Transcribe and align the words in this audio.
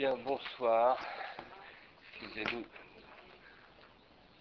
Bien, 0.00 0.16
bonsoir. 0.24 0.98
Excusez-nous. 2.14 2.64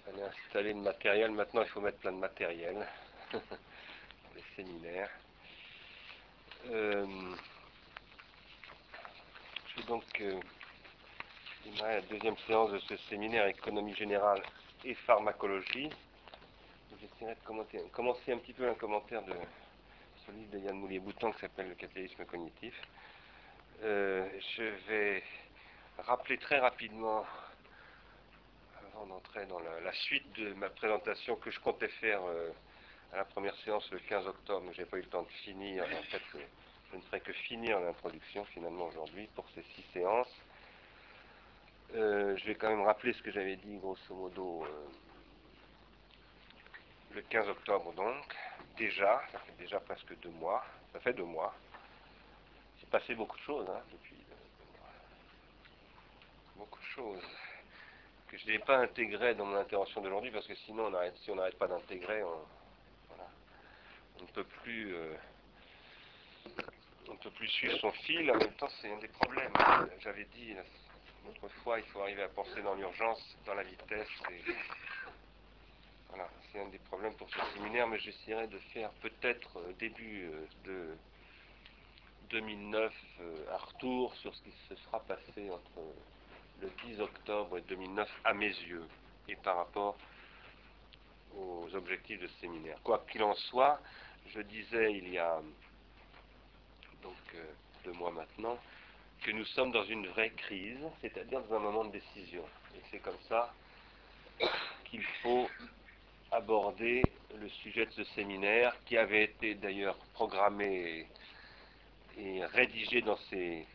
Fallait 0.05 0.23
installer 0.23 0.71
le 0.71 0.79
matériel. 0.79 1.31
Maintenant, 1.31 1.63
il 1.63 1.67
faut 1.67 1.81
mettre 1.81 1.97
plein 1.97 2.13
de 2.13 2.17
matériel 2.17 2.87
les 3.33 4.43
séminaires. 4.55 5.09
Euh, 6.69 7.05
je 9.67 9.81
vais 9.81 9.87
donc 9.89 10.05
euh, 10.21 10.39
démarrer 11.65 11.95
la 11.95 12.01
deuxième 12.03 12.37
séance 12.47 12.71
de 12.71 12.79
ce 12.79 12.95
séminaire 13.09 13.45
économie 13.47 13.95
générale 13.95 14.41
et 14.85 14.93
pharmacologie. 14.93 15.89
J'essaierai 17.01 17.35
de 17.35 17.89
commencer 17.91 18.31
un 18.31 18.37
petit 18.37 18.53
peu 18.53 18.69
un 18.69 18.75
commentaire 18.75 19.23
de 19.23 19.35
ce 20.25 20.31
livre 20.31 20.51
de 20.51 20.59
Yann 20.59 20.77
Moulier-Bouton 20.77 21.33
qui 21.33 21.41
s'appelle 21.41 21.67
Le 21.67 21.75
capitalisme 21.75 22.23
cognitif. 22.23 22.81
Euh, 23.81 24.25
je 24.57 24.63
vais 24.87 25.23
rappeler 26.01 26.37
très 26.37 26.59
rapidement, 26.59 27.25
avant 28.93 29.05
d'entrer 29.07 29.45
dans 29.45 29.59
la, 29.59 29.93
suite 29.93 30.31
de 30.33 30.53
ma 30.53 30.69
présentation 30.69 31.35
que 31.35 31.51
je 31.51 31.59
comptais 31.59 31.87
faire 31.87 32.21
euh, 32.23 32.49
à 33.13 33.17
la 33.17 33.25
première 33.25 33.55
séance 33.57 33.89
le 33.91 33.99
15 33.99 34.27
octobre, 34.27 34.65
mais 34.65 34.73
je 34.73 34.81
n'ai 34.81 34.85
pas 34.85 34.97
eu 34.97 35.01
le 35.01 35.07
temps 35.09 35.23
de 35.23 35.31
finir. 35.43 35.83
En 35.83 36.03
fait, 36.03 36.21
euh, 36.35 36.41
je 36.91 36.97
ne 36.97 37.01
ferai 37.01 37.21
que 37.21 37.33
finir 37.33 37.79
l'introduction 37.79 38.45
finalement 38.45 38.87
aujourd'hui 38.87 39.27
pour 39.35 39.45
ces 39.55 39.63
six 39.75 39.85
séances. 39.93 40.33
Euh, 41.95 42.37
je 42.37 42.45
vais 42.45 42.55
quand 42.55 42.69
même 42.69 42.83
rappeler 42.83 43.13
ce 43.13 43.21
que 43.21 43.31
j'avais 43.31 43.55
dit 43.55 43.77
grosso 43.77 44.13
modo 44.13 44.65
le 47.13 47.21
15 47.21 47.49
octobre 47.49 47.93
donc. 47.93 48.35
Déjà, 48.77 49.21
ça 49.31 49.39
fait 49.39 49.57
déjà 49.57 49.79
presque 49.79 50.17
deux 50.19 50.29
mois, 50.29 50.63
ça 50.93 50.99
fait 50.99 51.13
deux 51.13 51.23
mois 51.23 51.53
passé 52.89 53.15
beaucoup 53.15 53.37
de 53.37 53.43
choses 53.43 53.67
hein, 53.69 53.81
depuis 53.91 54.15
beaucoup 56.59 56.79
de 56.79 56.85
choses 56.85 57.23
que 58.27 58.37
je 58.37 58.45
n'ai 58.47 58.59
pas 58.59 58.79
intégré 58.79 59.33
dans 59.33 59.45
mon 59.45 59.55
intervention 59.55 60.01
d'aujourd'hui 60.01 60.29
parce 60.29 60.45
que 60.45 60.55
sinon 60.55 60.87
on 60.87 60.93
arrête, 60.93 61.15
si 61.23 61.31
on 61.31 61.35
n'arrête 61.35 61.57
pas 61.57 61.67
d'intégrer 61.67 62.21
on, 62.21 62.45
ne 64.21 64.27
peut 64.33 64.43
plus 64.43 64.93
euh, 64.93 65.15
on 67.07 67.13
ne 67.13 67.17
peut 67.17 67.31
plus 67.31 67.47
suivre 67.47 67.77
son 67.77 67.91
fil. 67.91 68.29
En 68.29 68.35
même 68.35 68.53
temps 68.55 68.67
c'est 68.81 68.91
un 68.91 68.97
des 68.97 69.07
problèmes. 69.07 69.53
J'avais 70.01 70.25
dit 70.35 70.53
l'autre 71.25 71.47
fois 71.63 71.79
il 71.79 71.85
faut 71.85 72.01
arriver 72.01 72.23
à 72.23 72.27
penser 72.27 72.61
dans 72.61 72.75
l'urgence 72.75 73.37
dans 73.45 73.53
la 73.53 73.63
vitesse 73.63 74.07
voilà 76.09 76.27
c'est 76.51 76.59
un 76.59 76.67
des 76.67 76.79
problèmes 76.79 77.13
pour 77.15 77.29
ce 77.29 77.39
séminaire 77.53 77.87
mais 77.87 77.99
j'essaierai 77.99 78.47
de 78.47 78.57
faire 78.73 78.89
peut-être 79.01 79.59
euh, 79.59 79.73
début 79.79 80.25
euh, 80.25 80.45
de 80.65 80.97
2009 82.31 82.93
un 83.51 83.57
retour 83.57 84.13
sur 84.15 84.35
ce 84.35 84.41
qui 84.43 84.53
se 84.67 84.75
sera 84.75 84.99
passé 85.01 85.49
entre 85.51 85.81
le 86.61 86.69
10 86.85 87.01
octobre 87.01 87.57
et 87.57 87.61
2009 87.61 88.09
à 88.23 88.33
mes 88.33 88.47
yeux 88.47 88.85
et 89.27 89.35
par 89.37 89.57
rapport 89.57 89.97
aux 91.37 91.67
objectifs 91.73 92.19
de 92.19 92.27
ce 92.27 92.39
séminaire. 92.39 92.77
Quoi 92.83 93.05
qu'il 93.09 93.23
en 93.23 93.35
soit, 93.35 93.79
je 94.33 94.41
disais 94.41 94.93
il 94.93 95.09
y 95.09 95.17
a 95.17 95.39
donc 97.01 97.15
euh, 97.35 97.45
deux 97.85 97.93
mois 97.93 98.11
maintenant 98.11 98.57
que 99.21 99.31
nous 99.31 99.45
sommes 99.45 99.71
dans 99.71 99.83
une 99.83 100.07
vraie 100.07 100.31
crise, 100.31 100.79
c'est-à-dire 101.01 101.41
dans 101.43 101.57
un 101.57 101.59
moment 101.59 101.85
de 101.85 101.91
décision. 101.91 102.43
Et 102.75 102.81
c'est 102.89 102.99
comme 102.99 103.19
ça 103.27 103.53
qu'il 104.85 105.03
faut 105.21 105.49
aborder 106.31 107.03
le 107.37 107.49
sujet 107.49 107.85
de 107.85 107.91
ce 107.91 108.03
séminaire 108.15 108.73
qui 108.85 108.97
avait 108.97 109.23
été 109.23 109.55
d'ailleurs 109.55 109.97
programmé 110.13 111.05
et 112.17 112.45
rédigé 112.45 113.01
dans 113.01 113.17
ses 113.29 113.65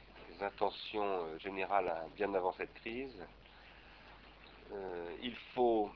intentions 0.45 1.05
euh, 1.05 1.39
générales 1.39 1.92
bien 2.17 2.33
avant 2.34 2.53
cette 2.53 2.73
crise. 2.75 3.17
Euh, 4.73 5.17
il 5.23 5.34
faut 5.55 5.91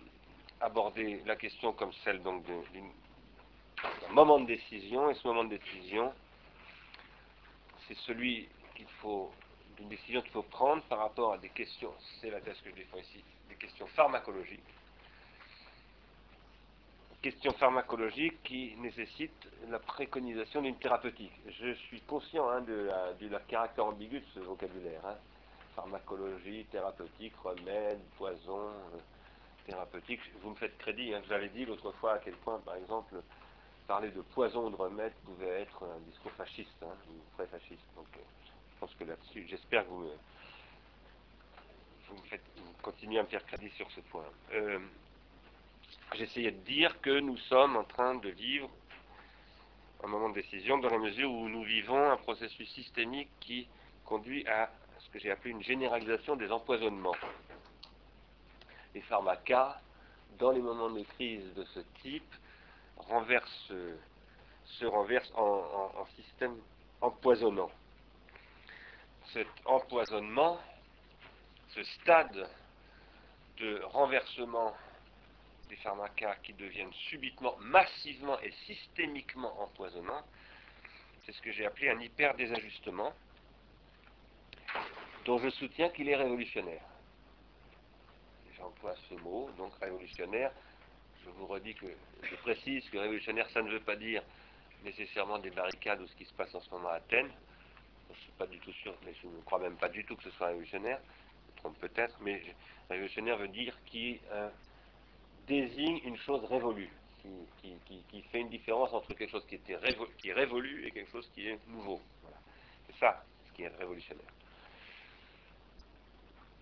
aborder 0.61 1.23
la 1.25 1.37
question 1.37 1.73
comme 1.73 1.93
celle 2.05 2.23
donc 2.23 2.45
d'un 2.45 4.13
moment 4.13 4.41
de 4.41 4.47
décision, 4.47 5.11
et 5.11 5.15
ce 5.15 5.27
moment 5.27 5.45
de 5.45 5.57
décision, 5.57 6.13
c'est 7.87 7.97
celui 7.99 8.49
qu'il 8.75 8.89
faut, 9.01 9.31
d'une 9.77 9.89
décision 9.89 10.21
qu'il 10.23 10.33
faut 10.33 10.43
prendre 10.43 10.83
par 10.85 10.99
rapport 10.99 11.33
à 11.33 11.39
des 11.39 11.49
questions, 11.51 11.93
c'est 12.21 12.31
la 12.31 12.41
thèse 12.41 12.61
que 12.61 12.71
je 12.71 12.75
défends 12.75 12.99
ici, 12.99 13.23
des 13.49 13.55
questions 13.55 13.87
pharmacologiques, 13.89 14.61
question 17.23 17.53
pharmacologique 17.53 18.43
qui 18.45 18.77
nécessite 18.77 19.49
la 19.69 19.79
préconisation 19.79 20.63
d'une 20.63 20.77
thérapeutique. 20.77 21.33
Je 21.49 21.75
suis 21.75 22.01
conscient 22.03 22.49
hein, 22.49 22.61
de, 22.61 22.75
la, 22.75 23.13
de, 23.15 23.29
la, 23.29 23.41
caractère 23.41 23.87
ambigu 23.87 24.21
de 24.21 24.27
ce 24.35 24.41
vocabulaire. 24.41 25.05
Hein. 25.05 25.17
Pharmacologie, 25.75 26.65
thérapeutique, 26.71 27.35
remède, 27.43 28.01
poison, 28.17 28.69
euh, 28.69 28.99
thérapeutique. 29.67 30.21
Vous 30.43 30.51
me 30.51 30.55
faites 30.57 30.77
crédit, 30.79 31.15
hein, 31.15 31.23
avez 31.31 31.49
dit 31.49 31.65
l'autre 31.65 31.93
fois 31.93 32.15
à 32.15 32.19
quel 32.19 32.35
point, 32.35 32.59
par 32.61 32.77
exemple, 32.77 33.17
parler 33.87 34.11
de 34.11 34.21
poison 34.21 34.67
ou 34.67 34.71
de 34.71 34.77
remède 34.77 35.13
pouvait 35.25 35.63
être 35.63 35.83
un 35.85 36.01
discours 36.11 36.33
fasciste, 36.33 36.83
hein, 36.83 36.95
ou 37.11 37.37
très 37.37 37.47
fasciste. 37.47 37.87
Donc, 37.97 38.07
euh, 38.17 38.21
je 38.75 38.81
pense 38.81 38.95
que 38.95 39.05
là-dessus, 39.05 39.47
j'espère 39.49 39.85
que 39.85 39.89
vous, 39.89 40.01
me, 40.01 40.13
vous, 42.09 42.15
me 42.15 42.29
faites, 42.29 42.45
vous 42.57 42.73
continuez 42.83 43.19
à 43.19 43.23
me 43.23 43.29
faire 43.29 43.45
crédit 43.45 43.71
sur 43.71 43.91
ce 43.91 44.01
point. 44.03 44.25
J'essayais 46.15 46.51
de 46.53 46.65
dire 46.65 47.01
que 47.01 47.21
nous 47.21 47.37
sommes 47.37 47.77
en 47.77 47.85
train 47.85 48.15
de 48.17 48.31
vivre 48.31 48.71
un 50.03 50.09
moment 50.09 50.31
de 50.31 50.35
décision 50.35 50.79
dans 50.79 50.89
la 50.89 50.99
mesure 50.99 51.31
où 51.31 51.49
nous 51.49 51.63
vivons 51.63 52.11
un 52.11 52.17
processus 52.17 52.69
systémique 52.73 53.29
qui 53.41 53.69
conduit 54.05 54.47
à 54.49 54.71
ce 55.01 55.11
que 55.11 55.19
j'ai 55.19 55.31
appelé 55.31 55.51
une 55.51 55.63
généralisation 55.63 56.35
des 56.37 56.51
empoisonnements. 56.51 57.15
Les 58.95 59.03
pharmacas, 59.03 59.81
dans 60.39 60.51
les 60.51 60.61
moments 60.63 60.91
de 60.91 61.03
crise 61.03 61.53
de 61.55 61.65
ce 61.65 61.81
type, 62.03 62.35
renversent, 62.97 63.73
se 64.65 64.85
renversent 64.87 65.33
en, 65.37 65.43
en, 65.43 66.01
en 66.01 66.07
système 66.17 66.57
empoisonnant. 67.01 67.71
Cet 69.33 69.49
empoisonnement, 69.67 70.59
ce 71.69 71.83
stade 71.83 72.49
de 73.59 73.83
renversement 73.85 74.75
des 75.69 75.77
pharmacas 75.77 76.37
qui 76.43 76.53
deviennent 76.55 76.93
subitement, 76.93 77.57
massivement 77.59 78.41
et 78.41 78.51
systémiquement 78.67 79.61
empoisonnants, 79.63 80.25
c'est 81.25 81.33
ce 81.33 81.43
que 81.43 81.53
j'ai 81.53 81.67
appelé 81.67 81.91
un 81.91 82.01
hyper-désajustement, 82.01 83.13
dont 85.25 85.39
je 85.39 85.51
soutiens 85.51 85.91
qu'il 85.91 86.09
est 86.09 86.17
révolutionnaire. 86.17 86.83
J'emploie 88.57 88.95
ce 89.09 89.15
mot, 89.15 89.51
donc 89.57 89.73
révolutionnaire. 89.79 90.51
Je 91.25 91.31
vous 91.31 91.47
redis 91.47 91.75
que, 91.75 91.87
je 92.23 92.35
précise 92.37 92.89
que 92.91 92.99
révolutionnaire, 92.99 93.49
ça 93.51 93.63
ne 93.63 93.71
veut 93.71 93.81
pas 93.81 93.97
dire 93.97 94.23
nécessairement 94.85 95.39
des 95.39 95.51
barricades 95.51 96.01
ou 96.01 96.07
ce 96.07 96.17
qui 96.17 96.25
se 96.25 96.33
passe 96.33 96.55
en 96.55 96.61
ce 96.61 96.71
moment 96.71 96.89
à 96.89 96.95
Athènes. 96.95 97.31
Je 98.09 98.15
ne 98.15 98.19
suis 98.21 98.33
pas 98.33 98.47
du 98.47 98.59
tout 98.61 98.73
sûr, 98.73 98.95
mais 99.05 99.13
je 99.23 99.27
ne 99.27 99.41
crois 99.43 99.59
même 99.59 99.77
pas 99.77 99.89
du 99.89 100.05
tout 100.05 100.17
que 100.17 100.23
ce 100.23 100.31
soit 100.31 100.49
révolutionnaire. 100.49 100.99
Je 101.47 101.53
me 101.53 101.57
trompe 101.59 101.79
peut-être, 101.79 102.17
mais 102.21 102.43
révolutionnaire 102.89 103.37
veut 103.37 103.49
dire 103.49 103.77
qui 103.85 104.21
désigne 105.49 106.01
une 106.05 106.17
chose 106.19 106.45
révolue, 106.45 106.91
qui, 107.63 108.23
fait 108.31 108.41
une 108.41 108.51
différence 108.51 108.93
entre 108.93 109.15
quelque 109.15 109.31
chose 109.31 109.47
qui, 109.47 109.57
était 109.57 109.77
qui 110.19 110.29
est 110.29 110.33
révolu 110.33 110.87
et 110.87 110.91
quelque 110.91 111.11
chose 111.11 111.29
qui 111.35 111.49
est 111.49 111.59
nouveau. 111.69 112.01
C'est 112.87 112.99
ça 112.99 113.25
ce 113.47 113.53
qui 113.55 113.63
est 113.63 113.69
révolutionnaire. 113.69 114.25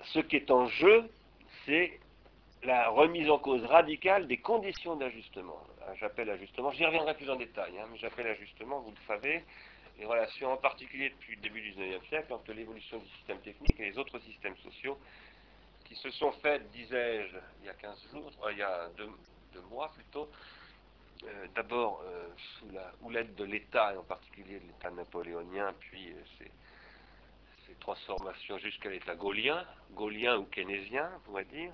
Ce 0.04 0.20
qui 0.20 0.36
est 0.36 0.50
en 0.50 0.66
jeu, 0.66 1.10
c'est 1.64 1.98
la 2.62 2.88
remise 2.90 3.28
en 3.30 3.38
cause 3.38 3.64
radicale 3.64 4.26
des 4.26 4.38
conditions 4.38 4.96
d'ajustement. 4.96 5.60
J'appelle 6.00 6.30
ajustement, 6.30 6.70
j'y 6.72 6.84
reviendrai 6.84 7.14
plus 7.14 7.30
en 7.30 7.36
détail, 7.36 7.78
hein, 7.78 7.86
mais 7.90 7.98
j'appelle 7.98 8.26
ajustement, 8.26 8.80
vous 8.80 8.90
le 8.90 9.06
savez, 9.06 9.44
les 9.98 10.04
relations 10.04 10.52
en 10.52 10.56
particulier 10.56 11.10
depuis 11.10 11.36
le 11.36 11.42
début 11.42 11.60
du 11.60 11.72
19e 11.72 12.06
siècle 12.08 12.32
entre 12.32 12.52
l'évolution 12.52 12.98
du 12.98 13.08
système 13.08 13.38
technique 13.40 13.78
et 13.78 13.90
les 13.90 13.98
autres 13.98 14.18
systèmes 14.20 14.56
sociaux 14.58 14.98
qui 15.86 15.94
se 15.96 16.10
sont 16.10 16.32
faites, 16.32 16.70
disais-je, 16.72 17.36
il 17.60 17.66
y 17.66 17.68
a 17.68 17.74
15 17.74 18.08
jours, 18.12 18.32
euh, 18.44 18.52
il 18.52 18.58
y 18.58 18.62
a 18.62 18.88
deux, 18.96 19.10
mois 19.70 19.90
plutôt, 19.94 20.28
euh, 21.24 21.46
d'abord 21.54 22.02
euh, 22.04 22.28
sous 22.36 22.70
la 22.70 22.92
houlette 23.02 23.34
de 23.36 23.44
l'État, 23.44 23.94
et 23.94 23.96
en 23.96 24.02
particulier 24.02 24.60
de 24.60 24.66
l'État 24.66 24.90
napoléonien, 24.90 25.74
puis 25.80 26.14
ces, 26.38 26.50
ces, 27.66 27.74
transformations 27.80 28.58
jusqu'à 28.58 28.90
l'État 28.90 29.14
gaulien, 29.14 29.64
gaulien 29.92 30.36
ou 30.36 30.44
keynésien, 30.44 31.10
on 31.16 31.20
pourrait 31.20 31.44
dire. 31.44 31.72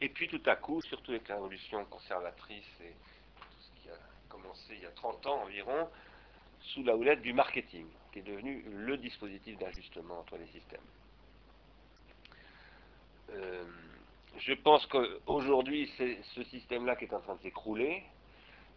Et 0.00 0.08
puis 0.08 0.28
tout 0.28 0.42
à 0.46 0.56
coup, 0.56 0.80
surtout 0.82 1.12
avec 1.12 1.28
la 1.28 1.36
révolution 1.36 1.84
conservatrice 1.86 2.80
et 2.80 2.94
tout 3.40 3.48
ce 3.58 3.82
qui 3.82 3.88
a 3.88 3.98
commencé 4.28 4.74
il 4.74 4.80
y 4.80 4.86
a 4.86 4.90
30 4.90 5.26
ans 5.26 5.42
environ, 5.42 5.88
sous 6.60 6.84
la 6.84 6.96
houlette 6.96 7.22
du 7.22 7.32
marketing, 7.32 7.86
qui 8.12 8.20
est 8.20 8.22
devenu 8.22 8.62
le 8.68 8.96
dispositif 8.96 9.58
d'ajustement 9.58 10.20
entre 10.20 10.36
les 10.36 10.46
systèmes. 10.46 10.80
Euh, 13.34 13.64
je 14.38 14.52
pense 14.54 14.86
qu'aujourd'hui, 14.86 15.90
c'est 15.96 16.18
ce 16.34 16.42
système-là 16.44 16.96
qui 16.96 17.04
est 17.04 17.14
en 17.14 17.20
train 17.20 17.36
de 17.36 17.42
s'écrouler 17.42 18.02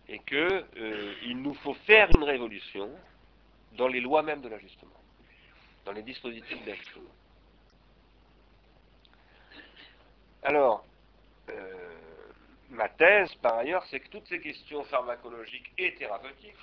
et 0.08 0.20
qu'il 0.20 0.38
euh, 0.38 1.14
nous 1.34 1.54
faut 1.56 1.74
faire 1.86 2.10
une 2.16 2.24
révolution 2.24 2.90
dans 3.74 3.88
les 3.88 4.00
lois 4.00 4.22
même 4.22 4.42
de 4.42 4.50
l'ajustement, 4.50 5.00
dans 5.86 5.92
les 5.92 6.04
dispositifs 6.04 6.64
d'ajustement. 6.66 7.10
Alors, 10.44 10.86
euh, 11.50 11.94
ma 12.70 12.90
thèse, 12.90 13.34
par 13.36 13.56
ailleurs, 13.56 13.84
c'est 13.90 14.00
que 14.00 14.10
toutes 14.10 14.28
ces 14.28 14.40
questions 14.40 14.84
pharmacologiques 14.86 15.72
et 15.78 15.96
thérapeutiques 15.96 16.56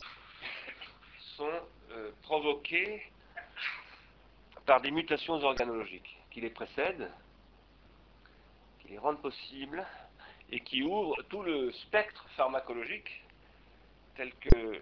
sont 1.36 1.60
provoquées 2.22 3.02
par 4.64 4.80
des 4.80 4.90
mutations 4.90 5.34
organologiques 5.34 6.18
qui 6.30 6.40
les 6.40 6.50
précèdent, 6.50 7.10
qui 8.82 8.88
les 8.88 8.98
rendent 8.98 9.22
possibles 9.22 9.86
et 10.50 10.60
qui 10.60 10.82
ouvrent 10.82 11.22
tout 11.28 11.42
le 11.42 11.72
spectre 11.72 12.26
pharmacologique 12.36 13.22
tel 14.16 14.34
que 14.34 14.56
euh, 14.56 14.80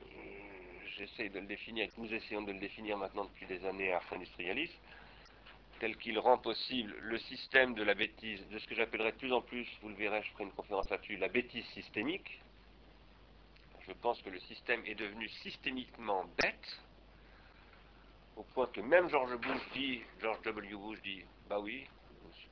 j'essaie 0.96 1.28
de 1.28 1.38
le 1.38 1.46
définir, 1.46 1.84
et 1.84 1.88
que 1.88 2.00
nous 2.00 2.12
essayons 2.12 2.42
de 2.42 2.52
le 2.52 2.58
définir 2.58 2.96
maintenant 2.96 3.24
depuis 3.24 3.46
des 3.46 3.64
années 3.64 3.92
à 3.92 3.96
Ars 3.96 4.12
Industrialis, 4.12 4.70
tel 5.78 5.96
qu'il 5.96 6.18
rend 6.18 6.38
possible 6.38 6.94
le 7.00 7.18
système 7.18 7.74
de 7.74 7.82
la 7.82 7.94
bêtise, 7.94 8.46
de 8.48 8.58
ce 8.58 8.66
que 8.66 8.74
j'appellerais 8.74 9.12
de 9.12 9.16
plus 9.16 9.32
en 9.32 9.40
plus, 9.40 9.66
vous 9.82 9.88
le 9.88 9.94
verrez, 9.94 10.22
je 10.22 10.30
ferai 10.32 10.44
une 10.44 10.52
conférence 10.52 10.90
là-dessus, 10.90 11.16
la 11.16 11.28
bêtise 11.28 11.64
systémique. 11.66 12.40
Je 13.86 13.92
pense 13.92 14.20
que 14.22 14.30
le 14.30 14.40
système 14.40 14.84
est 14.84 14.94
devenu 14.94 15.28
systémiquement 15.28 16.24
bête, 16.42 16.80
au 18.36 18.42
point 18.42 18.66
que 18.66 18.80
même 18.80 19.08
George 19.08 19.36
Bush 19.36 19.62
dit, 19.74 20.02
George 20.20 20.42
W. 20.42 20.74
Bush 20.74 21.00
dit, 21.02 21.24
bah 21.48 21.60
oui, 21.60 21.86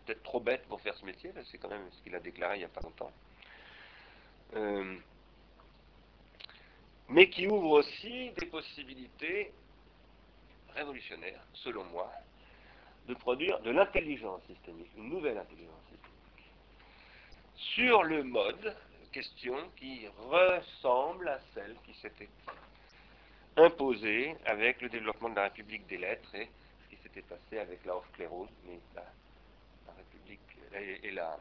peut-être 0.09 0.23
trop 0.23 0.41
bête 0.41 0.63
pour 0.69 0.81
faire 0.81 0.97
ce 0.97 1.05
métier, 1.05 1.31
c'est 1.51 1.59
quand 1.59 1.69
même 1.69 1.87
ce 1.93 2.03
qu'il 2.03 2.15
a 2.15 2.21
déclaré 2.21 2.57
il 2.57 2.59
n'y 2.61 2.65
a 2.65 2.69
pas 2.69 2.81
longtemps. 2.81 3.13
Euh, 4.57 4.97
mais 7.11 7.29
qui 7.29 7.47
ouvre 7.47 7.73
aussi 7.73 8.31
des 8.39 8.47
possibilités 8.47 9.53
révolutionnaires, 10.75 11.43
selon 11.53 11.85
moi, 11.85 12.11
de 13.07 13.15
produire 13.15 13.61
de 13.61 13.71
l'intelligence 13.71 14.41
systémique, 14.47 14.91
une 14.97 15.11
nouvelle 15.11 15.37
intelligence 15.37 15.83
systémique, 15.91 16.53
sur 17.57 18.03
le 18.03 18.23
mode, 18.23 18.75
question 19.13 19.57
qui 19.77 20.07
ressemble 20.31 21.29
à 21.29 21.39
celle 21.55 21.75
qui 21.85 21.95
s'était 22.01 22.29
imposée 23.57 24.35
avec 24.47 24.81
le 24.81 24.89
développement 24.89 25.31
de 25.31 25.37
la 25.37 25.45
République 25.45 25.87
des 25.87 25.99
lettres 25.99 26.35
et 26.35 26.49
ce 26.85 26.95
qui 26.95 27.03
s'était 27.03 27.23
passé 27.23 27.59
avec 27.59 27.85
la 27.85 27.97
Aufklärung, 27.97 28.49
mais 28.67 28.79
la 28.95 29.05
Et 30.75 31.11
la 31.11 31.39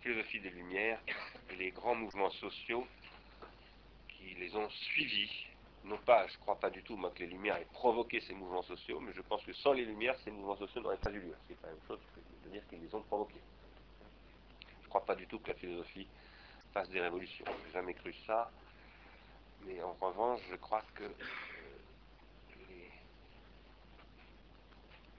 philosophie 0.00 0.40
des 0.40 0.50
Lumières 0.50 1.00
et 1.50 1.56
les 1.56 1.70
grands 1.70 1.94
mouvements 1.94 2.30
sociaux 2.30 2.86
qui 4.08 4.34
les 4.34 4.54
ont 4.56 4.68
suivis 4.68 5.46
non 5.84 5.98
pas, 5.98 6.26
je 6.28 6.34
ne 6.34 6.38
crois 6.38 6.58
pas 6.58 6.70
du 6.70 6.82
tout, 6.82 6.96
moi, 6.96 7.10
que 7.14 7.20
les 7.20 7.26
Lumières 7.26 7.56
aient 7.56 7.68
provoqué 7.72 8.20
ces 8.20 8.32
mouvements 8.32 8.62
sociaux, 8.62 9.00
mais 9.00 9.12
je 9.12 9.20
pense 9.20 9.44
que 9.44 9.52
sans 9.52 9.74
les 9.74 9.84
Lumières, 9.84 10.18
ces 10.24 10.30
mouvements 10.30 10.56
sociaux 10.56 10.80
n'auraient 10.80 10.96
pas 10.96 11.10
eu 11.10 11.20
lieu. 11.20 11.34
C'est 11.46 11.60
pas 11.60 11.66
la 11.66 11.74
même 11.74 11.82
chose 11.86 12.00
que 12.14 12.46
de 12.46 12.52
dire 12.52 12.66
qu'ils 12.68 12.80
les 12.80 12.94
ont 12.94 13.02
provoqués. 13.02 13.40
Je 14.80 14.84
ne 14.84 14.88
crois 14.88 15.04
pas 15.04 15.14
du 15.14 15.26
tout 15.26 15.38
que 15.40 15.48
la 15.48 15.54
philosophie 15.54 16.06
fasse 16.72 16.88
des 16.88 17.00
révolutions. 17.00 17.44
Je 17.46 17.66
n'ai 17.66 17.72
jamais 17.72 17.94
cru 17.94 18.14
ça. 18.26 18.50
Mais 19.66 19.82
en 19.82 19.92
revanche, 20.00 20.40
je 20.50 20.56
crois 20.56 20.82
que 20.94 21.04
euh, 21.04 21.08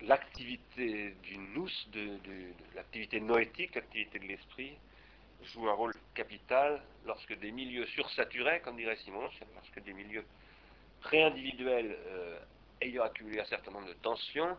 l'activité 0.02 1.12
du 1.24 1.38
nous, 1.38 1.70
l'activité 2.76 3.20
noétique, 3.20 3.76
l'activité 3.76 4.20
de 4.20 4.26
l'esprit, 4.26 4.78
joue 5.54 5.68
un 5.70 5.74
rôle 5.74 5.94
capital 6.14 6.82
lorsque 7.06 7.38
des 7.40 7.52
milieux 7.52 7.86
sursaturés, 7.88 8.62
comme 8.62 8.78
dirait 8.78 8.98
Simon, 8.98 9.30
lorsque 9.54 9.84
des 9.84 9.94
milieux 9.94 10.26
préindividuelles 11.02 11.98
euh, 12.08 12.40
ayant 12.82 13.04
accumulé 13.04 13.40
un 13.40 13.46
certain 13.46 13.72
nombre 13.72 13.88
de 13.88 13.94
tensions, 13.94 14.58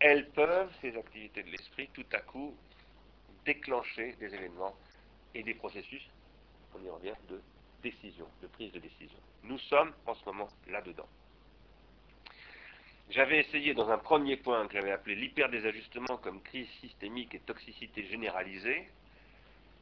elles 0.00 0.28
peuvent, 0.30 0.72
ces 0.80 0.96
activités 0.96 1.42
de 1.42 1.50
l'esprit, 1.50 1.88
tout 1.92 2.06
à 2.12 2.20
coup 2.20 2.56
déclencher 3.44 4.14
des 4.14 4.34
événements 4.34 4.74
et 5.34 5.42
des 5.42 5.54
processus, 5.54 6.02
on 6.74 6.84
y 6.84 6.90
revient, 6.90 7.14
de 7.28 7.40
décision, 7.82 8.26
de 8.42 8.46
prise 8.48 8.72
de 8.72 8.80
décision. 8.80 9.18
Nous 9.42 9.58
sommes 9.58 9.92
en 10.06 10.14
ce 10.14 10.24
moment 10.24 10.48
là-dedans. 10.68 11.06
J'avais 13.10 13.40
essayé 13.40 13.74
dans 13.74 13.90
un 13.90 13.98
premier 13.98 14.36
point 14.36 14.66
que 14.66 14.74
j'avais 14.74 14.90
appelé 14.90 15.14
l'hyperdésajustement 15.14 16.16
comme 16.18 16.40
crise 16.42 16.68
systémique 16.80 17.34
et 17.34 17.40
toxicité 17.40 18.04
généralisée. 18.06 18.88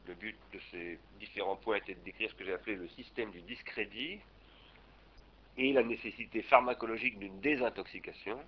Le 0.07 0.15
but 0.15 0.37
de 0.53 0.61
ces 0.71 0.99
différents 1.21 1.57
points 1.57 1.77
était 1.77 1.95
de 1.95 2.01
décrire 2.01 2.31
ce 2.31 2.35
que 2.35 2.45
j'ai 2.45 2.53
appelé 2.53 2.77
le 2.77 2.89
système 2.89 3.31
du 3.31 3.41
discrédit, 3.43 4.19
et 5.57 5.73
la 5.73 5.83
nécessité 5.83 6.43
pharmacologique 6.43 7.19
d'une 7.19 7.41
désintoxication. 7.41 8.39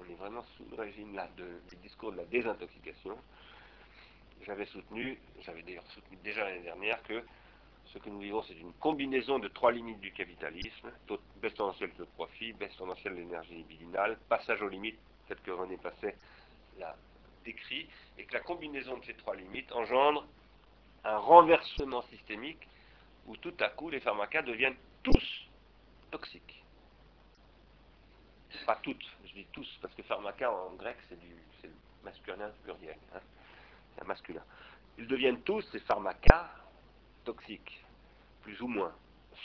On 0.00 0.10
est 0.10 0.14
vraiment 0.14 0.44
sous 0.56 0.64
le 0.70 0.76
régime 0.76 1.14
là 1.14 1.28
du 1.36 1.76
discours 1.76 2.12
de 2.12 2.18
la 2.18 2.24
désintoxication. 2.24 3.16
J'avais 4.44 4.66
soutenu, 4.66 5.18
j'avais 5.42 5.62
d'ailleurs 5.62 5.86
soutenu 5.88 6.16
déjà 6.22 6.44
l'année 6.44 6.62
dernière 6.62 7.02
que 7.02 7.22
ce 7.92 7.98
que 7.98 8.08
nous 8.08 8.20
vivons, 8.20 8.42
c'est 8.42 8.58
une 8.58 8.72
combinaison 8.74 9.38
de 9.38 9.48
trois 9.48 9.72
limites 9.72 10.00
du 10.00 10.12
capitalisme, 10.12 10.90
baisse 11.40 11.54
tendancielle 11.54 11.92
de 11.98 12.04
profit, 12.04 12.52
baisse 12.52 12.76
tendancielle 12.76 13.14
de 13.14 13.20
l'énergie 13.20 13.54
libidinale, 13.54 14.18
passage 14.28 14.60
aux 14.62 14.68
limites, 14.68 14.98
peut-être 15.26 15.42
que 15.42 15.50
René 15.50 15.76
Passet 15.76 16.16
l'a 16.78 16.96
décrit, 17.44 17.88
et 18.18 18.24
que 18.24 18.34
la 18.34 18.40
combinaison 18.40 18.98
de 18.98 19.04
ces 19.04 19.14
trois 19.14 19.36
limites 19.36 19.70
engendre 19.72 20.26
un 21.04 21.18
renversement 21.18 22.02
systémique 22.02 22.66
où 23.26 23.36
tout 23.36 23.54
à 23.60 23.68
coup 23.68 23.90
les 23.90 24.00
pharmacas 24.00 24.42
deviennent 24.42 24.76
tous 25.02 25.48
toxiques. 26.10 26.62
Pas 28.64 28.76
toutes, 28.82 29.04
je 29.24 29.34
dis 29.34 29.46
tous, 29.52 29.78
parce 29.80 29.94
que 29.94 30.02
pharmaca 30.02 30.50
en 30.50 30.74
grec 30.74 30.96
c'est 31.08 31.20
du 31.20 31.36
masculin 32.02 32.50
pluriel, 32.64 32.96
hein. 33.14 33.20
c'est 33.94 34.02
un 34.02 34.06
masculin. 34.06 34.42
Ils 34.98 35.06
deviennent 35.06 35.42
tous 35.42 35.62
ces 35.72 35.80
pharmacas 35.80 36.50
toxiques, 37.26 37.84
plus 38.42 38.58
ou 38.62 38.68
moins. 38.68 38.94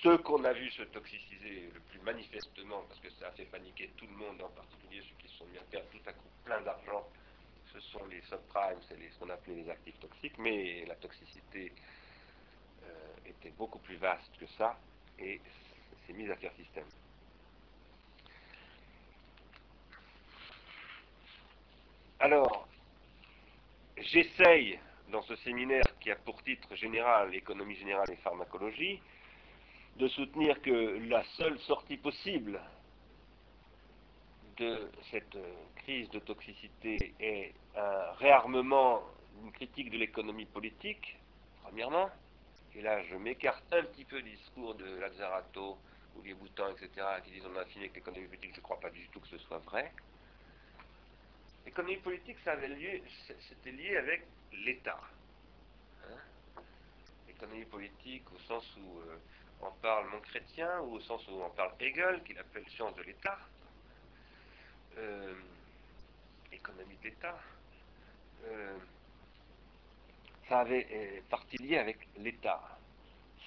Ceux 0.02 0.18
qu'on 0.20 0.44
a 0.46 0.54
vus 0.54 0.72
se 0.72 0.84
toxiciser 0.84 1.70
le 1.74 1.80
plus 1.82 2.00
manifestement, 2.00 2.84
parce 2.88 3.00
que 3.02 3.10
ça 3.20 3.28
a 3.28 3.32
fait 3.32 3.46
paniquer 3.46 3.90
tout 3.98 4.08
le 4.08 4.16
monde, 4.16 4.42
en 4.42 4.50
particulier 4.50 5.02
ceux 5.02 5.16
qui 5.22 5.28
se 5.28 5.38
sont 5.40 5.46
mis 5.48 5.58
à 5.58 5.64
perdre 5.64 5.90
tout 5.90 6.10
à 6.10 6.14
coup 6.14 6.30
plein 6.46 6.62
d'argent, 6.62 7.06
ce 7.74 7.80
sont 7.80 8.06
les 8.06 8.22
subprimes, 8.22 8.80
c'est 8.88 8.96
ce 8.96 9.20
qu'on 9.20 9.30
appelait 9.30 9.56
les 9.56 9.70
actifs 9.70 10.00
toxiques, 10.00 10.38
mais 10.38 10.86
la 10.86 10.96
toxicité 10.96 11.74
euh, 12.84 13.30
était 13.30 13.52
beaucoup 13.52 13.80
plus 13.80 13.98
vaste 13.98 14.32
que 14.40 14.48
ça, 14.58 14.78
et 15.20 15.42
s'est 16.06 16.14
mise 16.14 16.32
à 16.32 16.36
faire 16.36 16.54
système. 16.54 16.88
Alors, 22.20 22.68
j'essaye, 23.98 24.80
dans 25.12 25.22
ce 25.24 25.36
séminaire 25.38 25.84
qui 26.00 26.10
a 26.10 26.16
pour 26.16 26.42
titre 26.44 26.76
général 26.76 27.36
économie 27.36 27.76
générale 27.76 28.10
et 28.12 28.16
pharmacologie, 28.18 29.00
de 29.98 30.08
soutenir 30.08 30.62
que 30.62 31.00
la 31.10 31.24
seule 31.38 31.60
sortie 31.60 31.98
possible 31.98 32.60
de 34.58 34.90
cette 35.12 35.38
crise 35.76 36.10
de 36.12 36.20
toxicité 36.20 37.14
est 37.20 37.54
un 37.76 38.12
réarmement, 38.20 39.02
une 39.44 39.52
critique 39.52 39.90
de 39.90 39.98
l'économie 39.98 40.46
politique, 40.46 41.18
premièrement, 41.64 42.10
et 42.76 42.82
là 42.82 43.04
je 43.04 43.16
m'écarte 43.16 43.64
un 43.74 43.84
petit 43.84 44.06
peu 44.06 44.22
du 44.22 44.32
discours 44.32 44.76
de 44.76 44.86
Lazzarato 45.00 45.78
ou 46.16 46.22
les 46.24 46.32
etc., 46.32 46.90
qui 47.24 47.32
disent 47.32 47.46
on 47.46 47.58
a 47.58 47.66
fini 47.66 47.86
avec 47.86 47.96
l'économie 47.96 48.28
politique, 48.28 48.52
je 48.54 48.60
ne 48.60 48.64
crois 48.64 48.80
pas 48.80 48.90
du 48.90 49.08
tout 49.10 49.20
que 49.20 49.28
ce 49.28 49.38
soit 49.40 49.60
vrai. 49.60 49.92
L'économie 51.66 51.98
politique, 51.98 52.38
ça 52.44 52.56
c'était 53.50 53.72
lié 53.72 53.98
avec 53.98 54.24
l'État. 54.52 55.00
Hein. 56.04 56.62
L'économie 57.28 57.66
politique 57.66 58.32
au 58.34 58.40
sens 58.40 58.66
où 58.78 59.00
euh, 59.00 59.18
on 59.62 59.72
parle 59.82 60.10
mon 60.10 60.20
chrétien, 60.22 60.80
ou 60.82 60.96
au 60.96 61.00
sens 61.02 61.26
où 61.28 61.42
on 61.42 61.50
parle 61.52 61.74
Hegel, 61.80 62.24
qu'il 62.24 62.38
appelle 62.38 62.68
science 62.70 62.96
de 62.96 63.04
l'État. 63.04 63.38
Euh, 64.98 65.36
économie 66.52 66.98
de 66.98 67.04
l'État. 67.04 67.40
Euh, 68.46 68.78
ça 70.50 70.60
avait 70.60 71.24
partie 71.30 71.58
liée 71.58 71.78
avec 71.78 71.98
l'État. 72.18 72.62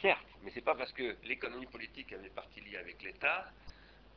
Certes, 0.01 0.27
mais 0.43 0.51
ce 0.51 0.57
n'est 0.57 0.63
pas 0.63 0.75
parce 0.75 0.93
que 0.93 1.17
l'économie 1.25 1.67
politique 1.67 2.13
avait 2.13 2.31
partie 2.31 2.61
liée 2.61 2.79
avec 2.79 3.03
l'État 3.03 3.51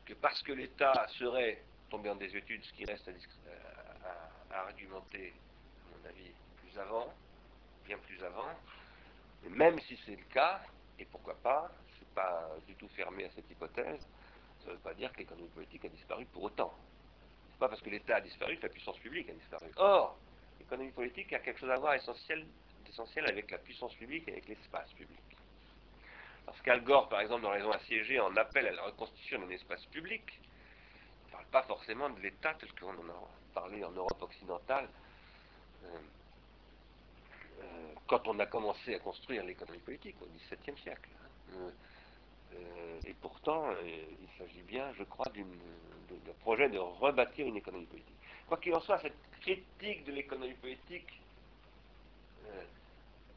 que 0.05 0.13
parce 0.13 0.41
que 0.41 0.53
l'État 0.53 1.05
serait 1.09 1.61
tombé 1.89 2.09
en 2.09 2.15
désuétude, 2.15 2.63
ce 2.63 2.73
qui 2.73 2.85
reste 2.85 3.07
à, 3.09 3.11
argumenter, 4.51 5.33
à 5.85 5.97
mon 5.97 6.09
avis, 6.09 6.31
plus 6.57 6.79
avant, 6.79 7.13
bien 7.85 7.97
plus 7.99 8.23
avant, 8.23 8.49
mais 9.43 9.49
même 9.49 9.79
si 9.81 9.99
c'est 10.05 10.15
le 10.15 10.23
cas, 10.33 10.61
et 10.99 11.05
pourquoi 11.05 11.35
pas, 11.35 11.71
je 11.87 11.91
ne 11.91 11.97
suis 11.97 12.13
pas 12.15 12.49
du 12.67 12.75
tout 12.75 12.87
fermé 12.89 13.25
à 13.25 13.31
cette 13.31 13.49
hypothèse, 13.49 14.07
ça 14.63 14.67
ne 14.67 14.73
veut 14.73 14.79
pas 14.79 14.93
dire 14.93 15.11
que 15.13 15.19
l'économie 15.19 15.49
politique 15.49 15.85
a 15.85 15.89
disparu 15.89 16.25
pour 16.25 16.43
autant. 16.43 16.73
Ce 17.47 17.53
n'est 17.53 17.59
pas 17.59 17.69
parce 17.69 17.81
que 17.81 17.89
l'État 17.89 18.17
a 18.17 18.21
disparu 18.21 18.57
que 18.57 18.63
la 18.63 18.69
puissance 18.69 18.97
publique 18.99 19.29
a 19.29 19.33
disparu. 19.33 19.71
Or, 19.77 20.17
l'économie 20.59 20.91
politique 20.91 21.31
a 21.33 21.39
quelque 21.39 21.59
chose 21.59 21.69
à 21.69 21.75
voir 21.75 21.93
essentiel, 21.93 22.45
d'essentiel 22.85 23.25
avec 23.27 23.49
la 23.51 23.57
puissance 23.59 23.93
publique 23.95 24.27
et 24.27 24.33
avec 24.33 24.47
l'espace 24.47 24.91
public. 24.93 25.19
Parce 26.45 26.61
qu'Al 26.61 26.83
Gore, 26.83 27.09
par 27.09 27.19
exemple, 27.19 27.41
dans 27.43 27.51
Raison 27.51 27.71
assiégée, 27.71 28.19
en 28.19 28.35
appelle 28.37 28.67
à 28.67 28.71
la 28.71 28.83
reconstitution 28.83 29.39
d'un 29.39 29.49
espace 29.49 29.85
public, 29.87 30.39
ne 31.27 31.31
parle 31.31 31.45
pas 31.47 31.63
forcément 31.63 32.09
de 32.09 32.19
l'État 32.21 32.53
tel 32.55 32.73
qu'on 32.73 32.97
en 32.97 33.09
a 33.09 33.13
parlé 33.57 33.83
en 33.83 33.91
Europe 33.91 34.21
occidentale. 34.21 34.87
Euh, 35.83 35.87
euh, 37.59 37.63
quand 38.05 38.27
on 38.27 38.37
a 38.37 38.45
commencé 38.45 38.93
à 38.93 38.99
construire 38.99 39.43
l'économie 39.43 39.79
politique 39.79 40.15
au 40.21 40.27
XVIIe 40.27 40.77
siècle. 40.83 41.09
Hein. 41.53 41.71
et 43.05 43.13
pourtant, 43.21 43.63
il 43.83 44.29
s'agit 44.37 44.61
bien, 44.63 44.93
je 44.93 45.03
crois, 45.03 45.25
d'un 45.33 46.33
projet 46.41 46.69
de 46.69 46.77
rebâtir 46.77 47.47
une 47.47 47.57
économie 47.57 47.85
politique. 47.85 48.15
Quoi 48.47 48.57
qu'il 48.57 48.75
en 48.75 48.81
soit, 48.81 48.99
cette 48.99 49.17
critique 49.41 50.03
de 50.05 50.11
l'économie 50.11 50.55
politique, 50.55 51.19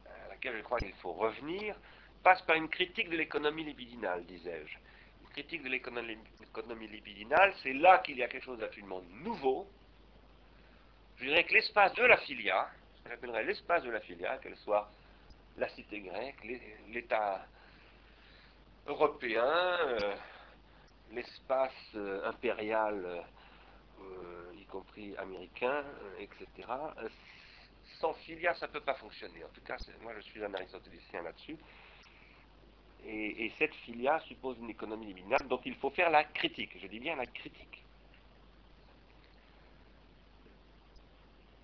à 0.06 0.28
laquelle 0.28 0.56
je 0.58 0.62
crois 0.62 0.78
qu'il 0.78 0.94
faut 0.94 1.12
revenir, 1.12 1.76
passe 2.22 2.42
par 2.42 2.56
une 2.56 2.68
critique 2.68 3.08
de 3.08 3.16
l'économie 3.16 3.64
libidinale, 3.64 4.24
disais-je. 4.26 4.76
Une 5.22 5.28
critique 5.30 5.62
de 5.62 5.68
l'économie 5.68 6.88
libidinale, 6.88 7.54
c'est 7.62 7.72
là 7.72 7.98
qu'il 7.98 8.18
y 8.18 8.22
a 8.22 8.28
quelque 8.28 8.44
chose 8.44 8.58
d'absolument 8.58 9.02
nouveau. 9.24 9.66
Je 11.20 11.26
dirais 11.26 11.44
que 11.44 11.52
l'espace 11.52 11.92
de 11.94 12.04
la 12.04 12.16
filia, 12.16 12.66
j'appellerais 13.06 13.44
l'espace 13.44 13.82
de 13.82 13.90
la 13.90 14.00
filia, 14.00 14.38
qu'elle 14.38 14.56
soit 14.56 14.90
la 15.58 15.68
cité 15.68 16.00
grecque, 16.00 16.42
l'État 16.88 17.46
européen, 18.86 19.44
euh, 19.44 20.14
l'espace 21.12 21.74
euh, 21.94 22.26
impérial, 22.26 23.04
euh, 24.00 24.52
y 24.58 24.64
compris 24.64 25.14
américain, 25.18 25.84
etc. 26.18 26.68
Sans 27.98 28.14
filia, 28.14 28.54
ça 28.54 28.66
ne 28.66 28.72
peut 28.72 28.80
pas 28.80 28.94
fonctionner. 28.94 29.44
En 29.44 29.48
tout 29.48 29.60
cas, 29.60 29.76
moi 30.00 30.14
je 30.16 30.22
suis 30.22 30.42
un 30.42 30.54
aristotélicien 30.54 31.20
là-dessus. 31.20 31.58
Et, 33.04 33.52
cette 33.58 33.74
filia 33.74 34.20
suppose 34.20 34.58
une 34.58 34.70
économie 34.70 35.06
libidinale 35.06 35.46
dont 35.48 35.60
il 35.66 35.74
faut 35.74 35.90
faire 35.90 36.08
la 36.08 36.24
critique. 36.24 36.78
Je 36.80 36.86
dis 36.86 36.98
bien 36.98 37.16
la 37.16 37.26
critique. 37.26 37.84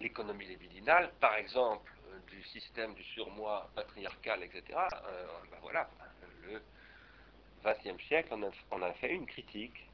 L'économie 0.01 0.47
libidinale, 0.47 1.11
par 1.21 1.35
exemple, 1.37 1.91
euh, 2.09 2.19
du 2.31 2.43
système 2.45 2.95
du 2.95 3.03
surmoi 3.03 3.71
patriarcal, 3.75 4.43
etc., 4.43 4.63
euh, 4.73 5.27
ben 5.51 5.59
voilà, 5.63 5.89
le 6.43 6.63
XXe 7.65 8.03
siècle, 8.05 8.35
on 8.71 8.83
a, 8.83 8.93
fait 8.95 9.13
une 9.13 9.27
critique, 9.27 9.89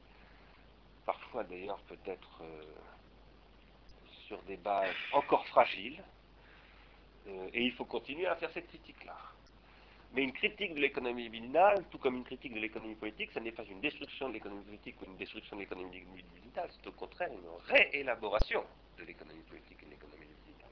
parfois 1.05 1.43
d'ailleurs 1.45 1.79
peut-être 1.87 2.41
euh, 2.41 2.63
sur 4.27 4.41
des 4.43 4.57
bases 4.57 4.93
encore 5.13 5.45
fragiles, 5.47 6.03
et 7.53 7.63
il 7.63 7.71
faut 7.71 7.85
continuer 7.85 8.27
à 8.27 8.35
faire 8.35 8.51
cette 8.51 8.67
critique-là. 8.67 9.15
Mais 10.13 10.23
une 10.23 10.33
critique 10.33 10.75
de 10.75 10.79
l'économie 10.79 11.23
libidinale, 11.23 11.85
tout 11.89 11.97
comme 11.97 12.17
une 12.17 12.23
critique 12.23 12.53
de 12.53 12.59
l'économie 12.59 12.95
politique, 12.95 13.31
ça 13.33 13.39
n'est 13.39 13.51
pas 13.51 13.63
une 13.63 13.79
destruction 13.79 14.27
de 14.27 14.33
l'économie 14.33 14.63
politique 14.63 15.01
ou 15.01 15.05
une 15.05 15.17
destruction 15.17 15.55
de 15.55 15.61
l'économie 15.61 15.91
libidinale, 15.91 16.69
c'est 16.69 16.87
au 16.87 16.91
contraire 16.91 17.29
une 17.31 17.47
réélaboration 17.73 18.63
l'économie 19.05 19.43
politique 19.43 19.77
et 19.83 19.89
l'économie 19.89 20.25
libidinale. 20.25 20.71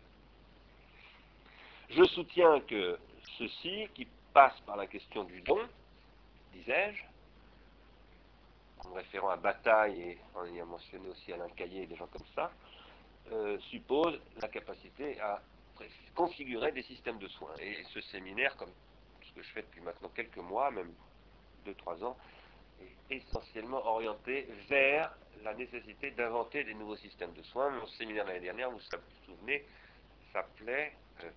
Je 1.89 2.03
soutiens 2.05 2.59
que 2.61 2.97
ceci, 3.37 3.87
qui 3.93 4.07
passe 4.33 4.59
par 4.61 4.77
la 4.77 4.87
question 4.87 5.23
du 5.23 5.41
don, 5.41 5.59
disais-je, 6.53 7.03
en 8.87 8.93
référant 8.93 9.29
à 9.29 9.37
Bataille 9.37 10.01
et 10.01 10.17
en 10.35 10.45
ayant 10.45 10.65
mentionné 10.65 11.07
aussi 11.09 11.31
Alain 11.33 11.49
Caillé 11.49 11.83
et 11.83 11.87
des 11.87 11.95
gens 11.95 12.07
comme 12.07 12.25
ça, 12.35 12.51
euh, 13.31 13.59
suppose 13.69 14.19
la 14.41 14.47
capacité 14.47 15.19
à 15.19 15.41
configurer 16.15 16.71
des 16.71 16.83
systèmes 16.83 17.19
de 17.19 17.27
soins. 17.27 17.53
Et 17.59 17.83
ce 17.93 18.01
séminaire, 18.01 18.55
comme 18.57 18.71
ce 19.23 19.31
que 19.33 19.43
je 19.43 19.49
fais 19.51 19.61
depuis 19.61 19.81
maintenant 19.81 20.09
quelques 20.15 20.37
mois, 20.37 20.71
même 20.71 20.91
2-3 21.65 22.03
ans, 22.03 22.17
essentiellement 23.09 23.85
orienté 23.85 24.47
vers 24.69 25.13
la 25.43 25.53
nécessité 25.53 26.11
d'inventer 26.11 26.63
des 26.63 26.73
nouveaux 26.73 26.95
systèmes 26.95 27.33
de 27.33 27.43
soins. 27.43 27.69
Mon 27.69 27.87
séminaire 27.87 28.25
l'année 28.25 28.41
dernière, 28.41 28.69
vous 28.69 28.77
vous 28.77 29.25
souvenez, 29.25 29.65
s'appelait 30.31 30.93
euh, 31.23 31.29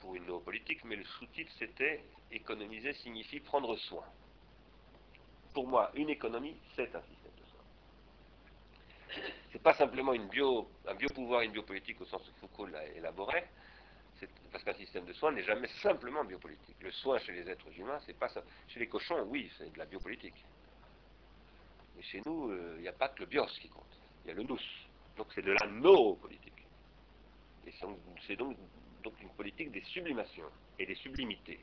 pour 0.00 0.14
une 0.14 0.40
politique, 0.40 0.84
mais 0.84 0.96
le 0.96 1.04
sous-titre 1.04 1.50
c'était 1.58 2.04
économiser 2.30 2.92
signifie 2.92 3.40
prendre 3.40 3.76
soin. 3.76 4.04
Pour 5.54 5.66
moi, 5.66 5.90
une 5.94 6.10
économie, 6.10 6.56
c'est 6.76 6.94
un 6.94 7.02
système 7.02 7.32
de 7.36 7.44
soins. 7.50 9.22
C'est 9.50 9.62
pas 9.62 9.74
simplement 9.74 10.12
une 10.12 10.28
bio, 10.28 10.70
un 10.86 10.94
biopouvoir, 10.94 11.40
une 11.40 11.52
biopolitique 11.52 12.00
au 12.00 12.04
sens 12.04 12.22
où 12.28 12.40
Foucault 12.40 12.66
l'a 12.66 12.86
élaboré, 12.88 13.44
parce 14.50 14.64
qu'un 14.64 14.74
système 14.74 15.04
de 15.04 15.12
soins 15.12 15.32
n'est 15.32 15.44
jamais 15.44 15.68
simplement 15.82 16.24
biopolitique. 16.24 16.76
Le 16.80 16.90
soin 16.90 17.18
chez 17.18 17.32
les 17.32 17.48
êtres 17.48 17.68
humains, 17.78 18.00
c'est 18.06 18.18
pas 18.18 18.28
ça. 18.28 18.42
Chez 18.68 18.80
les 18.80 18.88
cochons, 18.88 19.22
oui, 19.28 19.50
c'est 19.58 19.72
de 19.72 19.78
la 19.78 19.86
biopolitique. 19.86 20.44
Mais 21.96 22.02
chez 22.02 22.22
nous, 22.24 22.50
euh, 22.50 22.74
il 22.76 22.82
n'y 22.82 22.88
a 22.88 22.92
pas 22.92 23.08
que 23.08 23.20
le 23.20 23.26
bios 23.26 23.46
qui 23.60 23.68
compte. 23.68 23.84
Il 24.24 24.28
y 24.28 24.30
a 24.30 24.34
le 24.34 24.42
nous. 24.42 24.58
Donc 25.16 25.26
c'est 25.34 25.42
de 25.42 25.52
la 25.52 25.66
no-politique. 25.66 26.52
Et 27.66 27.72
c'est 28.26 28.36
donc, 28.36 28.56
donc 29.02 29.14
une 29.20 29.30
politique 29.30 29.70
des 29.72 29.82
sublimations 29.82 30.50
et 30.78 30.86
des 30.86 30.94
sublimités. 30.94 31.60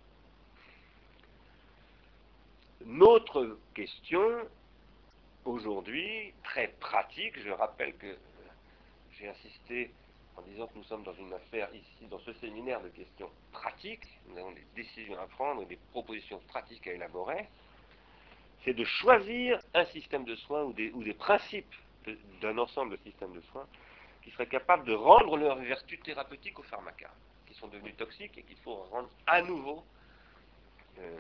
Notre 2.86 3.58
question, 3.74 4.48
aujourd'hui, 5.46 6.34
très 6.44 6.68
pratique, 6.80 7.40
je 7.40 7.50
rappelle 7.50 7.96
que 7.98 8.16
j'ai 9.14 9.30
insisté 9.30 9.92
en 10.38 10.42
disant 10.42 10.68
que 10.68 10.78
nous 10.78 10.84
sommes 10.84 11.04
dans 11.04 11.14
une 11.14 11.34
affaire 11.34 11.74
ici, 11.74 12.08
dans 12.10 12.20
ce 12.20 12.34
séminaire 12.34 12.82
de 12.82 12.90
questions 12.90 13.30
pratiques, 13.52 14.08
nous 14.28 14.38
avons 14.38 14.52
des 14.52 14.66
décisions 14.76 15.20
à 15.20 15.28
prendre 15.28 15.66
des 15.66 15.78
propositions 15.92 16.40
pratiques 16.48 16.88
à 16.88 16.94
élaborer, 16.94 17.48
c'est 18.64 18.74
de 18.74 18.84
choisir 18.84 19.60
un 19.74 19.86
système 19.86 20.26
de 20.26 20.36
soins 20.36 20.64
ou 20.64 20.74
des, 20.74 21.14
principes 21.14 21.74
d'un 22.42 22.58
ensemble 22.58 22.98
de 22.98 23.04
systèmes 23.04 23.34
de 23.34 23.42
soins 23.42 23.68
qui 24.24 24.32
seraient 24.32 24.48
capables 24.48 24.86
de 24.86 24.94
rendre 24.94 25.38
leur 25.38 25.58
vertu 25.58 26.00
thérapeutique 26.00 26.58
aux 26.60 26.64
pharmacas, 26.64 27.14
qui 27.46 27.54
sont 27.54 27.68
devenus 27.68 27.96
toxiques 27.96 28.38
et 28.38 28.44
qu'il 28.44 28.58
faut 28.58 28.76
rendre 28.76 29.10
à 29.28 29.42
nouveau 29.44 29.84
euh, 30.98 31.20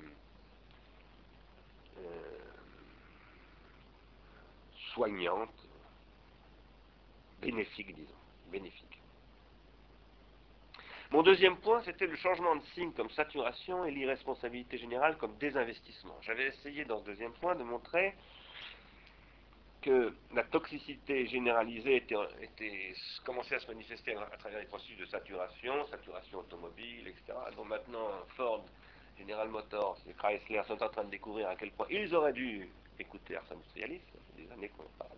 euh, 2.00 2.38
soignantes, 4.93 5.67
bénéfiques, 7.41 7.93
disons, 7.93 8.10
bénéfiques. 8.51 9.00
Mon 11.15 11.24
deuxième 11.24 11.55
point, 11.55 11.81
c'était 11.86 12.07
le 12.07 12.17
changement 12.17 12.57
de 12.57 12.63
signe 12.74 12.91
comme 12.91 13.10
saturation 13.12 13.86
et 13.86 13.91
l'irresponsabilité 13.91 14.77
générale 14.77 15.15
comme 15.15 15.38
désinvestissement. 15.38 16.17
J'avais 16.19 16.48
essayé 16.48 16.84
dans 16.84 17.00
ce 17.00 17.05
deuxième 17.05 17.31
point 17.31 17.55
de 17.55 17.63
montrer 17.63 18.13
que 19.81 20.13
la 20.34 20.43
toxicité 20.43 21.25
généralisée 21.27 21.95
était, 21.95 22.17
commençait 23.24 23.55
à 23.55 23.60
se 23.60 23.67
manifester 23.67 24.13
à, 24.17 24.25
travers 24.38 24.60
les 24.60 24.65
processus 24.65 24.98
de 24.98 25.05
saturation, 25.05 25.88
saturation 25.88 26.39
automobile, 26.39 27.07
etc. 27.07 27.39
Donc 27.55 27.69
maintenant, 27.69 28.10
Ford, 28.36 28.65
General 29.17 29.48
Motors 29.48 29.98
et 30.10 30.13
Chrysler 30.15 30.63
sont 30.67 30.84
en 30.84 30.89
train 30.89 31.05
de 31.05 31.12
découvrir 31.12 31.48
à 31.48 31.55
quel 31.55 31.72
point 31.72 31.88
ils 31.89 32.13
auraient 32.13 32.34
dû 32.34 32.69
écouter 33.00 33.38
Ars 33.38 33.45
Industrialis, 33.53 34.01
ça 34.12 34.19
fait 34.36 34.43
des 34.43 34.51
années 34.51 34.69
qu'on 34.75 34.84
parle. 35.00 35.12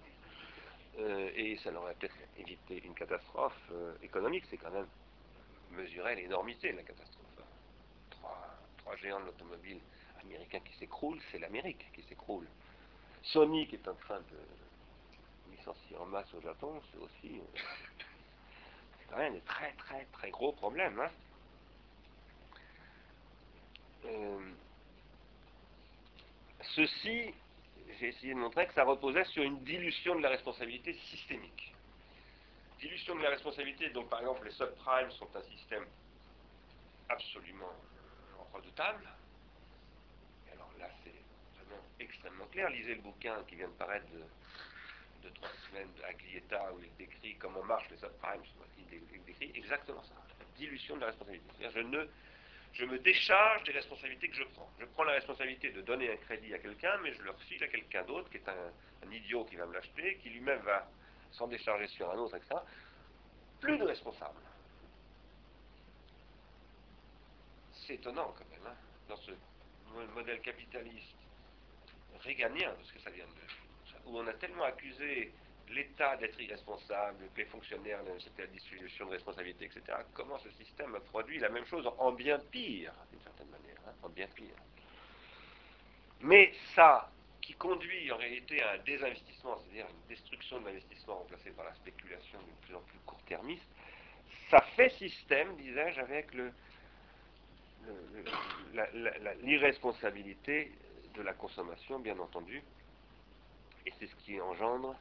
Euh, 1.00 1.32
et 1.36 1.58
ça 1.63 1.72
leur 1.72 1.82
aurait 1.82 1.96
peut-être 1.96 2.18
évité 2.38 2.84
une 2.86 2.94
catastrophe 2.94 3.58
euh, 3.72 3.94
économique, 4.04 4.44
c'est 4.51 4.58
quand 4.58 4.70
même 4.70 4.86
mesurer 5.72 6.16
l'énormité 6.16 6.72
de 6.72 6.78
la 6.78 6.84
catastrophe. 6.84 7.26
Trois, 8.10 8.96
géants 8.98 9.20
de 9.20 9.26
l'automobile 9.26 9.80
américain 10.22 10.60
qui 10.60 10.78
s'écroulent, 10.78 11.20
c'est 11.32 11.40
l'Amérique 11.40 11.86
qui 11.94 12.02
s'écroule. 12.04 12.48
Sony 13.24 13.68
qui 13.68 13.76
est 13.76 13.88
en 13.88 13.96
train 13.96 14.20
de 14.20 15.52
licencier 15.56 15.98
en 15.98 16.06
masse 16.06 16.34
au 16.34 16.42
Japon, 16.42 16.82
c'est 16.92 17.00
aussi 17.00 17.40
euh, 17.40 19.18
même 19.18 19.34
des 19.34 19.42
très 19.42 19.72
très 19.74 20.06
très 20.06 20.30
gros 20.30 20.52
problèmes. 20.52 21.00
Hein. 21.00 21.12
Euh, 24.06 24.52
ceci, 26.76 27.34
j'ai 28.00 28.08
essayé 28.10 28.34
de 28.34 28.40
montrer 28.40 28.68
que 28.68 28.74
ça 28.74 28.84
reposait 28.84 29.26
sur 29.26 29.44
une 29.44 29.64
dilution 29.64 30.16
de 30.16 30.22
la 30.22 30.30
responsabilité 30.30 30.94
systémique 30.94 31.74
dilution 32.80 33.16
de 33.16 33.24
la 33.24 33.30
responsabilité, 33.30 33.90
donc 33.90 34.10
par 34.10 34.20
exemple 34.20 34.46
les 34.46 34.52
subprimes 34.52 35.12
sont 35.12 35.30
un 35.36 35.42
système 35.44 35.86
absolument 37.10 37.74
redoutable. 38.54 39.08
Et 40.48 40.54
alors 40.54 40.72
là, 40.80 40.90
c'est 41.04 41.14
vraiment 41.56 41.82
extrêmement 42.00 42.46
clair. 42.46 42.70
Lisez 42.70 42.96
le 42.96 43.02
bouquin 43.02 43.44
qui 43.48 43.56
vient 43.56 43.68
de 43.68 43.74
paraître 43.74 44.06
de, 44.12 45.30
trois 45.30 45.50
semaines 45.68 45.90
à 46.08 46.14
Glietta 46.14 46.72
où 46.74 46.80
il 46.82 46.96
décrit 46.96 47.36
comment 47.36 47.64
marchent 47.64 47.90
les 47.90 47.98
subprimes. 47.98 48.42
Il 49.14 49.24
décrit 49.26 49.52
exactement 49.56 50.02
ça. 50.04 50.14
Dilution 50.56 50.96
de 50.96 51.02
la 51.02 51.08
responsabilité. 51.08 51.70
Je 51.74 51.80
ne 51.80 52.08
je 52.74 52.86
me 52.86 53.00
décharge 53.00 53.64
des 53.64 53.74
responsabilités 53.74 54.30
que 54.30 54.36
je 54.36 54.44
prends. 54.44 54.70
Je 54.80 54.86
prends 54.86 55.04
la 55.04 55.14
responsabilité 55.14 55.72
de 55.72 55.82
donner 55.82 56.12
un 56.12 56.16
crédit 56.18 56.54
à 56.54 56.60
quelqu'un, 56.60 56.98
mais 57.04 57.12
je 57.14 57.22
le 57.24 57.32
refile 57.32 57.64
à 57.64 57.68
quelqu'un 57.68 58.04
d'autre 58.04 58.30
qui 58.30 58.38
est 58.38 58.48
un 58.48 59.12
idiot 59.12 59.46
qui 59.46 59.56
va 59.56 59.66
me 59.66 59.74
l'acheter, 59.74 60.18
qui 60.22 60.30
lui-même 60.30 60.62
va 60.62 60.88
s'en 61.32 61.48
décharger 61.48 61.88
sur 61.88 62.10
un 62.12 62.18
autre, 62.18 62.36
etc. 62.36 62.56
Plus 63.60 63.78
de 63.78 63.84
responsables. 63.84 64.42
C'est 67.74 67.96
étonnant 67.96 68.34
quand 68.38 68.50
même, 68.50 68.72
hein, 68.72 68.76
dans 69.08 69.18
ce 69.18 69.32
modèle 70.14 70.42
capitaliste 70.42 71.16
réganien, 72.22 72.72
parce 72.76 72.92
que 72.92 73.00
ça 73.00 73.10
vient 73.10 73.26
de. 73.26 74.06
où 74.06 74.18
on 74.18 74.28
a 74.28 74.34
tellement 74.34 74.64
accusé 74.64 75.32
l'état 75.70 76.16
d'être 76.18 76.40
irresponsable, 76.40 77.30
les 77.36 77.46
fonctionnaires 77.46 78.00
c'était 78.20 78.44
la 78.44 78.48
distribution 78.48 79.06
de 79.06 79.12
responsabilité, 79.12 79.66
etc., 79.66 79.98
comment 80.14 80.38
ce 80.40 80.50
système 80.52 80.96
a 80.96 81.00
produit 81.00 81.40
la 81.40 81.50
même 81.50 81.66
chose 81.66 81.90
en 81.98 82.12
bien 82.12 82.40
pire, 82.40 82.94
d'une 83.12 83.22
certaine 83.22 83.50
manière, 83.50 83.78
hein, 83.88 83.94
en 84.04 84.10
bien 84.10 84.28
pire. 84.28 84.56
Mais 86.22 86.54
ça, 86.74 87.10
qui 87.48 87.54
conduit 87.54 88.12
en 88.12 88.18
réalité 88.18 88.62
à 88.62 88.74
un 88.74 88.77
désinvestissement, 88.80 89.58
c'est-à-dire 89.58 89.88
une 89.89 90.10
destruction 90.10 90.60
de 90.60 90.66
l'investissement 90.66 91.20
remplacé 91.20 91.50
par 91.51 91.63
la 91.63 91.74
spéculation 91.75 92.39
de 92.39 92.66
plus 92.66 92.75
en 92.75 92.82
plus 92.82 93.00
court-termiste, 93.06 93.63
ça 94.51 94.60
fait 94.75 94.89
système, 94.89 95.56
disais-je, 95.56 96.01
avec 96.01 96.27
l'irresponsabilité 99.44 100.74
de 101.16 101.22
la 101.22 101.34
consommation, 101.34 102.00
bien 102.00 102.20
entendu, 102.20 102.62
et 103.86 103.94
c'est 103.98 104.08
ce 104.08 104.16
qui 104.25 104.42
engendre 104.42 104.94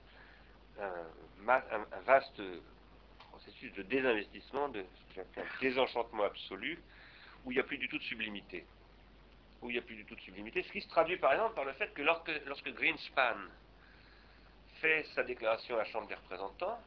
un, 0.81 2.01
vaste 2.07 2.41
processus 3.33 3.73
de 3.73 3.83
désinvestissement, 3.83 4.69
de 4.69 4.85
désenchantement 5.61 6.23
absolu, 6.23 6.79
où 7.45 7.51
il 7.51 7.55
n'y 7.57 7.61
a 7.61 7.65
plus 7.65 7.79
du 7.79 7.89
tout 7.89 7.99
de 7.99 8.05
sublimité. 8.05 8.65
Où 9.63 9.71
il 9.71 9.75
n'y 9.75 9.79
a 9.79 9.83
plus 9.83 9.97
du 9.97 10.05
tout 10.05 10.15
de 10.15 10.21
sublimité. 10.21 10.63
Ce 10.63 10.73
qui 10.73 10.81
se 10.81 10.89
traduit 10.89 11.17
par 11.17 11.33
exemple 11.33 11.55
par 11.55 11.65
le 11.65 11.73
fait 11.73 11.93
que 11.95 12.03
lorsque, 12.03 12.69
Greenspan 12.75 13.37
fait 14.81 15.05
sa 15.15 15.23
déclaration 15.23 15.77
à 15.77 15.79
la 15.79 15.85
Chambre 15.87 16.07
des 16.09 16.15
représentants, 16.15 16.79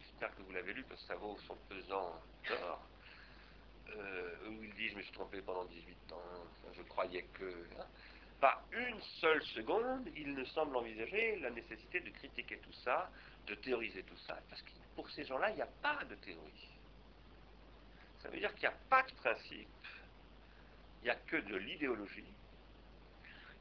j'espère 0.00 0.34
que 0.36 0.42
vous 0.42 0.52
l'avez 0.52 0.72
lu 0.72 0.84
parce 0.84 1.00
que 1.02 1.08
ça 1.08 1.16
vaut 1.16 1.36
son 1.46 1.56
pesant 1.68 2.20
d'or, 2.48 2.80
euh, 3.96 4.48
où 4.48 4.62
il 4.62 4.72
dit 4.74 4.88
je 4.88 4.96
me 4.96 5.02
suis 5.02 5.12
trompé 5.12 5.42
pendant 5.42 5.64
18 5.64 6.12
ans, 6.12 6.22
je 6.74 6.82
croyais 6.82 7.26
que. 7.34 7.66
Hein, 7.78 7.86
pas 8.42 8.60
une 8.72 9.00
seule 9.20 9.40
seconde, 9.54 10.08
il 10.16 10.34
ne 10.34 10.44
semble 10.46 10.76
envisager 10.76 11.38
la 11.38 11.50
nécessité 11.50 12.00
de 12.00 12.10
critiquer 12.10 12.58
tout 12.58 12.72
ça, 12.84 13.08
de 13.46 13.54
théoriser 13.54 14.02
tout 14.02 14.16
ça, 14.26 14.36
parce 14.50 14.60
que 14.62 14.70
pour 14.96 15.08
ces 15.10 15.24
gens-là, 15.24 15.50
il 15.50 15.54
n'y 15.54 15.62
a 15.62 15.68
pas 15.80 16.02
de 16.04 16.16
théorie. 16.16 16.68
Ça 18.20 18.28
veut 18.30 18.40
dire 18.40 18.52
qu'il 18.54 18.68
n'y 18.68 18.74
a 18.74 18.78
pas 18.90 19.04
de 19.04 19.12
principe, 19.12 19.68
il 21.02 21.06
n'y 21.06 21.10
a 21.10 21.16
que 21.16 21.36
de 21.36 21.56
l'idéologie, 21.56 22.32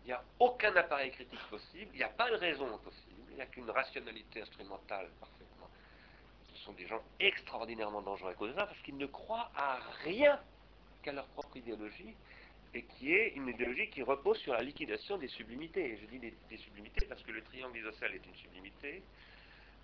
il 0.03 0.07
n'y 0.07 0.13
a 0.13 0.23
aucun 0.39 0.75
appareil 0.75 1.11
critique 1.11 1.43
possible, 1.49 1.91
il 1.93 1.97
n'y 1.97 2.03
a 2.03 2.09
pas 2.09 2.29
de 2.29 2.35
raison 2.35 2.77
possible, 2.79 3.21
il 3.29 3.35
n'y 3.35 3.41
a 3.41 3.45
qu'une 3.45 3.69
rationalité 3.69 4.41
instrumentale 4.41 5.09
parfaitement. 5.19 5.69
Ce 6.53 6.63
sont 6.63 6.73
des 6.73 6.87
gens 6.87 7.01
extraordinairement 7.19 8.01
dangereux 8.01 8.31
à 8.31 8.33
cause 8.35 8.51
de 8.53 8.59
ça, 8.59 8.65
parce 8.65 8.79
qu'ils 8.81 8.97
ne 8.97 9.07
croient 9.07 9.51
à 9.55 9.79
rien 10.03 10.39
qu'à 11.01 11.11
leur 11.11 11.25
propre 11.27 11.57
idéologie, 11.57 12.15
et 12.73 12.83
qui 12.83 13.13
est 13.13 13.29
une 13.35 13.47
idéologie 13.49 13.89
qui 13.89 14.01
repose 14.01 14.37
sur 14.37 14.53
la 14.53 14.61
liquidation 14.61 15.17
des 15.17 15.27
sublimités. 15.27 15.97
je 16.01 16.05
dis 16.05 16.19
des, 16.19 16.57
sublimités 16.57 17.05
parce 17.05 17.21
que 17.23 17.31
le 17.31 17.43
triangle 17.43 17.77
isocèle 17.77 18.13
est 18.13 18.25
une 18.25 18.35
sublimité, 18.35 19.03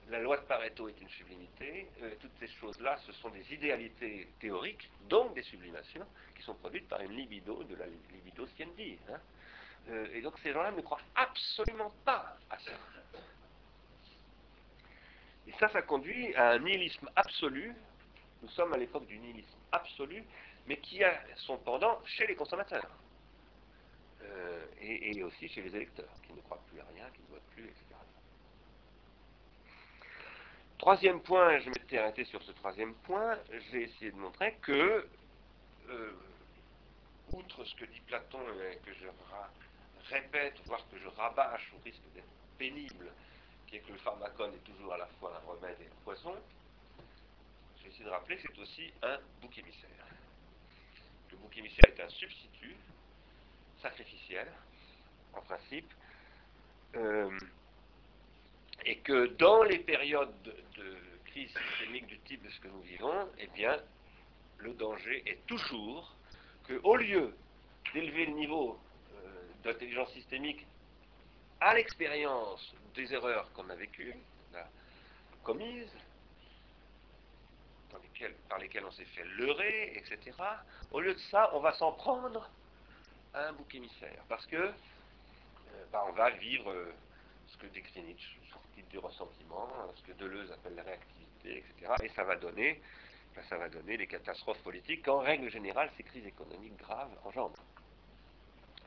la 0.10 0.20
loi 0.20 0.38
de 0.38 0.44
Pareto 0.44 0.88
est 0.88 1.00
une 1.02 1.10
sublimité, 1.10 1.88
euh, 2.02 2.16
toutes 2.20 2.36
ces 2.40 2.48
choses-là, 2.48 2.98
ce 3.06 3.12
sont 3.14 3.30
des 3.30 3.54
idéalités 3.54 4.28
théoriques, 4.40 4.90
donc 5.10 5.34
des 5.34 5.44
sublimations, 5.44 6.06
qui 6.36 6.44
sont 6.44 6.56
produites 6.56 6.88
par 6.88 7.02
une 7.02 7.12
libido 7.12 7.64
de 7.64 7.76
la 7.76 7.86
libido 7.86 8.46
sciendi. 8.48 8.98
Hein. 9.10 9.20
Euh, 9.90 10.08
et 10.14 10.22
donc 10.22 10.38
ces 10.40 10.54
gens-là 10.54 10.72
ne 10.72 10.82
croient 10.82 11.02
absolument 11.16 11.92
pas 12.06 12.38
à 12.50 12.58
ça. 12.60 12.72
Et 15.48 15.52
ça, 15.60 15.70
ça 15.70 15.82
conduit 15.82 16.36
à 16.36 16.52
un 16.52 16.60
nihilisme 16.60 17.10
absolu. 17.16 17.74
Nous 18.42 18.50
sommes 18.50 18.74
à 18.74 18.78
l'époque 18.78 19.08
du 19.08 19.18
nihilisme 19.18 19.58
absolu, 19.72 20.24
mais 20.68 20.78
qui 20.78 21.04
a 21.04 21.22
son 21.38 21.58
pendant 21.58 22.04
chez 22.06 22.28
les 22.28 22.36
consommateurs. 22.36 22.90
Euh, 24.22 24.66
et, 24.82 25.24
aussi 25.24 25.48
chez 25.48 25.62
les 25.62 25.76
électeurs, 25.76 26.14
qui 26.26 26.34
ne 26.34 26.42
croient 26.42 26.62
plus 26.70 26.80
à 26.80 26.86
rien, 26.94 27.10
qui 27.12 27.22
ne 27.22 27.28
votent 27.28 27.50
plus, 27.56 27.66
etc. 27.66 27.87
Troisième 30.78 31.22
point, 31.22 31.58
je 31.60 31.70
m'étais 31.70 31.98
arrêté 31.98 32.24
sur 32.26 32.42
ce 32.44 32.52
troisième 32.52 32.94
point, 32.94 33.38
j'ai 33.72 33.84
essayé 33.84 34.12
de 34.12 34.18
montrer 34.18 34.54
que, 34.62 35.08
euh, 35.90 36.12
outre 37.34 37.66
ce 37.66 37.76
que 37.76 37.86
dit 37.86 38.00
Platon 38.02 38.40
et 38.72 38.78
que 38.86 38.94
je 38.94 39.08
répète, 40.14 40.54
voire 40.66 40.88
que 40.90 41.00
je 41.00 41.08
rabâche 41.08 41.74
au 41.76 41.84
risque 41.84 42.04
d'être 42.14 42.28
pénible, 42.60 43.12
qui 43.66 43.78
est 43.78 43.80
que 43.80 43.92
le 43.92 43.98
pharmacone 43.98 44.54
est 44.54 44.72
toujours 44.72 44.94
à 44.94 44.98
la 45.00 45.08
fois 45.20 45.34
un 45.36 45.52
remède 45.52 45.78
et 45.82 45.86
un 45.86 46.04
poison, 46.04 46.36
j'ai 47.82 47.90
essayé 47.90 48.06
de 48.06 48.10
rappeler 48.10 48.38
que 48.38 48.44
c'est 48.44 48.62
aussi 48.62 48.94
un 49.02 49.18
bouc 49.42 49.58
émissaire. 49.58 49.90
Le 51.32 51.38
bouc 51.38 51.58
émissaire 51.58 51.86
est 51.88 52.02
un 52.02 52.10
substitut 52.10 52.76
sacrificiel, 53.82 54.48
en 55.34 55.42
principe, 55.42 55.92
euh, 56.96 57.38
et 58.88 58.96
que 59.00 59.28
dans 59.36 59.64
les 59.64 59.80
périodes 59.80 60.34
de, 60.44 60.56
crise 61.26 61.54
systémique 61.70 62.08
du 62.08 62.18
type 62.20 62.42
de 62.42 62.50
ce 62.50 62.60
que 62.62 62.70
nous 62.70 62.82
vivons, 62.82 63.28
eh 63.38 63.48
bien, 63.48 63.78
le 64.60 64.74
danger 64.74 65.22
est 65.26 65.46
toujours 65.46 66.16
que, 66.64 66.80
au 66.84 66.96
lieu 66.96 67.36
d'élever 67.94 68.26
le 68.26 68.34
niveau 68.34 68.80
euh, 69.14 69.28
d'intelligence 69.64 70.12
systémique 70.14 70.66
à 71.60 71.76
l'expérience 71.76 72.74
des 72.96 73.14
erreurs 73.14 73.52
qu'on 73.54 73.70
a 73.70 73.76
vécues, 73.76 74.16
commises, 75.44 75.92
par 78.50 78.58
lesquels 78.60 78.84
on 78.86 78.92
s'est 78.92 79.06
fait 79.06 79.24
leurrer, 79.38 79.94
etc. 79.96 80.36
Au 80.92 81.00
lieu 81.00 81.14
de 81.14 81.20
ça, 81.32 81.52
on 81.54 81.60
va 81.60 81.72
s'en 81.74 81.94
prendre 81.94 82.50
à 83.34 83.48
un 83.48 83.54
bouc 83.54 83.74
émissaire. 83.74 84.24
Parce 84.28 84.46
que 84.48 84.58
euh, 84.58 84.72
bah, 85.92 86.04
on 86.10 86.12
va 86.14 86.32
vivre 86.32 86.70
euh, 86.70 86.92
ce 87.48 87.58
que 87.58 87.68
décrit 87.68 88.02
Nietzsche, 88.02 88.38
du 88.84 88.98
ressentiment, 89.00 89.68
ce 89.96 90.04
que 90.04 90.18
Deleuze 90.18 90.52
appelle 90.52 90.76
la 90.76 90.84
réactivité, 90.84 91.58
etc. 91.58 91.94
Et 92.04 92.10
ça 92.10 92.24
va 92.24 92.36
donner, 92.36 92.82
ça 93.50 93.58
va 93.58 93.70
donner 93.70 93.98
des 93.98 94.08
catastrophes 94.08 94.62
politiques 94.62 95.06
qu'en 95.06 95.20
règle 95.20 95.50
générale, 95.50 95.90
ces 95.98 96.04
crises 96.04 96.26
économiques 96.26 96.78
graves 96.78 97.12
engendrent. 97.26 97.64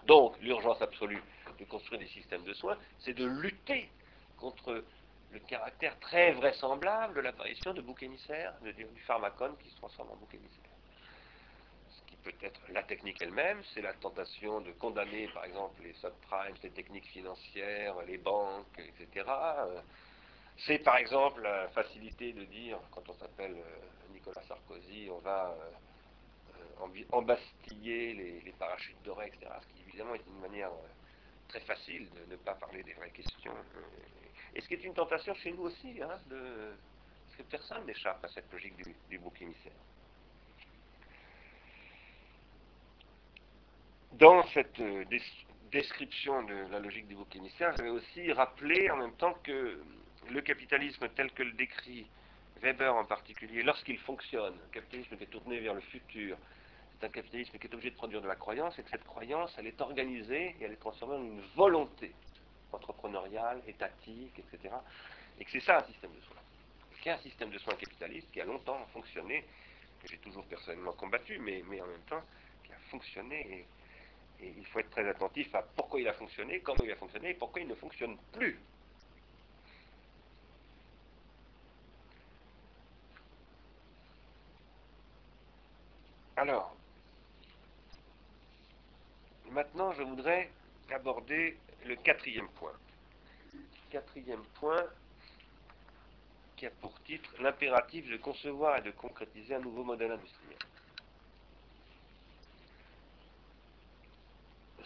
Donc, 0.07 0.41
l'urgence 0.41 0.81
absolue 0.81 1.23
de 1.59 1.65
construire 1.65 2.01
des 2.01 2.07
systèmes 2.07 2.45
de 2.45 2.55
soins, 2.55 2.79
c'est 2.99 3.15
de 3.15 3.27
lutter 3.27 3.91
contre 4.39 4.85
le 5.31 5.39
caractère 5.41 5.99
très 6.01 6.33
vraisemblable 6.33 7.15
de 7.15 7.21
l'apparition 7.21 7.73
de 7.75 7.81
bouc 7.81 8.03
émissaires, 8.03 8.55
du 8.63 8.87
pharmacone 9.07 9.57
qui 9.59 9.71
se 9.71 9.77
transforme 9.77 10.11
en 10.11 10.17
bouc 10.17 10.35
émissaire. 10.35 10.70
Ce 12.23 12.31
qui 12.31 12.37
peut 12.37 12.47
être 12.47 12.61
la 12.71 12.83
technique 12.83 13.21
elle-même, 13.23 13.63
c'est 13.73 13.81
la 13.81 13.95
tentation 13.95 14.61
de 14.61 14.73
condamner 14.73 15.29
par 15.29 15.45
exemple 15.45 15.83
les 15.83 15.93
subprimes, 15.95 16.55
les 16.63 16.71
techniques 16.71 17.07
financières, 17.07 17.95
les 18.07 18.19
banques, 18.19 18.79
etc. 18.79 19.27
C'est 20.59 20.79
par 20.81 20.97
exemple 20.97 21.41
la 21.41 21.69
facilité 21.69 22.33
de 22.33 22.45
dire, 22.45 22.79
quand 22.91 23.09
on 23.09 23.15
s'appelle 23.15 23.57
euh, 23.57 24.13
Nicolas 24.13 24.43
Sarkozy, 24.43 25.09
on 25.11 25.19
va 25.21 25.57
euh, 26.83 27.05
embastiller 27.13 28.13
les, 28.15 28.53
parachutes 28.59 29.03
dorés, 29.03 29.29
etc. 29.29 29.51
Ce 29.63 29.67
qui 29.75 29.89
évidemment 29.89 30.15
est 30.15 30.27
une 30.27 30.41
manière 30.41 30.73
euh, 30.73 30.89
très 31.49 31.61
facile 31.61 32.09
de 32.11 32.33
ne 32.33 32.37
pas 32.37 32.55
parler 32.55 32.83
des 32.83 32.93
vraies 32.93 33.11
questions 33.11 33.55
et 34.55 34.61
ce 34.61 34.69
qui 34.69 34.75
est 34.75 34.85
une 34.85 34.95
tentation 34.95 35.35
chez 35.35 35.53
nous 35.53 35.63
aussi, 35.63 36.03
hein, 36.03 36.19
de, 36.29 36.75
parce 37.27 37.37
que 37.39 37.43
personne 37.45 37.87
n'échappe 37.87 38.25
à 38.25 38.29
cette 38.29 38.53
logique 38.53 38.77
du, 39.09 39.19
bouc 39.19 39.41
émissaire. 39.41 39.73
Dans 44.13 44.45
cette 44.49 44.81
euh, 44.81 45.05
description 45.71 46.43
de 46.43 46.55
la 46.73 46.81
logique 46.81 47.07
du 47.07 47.15
bouc 47.15 47.35
émissaire, 47.37 47.73
j'avais 47.77 47.91
aussi 47.91 48.33
rappelé 48.33 48.91
en 48.91 48.97
même 48.97 49.13
temps 49.13 49.35
que 49.45 49.81
le 50.29 50.41
capitalisme 50.41 51.09
tel 51.15 51.31
que 51.31 51.45
le 51.45 51.53
décrit 51.53 52.07
Weber 52.61 52.95
en 52.95 53.05
particulier, 53.05 53.63
lorsqu'il 53.63 53.99
fonctionne, 53.99 54.53
un 54.53 54.73
capitalisme 54.73 55.17
qui 55.17 55.23
est 55.23 55.29
tourné 55.29 55.61
vers 55.61 55.75
le 55.75 55.81
futur, 55.81 56.37
c'est 56.99 57.07
un 57.07 57.11
capitalisme 57.11 57.57
qui 57.57 57.69
est 57.69 57.73
obligé 57.73 57.91
de 57.91 57.97
produire 57.97 58.21
de 58.21 58.27
la 58.27 58.35
croyance, 58.35 58.77
et 58.81 58.83
que 58.83 58.91
cette 58.91 59.05
croyance, 59.05 59.55
elle 59.59 59.69
est 59.69 59.81
organisée 59.81 60.57
et 60.61 60.65
elle 60.65 60.73
est 60.73 60.81
transformée 60.81 61.15
en 61.15 61.23
une 61.23 61.43
volonté 61.55 62.13
entrepreneurial, 62.73 63.63
étatique, 63.69 64.39
etc. 64.39 64.75
Et 65.39 65.45
que 65.45 65.53
c'est 65.53 65.61
ça 65.61 65.79
un 65.79 65.85
système 65.85 66.11
de 66.13 66.21
soins. 66.23 66.37
C'est 67.03 67.11
un 67.11 67.19
système 67.19 67.51
de 67.51 67.59
soins 67.59 67.77
capitaliste 67.77 68.31
qui 68.33 68.41
a 68.41 68.45
longtemps 68.45 68.85
fonctionné, 68.93 69.45
que 70.03 70.09
j'ai 70.09 70.19
toujours 70.19 70.45
personnellement 70.47 70.93
combattu, 70.93 71.39
mais, 71.39 71.63
mais 71.69 71.81
en 71.81 71.87
même 71.87 72.03
temps 72.09 72.23
qui 72.65 72.73
a 72.73 72.79
fonctionné. 72.91 73.41
Et, 73.51 73.65
et 74.43 74.55
il 74.57 74.67
faut 74.67 74.79
être 74.79 74.91
très 74.91 75.09
attentif 75.09 75.55
à 75.55 75.63
pourquoi 75.63 76.01
il 76.01 76.09
a 76.09 76.13
fonctionné, 76.13 76.61
comment 76.61 76.83
il 76.85 76.91
a 76.91 76.97
fonctionné 76.97 77.31
et 77.31 77.35
pourquoi 77.35 77.61
il 77.61 77.69
ne 77.69 77.75
fonctionne 77.75 78.17
plus. 78.33 78.59
Alors, 86.37 86.75
maintenant 89.51 89.93
je 89.93 90.03
voudrais 90.03 90.51
aborder 90.91 91.59
le 91.85 91.97
quatrième 91.97 92.49
point. 92.51 92.73
Quatrième 93.91 94.45
point 94.55 94.87
qui 96.57 96.67
a 96.67 96.71
pour 96.71 96.99
titre 97.03 97.31
l'impératif 97.41 98.09
de 98.11 98.17
concevoir 98.17 98.79
et 98.79 98.83
de 98.83 98.91
concrétiser 98.91 99.55
un 99.55 99.61
nouveau 99.61 99.85
modèle 99.85 100.13
industriel. 100.13 100.59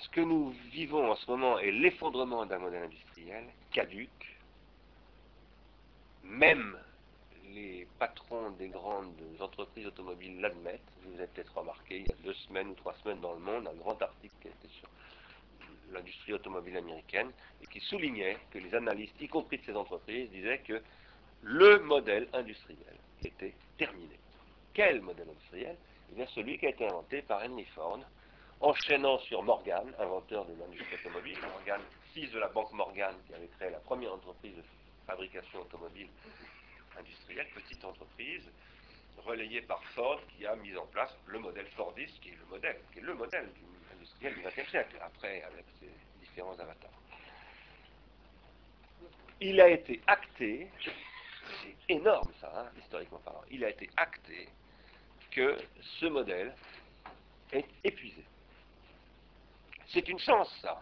Ce 0.04 0.10
que 0.10 0.20
nous 0.20 0.50
vivons 0.70 1.10
en 1.10 1.16
ce 1.16 1.30
moment 1.30 1.58
est 1.58 1.70
l'effondrement 1.70 2.44
d'un 2.44 2.58
modèle 2.58 2.84
industriel 2.84 3.44
caduque, 3.72 4.38
même 6.22 6.78
les 7.54 7.86
patrons 7.98 8.50
des 8.50 8.68
grandes 8.68 9.14
entreprises 9.40 9.86
automobiles 9.86 10.40
l'admettent. 10.40 10.80
Vous 11.04 11.14
avez 11.18 11.26
peut-être 11.28 11.56
remarqué, 11.56 12.00
il 12.00 12.06
y 12.06 12.12
a 12.12 12.16
deux 12.22 12.34
semaines 12.34 12.68
ou 12.68 12.74
trois 12.74 12.94
semaines 13.02 13.20
dans 13.20 13.32
le 13.32 13.40
monde, 13.40 13.66
un 13.66 13.74
grand 13.74 14.00
article 14.02 14.34
qui 14.42 14.48
était 14.48 14.74
sur 14.78 14.88
l'industrie 15.90 16.34
automobile 16.34 16.76
américaine 16.76 17.30
et 17.62 17.66
qui 17.66 17.80
soulignait 17.80 18.36
que 18.50 18.58
les 18.58 18.74
analystes, 18.74 19.20
y 19.20 19.28
compris 19.28 19.58
de 19.58 19.64
ces 19.64 19.74
entreprises, 19.74 20.30
disaient 20.30 20.58
que 20.58 20.82
le 21.42 21.78
modèle 21.78 22.28
industriel 22.34 22.96
était 23.24 23.54
terminé. 23.78 24.18
Quel 24.74 25.00
modèle 25.00 25.28
industriel? 25.30 25.76
Eh 26.10 26.14
bien 26.14 26.26
celui 26.34 26.58
qui 26.58 26.66
a 26.66 26.70
été 26.70 26.86
inventé 26.86 27.22
par 27.22 27.42
Henry 27.42 27.64
Ford, 27.74 28.00
enchaînant 28.64 29.18
sur 29.18 29.42
Morgan, 29.42 29.94
inventeur 29.98 30.46
de 30.46 30.54
l'industrie 30.58 30.96
automobile, 30.96 31.38
Morgan, 31.42 31.80
fils 32.14 32.30
de 32.32 32.38
la 32.38 32.48
banque 32.48 32.72
Morgan, 32.72 33.14
qui 33.26 33.34
avait 33.34 33.48
créé 33.58 33.68
la 33.68 33.78
première 33.80 34.14
entreprise 34.14 34.56
de 34.56 34.62
fabrication 35.06 35.60
automobile 35.60 36.08
industrielle, 36.98 37.46
petite 37.54 37.84
entreprise, 37.84 38.50
relayée 39.18 39.60
par 39.60 39.84
Ford, 39.94 40.18
qui 40.28 40.46
a 40.46 40.56
mis 40.56 40.74
en 40.78 40.86
place 40.86 41.14
le 41.26 41.40
modèle 41.40 41.66
Fordiste, 41.76 42.18
qui 42.20 42.30
est 42.30 42.38
le 42.38 42.46
modèle, 42.46 42.80
qui 42.90 43.00
est 43.00 43.02
le 43.02 43.14
modèle 43.14 43.50
industriel 43.94 44.34
du 44.34 44.40
XXe 44.40 44.70
siècle, 44.70 44.96
après 45.02 45.42
avec 45.42 45.66
ses 45.78 45.90
différents 46.20 46.58
avatars. 46.58 46.90
Il 49.42 49.60
a 49.60 49.68
été 49.68 50.00
acté, 50.06 50.70
c'est 51.62 51.94
énorme 51.94 52.32
ça, 52.40 52.50
hein, 52.56 52.70
historiquement 52.78 53.18
parlant, 53.18 53.42
il 53.50 53.62
a 53.62 53.68
été 53.68 53.90
acté 53.98 54.48
que 55.30 55.58
ce 56.00 56.06
modèle 56.06 56.54
est 57.52 57.66
épuisé. 57.82 58.24
C'est 59.94 60.08
une 60.08 60.18
chance, 60.18 60.52
ça. 60.60 60.76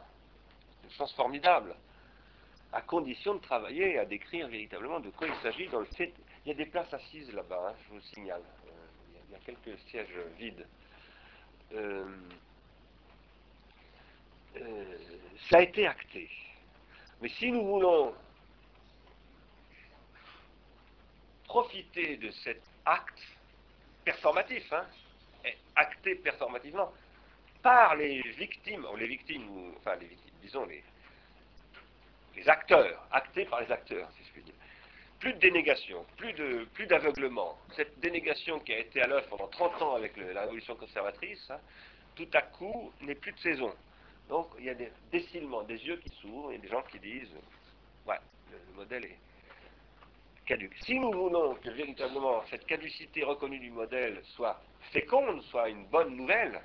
Une 0.85 0.91
chance 0.93 1.13
formidable. 1.13 1.77
À 2.73 2.81
condition 2.81 3.35
de 3.35 3.41
travailler 3.41 3.93
et 3.93 3.99
à 3.99 4.07
décrire 4.07 4.49
véritablement 4.49 5.01
de 5.01 5.11
quoi 5.11 5.29
il 5.29 5.35
s'agit 5.43 5.69
dans 5.69 5.81
le 5.81 5.85
fait. 5.85 6.15
Il 6.45 6.49
y 6.49 6.53
a 6.53 6.55
des 6.55 6.65
places 6.65 6.93
assises 6.95 7.31
là-bas, 7.35 7.69
hein, 7.69 7.75
je 7.85 7.95
vous 7.95 8.01
signale. 8.01 8.41
Euh, 8.41 8.71
il 9.29 9.33
y 9.33 9.35
a 9.35 9.39
quelques 9.41 9.79
sièges 9.91 10.19
vides. 10.39 10.67
Euh, 11.75 12.07
euh, 14.57 14.99
ça 15.51 15.59
a 15.59 15.61
été 15.63 15.87
acté. 15.87 16.31
Mais 17.21 17.29
si 17.29 17.53
nous 17.53 17.67
voulons 17.67 18.15
profiter 21.45 22.17
de 22.17 22.31
cet 22.31 22.63
acte 22.87 23.21
performatif, 24.07 24.73
hein, 24.73 24.87
acté 25.77 26.15
performativement, 26.15 26.91
par 27.63 27.95
les 27.95 28.21
victimes, 28.33 28.85
ou 28.93 28.97
les 28.97 29.07
victimes, 29.07 29.49
ou, 29.51 29.75
enfin 29.79 29.97
disons 30.43 30.67
les, 30.67 30.83
acteurs, 32.49 33.07
actés 33.13 33.45
par 33.45 33.61
les 33.61 33.71
acteurs, 33.71 34.11
si 34.13 34.25
je 34.25 34.33
puis 34.33 34.43
dire. 34.43 34.55
Plus 35.21 35.33
de 35.35 35.39
dénégation, 35.39 36.05
plus 36.17 36.33
de 36.33 36.67
plus 36.75 36.87
d'aveuglement. 36.87 37.57
Cette 37.77 38.01
dénégation 38.01 38.59
qui 38.59 38.73
a 38.73 38.79
été 38.79 39.01
à 39.01 39.07
l'œuvre 39.07 39.29
pendant 39.29 39.47
30 39.47 39.83
ans 39.83 39.95
avec 39.95 40.17
la 40.17 40.41
révolution 40.43 40.75
conservatrice, 40.75 41.49
hein, 41.51 41.61
tout 42.17 42.29
à 42.33 42.43
coup 42.43 42.93
n'est 43.03 43.15
plus 43.15 43.33
de 43.33 43.39
saison. 43.39 43.73
Donc 44.29 44.49
il 44.59 44.65
y 44.65 44.71
a 44.71 44.75
des 44.75 44.91
décilements, 45.13 45.63
des 45.63 45.79
yeux 45.87 45.97
qui 45.99 46.09
s'ouvrent, 46.21 46.53
et 46.53 46.59
des 46.59 46.69
gens 46.69 46.83
qui 46.83 46.99
disent, 46.99 47.37
ouais, 48.07 48.19
le, 48.51 48.75
modèle 48.75 49.05
est 49.05 49.19
caduque. 50.47 50.75
Si 50.83 50.99
nous 50.99 51.13
voulons 51.13 51.55
que 51.55 51.71
véritablement 51.71 52.43
cette 52.51 52.67
caducité 52.67 53.23
reconnue 53.23 53.61
du 53.61 53.71
modèle 53.71 54.21
soit 54.25 54.61
féconde, 54.91 55.41
soit 55.43 55.69
une 55.69 55.85
bonne 55.87 56.17
nouvelle, 56.17 56.61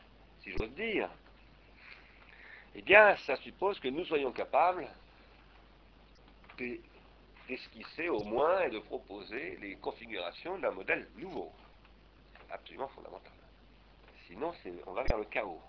si 0.47 0.53
j'ose 0.57 0.73
dire, 0.75 1.09
eh 2.75 2.81
bien, 2.81 3.17
ça 3.17 3.35
suppose 3.37 3.79
que 3.79 3.89
nous 3.89 4.05
soyons 4.05 4.31
capables 4.31 4.87
d'esquisser 7.47 8.07
au 8.07 8.23
moins 8.23 8.61
et 8.61 8.69
de 8.69 8.79
proposer 8.79 9.57
les 9.57 9.75
configurations 9.75 10.57
d'un 10.59 10.71
modèle 10.71 11.07
nouveau. 11.17 11.51
Absolument 12.49 12.87
fondamental. 12.89 13.33
Sinon, 14.27 14.53
on 14.85 14.93
va 14.93 15.03
vers 15.03 15.17
le 15.17 15.25
chaos. 15.25 15.61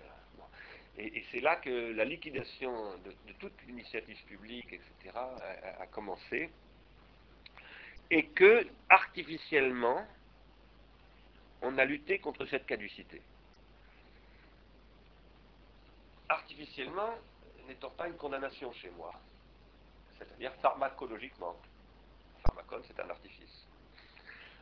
Et, 0.99 1.23
c'est 1.31 1.39
là 1.39 1.55
que 1.55 1.91
la 1.93 2.05
liquidation 2.05 2.95
de, 2.99 3.33
toute 3.39 3.59
l'initiative 3.65 4.21
publique, 4.25 4.71
etc., 4.73 5.15
a, 5.15 5.81
a, 5.81 5.87
commencé, 5.87 6.51
et 8.11 8.27
que, 8.27 8.67
artificiellement, 8.89 10.05
on 11.63 11.77
a 11.79 11.85
lutté 11.85 12.19
contre 12.19 12.45
cette 12.45 12.67
caducité 12.67 13.21
artificiellement 16.33 17.15
n'étant 17.67 17.91
pas 17.91 18.07
une 18.07 18.17
condamnation 18.17 18.71
chez 18.73 18.89
moi, 18.91 19.13
c'est-à-dire 20.17 20.53
pharmacologiquement. 20.61 21.55
Pharmacone, 22.45 22.83
c'est 22.87 22.99
un 22.99 23.09
artifice. 23.09 23.67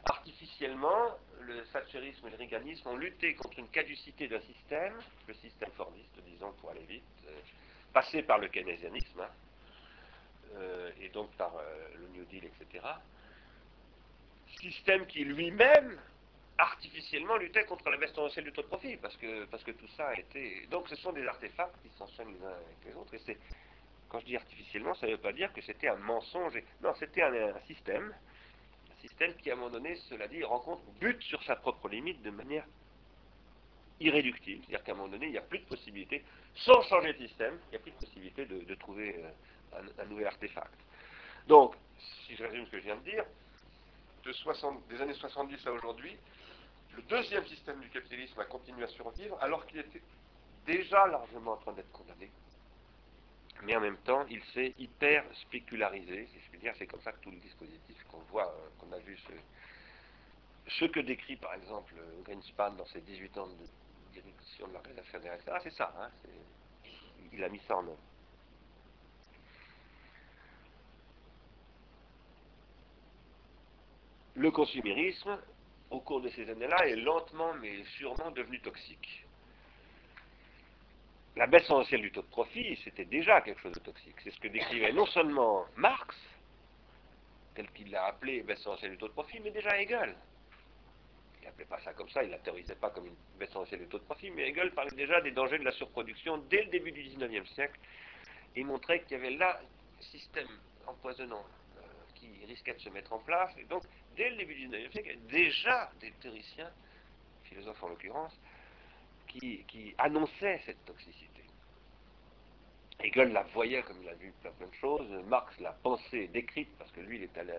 Artificiellement, 0.05 1.17
le 1.41 1.63
thatcherisme 1.65 2.27
et 2.27 2.31
le 2.31 2.37
réganisme 2.37 2.87
ont 2.87 2.97
lutté 2.97 3.35
contre 3.35 3.59
une 3.59 3.69
caducité 3.69 4.27
d'un 4.27 4.41
système, 4.41 4.93
le 5.27 5.33
système 5.35 5.71
fordiste, 5.71 6.19
disons 6.25 6.51
pour 6.53 6.71
aller 6.71 6.85
vite, 6.85 7.03
euh, 7.27 7.39
passé 7.93 8.23
par 8.23 8.39
le 8.39 8.47
keynésianisme, 8.47 9.21
hein, 9.21 9.29
euh, 10.55 10.91
et 10.99 11.09
donc 11.09 11.31
par 11.31 11.55
euh, 11.55 11.87
le 11.99 12.07
New 12.09 12.25
Deal, 12.25 12.45
etc. 12.45 12.85
Système 14.59 15.05
qui 15.07 15.23
lui-même 15.23 15.99
artificiellement 16.61 17.37
luttait 17.37 17.65
contre 17.65 17.89
la 17.89 17.97
baisse 17.97 18.13
tendancielle 18.13 18.45
du 18.45 18.51
taux 18.51 18.61
de 18.61 18.67
profit, 18.67 18.95
parce 18.97 19.17
que, 19.17 19.45
parce 19.45 19.63
que 19.63 19.71
tout 19.71 19.87
ça 19.97 20.09
a 20.09 20.19
été... 20.19 20.67
Donc 20.67 20.87
ce 20.87 20.95
sont 20.95 21.11
des 21.11 21.25
artefacts 21.25 21.75
qui 21.81 21.89
s'enchaînent 21.97 22.33
les 22.33 22.45
uns 22.45 22.49
avec 22.49 22.85
les 22.85 22.93
autres, 22.93 23.13
et 23.15 23.21
c'est... 23.25 23.37
Quand 24.09 24.19
je 24.19 24.25
dis 24.25 24.35
artificiellement, 24.35 24.93
ça 24.95 25.07
ne 25.07 25.13
veut 25.13 25.17
pas 25.17 25.31
dire 25.31 25.53
que 25.53 25.61
c'était 25.61 25.87
un 25.87 25.95
mensonge. 25.95 26.53
Non, 26.83 26.93
c'était 26.99 27.21
un, 27.21 27.57
système, 27.61 28.13
un 28.91 29.01
système 29.01 29.33
qui, 29.35 29.49
à 29.49 29.53
un 29.53 29.55
moment 29.55 29.69
donné, 29.69 29.95
cela 30.09 30.27
dit, 30.27 30.43
rencontre, 30.43 30.83
bute 30.99 31.21
sur 31.23 31.41
sa 31.43 31.55
propre 31.55 31.87
limite 31.87 32.21
de 32.21 32.29
manière 32.29 32.65
irréductible. 34.01 34.63
C'est-à-dire 34.65 34.83
qu'à 34.83 34.91
un 34.91 34.95
moment 34.95 35.07
donné, 35.07 35.27
il 35.27 35.31
n'y 35.31 35.37
a 35.37 35.43
plus 35.43 35.59
de 35.59 35.65
possibilité, 35.65 36.25
sans 36.55 36.81
changer 36.89 37.13
de 37.13 37.25
système, 37.25 37.57
il 37.67 37.69
n'y 37.71 37.75
a 37.77 37.79
plus 37.79 37.91
de 37.91 37.97
possibilité 37.97 38.45
de, 38.45 38.75
trouver 38.75 39.15
euh, 39.17 39.81
un, 39.99 40.05
nouvel 40.07 40.27
artefact. 40.27 40.77
Donc, 41.47 41.75
si 42.27 42.35
je 42.35 42.43
résume 42.43 42.65
ce 42.65 42.71
que 42.71 42.79
je 42.79 42.83
viens 42.83 42.97
de 42.97 43.09
dire, 43.09 43.23
de 44.25 44.33
60, 44.33 44.87
des 44.89 45.01
années 45.01 45.13
70 45.13 45.67
à 45.67 45.71
aujourd'hui, 45.71 46.17
le 46.95 47.01
deuxième 47.03 47.45
système 47.45 47.79
du 47.79 47.89
capitalisme 47.89 48.39
a 48.39 48.45
continué 48.45 48.83
à 48.83 48.87
survivre 48.87 49.37
alors 49.41 49.65
qu'il 49.65 49.79
était 49.79 50.01
déjà 50.65 51.07
largement 51.07 51.53
en 51.53 51.57
train 51.57 51.73
d'être 51.73 51.91
condamné. 51.91 52.29
Mais 53.63 53.75
en 53.75 53.81
même 53.81 53.97
temps, 53.97 54.25
il 54.29 54.43
s'est 54.53 54.73
hyper 54.79 55.23
spécularisé, 55.43 56.27
si 56.27 56.39
je 56.39 56.49
puis 56.49 56.59
dire. 56.59 56.73
C'est 56.77 56.87
comme 56.87 57.01
ça 57.01 57.11
que 57.11 57.19
tout 57.19 57.31
le 57.31 57.37
dispositif 57.37 58.03
qu'on 58.09 58.21
voit, 58.31 58.47
euh, 58.47 58.69
qu'on 58.79 58.91
a 58.91 58.99
vu 58.99 59.17
ce 60.67 60.85
que 60.85 60.99
décrit 60.99 61.35
par 61.35 61.53
exemple 61.53 61.93
Greenspan 62.23 62.71
dans 62.71 62.85
ses 62.87 63.01
18 63.01 63.37
ans 63.37 63.47
de 63.47 63.53
direction 64.13 64.67
de 64.67 64.73
l'organisation 64.73 65.19
des 65.19 65.27
etc., 65.27 65.57
c'est 65.63 65.73
ça. 65.73 65.93
Hein, 65.99 66.09
il 67.33 67.43
a 67.43 67.49
mis 67.49 67.59
ça 67.67 67.77
en 67.77 67.83
œuvre. 67.83 67.97
Le 74.35 74.49
consumérisme, 74.49 75.37
au 75.91 75.99
cours 75.99 76.21
de 76.21 76.29
ces 76.29 76.49
années-là, 76.49 76.87
est 76.87 76.95
lentement 76.95 77.53
mais 77.55 77.83
sûrement 77.97 78.31
devenu 78.31 78.59
toxique. 78.61 79.25
La 81.35 81.47
baisse 81.47 81.63
essentielle 81.63 82.01
du 82.01 82.11
taux 82.11 82.23
de 82.23 82.27
profit, 82.27 82.77
c'était 82.83 83.05
déjà 83.05 83.41
quelque 83.41 83.61
chose 83.61 83.73
de 83.73 83.79
toxique. 83.79 84.15
C'est 84.23 84.31
ce 84.31 84.39
que 84.39 84.47
décrivait 84.47 84.91
non 84.91 85.05
seulement 85.05 85.65
Marx, 85.75 86.15
tel 87.55 87.69
qu'il 87.71 87.91
l'a 87.91 88.05
appelé 88.05 88.41
baisse 88.41 88.59
essentielle 88.59 88.91
du 88.91 88.97
taux 88.97 89.07
de 89.07 89.13
profit, 89.13 89.39
mais 89.39 89.51
déjà 89.51 89.79
Hegel. 89.79 90.15
Il 91.41 91.45
n'appelait 91.45 91.65
pas 91.65 91.79
ça 91.81 91.93
comme 91.93 92.09
ça, 92.09 92.23
il 92.23 92.27
ne 92.27 92.33
la 92.33 92.39
théorisait 92.39 92.75
pas 92.75 92.89
comme 92.89 93.07
une 93.07 93.15
baisse 93.37 93.49
essentielle 93.49 93.81
du 93.81 93.87
taux 93.87 93.99
de 93.99 94.03
profit, 94.03 94.29
mais 94.31 94.49
Hegel 94.49 94.71
parlait 94.71 94.95
déjà 94.95 95.21
des 95.21 95.31
dangers 95.31 95.59
de 95.59 95.63
la 95.63 95.71
surproduction 95.71 96.37
dès 96.49 96.63
le 96.63 96.69
début 96.69 96.91
du 96.91 97.01
XIXe 97.01 97.49
siècle 97.51 97.79
et 98.55 98.63
montrait 98.63 99.01
qu'il 99.03 99.13
y 99.13 99.15
avait 99.15 99.31
là 99.31 99.59
un 99.99 100.03
système 100.03 100.47
empoisonnant 100.85 101.45
euh, 101.77 101.81
qui 102.15 102.27
risquait 102.45 102.73
de 102.73 102.79
se 102.79 102.89
mettre 102.89 103.13
en 103.13 103.19
place. 103.19 103.51
Et 103.57 103.63
donc, 103.63 103.83
dès 104.15 104.29
le 104.29 104.37
début 104.37 104.55
du 104.55 104.67
XIXe 104.67 104.91
siècle, 104.91 105.17
déjà 105.29 105.91
des 105.99 106.11
théoriciens, 106.21 106.71
philosophes 107.43 107.83
en 107.83 107.89
l'occurrence, 107.89 108.37
qui, 109.27 109.95
annonçaient 109.97 110.61
cette 110.65 110.83
toxicité. 110.85 111.43
Hegel 112.99 113.31
la 113.31 113.43
voyait 113.43 113.81
comme 113.83 113.97
il 114.03 114.09
a 114.09 114.13
vu 114.13 114.33
plein, 114.41 114.51
de 114.59 114.73
choses. 114.75 115.09
Marx 115.27 115.59
l'a 115.59 115.71
pensée, 115.71 116.27
décrite, 116.27 116.69
parce 116.77 116.91
que 116.91 117.01
lui, 117.01 117.17
il 117.17 117.23
est 117.23 117.37
allé 117.37 117.53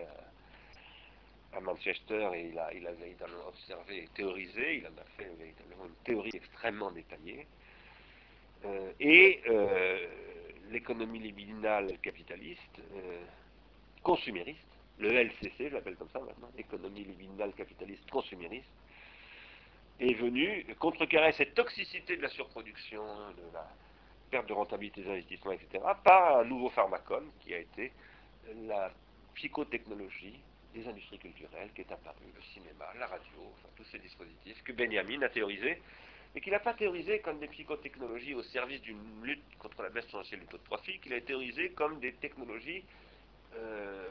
à, 1.55 1.61
Manchester 1.61 2.31
et 2.35 2.49
il 2.49 2.59
a, 2.59 2.71
observé 3.47 4.05
et 4.05 4.09
théorisé. 4.15 4.79
Il 4.79 4.87
en 4.87 5.01
a 5.01 5.05
fait 5.17 5.29
véritablement 5.39 5.87
une 5.87 6.05
théorie 6.05 6.31
extrêmement 6.35 6.91
détaillée. 6.91 7.47
Euh, 8.65 8.93
et 9.01 9.43
euh, 9.49 10.07
l'économie 10.71 11.19
libidinale 11.19 11.99
capitaliste, 12.01 12.81
euh, 12.95 13.25
consumériste, 14.03 14.72
le 15.03 15.13
LCC, 15.13 15.69
je 15.69 15.75
l'appelle 15.75 15.97
comme 15.97 16.11
ça 16.11 16.21
maintenant, 16.21 16.49
l'économie 16.57 17.05
libidinale 17.05 17.53
capitaliste 17.53 18.09
consumériste, 18.11 18.71
est 20.01 20.15
venue 20.15 20.65
contrecarrer 20.79 21.33
cette 21.33 21.55
toxicité 21.55 22.17
de 22.17 22.23
la 22.23 22.29
surproduction, 22.29 23.03
de 23.37 23.53
la 23.53 23.69
perte 24.31 24.49
de 24.49 24.53
rentabilité 24.53 25.03
des 25.03 25.11
investissements, 25.11 25.53
etc., 25.53 25.85
par 26.03 26.39
un 26.39 26.45
nouveau 26.45 26.71
pharmacone 26.71 27.31
qui 27.41 27.53
a 27.53 27.59
été 27.59 27.93
la 28.67 28.91
psychotechnologie 29.35 30.41
des 30.75 30.89
industries 30.89 31.19
culturelles 31.19 31.71
qui 31.75 31.83
est 31.83 31.93
apparue, 31.93 32.33
le 32.35 32.43
cinéma, 32.55 32.87
la 32.99 33.07
radio, 33.07 33.41
enfin, 33.53 33.69
tous 33.77 33.85
ces 33.85 33.99
dispositifs 33.99 34.63
que 34.65 34.73
Benjamin 34.73 35.21
a 35.23 35.29
théorisé, 35.29 35.83
mais 36.35 36.41
qu'il 36.41 36.53
n'a 36.53 36.61
pas 36.61 36.73
théorisé 36.73 37.21
comme 37.21 37.39
des 37.41 37.49
psychotechnologies 37.49 38.35
au 38.35 38.43
service 38.43 38.81
d'une 38.81 39.23
lutte 39.23 39.43
contre 39.59 39.83
la 39.83 39.91
baisse 39.91 40.07
essentielle 40.07 40.41
du 40.41 40.47
taux 40.47 40.57
de 40.57 40.63
profit, 40.63 40.99
qu'il 41.01 41.13
a 41.13 41.21
théorisé 41.21 41.71
comme 41.71 42.01
des 42.01 42.13
technologies 42.15 42.85
euh, 43.55 44.09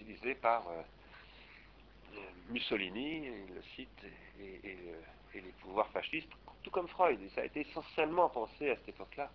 utilisées 0.00 0.34
par 0.34 0.64
euh, 0.68 2.18
Mussolini, 2.48 3.26
il 3.26 3.54
le 3.54 3.62
cite, 3.74 4.04
et, 4.40 4.60
et 4.64 5.40
les 5.40 5.52
pouvoirs 5.60 5.88
fascistes 5.90 6.28
tout 6.62 6.70
comme 6.70 6.88
Freud. 6.88 7.20
Et 7.22 7.28
ça 7.30 7.42
a 7.42 7.44
été 7.44 7.60
essentiellement 7.60 8.28
pensé 8.28 8.70
à 8.70 8.76
cette 8.76 8.90
époque-là 8.90 9.30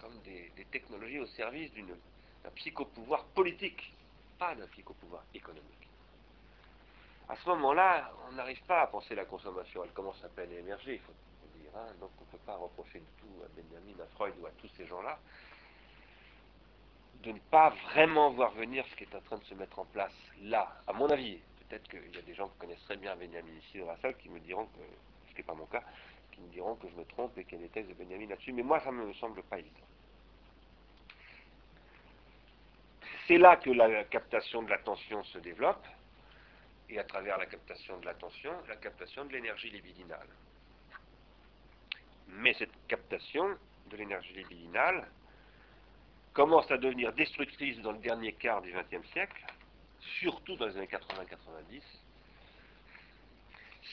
comme 0.00 0.18
des, 0.24 0.50
technologies 0.70 1.20
au 1.20 1.26
service 1.26 1.72
d'un 1.74 2.50
psychopouvoir 2.50 3.24
politique, 3.26 3.92
pas 4.38 4.54
d'un 4.54 4.66
psychopouvoir 4.68 5.22
économique. 5.34 5.88
À 7.28 7.36
ce 7.36 7.48
moment-là, 7.48 8.12
on 8.28 8.32
n'arrive 8.32 8.62
pas 8.64 8.82
à 8.82 8.86
penser 8.86 9.14
la 9.14 9.24
consommation. 9.24 9.82
Elle 9.82 9.92
commence 9.92 10.22
à 10.22 10.28
peine 10.28 10.50
à 10.52 10.58
émerger, 10.58 10.94
il 10.94 11.00
faut 11.00 11.12
dire. 11.58 11.70
Hein. 11.76 11.92
Donc 12.00 12.10
on 12.20 12.24
ne 12.24 12.30
peut 12.30 12.44
pas 12.44 12.56
reprocher 12.56 13.00
du 13.00 13.12
tout 13.18 13.42
à 13.42 13.48
Benjamin, 13.48 14.02
à 14.02 14.06
Freud 14.14 14.34
ou 14.40 14.46
à 14.46 14.50
tous 14.50 14.68
ces 14.76 14.86
gens-là 14.86 15.18
de 17.22 17.32
ne 17.32 17.38
pas 17.50 17.70
vraiment 17.90 18.30
voir 18.30 18.52
venir 18.52 18.84
ce 18.90 18.96
qui 18.96 19.04
est 19.04 19.14
en 19.14 19.20
train 19.20 19.38
de 19.38 19.44
se 19.44 19.54
mettre 19.54 19.78
en 19.78 19.84
place 19.86 20.14
là, 20.42 20.80
à 20.86 20.92
mon 20.92 21.08
avis. 21.08 21.38
Peut-être 21.68 21.88
qu'il 21.88 22.14
y 22.14 22.18
a 22.18 22.22
des 22.22 22.34
gens 22.34 22.48
qui 22.48 22.58
connaissent 22.58 22.84
très 22.84 22.96
bien 22.96 23.16
Benjamin 23.16 23.50
ici 23.58 23.78
dans 23.78 23.86
la 23.86 23.96
salle 23.98 24.16
qui 24.16 24.28
me 24.28 24.38
diront 24.40 24.66
que, 24.66 24.80
ce 25.28 25.30
qui 25.30 25.38
n'est 25.38 25.42
pas 25.42 25.54
mon 25.54 25.66
cas, 25.66 25.82
qui 26.32 26.40
me 26.40 26.48
diront 26.48 26.76
que 26.76 26.88
je 26.88 26.94
me 26.94 27.04
trompe 27.04 27.36
et 27.38 27.44
qu'il 27.44 27.58
y 27.58 27.64
a 27.64 27.66
des 27.66 27.72
textes 27.72 27.90
de 27.90 27.94
Benjamin 27.94 28.28
là-dessus, 28.28 28.52
mais 28.52 28.62
moi 28.62 28.80
ça 28.80 28.92
ne 28.92 29.04
me 29.04 29.12
semble 29.14 29.42
pas 29.44 29.58
évident. 29.58 29.74
C'est 33.26 33.38
là 33.38 33.56
que 33.56 33.70
la 33.70 34.04
captation 34.04 34.62
de 34.62 34.70
l'attention 34.70 35.24
se 35.24 35.38
développe, 35.38 35.84
et 36.88 36.98
à 36.98 37.04
travers 37.04 37.38
la 37.38 37.46
captation 37.46 37.98
de 37.98 38.04
l'attention, 38.04 38.52
la 38.68 38.76
captation 38.76 39.24
de 39.24 39.32
l'énergie 39.32 39.70
libidinale. 39.70 40.28
Mais 42.28 42.54
cette 42.54 42.70
captation 42.86 43.56
de 43.90 43.96
l'énergie 43.96 44.34
libidinale 44.34 45.08
commence 46.36 46.70
à 46.70 46.76
devenir 46.76 47.14
destructrice 47.14 47.78
dans 47.78 47.92
le 47.92 47.98
dernier 47.98 48.34
quart 48.34 48.60
du 48.60 48.70
XXe 48.70 49.08
siècle, 49.08 49.42
surtout 50.20 50.54
dans 50.56 50.66
les 50.66 50.76
années 50.76 50.86
80-90. 50.86 51.80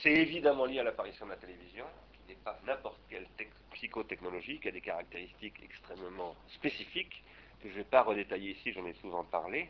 C'est 0.01 0.11
évidemment 0.11 0.65
lié 0.65 0.79
à 0.79 0.83
l'apparition 0.83 1.25
de 1.25 1.31
la 1.31 1.37
télévision, 1.37 1.85
n'est 2.27 2.35
pas 2.35 2.59
n'importe 2.65 2.99
quelle 3.09 3.25
psychotechnologie, 3.71 4.59
qui 4.59 4.67
a 4.67 4.71
des 4.71 4.81
caractéristiques 4.81 5.55
extrêmement 5.63 6.35
spécifiques, 6.49 7.23
que 7.61 7.69
je 7.69 7.75
ne 7.75 7.77
vais 7.77 7.89
pas 7.89 8.01
redétailler 8.01 8.51
ici, 8.51 8.73
j'en 8.73 8.85
ai 8.87 8.93
souvent 8.95 9.23
parlé. 9.23 9.69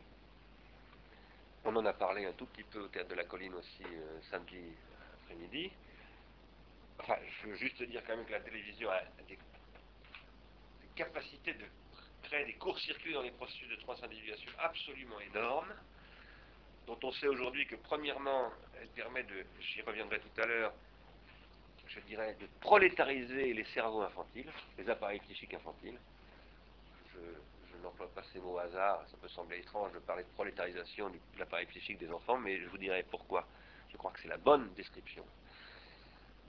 On 1.66 1.76
en 1.76 1.86
a 1.86 1.94
parlé 1.94 2.26
un 2.26 2.34
tout 2.34 2.48
petit 2.48 2.64
peu 2.64 2.80
au 2.80 2.88
Théâtre 2.88 3.10
de 3.10 3.16
la 3.16 3.24
Colline 3.26 3.54
aussi 3.54 3.84
euh, 3.84 4.20
samedi 4.32 4.58
après-midi. 5.22 5.72
Enfin, 7.00 7.18
je 7.44 7.50
veux 7.50 7.56
juste 7.56 7.84
dire 7.84 8.02
quand 8.08 8.18
même 8.18 8.26
que 8.26 8.32
la 8.32 8.40
télévision 8.40 8.90
a 8.90 9.02
des, 9.28 9.38
capacités 10.96 11.54
de 11.54 11.66
créer 12.24 12.46
des 12.46 12.54
courts-circuits 12.54 13.14
dans 13.14 13.22
les 13.22 13.32
processus 13.32 13.70
de 13.70 13.76
transindividuation 13.76 14.52
absolument 14.60 15.20
énormes, 15.20 15.74
dont 16.88 17.00
on 17.04 17.12
sait 17.12 17.28
aujourd'hui 17.28 17.66
que 17.68 17.76
premièrement, 17.76 18.52
elle 18.82 18.88
permet 18.90 19.24
de, 19.24 19.46
j'y 19.60 19.82
reviendrai 19.82 20.20
tout 20.20 20.42
à 20.42 20.46
l'heure, 20.46 20.74
je 21.88 22.00
dirais, 22.02 22.36
de 22.40 22.48
prolétariser 22.60 23.54
les 23.54 23.64
cerveaux 23.66 24.02
infantiles, 24.02 24.52
les 24.78 24.90
appareils 24.90 25.20
psychiques 25.20 25.54
infantiles. 25.54 25.98
Je, 27.14 27.20
n'emploie 27.84 28.10
pas 28.16 28.24
ces 28.32 28.40
mots 28.40 28.54
au 28.54 28.60
hasard, 28.60 29.04
ça 29.12 29.18
peut 29.22 29.28
sembler 29.28 29.58
étrange 29.60 29.92
de 29.92 30.00
parler 30.00 30.24
de 30.24 30.30
prolétarisation 30.30 31.10
de 31.10 31.18
l'appareil 31.38 31.66
psychique 31.66 31.98
des 31.98 32.10
enfants, 32.10 32.38
mais 32.38 32.58
je 32.58 32.68
vous 32.68 32.78
dirai 32.78 33.04
pourquoi. 33.12 33.46
Je 33.92 33.98
crois 33.98 34.12
que 34.12 34.22
c'est 34.22 34.30
la 34.30 34.38
bonne 34.38 34.74
description. 34.74 35.26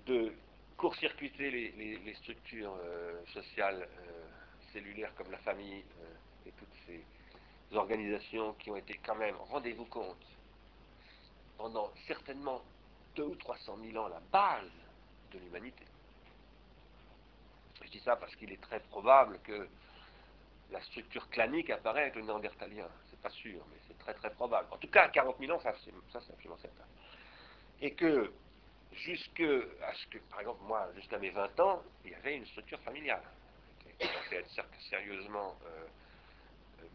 De 0.07 0.33
court-circuiter 0.77 1.51
les, 1.51 2.15
structures 2.15 2.77
euh, 2.81 3.21
sociales 3.33 3.89
euh, 4.09 4.14
cellulaires 4.75 5.15
comme 5.15 5.31
la 5.31 5.39
famille 5.39 5.85
euh, 6.03 6.49
et 6.49 6.53
toutes 6.53 6.75
ces 6.87 7.77
organisations 7.77 8.53
qui 8.55 8.71
ont 8.71 8.77
été 8.77 9.01
quand 9.05 9.15
même, 9.15 9.37
rendez-vous 9.37 9.87
compte, 9.87 10.27
pendant 11.57 11.91
certainement 12.07 12.61
deux 13.17 13.25
ou 13.25 13.37
trois 13.37 13.57
cent 13.59 13.77
mille 13.77 13.97
ans, 13.97 14.09
la 14.09 14.21
base 14.33 14.71
de 15.33 15.39
l'humanité. 15.39 15.85
Je 17.83 17.91
dis 17.91 18.01
ça 18.01 18.17
parce 18.17 18.35
qu'il 18.37 18.53
est 18.53 18.61
très 18.61 18.81
probable 18.81 19.39
que 19.45 19.69
la 20.71 20.81
structure 20.83 21.29
clanique 21.31 21.71
apparaît 21.71 22.03
avec 22.03 22.17
le 22.17 22.23
néandertalien. 22.23 22.89
C'est 23.11 23.21
pas 23.21 23.31
sûr, 23.31 23.65
mais 23.71 23.79
c'est 23.87 23.99
très 23.99 24.15
très 24.15 24.31
probable. 24.31 24.69
En 24.73 24.77
tout 24.77 24.89
cas, 24.89 25.05
à 25.05 25.09
40 25.09 25.39
000 25.39 25.53
ans, 25.53 25.61
ça 25.61 25.73
c'est, 25.85 25.93
absolument 26.17 26.59
certain. 26.59 26.85
Et 27.81 27.93
que 27.93 28.33
jusque 28.93 29.41
à 29.41 29.95
ce 29.95 30.07
que, 30.09 30.19
par 30.31 30.41
exemple, 30.41 30.63
moi, 30.65 30.89
jusqu'à 30.97 31.19
mes 31.19 31.31
20 31.31 31.61
ans, 31.61 31.83
il 32.05 32.11
y 32.11 32.15
avait 32.15 32.37
une 32.37 32.47
structure 32.47 32.81
familiale 32.81 33.23
qui 33.99 34.09
commençait 34.09 34.45
sérieusement 34.89 35.57
euh, 35.67 35.87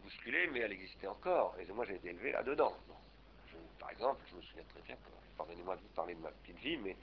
bousculée, 0.02 0.48
mais 0.48 0.60
elle 0.60 0.72
existait 0.72 1.06
encore. 1.06 1.56
Et 1.58 1.66
moi, 1.72 1.84
j'ai 1.86 1.96
été 1.96 2.10
élevé 2.10 2.32
là-dedans. 2.32 2.74
par 3.78 3.90
exemple, 3.90 4.20
je 4.30 4.36
me 4.36 4.42
souviens 4.42 4.64
très 4.64 4.82
bien, 4.82 4.96
pardonnez-moi 5.36 5.76
de 5.76 5.82
vous 5.82 5.94
parler 5.94 6.14
de 6.14 6.20
ma 6.20 6.30
petite 6.30 6.58
vie, 6.58 6.76
mais 6.78 6.96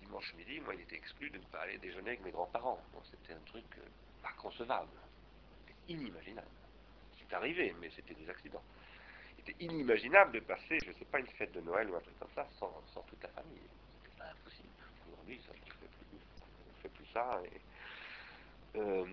dimanche 0.00 0.34
midi, 0.34 0.60
moi, 0.60 0.74
il 0.74 0.80
était 0.80 0.96
exclu 0.96 1.30
de 1.30 1.38
ne 1.38 1.44
pas 1.44 1.60
aller 1.60 1.78
déjeuner 1.78 2.10
avec 2.10 2.24
mes 2.24 2.30
grands-parents. 2.30 2.80
c'était 3.10 3.32
un 3.32 3.44
truc 3.46 3.64
euh, 3.78 3.82
pas 4.22 4.32
concevable. 4.38 4.90
C'était 5.66 5.92
inimaginable. 5.92 6.46
C'est 7.18 7.34
arrivé, 7.34 7.74
mais 7.80 7.90
c'était 7.94 8.14
des 8.14 8.28
accidents. 8.30 8.62
Il 9.38 9.50
était 9.50 9.64
inimaginable 9.64 10.32
de 10.32 10.40
passer, 10.40 10.78
je 10.84 10.90
ne 10.90 10.94
sais 10.94 11.04
pas, 11.06 11.18
une 11.18 11.26
fête 11.26 11.52
de 11.52 11.60
Noël 11.60 11.90
ou 11.90 11.96
un 11.96 12.00
truc 12.00 12.18
comme 12.18 12.30
ça 12.34 12.46
sans, 12.58 12.70
toute 13.08 13.22
la 13.22 13.28
famille. 13.30 13.60
C'était 14.04 14.22
impossible. 14.22 14.68
Aujourd'hui, 15.08 15.40
ça 15.46 15.52
ne 15.52 16.82
fait, 16.82 16.88
plus 16.88 17.06
ça. 17.12 17.40
Euh, 18.76 19.04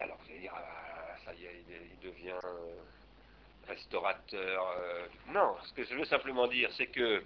alors, 0.00 0.16
vous 0.18 0.30
allez 0.30 0.40
dire, 0.40 0.52
ah, 0.54 1.16
ça 1.24 1.32
y 1.34 1.44
est, 1.44 1.64
il, 1.68 2.08
devient 2.08 2.38
euh, 2.44 2.74
restaurateur. 3.68 4.76
non, 5.28 5.56
ce 5.64 5.72
que 5.72 5.84
je 5.84 5.94
veux 5.94 6.04
simplement 6.04 6.48
dire, 6.48 6.70
c'est 6.76 6.88
que 6.88 7.22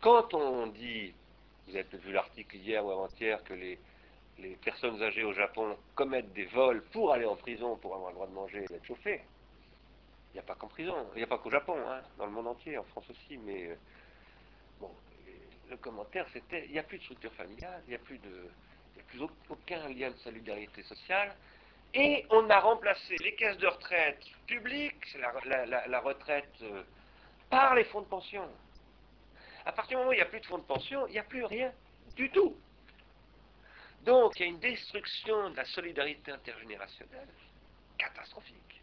quand 0.00 0.34
on 0.34 0.66
dit 0.68 1.14
vous 1.68 1.74
avez 1.74 1.84
peut-être 1.84 2.02
vu 2.02 2.12
l'article 2.12 2.56
hier 2.56 2.84
ou 2.84 2.90
avant-hier 2.90 3.42
que 3.44 3.52
les, 3.52 3.78
personnes 4.64 5.02
âgées 5.02 5.24
au 5.24 5.32
Japon 5.32 5.76
commettent 5.94 6.32
des 6.32 6.46
vols 6.46 6.82
pour 6.92 7.12
aller 7.12 7.24
en 7.24 7.36
prison, 7.36 7.76
pour 7.76 7.94
avoir 7.94 8.10
le 8.10 8.14
droit 8.14 8.26
de 8.26 8.32
manger 8.32 8.64
et 8.64 8.66
d'être 8.66 8.84
chauffées. 8.84 9.20
Il 10.30 10.34
n'y 10.34 10.38
a 10.40 10.42
pas 10.42 10.54
qu'en 10.54 10.68
prison, 10.68 10.94
il 11.14 11.18
n'y 11.18 11.24
a 11.24 11.26
pas 11.26 11.38
qu'au 11.38 11.50
Japon, 11.50 11.76
hein, 11.88 12.00
dans 12.16 12.26
le 12.26 12.32
monde 12.32 12.46
entier, 12.46 12.78
en 12.78 12.84
France 12.84 13.04
aussi, 13.10 13.36
mais 13.38 13.66
euh, 13.66 13.74
bon, 14.80 14.90
le 15.68 15.76
commentaire, 15.76 16.26
c'était 16.32 16.64
il 16.66 16.72
n'y 16.72 16.78
a 16.78 16.84
plus 16.84 16.98
de 16.98 17.02
structure 17.02 17.32
familiale, 17.32 17.82
il 17.86 17.90
n'y 17.90 17.96
a 17.96 17.98
plus 17.98 18.18
de, 18.18 18.48
plus 19.08 19.20
aucun 19.48 19.88
lien 19.88 20.10
de 20.10 20.16
solidarité 20.18 20.82
sociale, 20.82 21.34
et 21.94 22.26
on 22.30 22.48
a 22.50 22.60
remplacé 22.60 23.16
les 23.20 23.34
caisses 23.34 23.58
de 23.58 23.66
retraite 23.66 24.22
publiques, 24.46 25.16
la, 25.18 26.00
retraite, 26.00 26.52
euh, 26.62 26.82
par 27.48 27.74
les 27.74 27.84
fonds 27.84 28.02
de 28.02 28.06
pension. 28.06 28.46
À 29.64 29.72
partir 29.72 29.90
du 29.90 29.96
moment 29.96 30.10
où 30.10 30.12
il 30.12 30.16
n'y 30.16 30.22
a 30.22 30.26
plus 30.26 30.40
de 30.40 30.46
fonds 30.46 30.58
de 30.58 30.64
pension, 30.64 31.06
il 31.06 31.12
n'y 31.12 31.18
a 31.18 31.24
plus 31.24 31.44
rien 31.44 31.72
du 32.14 32.30
tout. 32.30 32.56
Donc 34.04 34.38
il 34.38 34.42
y 34.42 34.44
a 34.44 34.48
une 34.48 34.60
destruction 34.60 35.50
de 35.50 35.56
la 35.56 35.64
solidarité 35.64 36.30
intergénérationnelle 36.30 37.28
catastrophique. 37.96 38.82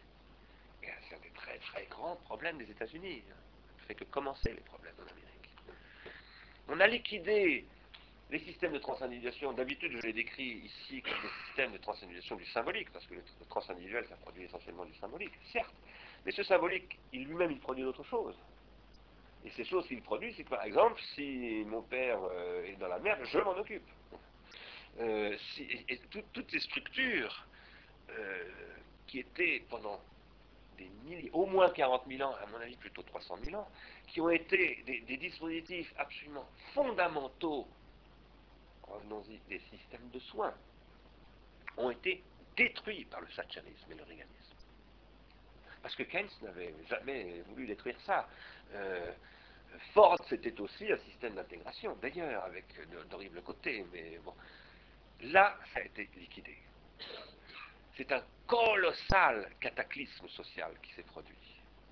C'est 0.80 1.14
un 1.14 1.18
des 1.18 1.30
très 1.30 1.58
très 1.58 1.86
grands 1.86 2.16
problèmes 2.16 2.58
des 2.58 2.70
États-Unis. 2.70 3.22
Ça 3.28 3.82
ne 3.82 3.86
fait 3.86 3.94
que 3.94 4.04
commencer 4.04 4.52
les 4.52 4.60
problèmes 4.60 4.94
en 4.98 5.10
Amérique. 5.10 5.50
On 6.68 6.80
a 6.80 6.86
liquidé 6.86 7.64
les 8.30 8.40
systèmes 8.40 8.72
de 8.72 8.78
transindividuation, 8.78 9.52
d'habitude 9.52 9.92
je 9.92 10.06
les 10.06 10.12
décris 10.12 10.62
ici 10.64 11.00
comme 11.02 11.14
des 11.22 11.46
systèmes 11.46 11.72
de 11.72 11.78
transindividuation 11.78 12.36
du 12.36 12.46
symbolique, 12.46 12.90
parce 12.92 13.06
que 13.06 13.14
le, 13.14 13.22
transindividuel, 13.48 14.04
ça 14.08 14.16
produit 14.16 14.44
essentiellement 14.44 14.84
du 14.84 14.94
symbolique, 14.94 15.32
certes. 15.52 15.74
Mais 16.24 16.32
ce 16.32 16.42
symbolique, 16.42 16.98
il 17.12 17.24
lui-même, 17.24 17.52
il 17.52 17.60
produit 17.60 17.84
d'autres 17.84 18.04
choses. 18.04 18.36
Et 19.44 19.50
ces 19.50 19.64
choses 19.64 19.86
qu'il 19.86 20.02
produit, 20.02 20.34
c'est 20.36 20.42
que 20.42 20.48
par 20.48 20.64
exemple, 20.64 21.00
si 21.14 21.62
mon 21.66 21.82
père 21.82 22.18
euh, 22.32 22.64
est 22.64 22.76
dans 22.76 22.88
la 22.88 22.98
merde, 22.98 23.20
je 23.24 23.38
m'en 23.38 23.56
occupe. 23.56 23.86
Euh, 24.98 25.36
et, 25.58 26.00
toutes 26.32 26.50
ces 26.50 26.58
structures 26.60 27.46
euh, 28.10 28.44
qui 29.06 29.20
étaient 29.20 29.62
pendant 29.70 30.00
des 30.76 30.88
milliers, 31.04 31.30
au 31.32 31.46
moins 31.46 31.70
40 31.70 32.02
000 32.08 32.28
ans, 32.28 32.34
à 32.42 32.46
mon 32.46 32.58
avis 32.58 32.76
plutôt 32.76 33.02
300 33.02 33.36
000 33.44 33.56
ans, 33.60 33.68
qui 34.08 34.20
ont 34.20 34.30
été 34.30 34.82
des 34.84 35.16
dispositifs 35.16 35.94
absolument 35.96 36.46
fondamentaux 36.74 37.68
revenons-y, 38.88 39.38
des 39.48 39.60
systèmes 39.70 40.08
de 40.10 40.18
soins, 40.18 40.54
ont 41.76 41.90
été 41.90 42.22
détruits 42.56 43.04
par 43.06 43.20
le 43.20 43.26
thatcherisme 43.28 43.92
et 43.92 43.94
le 43.94 44.04
réganisme. 44.04 44.56
Parce 45.82 45.94
que 45.94 46.02
Keynes 46.04 46.28
n'avait 46.42 46.74
jamais 46.88 47.42
voulu 47.42 47.66
détruire 47.66 48.00
ça. 48.00 48.28
Euh, 48.74 49.12
Ford, 49.92 50.18
c'était 50.28 50.58
aussi 50.60 50.90
un 50.90 50.98
système 50.98 51.34
d'intégration, 51.34 51.96
d'ailleurs, 52.00 52.44
avec 52.44 52.64
d'horribles 53.10 53.42
côtés, 53.42 53.84
mais 53.92 54.18
bon. 54.24 54.34
Là, 55.22 55.56
ça 55.72 55.80
a 55.80 55.82
été 55.82 56.08
liquidé. 56.16 56.56
C'est 57.96 58.10
un 58.12 58.22
colossal 58.46 59.50
cataclysme 59.60 60.28
social 60.28 60.72
qui 60.82 60.92
s'est 60.94 61.02
produit. 61.02 61.34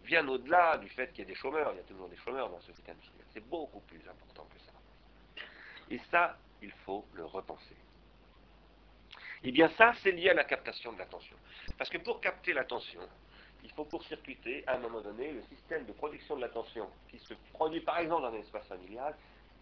Bien 0.05 0.27
au-delà 0.29 0.77
du 0.79 0.89
fait 0.91 1.09
qu'il 1.09 1.21
y 1.21 1.23
ait 1.23 1.33
des 1.33 1.35
chômeurs, 1.35 1.73
il 1.73 1.77
y 1.77 1.81
a 1.81 1.85
toujours 1.85 2.09
des 2.09 2.17
chômeurs 2.17 2.51
dans 2.51 2.61
ce 2.61 2.73
système 2.73 2.97
C'est 3.33 3.49
beaucoup 3.49 3.81
plus 3.81 4.03
important 4.09 4.47
que 4.53 4.59
ça. 4.61 5.45
Et 5.91 6.01
ça, 6.11 6.37
il 6.65 6.73
faut 6.85 7.05
le 7.15 7.25
repenser. 7.25 7.77
Et 9.43 9.49
eh 9.49 9.53
bien 9.53 9.69
ça, 9.77 9.93
c'est 10.03 10.13
lié 10.13 10.31
à 10.31 10.35
la 10.35 10.45
captation 10.45 10.93
de 10.93 10.99
l'attention. 10.99 11.37
Parce 11.77 11.91
que 11.91 11.99
pour 11.99 12.21
capter 12.21 12.55
l'attention, 12.55 13.03
il 13.63 13.71
faut 13.73 13.85
court-circuiter 13.85 14.65
à 14.67 14.77
un 14.77 14.79
moment 14.79 15.03
donné 15.03 15.33
le 15.33 15.43
système 15.43 15.85
de 15.85 15.93
production 15.93 16.37
de 16.37 16.41
l'attention 16.41 16.89
qui 17.11 17.19
se 17.19 17.35
produit 17.53 17.81
par 17.81 17.99
exemple 17.99 18.23
dans 18.23 18.33
un 18.33 18.41
espace 18.41 18.67
familial. 18.67 19.15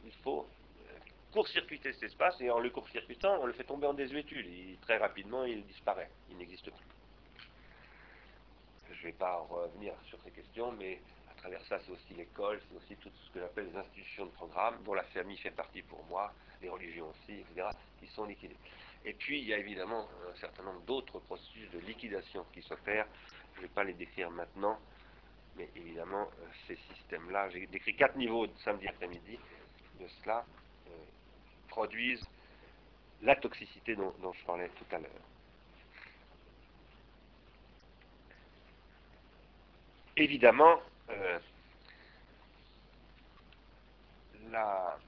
Il 0.05 0.12
faut 0.23 0.47
euh, 0.47 0.93
court-circuiter 1.33 1.93
cet 1.95 2.05
espace 2.05 2.41
et 2.41 2.51
en 2.51 2.61
le 2.61 2.71
court-circuitant, 2.71 3.41
on 3.41 3.47
le 3.47 3.53
fait 3.53 3.65
tomber 3.65 3.88
en 3.88 3.95
désuétude. 3.95 4.47
Et 4.47 4.79
très 4.83 4.99
rapidement, 4.99 5.45
il 5.45 5.65
disparaît. 5.67 6.11
Il 6.31 6.37
n'existe 6.37 6.71
plus. 6.71 6.87
Je 8.93 8.99
ne 8.99 9.03
vais 9.12 9.19
pas 9.19 9.37
revenir 9.51 9.95
sur 10.07 10.19
ces 10.25 10.31
questions, 10.31 10.71
mais 10.73 11.01
à 11.29 11.35
travers 11.35 11.65
ça, 11.65 11.81
c'est 11.81 11.91
aussi 11.91 12.15
l'école, 12.15 12.61
c'est 12.69 12.77
aussi 12.77 12.97
tout 12.97 13.11
ce 13.27 13.31
que 13.33 13.41
j'appelle 13.41 13.69
les 13.73 13.77
institutions 13.77 14.27
de 14.27 14.31
programme, 14.31 14.77
dont 14.85 14.95
la 14.95 15.03
famille 15.05 15.38
fait 15.38 15.51
partie 15.51 15.83
pour 15.83 16.05
moi, 16.05 16.33
les 16.62 16.68
religions 16.68 17.11
aussi, 17.11 17.40
etc., 17.40 17.68
qui 18.01 18.07
sont 18.09 18.25
liquidées. 18.25 18.57
Et 19.05 19.14
puis, 19.14 19.40
il 19.40 19.48
y 19.48 19.55
a 19.55 19.59
évidemment 19.59 20.09
un 20.31 20.37
certain 20.37 20.62
nombre 20.62 20.81
d'autres 20.83 21.18
processus 21.20 21.68
de 21.70 21.81
liquidation 21.81 22.46
qui 22.53 22.62
s'opèrent. 22.62 23.07
Je 23.55 23.59
ne 23.59 23.62
vais 23.62 23.72
pas 23.72 23.85
les 23.85 23.94
décrire 23.94 24.31
maintenant, 24.31 24.79
mais 25.57 25.68
évidemment, 25.77 26.22
euh, 26.40 26.46
ces 26.66 26.77
systèmes-là, 26.94 27.51
j'ai 27.51 27.66
décrit 27.66 27.94
quatre 27.96 28.16
niveaux 28.16 28.46
de 28.46 28.57
samedi 28.59 28.88
après-midi, 28.88 29.38
de 30.01 30.07
cela 30.22 30.44
euh, 30.88 30.90
produisent 31.68 32.27
la 33.22 33.37
toxicité 33.37 33.96
dont, 33.96 34.14
je 34.33 34.44
parlais 34.44 34.68
tout 34.70 34.94
à 34.94 34.98
l'heure. 34.98 35.11
Évidemment, 40.16 40.81
euh, 41.11 41.38
la 44.51 44.98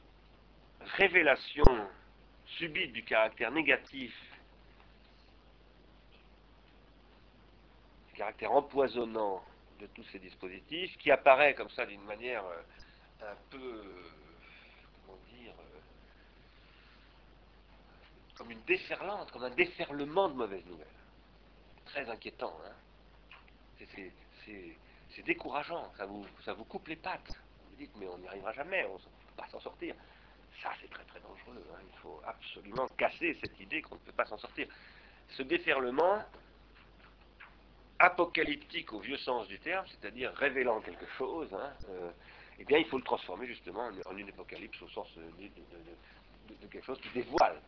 révélation 0.97 1.65
subite 2.47 2.93
du 2.93 3.05
caractère 3.05 3.51
négatif, 3.51 4.15
du 8.09 8.15
caractère 8.15 8.53
empoisonnant 8.53 9.45
de 9.81 9.87
tous 9.89 10.05
ces 10.13 10.19
dispositifs, 10.19 10.97
qui 10.99 11.11
apparaît 11.11 11.55
comme 11.55 11.71
ça 11.71 11.85
d'une 11.87 12.05
manière 12.05 12.45
euh, 12.45 12.63
un 13.23 13.37
peu, 13.51 13.83
comment 15.05 15.19
dire, 15.33 15.55
euh, 15.59 15.81
comme 18.37 18.51
une 18.51 18.63
déferlante, 18.63 19.31
comme 19.33 19.45
un 19.45 19.51
déferlement 19.51 20.29
de 20.29 20.35
mauvaises 20.35 20.65
nouvelles. 20.67 20.87
Très 21.87 22.09
inquiétant, 22.09 22.57
hein 22.67 22.73
c'est 25.15 25.23
décourageant, 25.23 25.93
ça 25.97 26.07
vous, 26.07 26.27
ça 26.45 26.53
vous 26.55 26.65
coupe 26.65 26.89
les 26.89 26.97
pattes. 26.97 27.39
Vous 27.71 27.77
dites, 27.77 27.93
mais 27.97 28.07
on 28.07 28.19
n'y 28.19 28.27
arrivera 28.29 28.53
jamais, 28.53 28.85
on 28.85 28.95
ne 28.95 28.99
peut 28.99 29.37
pas 29.37 29.47
s'en 29.49 29.61
sortir. 29.61 29.95
Ça, 30.63 30.71
c'est 30.81 30.91
très 30.91 31.05
très 31.05 31.21
dangereux. 31.21 31.63
Hein. 31.73 31.79
Il 31.93 31.99
faut 31.99 32.21
absolument 32.27 32.89
casser 32.97 33.37
cette 33.43 33.59
idée 33.61 33.83
qu'on 33.83 33.97
ne 33.97 34.01
peut 34.01 34.13
pas 34.13 34.27
s'en 34.27 34.39
sortir. 34.39 34.67
Ce 35.31 35.43
déferlement 35.43 36.23
apocalyptique 37.99 38.93
au 38.93 39.01
vieux 39.01 39.17
sens 39.17 39.47
du 39.49 39.59
terme, 39.59 39.87
c'est-à-dire 39.89 40.33
révélant 40.35 40.81
quelque 40.81 41.07
chose, 41.17 41.53
hein, 41.55 41.73
euh, 41.91 42.11
eh 42.59 42.65
bien, 42.65 42.79
il 42.79 42.87
faut 42.87 42.99
le 42.99 43.05
transformer 43.05 43.47
justement 43.47 43.91
en, 44.07 44.17
une 44.17 44.29
apocalypse 44.29 44.81
au 44.83 44.89
sens 44.89 45.09
de, 45.17 46.67
quelque 46.69 46.85
chose 46.85 47.01
qui 47.01 47.09
dévoile, 47.11 47.61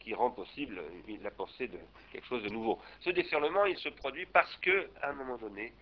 qui 0.00 0.14
rend 0.14 0.30
possible 0.30 0.82
la 1.22 1.30
pensée 1.30 1.68
de 1.68 1.78
quelque 2.12 2.26
chose 2.26 2.42
de 2.42 2.48
nouveau. 2.48 2.78
Ce 3.00 3.10
déferlement, 3.10 3.66
il 3.66 3.76
se 3.78 3.88
produit 3.90 4.26
parce 4.26 4.54
que, 4.56 4.88
à 5.02 5.10
un 5.10 5.12
moment 5.12 5.36
donné, 5.36 5.72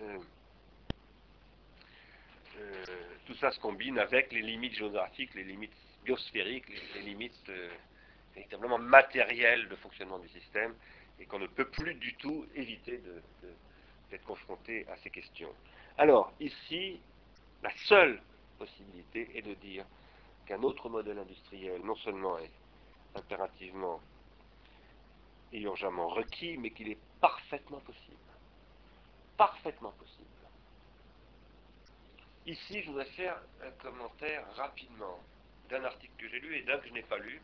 euh, 0.00 0.18
euh, 2.58 2.84
tout 3.26 3.34
ça 3.34 3.50
se 3.50 3.60
combine 3.60 3.98
avec 3.98 4.32
les 4.32 4.42
limites 4.42 4.74
géographiques, 4.74 5.34
les 5.34 5.44
limites 5.44 5.72
biosphériques, 6.04 6.68
les, 6.94 7.02
limites 7.02 7.48
euh, 7.48 7.70
véritablement 8.34 8.78
matérielles 8.78 9.68
de 9.68 9.76
fonctionnement 9.76 10.18
du 10.18 10.28
système, 10.28 10.74
et 11.18 11.26
qu'on 11.26 11.38
ne 11.38 11.46
peut 11.46 11.68
plus 11.68 11.94
du 11.94 12.14
tout 12.14 12.46
éviter 12.54 13.00
d'être 14.10 14.24
confronté 14.24 14.86
à 14.88 14.96
ces 14.98 15.10
questions. 15.10 15.52
Alors, 15.98 16.32
ici, 16.40 17.00
la 17.62 17.70
seule 17.86 18.20
possibilité 18.58 19.30
est 19.34 19.42
de 19.42 19.54
dire 19.54 19.84
qu'un 20.46 20.62
autre 20.62 20.88
modèle 20.88 21.18
industriel, 21.18 21.80
non 21.82 21.96
seulement 21.96 22.38
est 22.38 22.50
impérativement 23.14 24.00
et 25.52 25.60
urgemment 25.60 26.08
requis, 26.08 26.56
mais 26.58 26.70
qu'il 26.70 26.88
est 26.90 26.98
parfaitement 27.20 27.80
possible. 27.80 28.16
Parfaitement 29.36 29.92
possible. 29.92 30.35
Ici, 32.46 32.80
je 32.80 32.86
voudrais 32.86 33.06
faire 33.06 33.40
un 33.60 33.70
commentaire 33.82 34.44
rapidement 34.54 35.18
d'un 35.68 35.82
article 35.82 36.12
que 36.16 36.28
j'ai 36.28 36.38
lu 36.38 36.56
et 36.56 36.62
d'un 36.62 36.78
que 36.78 36.86
je 36.86 36.92
n'ai 36.92 37.02
pas 37.02 37.18
lu, 37.18 37.40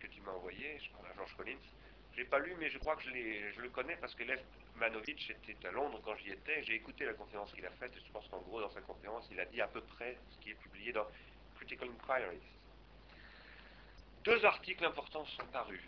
que 0.00 0.08
tu 0.08 0.20
m'as 0.22 0.32
envoyé, 0.32 0.76
je 0.80 0.90
parle 0.90 1.06
à 1.06 1.14
George 1.14 1.36
Collins. 1.36 1.56
Je 2.12 2.16
l'ai 2.16 2.24
pas 2.24 2.40
lu, 2.40 2.56
mais 2.58 2.68
je 2.68 2.78
crois 2.78 2.96
que 2.96 3.02
je, 3.02 3.10
je 3.10 3.60
le 3.60 3.68
connais 3.68 3.94
parce 3.98 4.12
que 4.16 4.24
Lev 4.24 4.42
Manovitch 4.74 5.30
était 5.30 5.68
à 5.68 5.70
Londres 5.70 6.00
quand 6.04 6.16
j'y 6.16 6.30
étais. 6.30 6.64
J'ai 6.64 6.74
écouté 6.74 7.04
la 7.04 7.14
conférence 7.14 7.52
qu'il 7.52 7.64
a 7.64 7.70
faite 7.70 7.92
et 7.96 8.00
je 8.04 8.10
pense 8.10 8.26
qu'en 8.26 8.40
gros, 8.40 8.60
dans 8.60 8.70
sa 8.70 8.80
conférence, 8.80 9.28
il 9.30 9.38
a 9.38 9.44
dit 9.44 9.60
à 9.60 9.68
peu 9.68 9.82
près 9.82 10.18
ce 10.32 10.38
qui 10.38 10.50
est 10.50 10.54
publié 10.54 10.92
dans 10.92 11.06
Critical 11.54 11.88
Inquiries. 11.88 12.40
Deux 14.24 14.44
articles 14.44 14.84
importants 14.84 15.26
sont 15.26 15.46
parus 15.52 15.80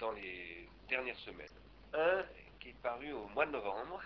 dans 0.00 0.10
les 0.10 0.68
dernières 0.88 1.18
semaines. 1.20 1.46
Un 1.94 2.24
qui 2.58 2.70
est 2.70 2.82
paru 2.82 3.12
au 3.12 3.28
mois 3.28 3.46
de 3.46 3.52
novembre, 3.52 4.02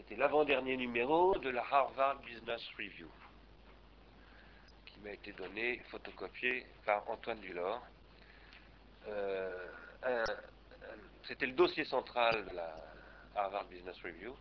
c'était 0.00 0.16
l'avant-dernier 0.16 0.78
numéro 0.78 1.36
de 1.36 1.50
la 1.50 1.62
Harvard 1.70 2.20
Business 2.20 2.62
Review, 2.78 3.08
qui 4.86 4.98
m'a 5.00 5.10
été 5.10 5.32
donné, 5.32 5.82
photocopié 5.90 6.64
par 6.86 7.08
Antoine 7.10 7.38
Dulor. 7.40 7.82
Euh, 9.08 9.66
c'était 11.24 11.44
le 11.44 11.52
dossier 11.52 11.84
central 11.84 12.46
de 12.46 12.56
la 12.56 12.74
Harvard 13.36 13.66
Business 13.66 13.96
Review, 14.02 14.34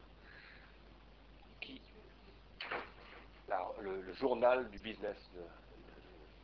qui, 1.59 1.81
le, 3.81 4.13
journal 4.13 4.69
du 4.69 4.79
business 4.79 5.17
de, 5.35 5.41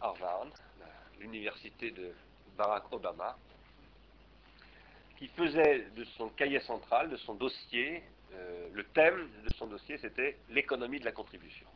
Harvard, 0.01 0.47
l'université 1.19 1.91
de 1.91 2.13
Barack 2.57 2.91
Obama, 2.91 3.37
qui 5.17 5.29
faisait 5.29 5.87
de 5.95 6.03
son 6.17 6.27
cahier 6.29 6.59
central, 6.59 7.09
de 7.09 7.15
son 7.15 7.35
dossier, 7.35 8.03
euh, 8.33 8.67
le 8.73 8.83
thème 8.85 9.29
de 9.43 9.53
son 9.55 9.67
dossier, 9.67 9.97
c'était 9.97 10.37
l'économie 10.49 10.99
de 10.99 11.05
la 11.05 11.11
contribution. 11.11 11.67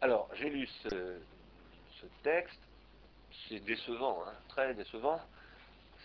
Alors, 0.00 0.28
j'ai 0.34 0.48
lu 0.48 0.68
ce, 0.82 1.18
texte, 2.22 2.60
c'est 3.48 3.60
décevant, 3.60 4.22
hein, 4.26 4.32
très 4.48 4.74
décevant. 4.74 5.20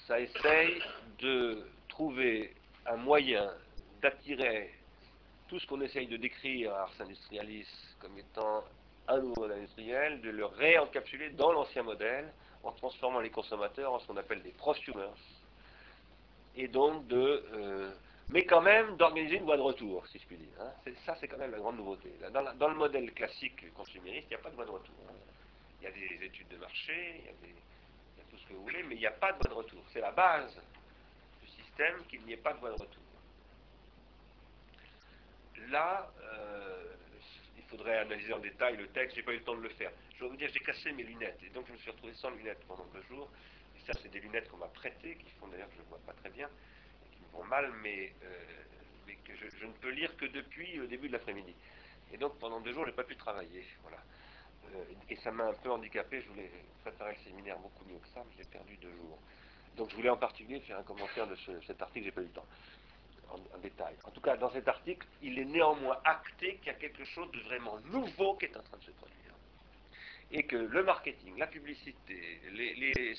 Ça 0.08 0.20
essaye 0.20 0.82
de 1.20 1.66
trouver 1.88 2.54
un 2.86 2.98
moyen 2.98 3.52
d'attirer 4.02 4.74
tout 5.48 5.60
ce 5.60 5.68
qu'on 5.68 5.82
essaye 5.82 6.08
de 6.08 6.18
décrire 6.18 6.74
à 6.74 6.82
Ars 6.82 6.94
Industrialis 7.00 7.68
comme 8.00 8.18
étant 8.18 8.64
un 9.08 9.20
nouveau 9.20 9.42
modèle 9.42 9.60
industriel, 9.60 10.22
de 10.22 10.30
le 10.30 10.46
réencapsuler 10.46 11.30
dans 11.32 11.52
l'ancien 11.52 11.84
modèle 11.84 12.34
en 12.64 12.72
transformant 12.72 13.20
les 13.20 13.30
consommateurs 13.30 13.94
en 13.94 14.00
ce 14.00 14.08
qu'on 14.08 14.18
appelle 14.18 14.42
des 14.42 14.52
prosumers. 14.52 15.14
Et 16.56 16.68
donc 16.68 17.08
de 17.08 17.44
euh, 17.54 17.92
mais 18.30 18.46
quand 18.46 18.62
même 18.62 18.96
d'organiser 18.98 19.38
une 19.38 19.44
voie 19.44 19.58
de 19.58 19.62
retour, 19.62 20.08
si 20.08 20.18
je 20.18 20.26
puis 20.26 20.38
dire. 20.38 20.48
Hein. 20.60 20.72
Ça, 21.06 21.16
c'est 21.20 21.28
quand 21.28 21.38
même 21.38 21.52
la 21.52 21.60
grande 21.60 21.78
nouveauté. 21.78 22.12
Dans, 22.32 22.68
le 22.68 22.76
modèle 22.76 23.12
classique 23.14 23.72
consumériste, 23.74 24.28
il 24.28 24.30
n'y 24.30 24.36
a 24.36 24.44
pas 24.44 24.50
de 24.50 24.56
voie 24.56 24.66
de 24.66 24.72
retour. 24.72 24.96
Hein. 25.10 25.14
Il 25.80 25.84
y 25.84 25.88
a 25.88 25.92
des 25.92 26.26
études 26.26 26.48
de 26.48 26.58
marché, 26.58 27.22
il 27.22 27.26
y, 27.26 28.22
a 28.22 28.24
tout 28.32 28.38
ce 28.38 28.48
que 28.48 28.54
vous 28.54 28.64
voulez, 28.64 28.82
mais 28.84 28.96
il 28.96 29.00
n'y 29.00 29.06
a 29.06 29.12
pas 29.12 29.34
de 29.34 29.38
voie 29.38 29.50
de 29.50 29.54
retour. 29.54 29.84
C'est 29.92 30.00
la 30.00 30.12
base 30.12 30.60
du 31.42 31.48
système 31.48 32.04
qu'il 32.10 32.22
n'y 32.24 32.34
ait 32.34 32.38
pas 32.38 32.54
de 32.54 32.60
voie 32.60 32.70
de 32.70 32.82
retour. 32.82 33.04
Là, 35.70 36.10
euh, 36.22 36.96
il 37.58 37.64
faudrait 37.64 38.00
analyser 38.00 38.34
en 38.34 38.40
détail 38.40 38.78
le 38.78 38.88
texte, 38.88 39.16
j'ai 39.16 39.24
pas 39.24 39.34
eu 39.34 39.38
le 39.38 39.44
temps 39.44 39.56
de 39.56 39.62
le 39.62 39.70
faire. 39.70 39.92
Je 40.16 40.24
vais 40.24 40.30
vous 40.30 40.38
dire, 40.38 40.50
j'ai 40.52 40.60
cassé 40.60 40.92
mes 40.94 41.04
lunettes, 41.04 41.40
et 41.46 41.50
donc 41.50 41.68
je 41.68 41.74
me 41.74 41.78
suis 41.78 41.92
retrouvé 41.92 42.14
sans 42.14 42.30
lunettes 42.32 42.66
pendant 42.68 42.86
deux 42.94 43.04
jours. 43.04 43.30
Et 43.84 43.92
ça, 43.92 44.00
c'est 44.02 44.10
des 44.10 44.20
lunettes 44.20 44.50
qu'on 44.50 44.58
m'a 44.58 44.68
prêtées, 44.68 45.16
qui 45.16 45.30
font 45.40 45.48
d'ailleurs 45.48 45.70
que 45.70 45.76
je 45.76 45.82
ne 45.82 45.88
vois 45.88 46.00
pas 46.06 46.14
très 46.14 46.30
bien 46.30 46.50
mal, 47.42 47.72
mais, 47.82 48.14
euh, 48.24 48.28
mais 49.08 49.16
que 49.16 49.34
je, 49.36 49.66
ne 49.66 49.72
peux 49.74 49.90
lire 49.90 50.16
que 50.18 50.26
depuis 50.26 50.76
le 50.76 50.88
début 50.88 51.08
de 51.08 51.14
l'après-midi. 51.14 51.54
Et 52.12 52.18
donc 52.18 52.38
pendant 52.38 52.60
deux 52.62 52.74
jours, 52.74 52.84
je 52.84 52.90
n'ai 52.90 52.96
pas 52.96 53.04
pu 53.04 53.16
travailler. 53.16 53.66
Voilà. 53.82 53.98
Euh, 54.76 54.84
et 55.10 55.16
ça 55.18 55.32
m'a 55.32 55.46
un 55.46 55.54
peu 55.54 55.72
handicapé. 55.72 56.22
Je 56.22 56.30
voulais 56.30 56.52
préparer 56.82 57.16
le 57.18 57.24
séminaire 57.30 57.58
beaucoup 57.58 57.86
mieux 57.86 57.98
que 57.98 58.08
ça, 58.10 58.24
mais 58.26 58.36
j'ai 58.38 58.50
perdu 58.50 58.78
deux 58.78 58.92
jours. 58.92 59.18
Donc 59.76 59.90
je 59.90 59.96
voulais 59.96 60.10
en 60.10 60.18
particulier 60.18 60.60
faire 60.60 60.78
un 60.78 60.84
commentaire 60.84 61.28
de 61.28 61.36
cet 61.66 61.82
article, 61.82 62.06
j'ai 62.06 62.12
pas 62.12 62.22
eu 62.22 62.26
le 62.26 62.30
temps, 62.30 62.46
en, 63.32 63.58
détail. 63.58 63.96
En 64.04 64.12
tout 64.12 64.22
cas, 64.22 64.38
dans 64.38 64.52
cet 64.52 64.68
article, 64.68 65.08
il 65.24 65.40
est 65.40 65.46
néanmoins 65.46 65.98
acté 66.04 66.58
qu'il 66.58 66.68
y 66.68 66.70
a 66.70 66.76
quelque 66.76 67.04
chose 67.06 67.32
de 67.32 67.40
vraiment 67.40 67.80
nouveau 67.86 68.36
qui 68.36 68.46
est 68.46 68.56
en 68.56 68.62
train 68.62 68.78
de 68.78 68.84
se 68.84 68.92
produire 68.92 69.33
et 70.32 70.44
que 70.44 70.56
le 70.56 70.84
marketing, 70.84 71.38
la 71.38 71.48
publicité, 71.48 72.42
les, 72.52 73.16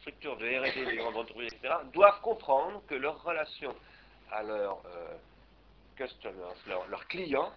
structures 0.00 0.36
de 0.36 0.46
R&D 0.46 0.84
des 0.84 0.96
grandes 0.96 1.16
entreprises, 1.16 1.52
etc., 1.52 1.74
doivent 1.92 2.20
comprendre 2.20 2.82
que 2.86 2.94
leurs 2.94 3.22
relations 3.22 3.74
à 4.30 4.42
leurs 4.42 4.82
euh, 4.86 5.14
customers, 5.96 6.54
leurs, 6.66 7.06
clients, 7.06 7.52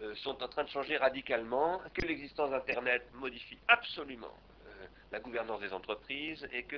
euh, 0.00 0.14
sont 0.16 0.42
en 0.42 0.48
train 0.48 0.64
de 0.64 0.70
changer 0.70 0.96
radicalement, 0.96 1.80
que 1.92 2.02
l'existence 2.02 2.50
d'Internet 2.50 3.06
modifie 3.14 3.58
absolument 3.68 4.34
euh, 4.66 4.86
la 5.12 5.20
gouvernance 5.20 5.60
des 5.60 5.72
entreprises 5.72 6.46
et 6.52 6.62
que 6.64 6.76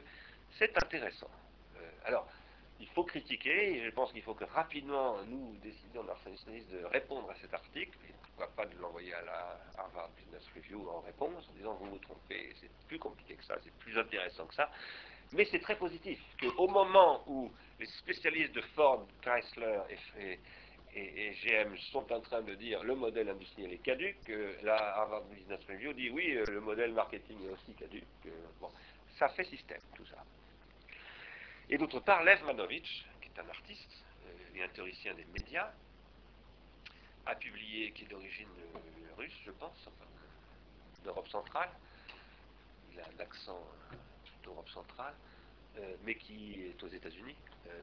c'est 0.58 0.76
intéressant. 0.82 1.30
alors, 2.04 2.26
il 2.80 2.88
faut 2.88 3.04
critiquer, 3.04 3.78
et 3.78 3.84
je 3.84 3.90
pense 3.90 4.12
qu'il 4.12 4.22
faut 4.22 4.34
que 4.34 4.44
rapidement 4.44 5.16
nous 5.24 5.56
décidions 5.62 6.04
dans 6.04 6.14
de 6.14 6.84
répondre 6.86 7.30
à 7.30 7.34
cet 7.40 7.54
article, 7.54 7.96
et 8.08 8.12
pourquoi 8.22 8.48
pas 8.54 8.66
de 8.66 8.76
l'envoyer 8.78 9.14
à 9.14 9.22
la 9.22 9.58
Harvard 9.78 10.10
En 10.90 11.00
réponse, 11.00 11.48
en 11.48 11.52
disant 11.52 11.74
vous 11.74 11.90
vous 11.90 11.98
trompez, 11.98 12.54
c'est 12.60 12.70
plus 12.86 12.98
compliqué 12.98 13.34
que 13.34 13.44
ça, 13.44 13.56
c'est 13.62 13.72
plus 13.74 13.98
intéressant 13.98 14.46
que 14.46 14.54
ça. 14.54 14.70
Mais 15.32 15.44
c'est 15.50 15.60
très 15.60 15.76
positif 15.76 16.20
qu'au 16.40 16.68
moment 16.68 17.22
où 17.26 17.50
les 17.80 17.86
spécialistes 17.86 18.52
de 18.52 18.60
Ford, 18.74 19.06
Chrysler 19.22 19.80
et, 20.18 20.38
GM 21.42 21.76
sont 21.92 22.10
en 22.10 22.20
train 22.20 22.40
de 22.40 22.54
dire 22.54 22.82
le 22.82 22.94
modèle 22.94 23.28
industriel 23.28 23.72
est 23.72 23.82
caduque, 23.82 24.32
la 24.62 24.96
Harvard 24.96 25.24
Business 25.24 25.60
Review 25.68 25.92
dit 25.92 26.08
oui, 26.10 26.36
euh, 26.36 26.44
le 26.46 26.60
modèle 26.60 26.92
marketing 26.92 27.36
est 27.46 27.50
aussi 27.50 27.74
caduque. 27.74 28.04
bon, 28.60 28.70
ça 29.18 29.28
fait 29.30 29.44
système 29.44 29.80
tout 29.94 30.06
ça. 30.06 30.24
Et 31.68 31.78
d'autre 31.78 32.00
part, 32.00 32.22
Lev 32.22 32.44
Manovich, 32.44 33.04
qui 33.20 33.28
est 33.28 33.40
un 33.40 33.48
artiste 33.48 34.04
euh, 34.26 34.56
et 34.56 34.62
un 34.62 34.68
théoricien 34.68 35.14
des 35.14 35.24
médias, 35.26 35.72
a 37.26 37.34
publié, 37.34 37.90
qui 37.90 38.04
est 38.04 38.08
d'origine 38.08 38.48
euh, 38.76 38.78
russe, 39.16 39.36
je 39.44 39.50
pense, 39.50 39.76
enfin, 39.86 40.06
d'Europe 41.06 41.28
centrale, 41.28 41.70
il 42.92 43.00
a 43.00 43.04
un 43.04 43.20
accent 43.20 43.58
euh, 43.92 43.96
d'Europe 44.44 44.68
centrale, 44.68 45.14
mais 46.04 46.14
qui 46.14 46.54
est 46.64 46.82
aux 46.82 46.88
États-Unis, 46.88 47.36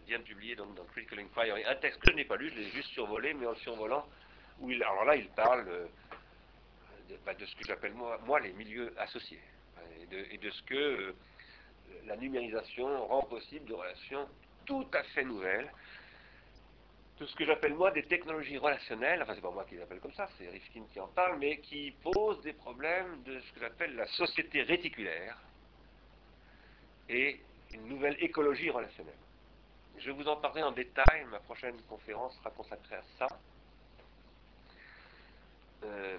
vient 0.07 0.17
de 0.17 0.23
publier 0.23 0.55
donc, 0.55 0.73
dans 0.73 0.83
Critical 0.85 1.19
Inquiry 1.19 1.63
un 1.63 1.75
texte 1.75 1.99
que 1.99 2.09
je 2.09 2.15
n'ai 2.15 2.25
pas 2.25 2.37
lu, 2.37 2.49
je 2.49 2.55
l'ai 2.55 2.71
juste 2.71 2.89
survolé, 2.89 3.35
mais 3.35 3.45
en 3.45 3.51
le 3.51 3.55
survolant, 3.57 4.07
où 4.59 4.71
il, 4.71 4.81
alors 4.81 5.05
là, 5.05 5.15
il 5.15 5.29
parle 5.29 5.63
bah, 7.23 7.35
de, 7.35 7.45
ce 7.45 7.55
que 7.55 7.65
j'appelle 7.67 7.93
moi, 7.93 8.39
les 8.39 8.51
milieux 8.53 8.91
associés, 8.97 9.41
et 10.11 10.37
de 10.39 10.49
ce 10.49 10.63
que 10.63 11.15
la 12.05 12.15
numérisation 12.15 13.05
rend 13.05 13.21
possible 13.23 13.65
des 13.65 13.75
relations 13.75 14.27
tout 14.65 14.87
à 14.93 15.03
fait 15.03 15.23
nouvelles, 15.23 15.71
tout 17.17 17.27
ce 17.27 17.35
que 17.35 17.45
j'appelle 17.45 17.73
moi 17.75 17.91
des 17.91 18.03
technologies 18.03 18.57
relationnelles, 18.57 19.21
enfin 19.21 19.33
c'est 19.35 19.41
pas 19.41 19.51
moi 19.51 19.65
qui 19.65 19.75
les 19.75 19.81
appelle 19.81 19.99
comme 19.99 20.13
ça, 20.13 20.27
c'est 20.37 20.49
Rifkin 20.49 20.83
qui 20.91 20.99
en 20.99 21.07
parle, 21.07 21.37
mais 21.39 21.59
qui 21.59 21.91
posent 22.01 22.41
des 22.41 22.53
problèmes 22.53 23.21
de 23.23 23.39
ce 23.39 23.53
que 23.53 23.59
j'appelle 23.59 23.95
la 23.95 24.07
société 24.07 24.63
réticulaire 24.63 25.37
et 27.09 27.39
une 27.73 27.87
nouvelle 27.87 28.17
écologie 28.19 28.69
relationnelle. 28.69 29.13
Je 29.97 30.11
vous 30.11 30.27
en 30.27 30.37
parlerai 30.37 30.63
en 30.63 30.71
détail, 30.71 31.25
ma 31.25 31.39
prochaine 31.39 31.79
conférence 31.83 32.35
sera 32.37 32.49
consacrée 32.49 32.95
à 32.95 33.03
ça. 33.19 33.27
Euh, 35.83 36.17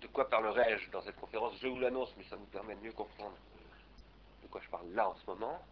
de 0.00 0.06
quoi 0.08 0.28
parlerai-je 0.28 0.90
dans 0.90 1.02
cette 1.02 1.16
conférence? 1.16 1.58
Je 1.60 1.68
vous 1.68 1.78
l'annonce, 1.78 2.12
mais 2.16 2.24
ça 2.24 2.36
nous 2.36 2.46
permet 2.46 2.74
de 2.74 2.80
mieux 2.80 2.92
comprendre 2.92 3.36
quoi 4.50 4.60
je 4.62 4.68
parle 4.68 4.90
là 4.92 5.08
en 5.08 5.14
ce 5.14 5.26
moment. 5.26 5.62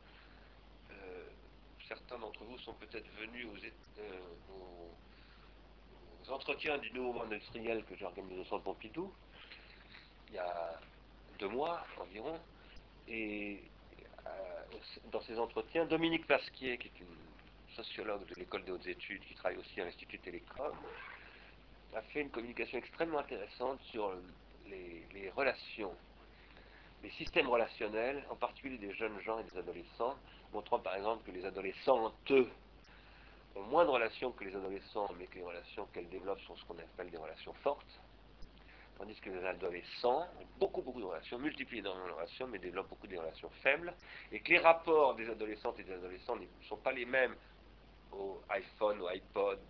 Certains 1.88 2.18
d'entre 2.18 2.44
vous 2.44 2.58
sont 2.58 2.74
peut-être 2.74 3.08
venus 3.18 3.46
aux, 3.46 3.56
euh, 4.00 4.20
entretiens 6.30 6.76
du 6.76 6.90
nouveau 6.92 7.14
monde 7.14 7.32
industriel 7.32 7.82
que 7.84 7.96
j'ai 7.96 8.04
organisé 8.04 8.38
au 8.38 8.44
Centre 8.44 8.64
Pompidou, 8.64 9.10
il 10.28 10.34
y 10.34 10.38
a 10.38 10.78
deux 11.38 11.48
mois 11.48 11.86
environ. 11.98 12.38
Et 13.08 13.62
euh, 14.26 14.30
dans 15.10 15.22
ces 15.22 15.38
entretiens, 15.38 15.86
Dominique 15.86 16.26
Pasquier, 16.26 16.76
qui 16.76 16.88
est 16.88 17.00
une 17.00 17.16
sociologue 17.74 18.26
de 18.26 18.34
l'école 18.34 18.64
des 18.64 18.72
hautes 18.72 18.86
études, 18.86 19.24
qui 19.24 19.34
travaille 19.34 19.56
aussi 19.56 19.80
à 19.80 19.86
l'Institut 19.86 20.18
Télécom, 20.18 20.76
a 21.94 22.02
fait 22.02 22.20
une 22.20 22.30
communication 22.30 22.76
extrêmement 22.76 23.20
intéressante 23.20 23.80
sur 23.84 24.12
les 24.66 25.30
relations 25.30 25.96
les 27.02 27.10
systèmes 27.10 27.48
relationnels, 27.48 28.24
en 28.30 28.36
particulier 28.36 28.78
des 28.78 28.92
jeunes 28.94 29.18
gens 29.20 29.38
et 29.38 29.44
des 29.44 29.58
adolescents, 29.58 30.16
montrant 30.52 30.78
par 30.78 30.96
exemple 30.96 31.24
que 31.24 31.30
les 31.30 31.44
adolescentes 31.44 32.32
ont 33.54 33.62
moins 33.62 33.84
de 33.84 33.90
relations 33.90 34.32
que 34.32 34.44
les 34.44 34.54
adolescents, 34.54 35.08
mais 35.18 35.26
que 35.26 35.36
les 35.36 35.44
relations 35.44 35.86
qu'elles 35.92 36.08
développent 36.08 36.40
sont 36.40 36.56
ce 36.56 36.64
qu'on 36.64 36.78
appelle 36.78 37.10
des 37.10 37.16
relations 37.16 37.52
fortes, 37.54 38.00
tandis 38.96 39.18
que 39.20 39.30
les 39.30 39.44
adolescents 39.44 40.22
ont 40.22 40.46
beaucoup, 40.58 40.82
beaucoup 40.82 41.00
de 41.00 41.06
relations, 41.06 41.38
multiplient 41.38 41.82
dans 41.82 41.94
leurs 41.96 42.16
relations, 42.16 42.46
mais 42.46 42.58
développent 42.58 42.88
beaucoup 42.88 43.06
de 43.06 43.16
relations 43.16 43.50
faibles, 43.62 43.94
et 44.32 44.40
que 44.40 44.50
les 44.50 44.58
rapports 44.58 45.14
des 45.14 45.28
adolescentes 45.28 45.78
et 45.80 45.84
des 45.84 45.92
adolescents 45.92 46.36
ne 46.36 46.46
sont 46.68 46.76
pas 46.76 46.92
les 46.92 47.04
mêmes 47.04 47.34
au 48.12 48.40
iPhone, 48.50 49.00
au 49.02 49.08
iPod, 49.08 49.60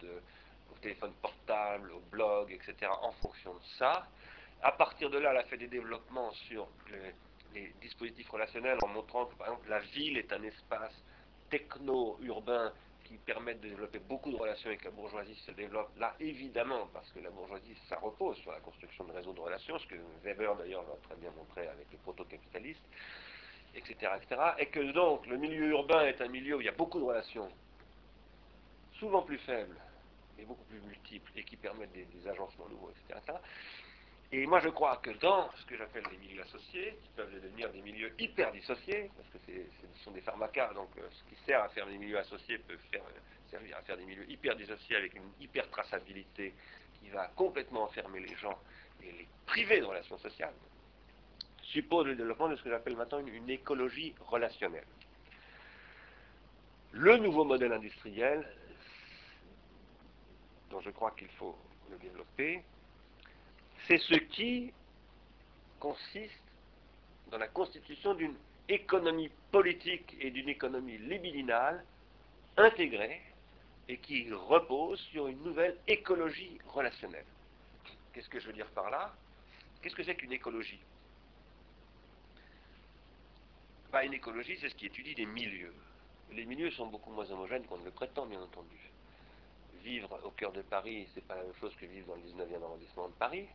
au 0.72 0.78
téléphone 0.78 1.12
portable, 1.20 1.92
au 1.92 2.00
blog, 2.00 2.52
etc., 2.52 2.90
en 3.02 3.12
fonction 3.12 3.54
de 3.54 3.64
ça, 3.78 4.06
à 4.62 4.72
partir 4.72 5.10
de 5.10 5.18
là, 5.18 5.30
elle 5.30 5.38
a 5.38 5.44
fait 5.44 5.56
des 5.56 5.68
développements 5.68 6.32
sur 6.32 6.68
les, 6.90 7.14
dispositifs 7.80 8.28
relationnels 8.30 8.78
en 8.82 8.88
montrant 8.88 9.26
que, 9.26 9.34
par 9.36 9.48
exemple, 9.48 9.68
la 9.68 9.80
ville 9.80 10.18
est 10.18 10.32
un 10.32 10.42
espace 10.42 10.94
techno-urbain 11.50 12.72
qui 13.04 13.16
permet 13.16 13.54
de 13.54 13.68
développer 13.68 13.98
beaucoup 14.00 14.30
de 14.30 14.36
relations 14.36 14.68
avec 14.68 14.84
la 14.84 14.90
bourgeoisie 14.90 15.34
se 15.46 15.50
développe 15.52 15.90
là, 15.98 16.14
évidemment, 16.20 16.88
parce 16.92 17.10
que 17.12 17.20
la 17.20 17.30
bourgeoisie, 17.30 17.74
ça 17.88 17.98
repose 17.98 18.36
sur 18.38 18.52
la 18.52 18.60
construction 18.60 19.04
de 19.04 19.12
réseaux 19.12 19.32
de 19.32 19.40
relations, 19.40 19.78
ce 19.78 19.86
que 19.86 19.96
Weber 20.22 20.54
d'ailleurs 20.56 20.82
l'a 20.82 20.96
très 21.08 21.16
bien 21.16 21.30
montré 21.30 21.66
avec 21.68 21.86
les 21.90 21.96
proto-capitalistes, 21.98 22.84
etc., 23.74 24.12
etc. 24.20 24.40
Et 24.58 24.66
que 24.66 24.92
donc 24.92 25.26
le 25.26 25.38
milieu 25.38 25.68
urbain 25.68 26.06
est 26.06 26.20
un 26.20 26.28
milieu 26.28 26.56
où 26.56 26.60
il 26.60 26.66
y 26.66 26.68
a 26.68 26.72
beaucoup 26.72 26.98
de 26.98 27.04
relations, 27.04 27.48
souvent 28.98 29.22
plus 29.22 29.38
faibles, 29.38 29.76
et 30.38 30.44
beaucoup 30.44 30.64
plus 30.64 30.80
multiples, 30.80 31.32
et 31.34 31.44
qui 31.44 31.56
permettent 31.56 31.92
des, 31.92 32.04
des 32.04 32.28
agencements 32.28 32.68
nouveaux, 32.68 32.90
etc. 32.90 33.32
Et 34.30 34.46
moi, 34.46 34.60
je 34.60 34.68
crois 34.68 34.98
que 34.98 35.10
dans 35.20 35.50
ce 35.52 35.64
que 35.64 35.76
j'appelle 35.76 36.04
les 36.10 36.18
milieux 36.18 36.42
associés, 36.42 36.98
qui 37.02 37.08
peuvent 37.16 37.32
devenir 37.32 37.70
des 37.70 37.80
milieux 37.80 38.12
hyper 38.18 38.52
dissociés, 38.52 39.10
parce 39.16 39.28
que 39.30 39.38
ce 39.38 40.04
sont 40.04 40.10
des 40.10 40.20
pharmacas, 40.20 40.74
donc 40.74 40.90
euh, 40.98 41.08
ce 41.10 41.24
qui 41.24 41.42
sert 41.46 41.62
à 41.62 41.68
faire 41.70 41.86
des 41.86 41.96
milieux 41.96 42.18
associés 42.18 42.58
peut 42.58 42.76
euh, 42.94 42.98
servir 43.50 43.78
à 43.78 43.82
faire 43.82 43.96
des 43.96 44.04
milieux 44.04 44.30
hyper 44.30 44.54
dissociés 44.54 44.96
avec 44.96 45.14
une 45.14 45.30
hyper 45.40 45.68
traçabilité 45.70 46.52
qui 47.00 47.08
va 47.08 47.28
complètement 47.28 47.84
enfermer 47.84 48.20
les 48.20 48.36
gens 48.36 48.58
et 49.02 49.12
les 49.12 49.28
priver 49.46 49.80
de 49.80 49.86
relations 49.86 50.18
sociales, 50.18 50.54
suppose 51.62 52.06
le 52.06 52.14
développement 52.14 52.48
de 52.48 52.56
ce 52.56 52.62
que 52.62 52.70
j'appelle 52.70 52.96
maintenant 52.96 53.20
une 53.20 53.48
écologie 53.48 54.14
relationnelle. 54.20 54.86
Le 56.92 57.16
nouveau 57.16 57.44
modèle 57.44 57.72
industriel, 57.72 58.46
dont 60.70 60.80
je 60.80 60.90
crois 60.90 61.12
qu'il 61.12 61.28
faut 61.28 61.56
le 61.90 61.96
développer, 61.96 62.62
c'est 63.88 63.98
ce 63.98 64.14
qui 64.14 64.72
consiste 65.80 66.42
dans 67.30 67.38
la 67.38 67.48
constitution 67.48 68.14
d'une 68.14 68.36
économie 68.68 69.30
politique 69.50 70.14
et 70.20 70.30
d'une 70.30 70.50
économie 70.50 70.98
libidinale 70.98 71.82
intégrée 72.58 73.22
et 73.88 73.96
qui 73.96 74.30
repose 74.30 75.00
sur 75.10 75.26
une 75.28 75.42
nouvelle 75.42 75.78
écologie 75.86 76.58
relationnelle. 76.66 77.24
Qu'est-ce 78.12 78.28
que 78.28 78.38
je 78.38 78.48
veux 78.48 78.52
dire 78.52 78.70
par 78.72 78.90
là? 78.90 79.14
Qu'est-ce 79.80 79.94
que 79.94 80.02
c'est 80.02 80.16
qu'une 80.16 80.32
écologie? 80.32 80.80
Bah, 83.90 84.04
Une 84.04 84.12
écologie, 84.12 84.58
c'est 84.60 84.68
ce 84.68 84.74
qui 84.74 84.86
étudie 84.86 85.14
des 85.14 85.24
milieux. 85.24 85.72
Les 86.32 86.44
milieux 86.44 86.70
sont 86.72 86.88
beaucoup 86.88 87.10
moins 87.10 87.30
homogènes 87.30 87.64
qu'on 87.64 87.78
ne 87.78 87.86
le 87.86 87.90
prétend, 87.90 88.26
bien 88.26 88.42
entendu. 88.42 88.76
Vivre 89.82 90.20
au 90.24 90.30
cœur 90.32 90.52
de 90.52 90.60
Paris, 90.60 91.08
c'est 91.14 91.24
pas 91.24 91.36
la 91.36 91.44
même 91.44 91.54
chose 91.58 91.74
que 91.76 91.86
vivre 91.86 92.08
dans 92.08 92.16
le 92.16 92.22
19e 92.22 92.62
arrondissement 92.62 93.08
de 93.08 93.14
Paris. 93.14 93.46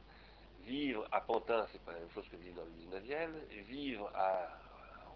Vivre 0.66 1.08
à 1.12 1.22
Pantin, 1.22 1.68
c'est 1.72 1.82
pas 1.84 1.92
la 1.92 2.00
même 2.00 2.12
chose 2.14 2.28
que 2.30 2.38
vivre 2.38 2.56
dans 2.56 2.66
le 2.66 3.02
19e. 3.02 3.64
Vivre 3.64 4.12
à 4.16 4.48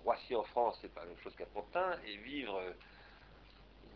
Roissy 0.04 0.36
en 0.36 0.44
France, 0.44 0.78
c'est 0.82 0.94
pas 0.94 1.02
la 1.02 1.08
même 1.08 1.20
chose 1.20 1.36
qu'à 1.36 1.46
Pantin. 1.46 1.98
Et 2.06 2.18
vivre 2.18 2.62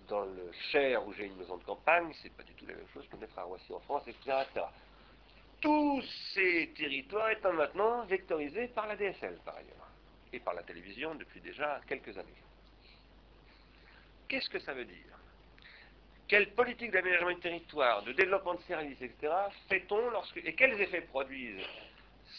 dans 0.07 0.25
le 0.25 0.51
Cher 0.71 1.05
où 1.07 1.13
j'ai 1.13 1.25
une 1.25 1.37
maison 1.37 1.57
de 1.57 1.63
campagne, 1.63 2.11
c'est 2.21 2.33
pas 2.35 2.43
du 2.43 2.53
tout 2.53 2.65
la 2.65 2.75
même 2.75 2.87
chose 2.93 3.07
que 3.07 3.15
d'être 3.17 3.37
à 3.37 3.43
Roissy 3.43 3.73
en 3.73 3.79
France, 3.79 4.03
etc., 4.07 4.43
Tous 5.61 6.01
ces 6.33 6.73
territoires 6.75 7.29
étant 7.29 7.53
maintenant 7.53 8.03
vectorisés 8.05 8.67
par 8.69 8.87
la 8.87 8.95
DSL, 8.95 9.37
par 9.45 9.55
ailleurs, 9.55 9.87
et 10.33 10.39
par 10.39 10.53
la 10.53 10.63
télévision 10.63 11.15
depuis 11.15 11.39
déjà 11.39 11.79
quelques 11.87 12.17
années. 12.17 12.43
Qu'est-ce 14.27 14.49
que 14.49 14.59
ça 14.59 14.73
veut 14.73 14.85
dire? 14.85 15.20
Quelle 16.31 16.49
politique 16.53 16.91
d'aménagement 16.91 17.31
du 17.31 17.41
territoire, 17.41 18.03
de 18.03 18.13
développement 18.13 18.53
de 18.53 18.61
services, 18.61 19.01
etc., 19.01 19.33
fait-on 19.67 20.11
lorsque. 20.11 20.37
Et 20.37 20.55
quels 20.55 20.79
effets 20.79 21.01
produisent 21.01 21.59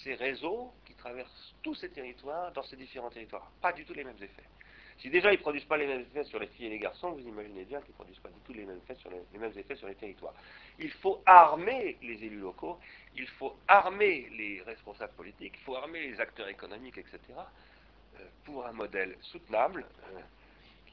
ces 0.02 0.14
réseaux 0.14 0.72
qui 0.86 0.94
traversent 0.94 1.54
tous 1.62 1.74
ces 1.74 1.90
territoires 1.90 2.50
dans 2.52 2.62
ces 2.62 2.76
différents 2.76 3.10
territoires? 3.10 3.52
Pas 3.60 3.70
du 3.74 3.84
tout 3.84 3.92
les 3.92 4.04
mêmes 4.04 4.16
effets. 4.16 4.48
Si 4.96 5.10
déjà 5.10 5.30
ils 5.30 5.36
ne 5.36 5.42
produisent 5.42 5.66
pas 5.66 5.76
les 5.76 5.86
mêmes 5.86 6.06
effets 6.10 6.24
sur 6.24 6.38
les 6.38 6.46
filles 6.46 6.68
et 6.68 6.70
les 6.70 6.78
garçons, 6.78 7.10
vous 7.10 7.28
imaginez 7.28 7.66
bien 7.66 7.82
qu'ils 7.82 7.90
ne 7.90 7.96
produisent 7.96 8.18
pas 8.20 8.30
du 8.30 8.40
tout 8.46 8.54
les 8.54 8.64
mêmes, 8.64 8.78
effets 8.78 8.98
sur 8.98 9.10
les, 9.10 9.38
mêmes 9.38 9.52
effets 9.58 9.76
sur 9.76 9.88
les 9.88 9.94
territoires. 9.94 10.32
Il 10.78 10.90
faut 10.90 11.22
armer 11.26 11.98
les 12.00 12.24
élus 12.24 12.40
locaux, 12.40 12.78
il 13.14 13.26
faut 13.26 13.58
armer 13.68 14.26
les 14.38 14.62
responsables 14.62 15.12
politiques, 15.12 15.52
il 15.58 15.64
faut 15.64 15.76
armer 15.76 16.08
les 16.08 16.18
acteurs 16.18 16.48
économiques, 16.48 16.96
etc., 16.96 17.18
euh, 17.28 18.24
pour 18.46 18.64
un 18.64 18.72
modèle 18.72 19.18
soutenable. 19.20 19.84
Euh, 20.14 20.20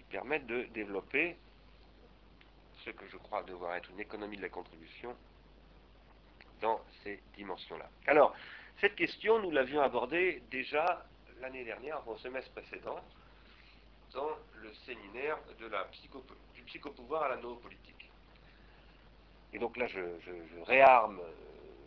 permettent 0.10 0.48
de 0.48 0.64
développer 0.74 1.38
ce 2.86 2.92
que 2.92 3.08
je 3.08 3.18
crois 3.18 3.44
devoir 3.44 3.76
être 3.76 3.90
une 3.92 4.00
économie 4.00 4.38
de 4.38 4.42
la 4.42 4.50
contribution 4.50 5.16
dans 6.62 6.80
ces 7.04 7.22
dimensions-là. 7.36 7.90
Alors, 8.08 8.36
cette 8.80 8.96
question, 8.96 9.40
nous 9.40 9.52
l'avions 9.52 9.82
abordée 9.82 10.42
déjà 10.52 11.06
l'année 11.42 11.64
dernière, 11.64 12.06
au 12.08 12.18
semestre 12.18 12.52
précédent, 12.52 13.00
dans 14.14 14.30
le 14.62 14.74
séminaire 14.86 15.38
de 15.60 15.68
la 15.68 15.88
du 16.56 16.62
psychopouvoir 16.64 17.24
à 17.24 17.30
la 17.30 17.38
politique. 17.38 18.10
Et 19.54 19.60
donc 19.60 19.78
là, 19.78 19.88
je, 19.88 20.00
je 20.26 20.62
réarme 20.64 21.20
euh, 21.20 21.32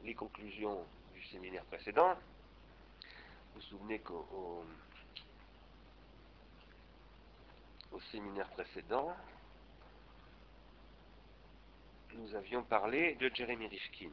les 0.04 0.14
conclusions 0.14 0.84
du 1.14 1.24
séminaire 1.26 1.64
précédent. 1.64 2.14
Vous 3.54 3.60
vous 3.60 3.66
souvenez 3.66 3.98
qu'au 4.00 4.64
au 7.92 8.00
séminaire 8.10 8.48
précédent, 8.50 9.14
nous 12.16 12.34
avions 12.34 12.62
parlé 12.62 13.14
de 13.14 13.30
Jeremy 13.34 13.66
Rifkin. 13.66 14.10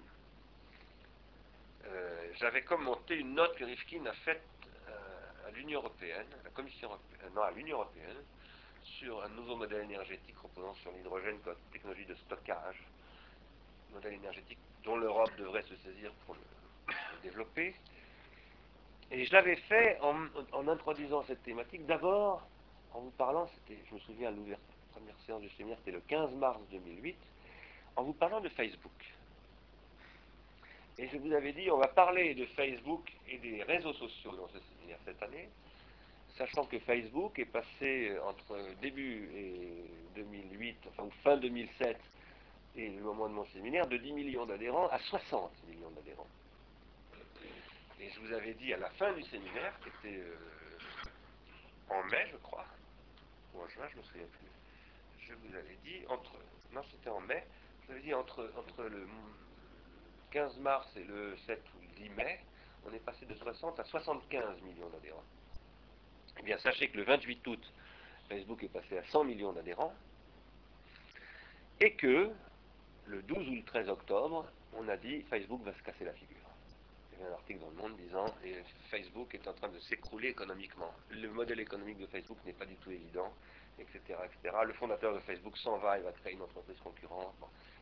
Euh, 1.86 2.32
j'avais 2.40 2.62
commenté 2.62 3.16
une 3.16 3.34
note 3.34 3.56
que 3.56 3.64
Rifkin 3.64 4.06
a 4.06 4.14
faite 4.14 4.42
euh, 4.88 5.48
à 5.48 5.52
l'Union 5.52 5.80
européenne, 5.80 6.28
à 6.40 6.44
la 6.44 6.50
Commission 6.52 6.90
européenne, 6.90 7.32
non, 7.34 7.42
à 7.42 7.52
l'Union 7.52 7.78
européenne, 7.78 8.18
sur 8.84 9.24
un 9.24 9.30
nouveau 9.30 9.56
modèle 9.56 9.84
énergétique 9.84 10.38
reposant 10.38 10.74
sur 10.76 10.92
l'hydrogène 10.92 11.40
comme 11.40 11.56
technologie 11.72 12.06
de 12.06 12.16
stockage, 12.16 12.84
modèle 13.94 14.14
énergétique 14.14 14.60
dont 14.84 14.98
l'Europe 14.98 15.32
devrait 15.38 15.64
se 15.64 15.76
saisir 15.78 16.12
pour 16.26 16.36
le, 16.36 16.42
développer. 17.24 17.76
Et 19.12 19.26
je 19.26 19.34
l'avais 19.34 19.56
fait 19.56 20.00
en 20.02 20.68
introduisant 20.68 21.24
cette 21.24 21.44
thématique 21.44 21.86
d'abord 21.86 22.48
en 22.94 23.02
vous 23.02 23.12
parlant, 23.12 23.48
c'était, 23.48 23.80
je 23.88 23.96
me 23.96 24.00
souviens, 24.00 24.30
à 24.30 24.32
l'ouverture, 24.32 24.66
première 24.92 25.18
séance 25.26 25.42
du 25.42 25.50
séminaire, 25.50 25.78
c'était 25.80 25.92
le 25.92 26.02
15 26.02 26.34
mars 26.36 26.60
2008, 26.72 27.16
en 28.00 28.04
vous 28.04 28.14
parlant 28.14 28.40
de 28.40 28.48
Facebook. 28.48 29.14
Et 30.98 31.10
je 31.10 31.18
vous 31.18 31.34
avais 31.34 31.52
dit, 31.52 31.70
on 31.70 31.78
va 31.78 31.90
parler 31.90 32.34
de 32.34 32.46
Facebook 32.46 33.12
et 33.28 33.38
des 33.40 33.62
réseaux 33.64 33.92
sociaux 33.94 34.36
dans 34.38 34.48
ce 34.48 34.60
séminaire 34.60 35.00
cette 35.04 35.22
année, 35.22 35.50
sachant 36.38 36.64
que 36.64 36.80
Facebook 36.80 37.38
est 37.40 37.46
passé 37.46 38.18
entre 38.26 38.58
début 38.82 39.30
et 39.36 39.84
2008, 40.16 40.78
enfin 40.92 41.10
fin 41.24 41.36
2007 41.36 41.98
et 42.78 42.88
le 42.90 43.02
moment 43.02 43.28
de 43.28 43.34
mon 43.34 43.46
séminaire, 43.48 43.86
de 43.88 43.98
10 43.98 44.14
millions 44.14 44.46
d'adhérents 44.46 44.88
à 44.88 45.00
60 45.00 45.52
millions 45.68 45.90
d'adhérents. 45.90 46.28
Et 48.00 48.10
je 48.10 48.20
vous 48.22 48.32
avais 48.32 48.54
dit 48.54 48.74
à 48.74 48.78
la 48.78 48.90
fin 48.92 49.12
du 49.12 49.24
séminaire, 49.24 49.74
qui 49.84 49.90
était 49.90 50.20
euh, 50.22 50.36
en 51.90 52.02
mai, 52.04 52.28
je 52.32 52.38
crois, 52.38 52.66
ou 53.54 53.62
en 53.62 53.68
juin, 53.68 53.88
je 53.90 53.98
ne 53.98 54.02
me 54.02 54.06
souviens 54.06 54.28
plus. 54.28 55.28
Je 55.28 55.34
vous 55.34 55.54
avais 55.54 55.78
dit 55.84 56.06
entre. 56.08 56.32
Non, 56.72 56.82
c'était 56.92 57.10
en 57.10 57.20
mai. 57.22 57.44
Vous 57.90 57.96
avais 57.96 58.04
dit 58.04 58.14
entre, 58.14 58.48
entre 58.56 58.84
le 58.84 59.08
15 60.30 60.60
mars 60.60 60.88
et 60.96 61.04
le 61.06 61.36
7 61.48 61.60
ou 61.76 61.82
le 61.82 62.04
10 62.04 62.10
mai, 62.10 62.40
on 62.86 62.94
est 62.94 63.00
passé 63.00 63.26
de 63.26 63.34
60 63.34 63.80
à 63.80 63.84
75 63.84 64.62
millions 64.62 64.90
d'adhérents. 64.90 65.24
Eh 66.38 66.44
bien, 66.44 66.60
sachez 66.60 66.90
que 66.90 66.98
le 66.98 67.04
28 67.04 67.48
août, 67.48 67.74
Facebook 68.28 68.62
est 68.62 68.72
passé 68.72 69.00
à 69.00 69.04
100 69.06 69.24
millions 69.24 69.54
d'adhérents 69.54 69.96
et 71.80 71.96
que 71.96 72.30
le 73.08 73.24
12 73.24 73.50
ou 73.50 73.56
le 73.56 73.64
13 73.64 73.90
octobre, 73.90 74.46
on 74.76 74.88
a 74.88 74.96
dit 74.96 75.24
Facebook 75.24 75.64
va 75.64 75.74
se 75.74 75.82
casser 75.82 76.06
la 76.06 76.14
figure 76.14 76.40
un 77.24 77.34
article 77.34 77.60
dans 77.60 77.70
le 77.70 77.76
monde 77.76 77.98
disant 77.98 78.34
Facebook 78.90 79.34
est 79.36 79.48
en 79.48 79.54
train 79.54 79.70
de 79.70 79.80
s'écrouler 79.80 80.30
économiquement. 80.30 80.94
Le 81.10 81.30
modèle 81.30 81.60
économique 81.60 81.98
de 81.98 82.08
Facebook 82.08 82.38
n'est 82.46 82.54
pas 82.54 82.66
du 82.66 82.76
tout 82.76 82.92
évident, 82.92 83.34
etc., 83.78 84.00
etc. 84.24 84.56
Le 84.66 84.74
fondateur 84.74 85.14
de 85.14 85.20
Facebook 85.20 85.58
s'en 85.58 85.78
va, 85.78 85.98
il 85.98 86.04
va 86.04 86.12
créer 86.12 86.34
une 86.34 86.42
entreprise 86.42 86.78
concurrente. 86.80 87.36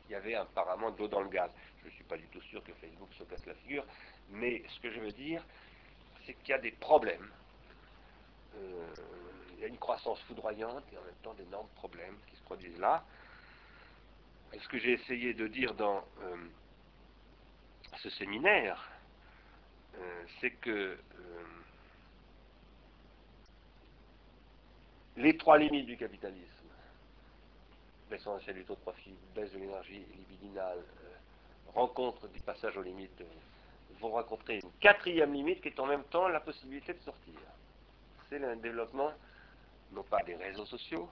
Il 0.10 0.14
y 0.14 0.16
avait 0.16 0.36
apparemment 0.36 0.92
de 0.92 0.98
l'eau 0.98 1.08
dans 1.08 1.22
le 1.22 1.30
gaz. 1.30 1.50
Je 1.82 1.88
ne 1.88 1.92
suis 1.92 2.04
pas 2.04 2.18
du 2.18 2.28
tout 2.28 2.42
sûr 2.42 2.64
que 2.64 2.74
Facebook 2.74 3.10
se 3.14 3.24
casse 3.24 3.46
la 3.46 3.56
figure, 3.56 3.86
mais 4.30 4.64
ce 4.70 4.80
que 4.80 4.92
je 4.92 5.00
veux 5.00 5.12
dire, 5.12 5.44
c'est 6.26 6.34
qu'il 6.34 6.50
y 6.50 6.54
a 6.54 6.60
des 6.60 6.72
problèmes. 6.72 7.30
Euh, 8.56 8.94
il 9.56 9.62
y 9.62 9.64
a 9.66 9.68
une 9.68 9.78
croissance 9.78 10.22
foudroyante 10.22 10.84
et 10.94 10.98
en 10.98 11.02
même 11.02 11.16
temps 11.24 11.34
d'énormes 11.34 11.70
problèmes 11.76 12.16
qui 12.30 12.36
se 12.36 12.44
produisent 12.44 12.80
là. 12.80 13.04
Et 14.54 14.60
ce 14.60 14.68
que 14.68 14.78
j'ai 14.78 14.94
essayé 14.94 15.34
de 15.34 15.48
dire 15.48 15.74
dans 15.74 16.06
euh, 16.22 16.36
ce 17.98 18.10
séminaire, 18.12 18.90
euh, 19.96 20.24
c'est 20.40 20.52
que 20.52 20.98
les 25.18 25.36
trois 25.38 25.58
limites 25.58 25.88
du 25.88 25.98
capitalisme, 25.98 26.57
baisse 28.10 28.22
essentielle 28.22 28.56
du 28.56 28.66
taux 28.66 28.76
de 28.76 28.80
profit, 28.80 29.16
baisse 29.36 29.52
de 29.52 29.60
l'énergie 29.60 30.06
libidinale, 30.16 30.80
euh, 30.80 31.72
rencontre 31.74 32.28
du 32.30 32.40
passage 32.42 32.78
aux 32.78 32.82
limites, 32.82 33.24
vont 34.00 34.10
rencontrer 34.10 34.60
une 34.64 34.72
quatrième 34.80 35.34
limite 35.34 35.62
qui 35.62 35.70
est 35.70 35.80
en 35.80 35.86
même 35.86 36.04
temps 36.06 36.28
la 36.28 36.40
possibilité 36.40 36.94
de 36.94 37.00
sortir. 37.00 37.34
C'est 38.30 38.40
le 38.40 38.56
développement, 38.58 39.12
non 39.92 40.04
pas 40.04 40.22
des 40.24 40.36
réseaux 40.36 40.66
sociaux, 40.66 41.10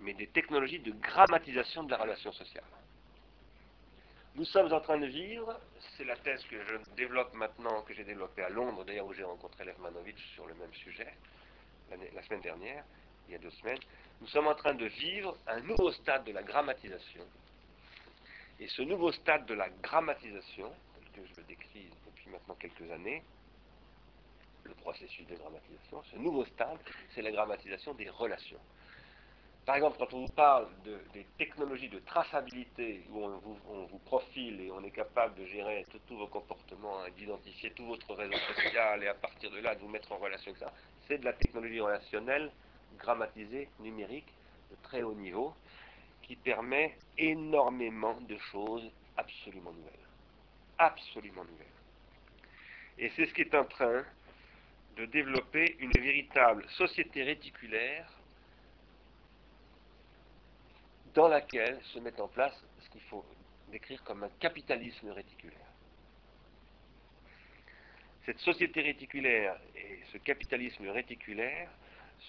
mais 0.00 0.14
des 0.14 0.26
technologies 0.26 0.80
de 0.80 0.92
grammatisation 0.92 1.84
de 1.84 1.90
la 1.90 1.98
relation 1.98 2.32
sociale. 2.32 2.64
Nous 4.36 4.44
sommes 4.44 4.72
en 4.72 4.80
train 4.80 4.98
de 4.98 5.06
vivre, 5.06 5.58
c'est 5.96 6.04
la 6.04 6.16
thèse 6.16 6.44
que 6.44 6.56
je 6.64 6.76
développe 6.96 7.34
maintenant, 7.34 7.82
que 7.82 7.92
j'ai 7.92 8.04
développée 8.04 8.42
à 8.42 8.48
Londres, 8.48 8.84
d'ailleurs 8.84 9.06
où 9.06 9.12
j'ai 9.12 9.24
rencontré 9.24 9.64
Lermanovitch 9.64 10.34
sur 10.34 10.46
le 10.46 10.54
même 10.54 10.72
sujet, 10.72 11.14
la 11.90 12.22
semaine 12.22 12.40
dernière, 12.40 12.84
il 13.30 13.34
y 13.34 13.36
a 13.36 13.38
deux 13.38 13.50
semaines. 13.50 13.78
Nous 14.20 14.26
sommes 14.26 14.48
en 14.48 14.54
train 14.54 14.74
de 14.74 14.86
vivre 14.86 15.36
un 15.46 15.60
nouveau 15.60 15.92
stade 15.92 16.24
de 16.24 16.32
la 16.32 16.42
grammatisation. 16.42 17.22
Et 18.58 18.66
ce 18.66 18.82
nouveau 18.82 19.12
stade 19.12 19.46
de 19.46 19.54
la 19.54 19.68
grammatisation, 19.68 20.72
tel 20.94 21.22
que 21.22 21.28
je 21.28 21.40
le 21.40 21.44
décris 21.44 21.88
depuis 22.06 22.28
maintenant 22.30 22.56
quelques 22.56 22.90
années, 22.90 23.22
le 24.64 24.74
processus 24.74 25.26
de 25.28 25.36
grammatisation, 25.36 26.02
ce 26.10 26.16
nouveau 26.16 26.44
stade, 26.44 26.78
c'est 27.14 27.22
la 27.22 27.30
grammatisation 27.30 27.94
des 27.94 28.10
relations. 28.10 28.60
Par 29.64 29.76
exemple, 29.76 29.98
quand 29.98 30.12
on 30.14 30.26
vous 30.26 30.32
parle 30.32 30.66
de, 30.84 30.98
des 31.12 31.24
technologies 31.38 31.88
de 31.88 32.00
traçabilité, 32.00 33.04
où 33.10 33.24
on 33.24 33.86
vous, 33.86 33.98
profile 34.04 34.60
et 34.60 34.70
on 34.72 34.82
est 34.82 34.90
capable 34.90 35.36
de 35.36 35.46
gérer 35.46 35.86
tous 36.08 36.16
vos 36.16 36.26
comportements, 36.26 37.00
hein, 37.00 37.10
d'identifier 37.16 37.70
tout 37.70 37.86
votre 37.86 38.12
réseau 38.14 38.36
social 38.54 39.04
et 39.04 39.06
à 39.06 39.14
partir 39.14 39.50
de 39.52 39.58
là 39.60 39.76
de 39.76 39.80
vous 39.80 39.88
mettre 39.88 40.10
en 40.10 40.16
relation 40.16 40.50
avec 40.50 40.58
ça, 40.58 40.72
c'est 41.06 41.18
de 41.18 41.24
la 41.24 41.34
technologie 41.34 41.80
relationnelle, 41.80 42.50
grammatisée, 43.00 43.68
numérique, 43.80 44.32
de 44.70 44.76
très 44.82 45.02
haut 45.02 45.14
niveau, 45.14 45.54
qui 46.22 46.36
permet 46.36 46.96
énormément 47.18 48.20
de 48.20 48.38
choses 48.38 48.90
absolument 49.16 49.72
nouvelles. 49.72 49.94
absolument 50.78 51.44
nouvelle. 51.44 51.66
Et 52.98 53.10
c'est 53.16 53.26
ce 53.26 53.34
qui 53.34 53.42
est 53.42 53.54
en 53.54 53.64
train 53.64 54.04
de 54.96 55.04
développer 55.06 55.76
une 55.78 55.90
véritable 55.90 56.64
société 56.70 57.22
réticulaire 57.22 58.10
dans 61.14 61.28
laquelle 61.28 61.80
se 61.92 61.98
met 61.98 62.18
en 62.20 62.28
place 62.28 62.54
ce 62.80 62.88
qu'il 62.90 63.00
faut 63.02 63.24
décrire 63.70 64.02
comme 64.04 64.24
un 64.24 64.30
capitalisme 64.38 65.10
réticulaire. 65.10 65.66
Cette 68.26 68.38
société 68.38 68.82
réticulaire 68.82 69.58
et 69.74 70.00
ce 70.12 70.18
capitalisme 70.18 70.88
réticulaire 70.88 71.70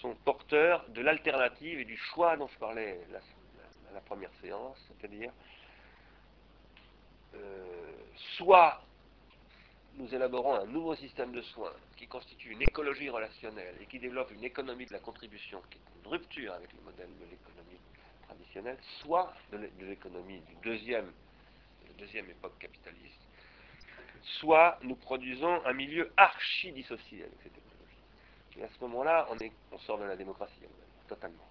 sont 0.00 0.14
porteurs 0.24 0.88
de 0.88 1.00
l'alternative 1.00 1.80
et 1.80 1.84
du 1.84 1.96
choix 1.96 2.36
dont 2.36 2.48
je 2.48 2.58
parlais 2.58 3.00
à 3.90 3.94
la 3.94 4.00
première 4.00 4.32
séance, 4.40 4.78
c'est-à-dire 4.88 5.30
euh, 7.34 7.92
soit 8.36 8.82
nous 9.96 10.14
élaborons 10.14 10.54
un 10.54 10.66
nouveau 10.66 10.94
système 10.94 11.32
de 11.32 11.42
soins 11.42 11.72
qui 11.96 12.06
constitue 12.06 12.50
une 12.50 12.62
écologie 12.62 13.10
relationnelle 13.10 13.74
et 13.80 13.86
qui 13.86 13.98
développe 13.98 14.30
une 14.30 14.44
économie 14.44 14.86
de 14.86 14.92
la 14.92 14.98
contribution 14.98 15.60
qui 15.70 15.78
est 15.78 16.00
une 16.02 16.10
rupture 16.10 16.52
avec 16.54 16.72
le 16.72 16.80
modèle 16.82 17.10
de 17.20 17.24
l'économie 17.30 17.78
traditionnelle, 18.26 18.78
soit 19.00 19.34
de 19.52 19.58
l'économie 19.84 20.40
du 20.40 20.54
deuxième, 20.62 21.06
de 21.06 21.88
la 21.88 21.94
deuxième 21.98 22.30
époque 22.30 22.58
capitaliste, 22.58 23.20
soit 24.22 24.78
nous 24.82 24.96
produisons 24.96 25.64
un 25.66 25.72
milieu 25.72 26.10
archi-dissocié 26.16 27.24
avec 27.24 27.34
cette 27.42 27.52
écologie. 27.52 27.71
Et 28.58 28.64
à 28.64 28.68
ce 28.68 28.80
moment-là, 28.80 29.28
on, 29.30 29.78
sort 29.78 29.98
de 29.98 30.04
la 30.04 30.16
démocratie, 30.16 30.60
totalement. 31.08 31.44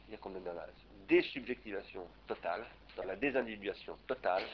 C'est-à-dire 0.00 0.20
qu'on 0.20 0.34
est 0.34 0.40
dans 0.40 0.54
la 0.54 0.66
désubjectivation 1.06 2.06
totale, 2.26 2.66
dans 2.96 3.04
la 3.04 3.16
désindividuation 3.16 3.96
totale, 4.06 4.44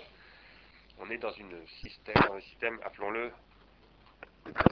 on 0.98 1.10
est 1.10 1.18
dans, 1.18 1.32
une 1.32 1.66
système, 1.66 2.22
un 2.32 2.40
système, 2.40 2.78
appelons-le, 2.84 3.32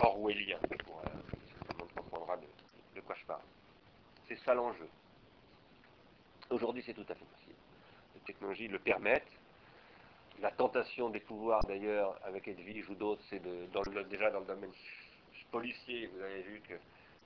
orwellien. 0.00 0.58
Euh, 0.62 0.76
tout 0.76 1.72
le 1.72 1.78
monde 1.78 1.92
comprendra 1.96 2.36
de, 2.36 3.00
quoi 3.00 3.16
je 3.18 3.24
parle. 3.24 3.42
C'est 4.28 4.38
ça 4.44 4.54
l'enjeu. 4.54 4.88
Aujourd'hui, 6.50 6.82
c'est 6.84 6.94
tout 6.94 7.06
à 7.08 7.14
fait 7.14 7.24
possible. 7.24 7.56
Les 8.14 8.20
technologies 8.20 8.68
le 8.68 8.78
permettent. 8.78 9.32
La 10.40 10.50
tentation 10.50 11.08
des 11.08 11.20
pouvoirs, 11.20 11.64
d'ailleurs, 11.64 12.18
avec 12.24 12.46
Edwige 12.48 12.88
ou 12.90 12.94
d'autres, 12.94 13.22
c'est 13.30 13.40
de, 13.40 13.68
déjà 14.04 14.30
dans 14.30 14.40
le 14.40 14.46
domaine 14.46 14.72
policier. 15.50 16.06
Vous 16.06 16.20
avez 16.20 16.42
vu 16.42 16.62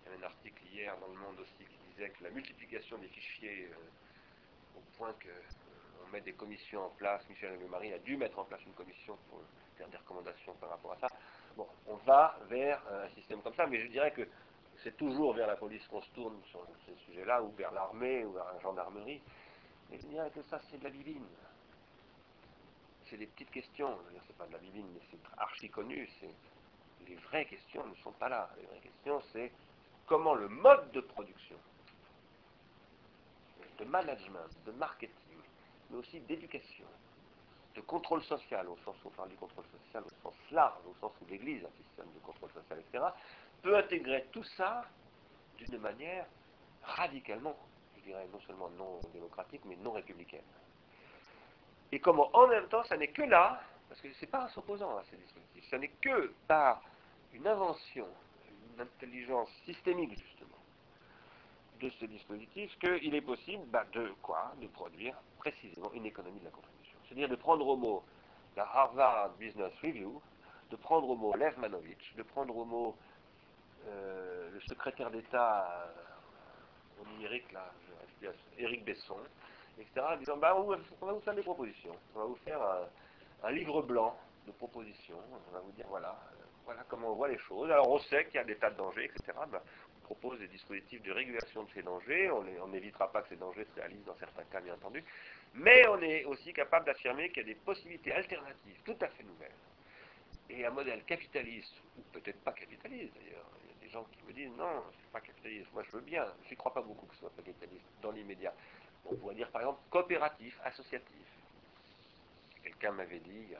qu'il 0.07 0.13
y 0.13 0.15
avait 0.15 0.25
un 0.25 0.27
article 0.27 0.63
hier 0.73 0.97
dans 0.99 1.09
le 1.09 1.19
Monde 1.19 1.41
aussi 1.41 1.65
qui 1.65 1.79
disait 1.91 2.11
que 2.11 2.25
la 2.25 2.31
multiplication 2.31 2.99
des 2.99 3.09
fichiers, 3.09 3.69
euh, 3.71 4.79
au 4.79 4.81
point 4.97 5.13
que 5.19 5.29
on 6.05 6.13
met 6.13 6.21
des 6.21 6.35
commissions 6.35 6.85
en 6.85 6.91
place. 6.91 7.29
Michel 7.29 7.59
Marie 7.69 7.93
a 7.93 7.99
dû 7.99 8.17
mettre 8.17 8.39
en 8.39 8.45
place 8.45 8.61
une 8.65 8.75
commission 8.75 9.17
pour 9.29 9.41
faire 9.77 9.89
des 9.89 9.97
recommandations 9.97 10.55
par 10.55 10.71
rapport 10.71 10.93
à 10.93 10.99
ça. 10.99 11.09
Bon, 11.57 11.67
on 11.89 11.97
va 11.97 12.39
vers 12.49 12.81
euh, 12.91 13.07
un 13.07 13.09
système 13.11 13.43
comme 13.43 13.55
ça, 13.55 13.67
mais 13.67 13.81
je 13.81 13.89
dirais 13.89 14.13
que 14.13 14.29
c'est 14.83 14.97
toujours 14.97 15.35
vers 15.35 15.47
la 15.47 15.57
police 15.57 15.87
qu'on 15.89 16.03
se 16.03 16.11
tourne 16.11 16.41
sur 16.45 16.65
ces 16.87 16.95
sujets-là, 17.07 17.43
ou 17.43 17.51
vers 17.53 17.73
l'armée, 17.73 18.25
ou 18.25 18.33
vers 18.33 18.45
la 18.53 18.61
gendarmerie. 18.61 19.21
Mais 19.91 19.99
je 19.99 20.07
dirais 20.07 20.31
que 20.31 20.43
ça, 20.43 20.61
c'est 20.71 20.79
de 20.79 20.85
la 20.85 20.91
bibine. 20.91 21.27
C'est 23.09 23.17
des 23.17 23.27
petites 23.27 23.51
questions. 23.51 23.99
C'est 24.27 24.37
pas 24.37 24.47
de 24.47 24.53
la 24.53 24.59
bibine, 24.59 24.87
mais 24.93 25.01
c'est 25.11 25.19
archi 25.39 25.71
connu. 25.71 26.09
Les 27.07 27.15
vraies 27.17 27.47
questions 27.47 27.87
ne 27.87 27.95
sont 27.97 28.13
pas 28.13 28.29
là. 28.29 28.51
Les 28.59 28.67
vraies 28.67 28.81
questions, 28.81 29.23
c'est 29.33 29.51
comment 30.07 30.35
le 30.35 30.49
mode 30.49 30.91
de 30.93 31.01
production, 31.01 31.57
de 33.79 33.85
management, 33.85 34.49
de 34.65 34.73
marketing, 34.73 35.39
mais 35.91 35.99
aussi 35.99 36.21
d'éducation, 36.21 36.87
de 37.75 37.81
contrôle 37.83 38.23
social, 38.25 38.69
au 38.69 38.77
sens 38.85 38.97
où 39.05 39.09
on 39.09 39.11
parle 39.11 39.29
du 39.29 39.37
contrôle 39.37 39.65
social, 39.85 40.03
au 40.05 40.31
sens 40.31 40.35
large, 40.51 40.81
au 40.89 40.95
sens 41.01 41.13
où 41.21 41.27
l'Église 41.29 41.63
a 41.65 41.69
un 41.69 41.83
système 41.85 42.07
de 42.15 42.19
contrôle 42.21 42.51
social, 42.53 42.79
etc., 42.79 43.05
peut 43.63 43.77
intégrer 43.77 44.27
tout 44.33 44.45
ça 44.57 44.85
d'une 45.59 45.79
manière 45.79 46.27
radicalement, 46.83 47.57
je 47.97 48.03
dirais, 48.03 48.27
non 48.33 48.41
seulement 48.47 48.71
non 48.71 49.01
démocratique, 49.13 49.63
mais 49.67 49.77
non 49.77 49.93
républicaine. 49.93 50.45
Et 51.93 52.01
comment 52.01 52.31
en 52.35 52.47
même 52.49 52.69
temps, 52.69 52.85
ça 52.85 52.97
n'est 52.97 53.09
que 53.09 53.23
là, 53.23 53.61
parce 53.89 54.01
que 54.01 54.13
ce 54.13 54.21
n'est 54.23 54.31
pas 54.31 54.45
en 54.45 54.49
s'opposant 54.49 54.97
à 54.97 55.05
ces 55.11 55.17
dispositifs, 55.17 55.69
ça 55.69 55.79
n'est 55.79 55.93
que 56.01 56.33
par 56.49 56.83
une 57.33 57.47
invention, 57.47 58.09
une 58.77 58.83
intelligence 58.83 59.49
systémique, 59.65 60.19
justement, 60.19 60.59
de 61.81 61.89
ce 61.91 62.05
dispositif 62.07 62.77
qu'il 62.79 63.15
est 63.15 63.21
possible 63.23 63.65
bah, 63.67 63.85
de 63.93 64.13
quoi? 64.23 64.53
De 64.61 64.67
produire 64.69 65.15
précisément 65.39 65.93
une 65.93 66.07
économie 66.07 66.41
de 66.41 66.45
la 66.45 66.51
contribution. 66.51 66.99
C'est-à-dire 67.07 67.29
de 67.29 67.37
prendre 67.37 67.67
au 67.67 67.77
mot 67.77 68.03
la 68.57 68.65
Harvard 68.65 69.31
Business 69.39 69.73
Review, 69.83 70.21
de 70.71 70.77
prendre 70.77 71.09
au 71.09 71.17
mot 71.17 71.35
Lev 71.35 71.59
Manovich, 71.59 72.15
de 72.17 72.23
prendre 72.23 72.57
au 72.57 72.65
mot 72.65 72.97
euh, 73.89 74.51
le 74.51 74.61
secrétaire 74.63 75.11
d'État 75.11 75.71
euh, 75.71 77.03
au 77.03 77.07
numérique, 77.11 77.53
là, 77.53 77.71
Eric 78.59 78.85
Besson, 78.85 79.19
etc., 79.79 80.07
en 80.15 80.17
disant 80.17 80.37
bah, 80.39 80.57
on, 80.57 80.65
va, 80.65 80.77
vous 81.13 81.21
faire 81.21 81.35
des 81.35 81.43
propositions, 81.43 81.95
on 82.15 82.19
va 82.19 82.25
vous 82.25 82.37
faire 82.37 82.61
un, 83.45 83.51
livre 83.51 83.83
blanc 83.83 84.17
de 84.47 84.53
propositions, 84.53 85.19
on 85.31 85.53
va 85.53 85.61
vous 85.61 85.73
dire 85.73 85.87
voilà, 85.89 86.19
euh, 86.33 86.46
voilà 86.67 86.85
comment 86.89 87.13
on 87.13 87.15
voit 87.15 87.29
les 87.29 87.39
choses. 87.39 87.71
Alors 87.71 87.89
on 87.89 87.99
sait 88.01 88.27
qu'il 88.27 88.35
y 88.35 88.39
a 88.39 88.45
des 88.45 88.57
tas 88.57 88.71
de 88.71 88.77
dangers, 88.77 89.05
etc 89.05 89.33
propose 90.07 90.39
des 90.39 90.47
dispositifs 90.47 91.03
de 91.03 91.11
régulation 91.11 91.65
de 91.65 91.71
ces 91.75 91.83
dangers. 91.83 92.31
On 92.31 92.69
n'évitera 92.69 93.11
pas 93.11 93.23
que 93.23 93.29
ces 93.31 93.37
dangers 93.37 93.67
se 93.75 93.81
réalisent 93.81 94.05
dans 94.05 94.17
certains 94.17 94.45
cas, 94.45 94.61
bien 94.61 94.75
entendu. 94.75 95.03
Mais 95.55 95.87
on 95.89 96.01
est 96.01 96.25
aussi 96.25 96.53
capable 96.53 96.87
d'affirmer 96.87 97.29
qu'il 97.31 97.39
y 97.39 97.51
a 97.51 97.55
des 97.55 97.57
possibilités 97.57 98.13
alternatives 98.13 98.79
tout 98.85 98.97
à 99.01 99.09
fait 99.09 99.25
nouvelles. 99.25 99.61
Et 100.49 100.65
un 100.65 100.71
modèle 100.71 101.03
capitaliste, 101.05 101.75
ou 101.99 102.03
peut-être 102.13 102.39
pas 102.45 102.53
capitaliste 102.53 103.13
d'ailleurs, 103.17 103.51
il 103.65 103.71
y 103.71 103.73
a 103.73 103.85
des 103.85 103.91
gens 103.91 104.05
qui 104.13 104.23
me 104.29 104.33
disent 104.33 104.57
non, 104.57 104.85
c'est 104.93 105.11
pas 105.11 105.21
capitaliste, 105.21 105.73
moi 105.73 105.83
je 105.83 105.91
veux 105.91 106.03
bien, 106.03 106.25
je 106.45 106.51
ne 106.51 106.57
crois 106.57 106.73
pas 106.73 106.83
beaucoup 106.83 107.07
que 107.07 107.15
ce 107.15 107.21
soit 107.21 107.31
pas 107.31 107.43
capitaliste 107.43 107.87
dans 108.01 108.13
l'immédiat. 108.13 108.55
On 109.07 109.17
pourrait 109.17 109.35
dire 109.35 109.51
par 109.51 109.63
exemple 109.63 109.81
coopératif, 109.91 110.57
associatif. 110.63 111.27
Quelqu'un 112.63 112.93
m'avait 112.93 113.19
dit, 113.19 113.55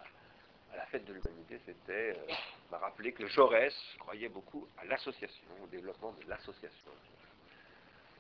la 0.77 0.87
fête 0.87 1.05
de 1.07 1.15
l'humanité, 1.15 1.61
c'était 1.65 2.17
euh, 2.17 2.33
m'a 2.71 2.79
rappelé 2.79 3.13
que 3.13 3.27
Jaurès 3.27 3.75
croyait 3.99 4.29
beaucoup 4.29 4.69
à 4.79 4.85
l'association, 4.85 5.47
au 5.63 5.67
développement 5.67 6.13
de 6.13 6.29
l'association. 6.29 6.91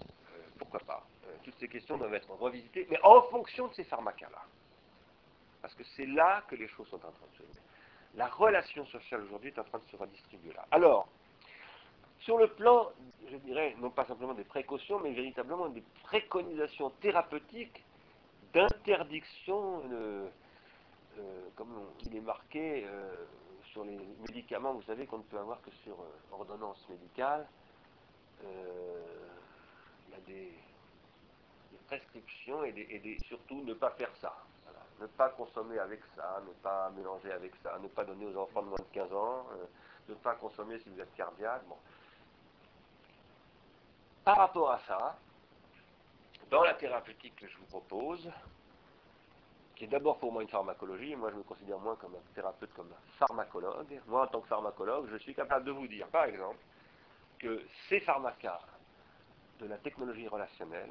Euh, 0.00 0.04
pourquoi 0.58 0.80
pas 0.80 1.06
euh, 1.26 1.36
Toutes 1.44 1.58
ces 1.58 1.68
questions 1.68 1.98
doivent 1.98 2.14
être 2.14 2.30
revisitées, 2.30 2.86
mais 2.90 2.98
en 3.02 3.22
fonction 3.22 3.68
de 3.68 3.74
ces 3.74 3.84
pharmacas-là. 3.84 4.42
Parce 5.60 5.74
que 5.74 5.84
c'est 5.96 6.06
là 6.06 6.42
que 6.48 6.54
les 6.54 6.68
choses 6.68 6.88
sont 6.88 6.96
en 6.96 7.10
train 7.12 7.26
de 7.32 7.36
se 7.36 7.42
faire. 7.42 7.62
La 8.14 8.28
relation 8.28 8.86
sociale 8.86 9.22
aujourd'hui 9.24 9.50
est 9.50 9.58
en 9.58 9.64
train 9.64 9.78
de 9.78 9.84
se 9.84 9.96
redistribuer 9.96 10.54
là. 10.54 10.64
Alors, 10.70 11.08
sur 12.20 12.38
le 12.38 12.48
plan, 12.48 12.90
je 13.30 13.36
dirais, 13.36 13.76
non 13.78 13.90
pas 13.90 14.06
simplement 14.06 14.32
des 14.32 14.44
précautions, 14.44 14.98
mais 15.00 15.12
véritablement 15.12 15.68
des 15.68 15.82
préconisations 16.04 16.90
thérapeutiques 17.02 17.84
d'interdiction 18.54 19.82
euh, 19.92 20.28
comme 21.54 21.90
il 22.04 22.16
est 22.16 22.20
marqué 22.20 22.84
euh, 22.86 23.14
sur 23.72 23.84
les 23.84 23.98
médicaments, 24.28 24.74
vous 24.74 24.82
savez 24.82 25.06
qu'on 25.06 25.18
ne 25.18 25.22
peut 25.24 25.38
avoir 25.38 25.60
que 25.62 25.70
sur 25.70 25.94
euh, 25.94 26.32
ordonnance 26.32 26.86
médicale. 26.88 27.46
il 28.42 30.10
y 30.10 30.14
a 30.14 30.20
des, 30.26 30.52
prescriptions 31.86 32.64
et, 32.64 33.18
surtout 33.26 33.62
ne 33.62 33.72
pas 33.72 33.90
faire 33.90 34.10
ça. 34.20 34.34
Ne 35.00 35.06
pas 35.06 35.28
consommer 35.28 35.78
avec 35.78 36.00
ça, 36.16 36.42
ne 36.44 36.52
pas 36.54 36.90
mélanger 36.90 37.30
avec 37.30 37.52
ça, 37.62 37.78
ne 37.78 37.86
pas 37.86 38.04
donner 38.04 38.26
aux 38.26 38.36
enfants 38.38 38.62
de 38.62 38.68
moins 38.68 38.78
de 38.78 38.92
15 38.92 39.12
ans, 39.12 39.46
ne 40.08 40.14
pas 40.14 40.34
consommer 40.34 40.80
si 40.80 40.88
vous 40.88 41.00
êtes 41.00 41.14
cardiaque. 41.14 41.62
Par 44.24 44.36
rapport 44.38 44.72
à 44.72 44.80
ça, 44.80 45.16
dans 46.50 46.64
la 46.64 46.74
thérapeutique 46.74 47.36
que 47.36 47.46
je 47.46 47.56
vous 47.58 47.66
propose, 47.66 48.28
qui 49.76 49.84
est 49.84 49.88
d'abord 49.88 50.18
pour 50.18 50.32
moi 50.32 50.42
une 50.42 50.48
pharmacologie, 50.48 51.14
moi 51.14 51.30
je 51.30 51.36
me 51.36 51.42
considère 51.42 51.78
moins 51.78 51.96
comme 51.96 52.14
un 52.14 52.34
thérapeute, 52.34 52.72
comme 52.74 52.90
un 52.90 53.18
pharmacologue. 53.18 54.00
Moi 54.06 54.24
en 54.24 54.26
tant 54.26 54.40
que 54.40 54.48
pharmacologue, 54.48 55.06
je 55.10 55.18
suis 55.18 55.34
capable 55.34 55.66
de 55.66 55.70
vous 55.70 55.86
dire, 55.86 56.08
par 56.08 56.24
exemple, 56.24 56.58
que 57.38 57.62
ces 57.88 58.00
pharmacas 58.00 58.60
de 59.60 59.66
la 59.66 59.76
technologie 59.78 60.26
relationnelle, 60.28 60.90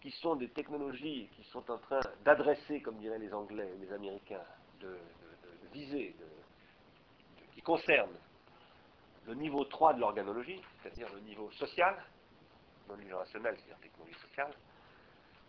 qui 0.00 0.10
sont 0.10 0.36
des 0.36 0.48
technologies 0.48 1.28
qui 1.36 1.44
sont 1.44 1.70
en 1.70 1.78
train 1.78 2.00
d'adresser, 2.24 2.80
comme 2.80 2.96
diraient 2.96 3.18
les 3.18 3.32
Anglais 3.34 3.70
et 3.74 3.84
les 3.84 3.92
Américains, 3.92 4.44
de, 4.80 4.96
viser, 5.72 6.14
qui 7.54 7.60
concernent 7.60 8.16
le 9.26 9.34
niveau 9.34 9.64
3 9.64 9.94
de 9.94 10.00
l'organologie, 10.00 10.62
c'est-à-dire 10.80 11.12
le 11.12 11.20
niveau 11.20 11.50
social, 11.52 12.02
non 12.88 12.94
relationnel, 12.94 13.56
c'est-à-dire 13.56 13.78
technologie 13.78 14.18
sociale, 14.20 14.52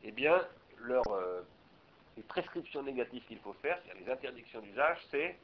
eh 0.03 0.11
bien, 0.11 0.45
leur 0.79 1.03
euh, 1.11 1.43
les 2.17 2.23
prescriptions 2.23 2.81
négatives 2.81 3.23
qu'il 3.25 3.37
faut 3.39 3.53
faire, 3.53 3.79
c'est-à-dire 3.85 4.05
les 4.05 4.11
interdictions 4.11 4.59
d'usage, 4.59 4.97
c'est 5.11 5.37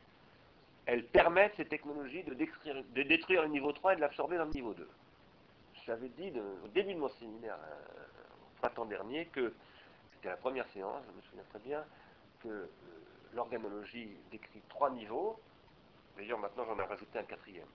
elles 0.85 1.05
permettent 1.05 1.55
ces 1.55 1.65
technologies 1.65 2.23
de 2.23 2.33
détruire, 2.33 3.43
le 3.43 3.47
niveau 3.47 3.71
3 3.71 3.93
et 3.93 3.95
de 3.95 4.01
l'absorber 4.01 4.37
dans 4.37 4.45
le 4.45 4.51
niveau 4.51 4.73
2. 4.73 4.89
J'avais 5.85 6.09
dit 6.09 6.33
au 6.63 6.67
début 6.69 6.93
de 6.93 6.99
mon 6.99 7.09
séminaire, 7.09 7.55
euh, 7.55 8.03
au 8.41 8.59
printemps 8.59 8.85
dernier, 8.85 9.27
que 9.27 9.53
c'était 10.13 10.29
la 10.29 10.37
première 10.37 10.67
séance, 10.71 11.01
je 11.07 11.15
me 11.15 11.21
souviens 11.21 11.43
très 11.51 11.59
bien, 11.59 11.85
que 12.41 12.49
euh, 12.49 12.67
l'organologie 13.33 14.09
décrit 14.31 14.61
trois 14.67 14.89
niveaux. 14.89 15.39
D'ailleurs, 16.17 16.39
maintenant, 16.39 16.65
j'en 16.65 16.77
ai 16.79 16.83
rajouté 16.83 17.19
un 17.19 17.23
quatrième. 17.23 17.67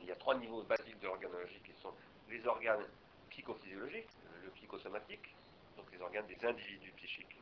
Il 0.00 0.08
y 0.08 0.12
a 0.12 0.16
trois 0.16 0.34
niveaux 0.34 0.62
basiques 0.62 0.98
de 1.00 1.06
l'organologie 1.06 1.60
qui 1.64 1.72
sont 1.80 1.92
les 2.28 2.44
organes 2.46 2.84
psychophysiologiques, 3.30 4.08
le 4.44 4.50
psychosomatique, 4.50 5.34
donc 5.76 5.90
les 5.92 6.00
organes 6.00 6.26
des 6.26 6.46
individus 6.46 6.92
psychiques 6.92 7.36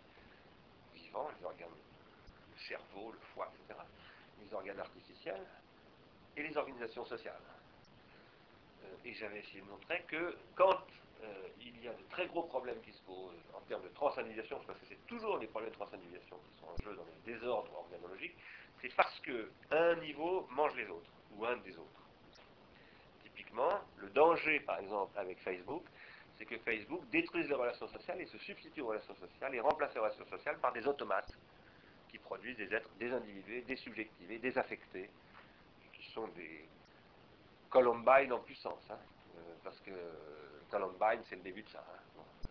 vivants, 0.94 1.28
les 1.38 1.44
organes, 1.44 1.68
le 1.68 2.58
cerveau, 2.68 3.12
le 3.12 3.18
foie, 3.34 3.50
etc., 3.54 3.78
les 4.42 4.54
organes 4.54 4.80
artificiels 4.80 5.46
et 6.36 6.42
les 6.42 6.56
organisations 6.56 7.04
sociales. 7.04 7.40
Euh, 8.84 8.94
et 9.04 9.14
j'avais 9.14 9.40
essayé 9.40 9.60
de 9.60 9.66
montrer 9.66 10.02
que 10.08 10.36
quand 10.54 10.80
euh, 11.22 11.48
il 11.60 11.82
y 11.82 11.88
a 11.88 11.92
de 11.92 12.02
très 12.10 12.26
gros 12.26 12.42
problèmes 12.44 12.80
qui 12.82 12.92
se 12.92 13.02
posent 13.02 13.44
en 13.54 13.60
termes 13.62 13.82
de 13.82 13.88
transindividuation, 13.88 14.60
parce 14.66 14.78
que 14.80 14.86
c'est 14.86 15.06
toujours 15.06 15.38
les 15.38 15.46
problèmes 15.46 15.70
de 15.70 15.76
transindividuation 15.76 16.36
qui 16.36 16.60
sont 16.60 16.66
en 16.66 16.76
jeu 16.82 16.96
dans 16.96 17.04
les 17.04 17.32
désordres 17.32 17.72
organologiques, 17.76 18.36
c'est 18.80 18.94
parce 18.96 19.20
que 19.20 19.50
un 19.70 19.94
niveau 19.96 20.46
mange 20.50 20.74
les 20.74 20.88
autres, 20.88 21.10
ou 21.36 21.46
un 21.46 21.56
des 21.58 21.76
autres. 21.78 22.02
Typiquement, 23.22 23.80
le 23.98 24.10
danger, 24.10 24.60
par 24.60 24.78
exemple, 24.80 25.16
avec 25.16 25.38
Facebook, 25.40 25.84
c'est 26.42 26.56
que 26.56 26.58
Facebook 26.64 27.08
détruise 27.10 27.48
les 27.48 27.54
relations 27.54 27.86
sociales 27.86 28.20
et 28.20 28.26
se 28.26 28.36
substitue 28.38 28.80
aux 28.80 28.88
relations 28.88 29.14
sociales 29.14 29.54
et 29.54 29.60
remplace 29.60 29.94
les 29.94 30.00
relations 30.00 30.26
sociales 30.26 30.58
par 30.58 30.72
des 30.72 30.84
automates 30.88 31.32
qui 32.08 32.18
produisent 32.18 32.56
des 32.56 32.74
êtres 32.74 32.90
désindividués, 32.98 33.62
désubjectivés, 33.62 34.38
désaffectés, 34.38 35.08
qui 35.92 36.10
sont 36.10 36.26
des 36.28 36.68
Columbine 37.70 38.32
en 38.32 38.40
puissance. 38.40 38.82
Hein. 38.90 38.98
Euh, 39.36 39.54
parce 39.62 39.78
que 39.80 39.92
Columbine, 40.70 41.22
c'est 41.28 41.36
le 41.36 41.42
début 41.42 41.62
de 41.62 41.68
ça. 41.68 41.78
Hein. 41.78 42.48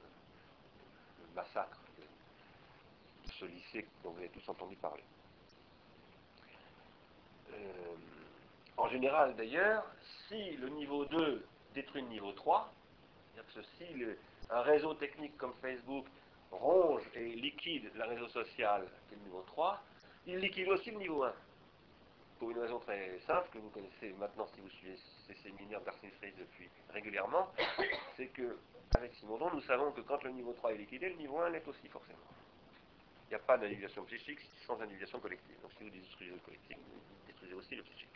le 1.20 1.36
massacre 1.36 1.80
de, 1.98 3.32
ce 3.32 3.46
lycée 3.46 3.86
dont 4.04 4.12
vous 4.12 4.20
avez 4.20 4.30
tous 4.30 4.48
entendu 4.48 4.78
parler. 4.78 5.04
Euh, 7.52 7.96
en 8.78 8.88
général, 8.88 9.36
d'ailleurs, 9.36 9.86
si 10.30 10.52
le 10.52 10.70
niveau 10.70 11.04
2 11.06 11.46
détruit 11.74 12.02
le 12.02 12.08
niveau 12.08 12.32
3, 12.32 12.72
que 13.54 13.62
si 13.78 14.06
un 14.50 14.62
réseau 14.62 14.94
technique 14.96 15.38
comme 15.38 15.54
Facebook 15.62 16.06
ronge 16.52 17.04
et 17.16 17.36
liquide 17.36 17.90
le 17.96 18.04
réseau 18.04 18.28
social, 18.30 18.86
qui 19.08 19.16
est 19.16 19.18
le 19.18 19.24
niveau 19.24 19.44
3, 19.48 19.82
il 20.28 20.38
liquide 20.38 20.70
aussi 20.70 20.92
le 20.92 20.98
niveau 20.98 21.24
1. 21.24 21.34
Pour 22.40 22.52
une 22.52 22.60
raison 22.60 22.80
très 22.80 23.20
simple, 23.28 23.50
que 23.54 23.60
vous 23.60 23.70
connaissez 23.70 24.14
maintenant 24.20 24.48
si 24.54 24.62
vous 24.62 24.70
suivez 24.70 24.98
ces 25.28 25.36
séminaires 25.36 25.82
d'Arsène 25.82 26.10
depuis 26.38 26.70
régulièrement, 26.90 27.52
c'est 28.18 28.28
que, 28.28 28.58
avec 28.96 29.14
Simondon, 29.16 29.52
nous 29.54 29.62
savons 29.62 29.92
que 29.92 30.02
quand 30.02 30.22
le 30.24 30.32
niveau 30.32 30.54
3 30.54 30.74
est 30.74 30.78
liquidé, 30.78 31.10
le 31.10 31.16
niveau 31.16 31.40
1 31.40 31.50
l'est 31.50 31.68
aussi 31.68 31.88
forcément. 31.88 32.18
Il 33.28 33.30
n'y 33.30 33.36
a 33.36 33.40
pas 33.40 33.58
d'individuation 33.58 34.04
psychique 34.06 34.40
sans 34.66 34.80
individuation 34.82 35.20
collective. 35.20 35.56
Donc 35.62 35.72
si 35.78 35.84
vous 35.84 35.90
détruisez 35.90 36.32
le 36.32 36.40
collectif, 36.40 36.78
vous 36.78 37.28
détruisez 37.28 37.54
aussi 37.54 37.76
le 37.76 37.84
psychique. 37.84 38.10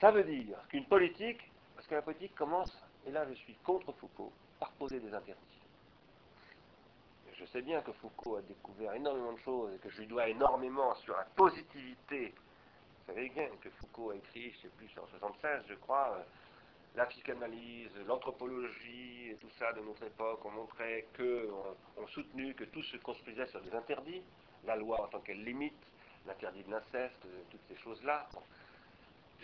Ça 0.00 0.10
veut 0.10 0.22
dire 0.22 0.58
qu'une 0.68 0.84
politique, 0.84 1.40
parce 1.84 1.90
que 1.90 1.94
la 1.96 2.02
politique 2.02 2.34
commence, 2.34 2.72
et 3.06 3.10
là 3.10 3.26
je 3.28 3.34
suis 3.34 3.54
contre 3.56 3.92
Foucault, 3.92 4.32
par 4.58 4.70
poser 4.72 5.00
des 5.00 5.12
interdits 5.12 5.54
je 7.36 7.44
sais 7.46 7.62
bien 7.62 7.82
que 7.82 7.92
Foucault 7.92 8.36
a 8.36 8.42
découvert 8.42 8.94
énormément 8.94 9.32
de 9.32 9.38
choses 9.40 9.74
et 9.74 9.78
que 9.78 9.90
je 9.90 10.00
lui 10.00 10.06
dois 10.06 10.28
énormément 10.28 10.94
sur 10.96 11.16
la 11.16 11.24
positivité. 11.36 12.32
Vous 12.32 13.12
savez 13.12 13.28
bien 13.28 13.48
que 13.60 13.68
Foucault 13.70 14.10
a 14.10 14.16
écrit, 14.16 14.50
je 14.52 14.56
ne 14.56 14.62
sais 14.62 14.68
plus, 14.76 14.88
en 14.98 15.06
76, 15.08 15.64
je 15.68 15.74
crois, 15.74 16.16
euh, 16.16 16.22
la 16.96 17.06
psychanalyse, 17.06 17.90
l'anthropologie 18.06 19.30
et 19.30 19.36
tout 19.40 19.50
ça 19.58 19.72
de 19.72 19.80
notre 19.80 20.04
époque 20.04 20.44
ont 20.44 20.52
montré 20.52 21.08
que, 21.14 21.50
ont, 21.98 22.06
soutenu 22.06 22.54
que 22.54 22.64
tout 22.64 22.82
se 22.84 22.96
construisait 22.98 23.46
sur 23.46 23.60
des 23.62 23.74
interdits, 23.74 24.22
la 24.64 24.76
loi 24.76 25.02
en 25.02 25.08
tant 25.08 25.20
qu'elle 25.20 25.42
limite, 25.42 25.74
l'interdit 26.26 26.62
de 26.62 26.70
l'inceste, 26.70 27.26
toutes 27.50 27.66
ces 27.68 27.76
choses-là. 27.82 28.28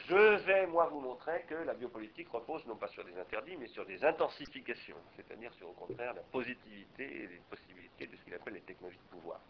Je 0.09 0.37
vais, 0.45 0.67
moi, 0.67 0.87
vous 0.89 1.01
montrer 1.01 1.43
que 1.49 1.55
la 1.55 1.75
biopolitique 1.75 2.29
repose 2.31 2.65
non 2.67 2.77
pas 2.77 2.89
sur 2.89 3.05
des 3.05 3.17
interdits, 3.19 3.57
mais 3.57 3.69
sur 3.69 3.85
des 3.87 4.05
intensifications, 4.05 4.97
c'est-à-dire 5.17 5.53
sur, 5.55 5.69
au 5.69 5.73
contraire, 5.73 6.15
la 6.15 6.23
positivité 6.23 7.05
et 7.05 7.27
les 7.27 7.41
possibilités 7.51 8.07
de 8.07 8.17
ce 8.17 8.25
qu'il 8.25 8.35
appelle 8.35 8.55
les 8.55 8.61
technologies 8.63 8.99
de 8.99 9.17
pouvoir. 9.17 9.41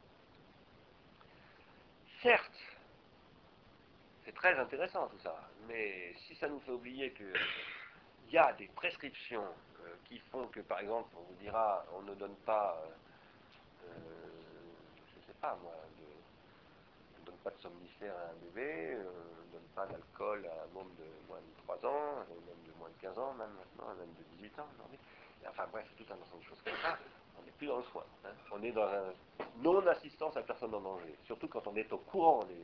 Certes, 2.22 2.60
c'est 4.24 4.34
très 4.34 4.58
intéressant 4.58 5.08
tout 5.08 5.18
ça, 5.22 5.34
mais 5.66 6.12
si 6.26 6.34
ça 6.34 6.48
nous 6.48 6.60
fait 6.60 6.72
oublier 6.72 7.12
qu'il 7.12 7.32
y 8.30 8.38
a 8.38 8.52
des 8.54 8.66
prescriptions 8.68 9.46
euh, 9.80 9.94
qui 10.04 10.18
font 10.30 10.46
que, 10.48 10.60
par 10.60 10.80
exemple, 10.80 11.08
on 11.16 11.22
vous 11.22 11.34
dira, 11.40 11.84
on 11.94 12.02
ne 12.02 12.14
donne 12.14 12.36
pas, 12.44 12.76
euh, 12.84 13.88
euh, 13.88 13.92
je 15.14 15.20
ne 15.20 15.24
sais 15.26 15.38
pas 15.40 15.56
moi, 15.62 15.72
donne 15.98 16.09
pas 17.42 17.50
de 17.50 17.58
somnifère 17.58 18.14
à 18.16 18.30
un 18.30 18.34
bébé, 18.44 18.96
pas 19.74 19.86
d'alcool 19.86 20.46
à 20.46 20.64
un 20.64 20.74
monde 20.74 20.90
de 20.98 21.04
moins 21.28 21.38
de 21.38 21.62
3 21.64 21.76
ans, 21.86 22.16
même 22.28 22.64
de 22.66 22.78
moins 22.78 22.88
de 22.88 23.00
15 23.00 23.18
ans, 23.18 23.34
même 23.34 23.50
maintenant, 23.52 23.94
même 23.94 24.12
de 24.18 24.36
18 24.36 24.58
ans. 24.58 24.68
Enfin 25.48 25.66
bref, 25.72 25.86
tout 25.96 26.04
un 26.10 26.20
ensemble 26.20 26.42
de 26.42 26.48
choses 26.48 26.62
comme 26.62 26.76
ça. 26.82 26.98
On 27.38 27.42
n'est 27.42 27.52
plus 27.52 27.66
dans 27.66 27.78
le 27.78 27.84
soin. 27.84 28.04
Hein. 28.24 28.30
On 28.52 28.62
est 28.62 28.72
dans 28.72 28.86
un 28.86 29.14
non-assistance 29.58 30.36
à 30.36 30.42
personne 30.42 30.74
en 30.74 30.80
danger, 30.80 31.16
surtout 31.24 31.48
quand 31.48 31.66
on 31.66 31.76
est 31.76 31.90
au 31.92 31.98
courant 31.98 32.44
des 32.44 32.56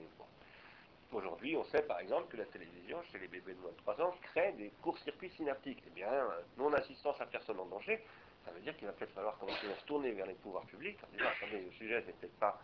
Aujourd'hui, 1.12 1.56
on 1.56 1.64
sait 1.64 1.82
par 1.82 2.00
exemple 2.00 2.26
que 2.28 2.36
la 2.36 2.44
télévision, 2.46 3.00
chez 3.04 3.18
les 3.18 3.28
bébés 3.28 3.54
de 3.54 3.60
moins 3.60 3.70
de 3.70 3.76
3 3.76 4.00
ans, 4.02 4.14
crée 4.22 4.52
des 4.54 4.70
courts-circuits 4.82 5.30
synaptiques. 5.30 5.82
Eh 5.86 5.90
bien, 5.90 6.10
non-assistance 6.58 7.20
à 7.20 7.26
personne 7.26 7.60
en 7.60 7.66
danger, 7.66 8.04
ça 8.44 8.50
veut 8.50 8.60
dire 8.60 8.76
qu'il 8.76 8.88
va 8.88 8.92
peut-être 8.92 9.12
falloir 9.12 9.38
commencer 9.38 9.70
à 9.70 9.76
se 9.78 9.84
tourner 9.84 10.10
vers 10.12 10.26
les 10.26 10.34
pouvoirs 10.34 10.66
publics 10.66 10.98
en 11.04 11.24
attendez, 11.24 11.64
le 11.64 11.70
sujet, 11.72 12.02
c'est 12.04 12.16
peut-être 12.18 12.36
pas 12.38 12.60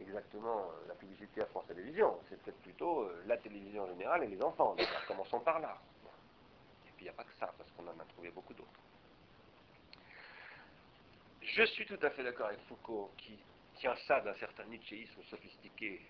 exactement 0.00 0.60
euh, 0.60 0.88
la 0.88 0.94
publicité 0.94 1.42
à 1.42 1.46
France 1.46 1.66
Télévisions. 1.66 2.18
C'est 2.28 2.40
peut-être 2.42 2.60
plutôt 2.62 3.02
euh, 3.02 3.22
la 3.26 3.36
télévision 3.36 3.86
générale 3.88 4.24
et 4.24 4.28
les 4.28 4.42
enfants. 4.42 4.76
commençons 5.06 5.40
par 5.40 5.60
là. 5.60 5.78
Et 6.86 6.90
puis 6.96 7.00
il 7.00 7.04
n'y 7.04 7.10
a 7.10 7.14
pas 7.14 7.24
que 7.24 7.34
ça, 7.38 7.52
parce 7.56 7.70
qu'on 7.72 7.86
en 7.86 8.00
a 8.00 8.04
trouvé 8.04 8.30
beaucoup 8.30 8.54
d'autres. 8.54 8.68
Je 11.42 11.64
suis 11.64 11.86
tout 11.86 11.98
à 12.02 12.10
fait 12.10 12.22
d'accord 12.22 12.46
avec 12.46 12.60
Foucault 12.68 13.10
qui 13.16 13.38
tient 13.76 13.96
ça 14.06 14.20
d'un 14.20 14.34
certain 14.34 14.64
nietzschéisme 14.64 15.22
sophistiqué, 15.24 16.00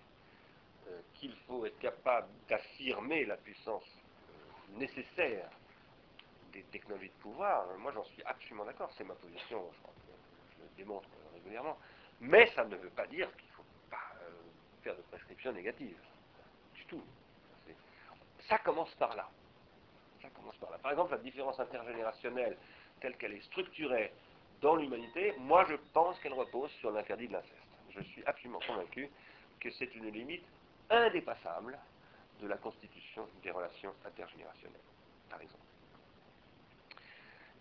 euh, 0.87 0.99
qu'il 1.15 1.35
faut 1.47 1.65
être 1.65 1.79
capable 1.79 2.27
d'affirmer 2.49 3.25
la 3.25 3.37
puissance 3.37 3.85
nécessaire 4.75 5.49
des 6.51 6.63
technologies 6.63 7.09
de 7.09 7.21
pouvoir. 7.21 7.65
Moi 7.77 7.91
j'en 7.93 8.03
suis 8.05 8.23
absolument 8.23 8.65
d'accord, 8.65 8.91
c'est 8.97 9.03
ma 9.03 9.15
position, 9.15 9.63
je, 9.71 10.57
je 10.57 10.63
le 10.63 10.69
démontre 10.75 11.07
régulièrement. 11.33 11.77
Mais 12.19 12.47
ça 12.55 12.63
ne 12.65 12.75
veut 12.75 12.89
pas 12.89 13.07
dire 13.07 13.35
qu'il 13.37 13.50
faire 14.83 14.95
de 14.95 15.01
prescription 15.03 15.51
négative. 15.51 15.97
Du 16.75 16.85
tout. 16.85 17.03
Ça 18.47 18.57
commence 18.59 18.93
par 18.95 19.15
là. 19.15 19.29
Ça 20.21 20.29
commence 20.29 20.55
par 20.57 20.71
là. 20.71 20.77
Par 20.79 20.91
exemple, 20.91 21.11
la 21.11 21.19
différence 21.19 21.59
intergénérationnelle 21.59 22.57
telle 22.99 23.17
qu'elle 23.17 23.33
est 23.33 23.41
structurée 23.41 24.11
dans 24.61 24.75
l'humanité, 24.75 25.33
moi 25.39 25.65
je 25.65 25.75
pense 25.93 26.19
qu'elle 26.19 26.33
repose 26.33 26.71
sur 26.79 26.91
l'interdit 26.91 27.27
de 27.27 27.33
l'inceste. 27.33 27.55
Je 27.89 28.01
suis 28.01 28.23
absolument 28.25 28.59
convaincu 28.65 29.09
que 29.59 29.71
c'est 29.71 29.93
une 29.95 30.09
limite 30.09 30.45
indépassable 30.89 31.77
de 32.39 32.47
la 32.47 32.57
constitution 32.57 33.27
des 33.43 33.51
relations 33.51 33.93
intergénérationnelles, 34.05 34.81
par 35.29 35.41
exemple. 35.41 35.63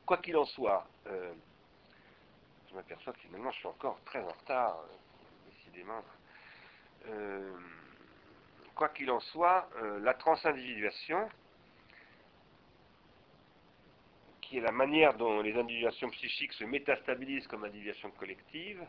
Quoi 0.07 0.19
qu'il 0.19 0.37
en 0.37 0.45
soit, 0.45 0.87
euh, 1.07 1.33
je 2.69 2.75
m'aperçois 2.75 3.13
que 3.13 3.21
finalement 3.21 3.51
je 3.53 3.59
suis 3.59 3.69
encore 3.69 3.99
très 4.05 4.23
en 4.23 4.29
retard, 4.29 4.81
euh, 4.81 5.51
décidément. 5.51 6.03
Euh, 7.09 7.53
quoi 8.75 8.89
qu'il 8.89 9.11
en 9.11 9.21
soit, 9.21 9.69
euh, 9.77 10.01
la 10.01 10.15
transindividuation, 10.15 11.29
qui 14.41 14.59
est 14.59 14.61
la 14.61 14.73
manière 14.73 15.15
dont 15.15 15.43
les 15.43 15.55
individuations 15.57 16.11
psychiques 16.11 16.53
se 16.55 16.65
métastabilisent 16.65 17.47
comme 17.47 17.65
individuation 17.65 18.11
collective, 18.13 18.85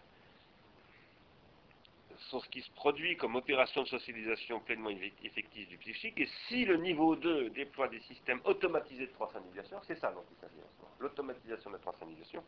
sont 2.30 2.40
ce 2.40 2.50
qui 2.50 2.62
se 2.62 2.72
produit 2.72 3.18
comme 3.18 3.36
opération 3.36 3.84
de 3.84 3.88
socialisation 3.88 4.60
pleinement 4.62 4.90
effective 5.24 5.68
du 5.68 5.78
psychique. 5.78 6.20
Et 6.20 6.30
si 6.48 6.66
le 6.66 6.78
niveau 6.78 7.16
2 7.16 7.50
déploie 7.50 7.88
des 7.90 8.00
systèmes 8.02 8.40
automatisés 8.46 9.08
de 9.08 9.12
transindividuation, 9.12 9.82
c'est 9.84 10.00
ça 10.00 10.12
dont 10.12 10.24
il 10.32 10.38
s'agit 10.38 10.60
en 10.60 10.70
ce 10.70 10.82
moment. 10.82 10.96
L'automatisation 11.00 11.70
de 11.70 11.76
la 11.76 11.82
transindividuation, 11.82 12.44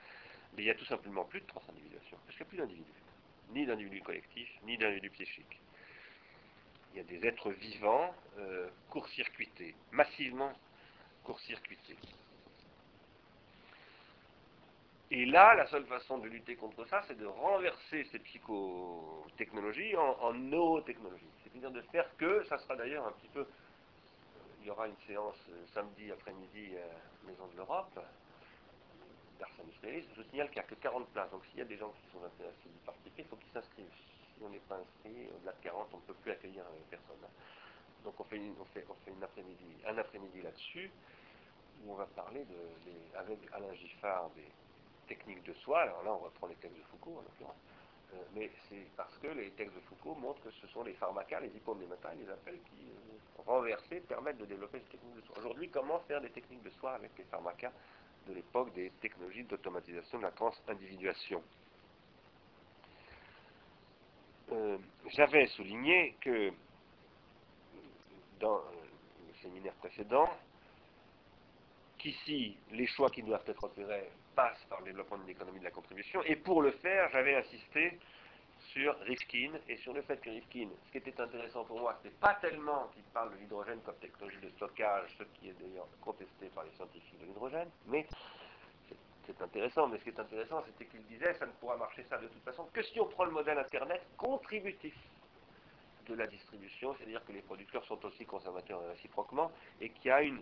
mais 0.55 0.63
il 0.63 0.65
n'y 0.65 0.71
a 0.71 0.75
tout 0.75 0.85
simplement 0.85 1.25
plus 1.25 1.41
de 1.41 1.47
transindividuation, 1.47 2.17
parce 2.25 2.37
qu'il 2.37 2.45
n'y 2.45 2.47
a 2.47 2.49
plus 2.49 2.57
d'individus 2.57 3.03
ni 3.49 3.65
d'individus 3.65 4.01
collectifs, 4.01 4.51
ni 4.63 4.77
d'individus 4.77 5.09
psychiques. 5.11 5.59
Il 6.93 6.97
y 6.97 6.99
a 6.99 7.03
des 7.03 7.25
êtres 7.27 7.51
vivants 7.51 8.13
euh, 8.37 8.69
court-circuités, 8.89 9.75
massivement 9.91 10.53
court-circuités. 11.23 11.97
Et 15.11 15.25
là, 15.25 15.53
la 15.55 15.67
seule 15.67 15.85
façon 15.85 16.17
de 16.17 16.27
lutter 16.27 16.55
contre 16.55 16.85
ça, 16.87 17.03
c'est 17.07 17.17
de 17.17 17.25
renverser 17.25 18.03
ces 18.05 18.19
psychotechnologies 18.19 19.95
en, 19.95 20.17
en 20.21 20.33
neurotechnologies. 20.33 21.25
C'est-à-dire 21.43 21.71
de 21.71 21.81
faire 21.91 22.09
que, 22.17 22.43
ça 22.45 22.57
sera 22.57 22.75
d'ailleurs 22.75 23.05
un 23.05 23.11
petit 23.11 23.29
peu, 23.29 23.41
euh, 23.41 23.45
il 24.61 24.67
y 24.67 24.69
aura 24.69 24.87
une 24.87 24.97
séance 25.07 25.37
euh, 25.49 25.65
samedi 25.73 26.11
après-midi 26.11 26.77
à 26.77 27.27
Maison 27.27 27.47
de 27.47 27.57
l'Europe, 27.57 27.99
je 30.15 30.23
signale 30.29 30.47
qu'il 30.49 30.61
n'y 30.61 30.65
a 30.65 30.69
que 30.69 30.75
40 30.75 31.07
places. 31.09 31.31
Donc 31.31 31.45
s'il 31.45 31.59
y 31.59 31.61
a 31.61 31.65
des 31.65 31.77
gens 31.77 31.89
qui 31.89 32.11
sont 32.11 32.23
intéressés 32.23 32.69
d'y 32.69 32.85
participer, 32.85 33.21
il 33.23 33.27
faut 33.27 33.35
qu'ils 33.35 33.51
s'inscrivent. 33.51 33.93
Si 34.35 34.43
on 34.43 34.49
n'est 34.49 34.59
pas 34.59 34.75
inscrit, 34.75 35.29
au-delà 35.35 35.51
de 35.51 35.63
40, 35.63 35.87
on 35.93 35.97
ne 35.97 36.01
peut 36.01 36.13
plus 36.15 36.31
accueillir 36.31 36.63
euh, 36.63 36.79
personne. 36.89 37.17
Donc 38.03 38.19
on 38.19 38.23
fait, 38.25 38.37
une 38.37 38.53
un 39.85 39.97
après-midi 39.97 40.41
là-dessus, 40.41 40.91
où 41.83 41.91
on 41.93 41.95
va 41.95 42.05
parler 42.05 42.45
de, 42.45 43.17
avec 43.17 43.39
Alain 43.53 43.73
Giffard 43.75 44.29
des 44.35 44.47
techniques 45.07 45.43
de 45.43 45.53
soi. 45.53 45.81
Alors 45.81 46.03
là, 46.03 46.13
on 46.13 46.17
reprend 46.17 46.47
les 46.47 46.55
textes 46.55 46.77
de 46.77 46.83
Foucault, 46.83 47.17
en 47.17 47.21
l'occurrence. 47.21 47.61
Euh, 48.13 48.17
mais 48.35 48.51
c'est 48.67 48.85
parce 48.97 49.17
que 49.17 49.27
les 49.27 49.51
textes 49.51 49.75
de 49.75 49.81
Foucault 49.81 50.15
montrent 50.15 50.41
que 50.43 50.51
ce 50.51 50.67
sont 50.67 50.83
les 50.83 50.93
pharmacas, 50.93 51.39
les 51.39 51.55
hypomnématas, 51.55 52.13
les 52.15 52.29
appels 52.29 52.59
qui, 52.69 52.89
euh, 52.89 53.43
renversés, 53.45 54.01
permettent 54.01 54.37
de 54.37 54.45
développer 54.45 54.79
ces 54.79 54.97
techniques 54.97 55.15
de 55.15 55.21
soi. 55.21 55.35
Aujourd'hui, 55.39 55.69
comment 55.69 55.99
faire 56.01 56.21
des 56.21 56.29
techniques 56.29 56.63
de 56.63 56.69
soi 56.71 56.93
avec 56.93 57.11
les 57.17 57.23
pharmacas 57.25 57.71
de 58.27 58.33
l'époque 58.33 58.73
des 58.73 58.91
technologies 59.01 59.43
d'automatisation 59.43 60.17
de 60.17 60.23
la 60.23 60.31
transindividuation 60.31 61.43
euh, 64.51 64.77
J'avais 65.09 65.47
souligné 65.47 66.15
que 66.21 66.51
dans 68.39 68.57
le 68.57 69.41
séminaire 69.41 69.73
précédent, 69.75 70.29
qu'ici, 71.97 72.57
les 72.71 72.87
choix 72.87 73.09
qui 73.09 73.23
doivent 73.23 73.43
être 73.47 73.63
opérés 73.63 74.09
passe 74.35 74.61
par 74.69 74.79
le 74.79 74.85
développement 74.85 75.17
d'une 75.17 75.29
économie 75.29 75.59
de 75.59 75.63
la 75.63 75.71
contribution. 75.71 76.21
Et 76.23 76.35
pour 76.35 76.61
le 76.61 76.71
faire, 76.71 77.09
j'avais 77.11 77.35
insisté 77.35 77.97
sur 78.73 78.99
Rifkin 79.01 79.51
et 79.69 79.77
sur 79.77 79.93
le 79.93 80.01
fait 80.01 80.17
que 80.17 80.31
Rifkin, 80.31 80.67
ce 80.87 80.91
qui 80.91 80.97
était 80.97 81.21
intéressant 81.21 81.63
pour 81.63 81.79
moi, 81.79 81.95
ce 82.01 82.07
n'est 82.07 82.13
pas 82.15 82.33
tellement 82.35 82.89
qu'il 82.93 83.03
parle 83.03 83.31
de 83.33 83.37
l'hydrogène 83.37 83.79
comme 83.81 83.95
technologie 83.95 84.39
de 84.41 84.49
stockage, 84.49 85.15
ce 85.17 85.23
qui 85.35 85.49
est 85.49 85.53
d'ailleurs 85.53 85.87
contesté 86.01 86.47
par 86.55 86.63
les 86.63 86.71
scientifiques 86.71 87.19
de 87.19 87.25
l'hydrogène, 87.25 87.69
mais 87.87 88.07
c'est 89.25 89.41
intéressant, 89.41 89.87
mais 89.87 89.99
ce 89.99 90.03
qui 90.03 90.09
est 90.09 90.19
intéressant, 90.19 90.63
c'était 90.65 90.85
qu'il 90.85 91.03
disait 91.05 91.33
ça 91.35 91.45
ne 91.45 91.51
pourra 91.53 91.77
marcher 91.77 92.03
ça 92.09 92.17
de 92.17 92.27
toute 92.27 92.43
façon. 92.43 92.67
Que 92.73 92.81
si 92.81 92.99
on 92.99 93.05
prend 93.05 93.25
le 93.25 93.31
modèle 93.31 93.57
Internet 93.57 94.01
contributif 94.17 94.95
de 96.07 96.15
la 96.15 96.27
distribution, 96.27 96.95
c'est-à-dire 96.97 97.23
que 97.25 97.31
les 97.31 97.41
producteurs 97.41 97.85
sont 97.85 98.03
aussi 98.05 98.25
consommateurs 98.25 98.81
réciproquement, 98.89 99.51
et 99.79 99.89
qu'il 99.89 100.07
y 100.07 100.11
a 100.11 100.23
une 100.23 100.41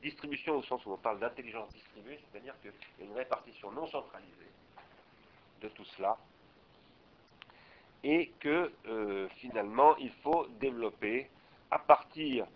distribution 0.00 0.56
au 0.56 0.62
sens 0.62 0.86
où 0.86 0.92
on 0.92 0.96
parle 0.96 1.18
d'intelligence 1.18 1.68
distribuée, 1.72 2.18
c'est-à-dire 2.30 2.54
qu'il 2.62 2.72
y 3.00 3.02
a 3.02 3.04
une 3.06 3.16
répartition 3.16 3.70
non 3.72 3.86
centralisée 3.88 4.50
de 5.60 5.68
tout 5.68 5.84
cela, 5.96 6.16
et 8.04 8.32
que 8.40 8.72
euh, 8.86 9.28
finalement 9.36 9.96
il 9.96 10.10
faut 10.22 10.46
développer 10.60 11.28
à 11.70 11.78
partir 11.78 12.46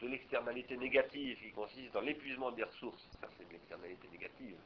de 0.00 0.08
l'externalité 0.08 0.76
négative 0.76 1.38
qui 1.40 1.50
consiste 1.50 1.92
dans 1.92 2.00
l'épuisement 2.00 2.50
des 2.50 2.64
ressources, 2.64 3.08
ça 3.20 3.28
c'est 3.36 3.46
de 3.46 3.52
l'externalité 3.52 4.08
négative, 4.12 4.56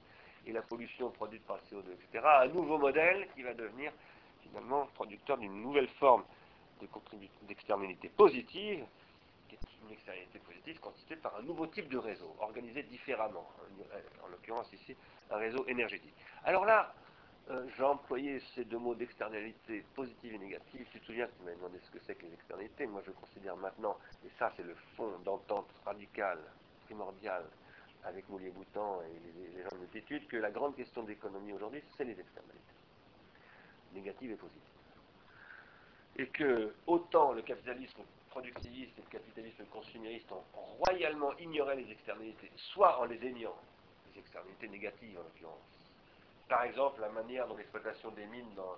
et 0.47 0.53
la 0.53 0.63
pollution 0.63 1.11
produite 1.11 1.45
par 1.47 1.57
le 1.57 1.63
CO2, 1.77 1.93
etc., 1.93 2.25
un 2.25 2.49
nouveau 2.49 2.79
modèle 2.79 3.29
qui 3.35 3.43
va 3.43 3.55
devenir 3.55 3.93
finalement 4.43 4.87
producteur 4.95 5.37
d'une 5.39 5.63
nouvelle 5.63 5.89
forme 5.89 6.25
d'externalité 7.43 8.09
positive, 8.09 8.85
une 9.85 9.93
externalité 9.93 10.39
positive 10.41 10.81
constituée 10.81 11.17
par 11.17 11.37
un 11.37 11.43
nouveau 11.43 11.67
type 11.67 11.89
de 11.89 11.99
réseau, 11.99 12.35
organisé 12.41 12.83
différemment, 12.85 13.49
en 14.25 14.29
l'occurrence 14.29 14.73
ici 14.73 14.97
un 15.31 15.37
réseau 15.37 15.65
énergétique. 15.67 16.15
Alors 16.45 16.65
là, 16.65 16.95
euh, 17.51 17.67
j'ai 17.77 17.83
employé 17.83 18.43
ces 18.55 18.65
deux 18.65 18.77
mots 18.79 18.95
d'externalité 18.95 19.83
positive 19.95 20.35
et 20.35 20.39
négative. 20.39 20.87
Tu 20.93 21.01
te 21.01 21.07
souviens 21.07 21.27
tu 21.27 21.45
m'avais 21.45 21.57
demandé 21.57 21.79
ce 21.83 21.91
que 21.91 21.99
c'est 22.07 22.15
que 22.15 22.27
les 22.27 22.35
externalités. 22.35 22.87
Moi, 22.87 23.03
je 23.07 23.13
considère 23.13 23.57
maintenant, 23.57 23.97
et 24.25 24.29
ça, 24.39 24.53
c'est 24.57 24.63
le 24.63 24.75
fond 24.97 25.19
d'entente 25.25 25.69
radicale, 25.85 26.41
primordiale, 26.85 27.45
avec 28.05 28.29
Moulier-Boutan 28.29 29.01
et 29.03 29.57
les, 29.57 29.63
gens 29.63 29.71
de 29.73 29.79
multitude, 29.79 30.27
que 30.29 30.37
la 30.37 30.51
grande 30.51 30.77
question 30.77 31.03
d'économie 31.05 31.53
aujourd'hui, 31.53 31.83
c'est 31.97 32.05
les 32.05 32.19
externalités, 32.19 32.75
négatives 33.95 34.33
et 34.33 34.37
positives. 34.37 34.63
Et 36.17 36.27
que 36.27 36.75
autant 36.87 37.33
le 37.33 37.43
capitalisme 37.43 38.03
productiviste 38.29 38.99
et 38.99 39.03
le 39.03 39.09
capitalisme 39.11 39.65
consumériste 39.73 40.31
ont, 40.33 40.43
royalement 40.85 41.37
ignoré 41.39 41.77
les 41.77 41.91
externalités, 41.91 42.51
soit 42.57 43.01
en 43.01 43.07
les 43.07 43.19
déniant, 43.19 43.57
les 44.13 44.21
externalités 44.21 44.69
négatives 44.69 45.19
en 45.19 45.23
l'occurrence. 45.23 45.78
Par 46.49 46.63
exemple, 46.63 47.01
la 47.01 47.11
manière 47.11 47.47
dont 47.47 47.57
l'exploitation 47.57 48.11
des 48.13 48.27
mines 48.27 48.55
dans 48.55 48.73
euh, 48.73 48.77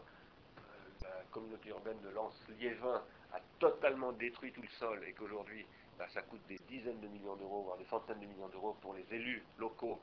la 1.03 1.25
communauté 1.31 1.69
urbaine 1.71 2.01
de 2.01 2.09
Lens-Liévin 2.11 3.03
a 3.33 3.41
totalement 3.59 4.13
détruit 4.13 4.53
tout 4.53 4.63
le 4.63 4.69
sol 4.69 5.05
et 5.07 5.13
qu'aujourd'hui, 5.13 5.65
bah, 5.99 6.07
ça 6.09 6.23
coûte 6.23 6.41
des 6.49 6.59
dizaines 6.69 7.01
de 7.01 7.09
millions 7.09 7.37
d'euros, 7.37 7.63
voire 7.63 7.79
des 7.79 7.85
centaines 7.85 8.21
de 8.21 8.27
millions 8.27 8.49
d'euros 8.49 8.77
pour 8.81 8.95
les 8.95 9.07
élus 9.15 9.45
locaux, 9.59 10.01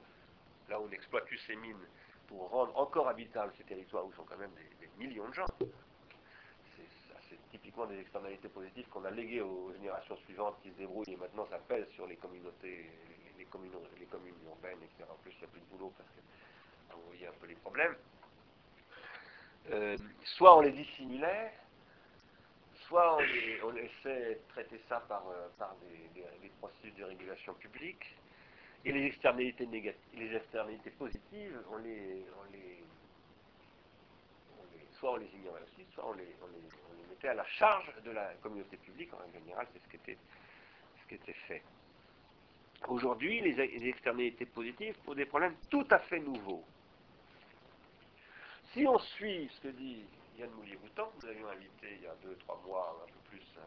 là 0.70 0.80
où 0.80 0.86
on 0.88 0.92
exploite 0.92 1.26
ces 1.46 1.56
mines, 1.56 1.88
pour 2.28 2.50
rendre 2.50 2.78
encore 2.78 3.10
habitables 3.10 3.54
ces 3.58 3.64
territoires 3.64 4.06
où 4.06 4.14
sont 4.14 4.24
quand 4.24 4.38
même 4.38 4.54
des 4.80 4.90
millions 4.98 5.28
de 5.28 5.34
gens 5.34 5.46
typiquement 7.52 7.86
des 7.86 8.00
externalités 8.00 8.50
positives 8.50 8.88
qu'on 8.90 9.06
a 9.06 9.12
léguées 9.12 9.42
aux 9.42 9.72
générations 9.74 10.16
suivantes 10.18 10.56
qui 10.62 10.70
se 10.70 10.78
débrouillent 10.78 11.14
et 11.14 11.18
maintenant 11.18 11.46
ça 11.50 11.58
pèse 11.58 11.88
sur 11.90 12.08
les 12.08 12.16
communautés, 12.16 12.90
les 13.38 13.46
communes 13.46 13.74
urbaines, 14.46 14.80
etc. 14.84 15.10
En 15.10 15.16
plus, 15.22 15.32
il 15.34 15.40
n'y 15.40 15.44
a 15.44 15.48
plus 15.48 15.62
de 15.62 15.66
boulot 15.66 15.92
parce 15.98 16.10
que 16.10 16.22
vous 16.96 17.08
voyez 17.08 17.28
un 17.28 17.34
peu 17.40 17.48
les 17.48 17.56
problèmes. 17.56 17.96
Euh, 19.72 19.98
soit 20.24 20.58
on 20.58 20.62
les 20.62 20.72
dissimulait, 20.72 21.52
soit 22.88 23.18
on, 23.18 23.76
essaie 23.76 24.36
de 24.36 24.40
traiter 24.50 24.80
ça 24.88 25.02
par, 25.02 25.28
euh, 25.28 25.48
par 25.58 25.76
des, 25.82 26.50
processus 26.60 26.96
de 26.96 27.04
régulation 27.04 27.54
publique, 27.56 28.16
et 28.86 28.92
les 28.92 29.06
externalités 29.06 29.68
négatives, 29.68 30.02
les 30.14 30.36
externalités 30.36 30.92
positives, 30.92 31.62
on 31.72 31.78
les, 31.78 32.26
on 32.40 32.52
les, 32.52 32.84
soit 34.98 35.14
on 35.14 35.18
les 35.18 35.28
ignorait 35.36 35.62
aussi, 35.64 35.86
soit 35.94 36.08
on 36.08 36.14
les, 36.14 36.36
à 37.28 37.34
la 37.34 37.46
charge 37.46 37.92
de 38.06 38.12
la 38.12 38.34
communauté 38.36 38.78
publique, 38.78 39.10
en 39.14 39.40
général, 39.40 39.68
c'est 39.74 39.84
ce 39.84 39.90
qui 39.90 39.96
était, 39.98 40.18
ce 41.02 41.08
qui 41.08 41.16
était 41.16 41.36
fait. 41.48 41.64
Aujourd'hui, 42.88 43.42
les, 43.42 43.90
externalités 43.90 44.46
positives 44.46 44.96
posent 45.04 45.18
des 45.18 45.26
problèmes 45.26 45.56
tout 45.70 45.88
à 45.90 46.00
fait 46.00 46.20
nouveaux. 46.20 46.64
Si 48.78 48.86
on 48.86 49.00
suit 49.00 49.50
ce 49.56 49.62
que 49.62 49.68
dit 49.70 50.06
Yann 50.38 50.52
Moulier-Boutan, 50.52 51.12
nous 51.20 51.28
avions 51.28 51.50
invité 51.50 51.98
il 51.98 52.04
y 52.04 52.06
a 52.06 52.14
deux, 52.22 52.36
trois 52.36 52.62
mois, 52.64 52.96
un 53.04 53.12
peu 53.12 53.20
plus, 53.32 53.42
euh, 53.58 53.62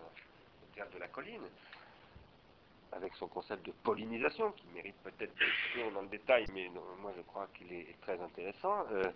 au 0.63 0.73
théâtre 0.73 0.93
de 0.93 0.99
la 1.01 1.09
colline, 1.09 1.43
avec 2.93 3.13
son 3.17 3.27
concept 3.27 3.67
de 3.67 3.73
pollinisation, 3.83 4.53
qui 4.53 4.69
mérite 4.69 4.95
peut-être 5.03 5.35
d'être 5.35 5.93
dans 5.95 6.03
le 6.03 6.07
détail, 6.07 6.47
mais 6.55 6.69
moi 7.01 7.13
je 7.17 7.23
crois 7.23 7.49
qu'il 7.55 7.73
est 7.73 8.01
très 8.03 8.21
intéressant. 8.21 8.87
Euh, 8.93 9.11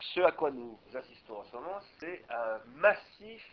ce 0.00 0.22
à 0.22 0.32
quoi 0.32 0.50
nous 0.50 0.76
assistons 0.92 1.38
en 1.38 1.44
ce 1.44 1.52
moment, 1.52 1.78
c'est 2.00 2.24
un 2.28 2.58
massif 2.74 3.46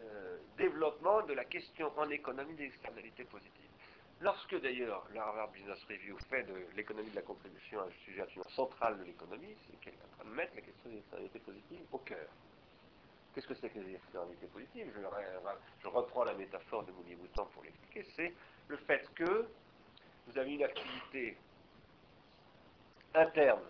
euh, 0.00 0.38
développement 0.58 1.22
de 1.22 1.32
la 1.34 1.44
question 1.44 1.92
en 1.96 2.10
économie 2.10 2.54
des 2.54 2.64
externalités 2.64 3.22
positives. 3.22 3.63
Lorsque 4.20 4.58
d'ailleurs 4.60 5.06
le 5.12 5.20
Harvard 5.20 5.50
Business 5.50 5.82
Review 5.88 6.16
fait 6.30 6.44
de 6.44 6.54
l'économie 6.76 7.10
de 7.10 7.16
la 7.16 7.22
contribution 7.22 7.80
un 7.80 7.90
sujet 8.04 8.22
absolument 8.22 8.50
central 8.50 8.98
de 8.98 9.04
l'économie, 9.04 9.56
c'est 9.66 9.78
qu'elle 9.80 9.94
est 9.94 10.04
en 10.04 10.16
train 10.16 10.30
de 10.30 10.34
mettre 10.34 10.54
la 10.54 10.62
question 10.62 10.90
des 10.90 10.98
externalités 10.98 11.38
positives 11.40 11.86
au 11.92 11.98
cœur. 11.98 12.28
Qu'est-ce 13.34 13.46
que 13.48 13.54
c'est 13.54 13.70
que 13.70 13.80
les 13.80 13.94
externalités 13.94 14.46
positives? 14.46 14.92
Je, 15.82 15.88
reprends 15.88 16.24
la 16.24 16.34
métaphore 16.34 16.84
de 16.84 16.92
Mounier-Boutan 16.92 17.46
pour 17.46 17.64
l'expliquer, 17.64 18.06
c'est 18.16 18.32
le 18.68 18.76
fait 18.76 19.08
que 19.14 19.48
vous 20.26 20.38
avez 20.38 20.54
une 20.54 20.62
activité 20.62 21.36
interne 23.14 23.60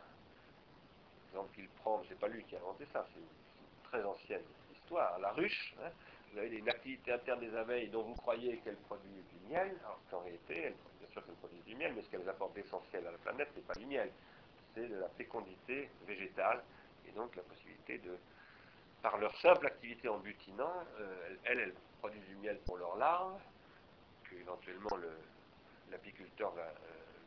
exemple 1.34 1.55
qu'il 1.57 1.68
prend, 1.68 2.01
c'est 2.09 2.18
pas 2.18 2.28
lui 2.28 2.45
qui 2.45 2.55
a 2.55 2.61
inventé 2.61 2.86
ça, 2.92 3.05
c'est 3.12 3.18
une 3.18 3.90
très 3.90 4.05
ancienne 4.05 4.42
histoire, 4.72 5.18
la 5.18 5.32
ruche, 5.32 5.74
hein. 5.82 5.90
Vous 6.35 6.41
avez 6.41 6.57
une 6.57 6.68
activité 6.68 7.12
interne 7.12 7.41
des 7.41 7.55
abeilles 7.55 7.89
dont 7.89 8.03
vous 8.03 8.14
croyez 8.14 8.57
qu'elles 8.59 8.76
produisent 8.76 9.24
du 9.28 9.49
miel, 9.49 9.72
alors 9.85 10.01
qu'en 10.11 10.20
réalité, 10.20 10.62
elles, 10.62 10.74
bien 10.99 11.09
sûr 11.12 11.24
qu'elles 11.24 11.35
produisent 11.37 11.64
du 11.64 11.76
miel, 11.76 11.93
mais 11.95 12.03
ce 12.03 12.09
qu'elles 12.09 12.28
apportent 12.28 12.55
d'essentiel 12.55 13.07
à 13.07 13.12
la 13.12 13.18
planète, 13.18 13.49
c'est 13.55 13.64
pas 13.64 13.74
du 13.74 13.87
miel, 13.87 14.11
c'est 14.74 14.89
de 14.89 14.97
la 14.97 15.09
fécondité 15.11 15.89
végétale, 16.07 16.64
et 17.07 17.12
donc 17.12 17.37
la 17.37 17.43
possibilité 17.43 17.99
de, 17.99 18.18
par 19.01 19.16
leur 19.18 19.35
simple 19.41 19.66
activité 19.66 20.09
en 20.09 20.18
butinant, 20.18 20.72
euh, 20.99 21.37
elles, 21.45 21.59
elles, 21.61 21.74
produisent 22.01 22.26
du 22.26 22.37
miel 22.37 22.59
pour 22.66 22.78
leurs 22.78 22.97
larves, 22.97 23.41
que 24.24 24.35
éventuellement 24.35 24.99
l'apiculteur 25.91 26.51
va 26.51 26.62
euh, 26.62 26.72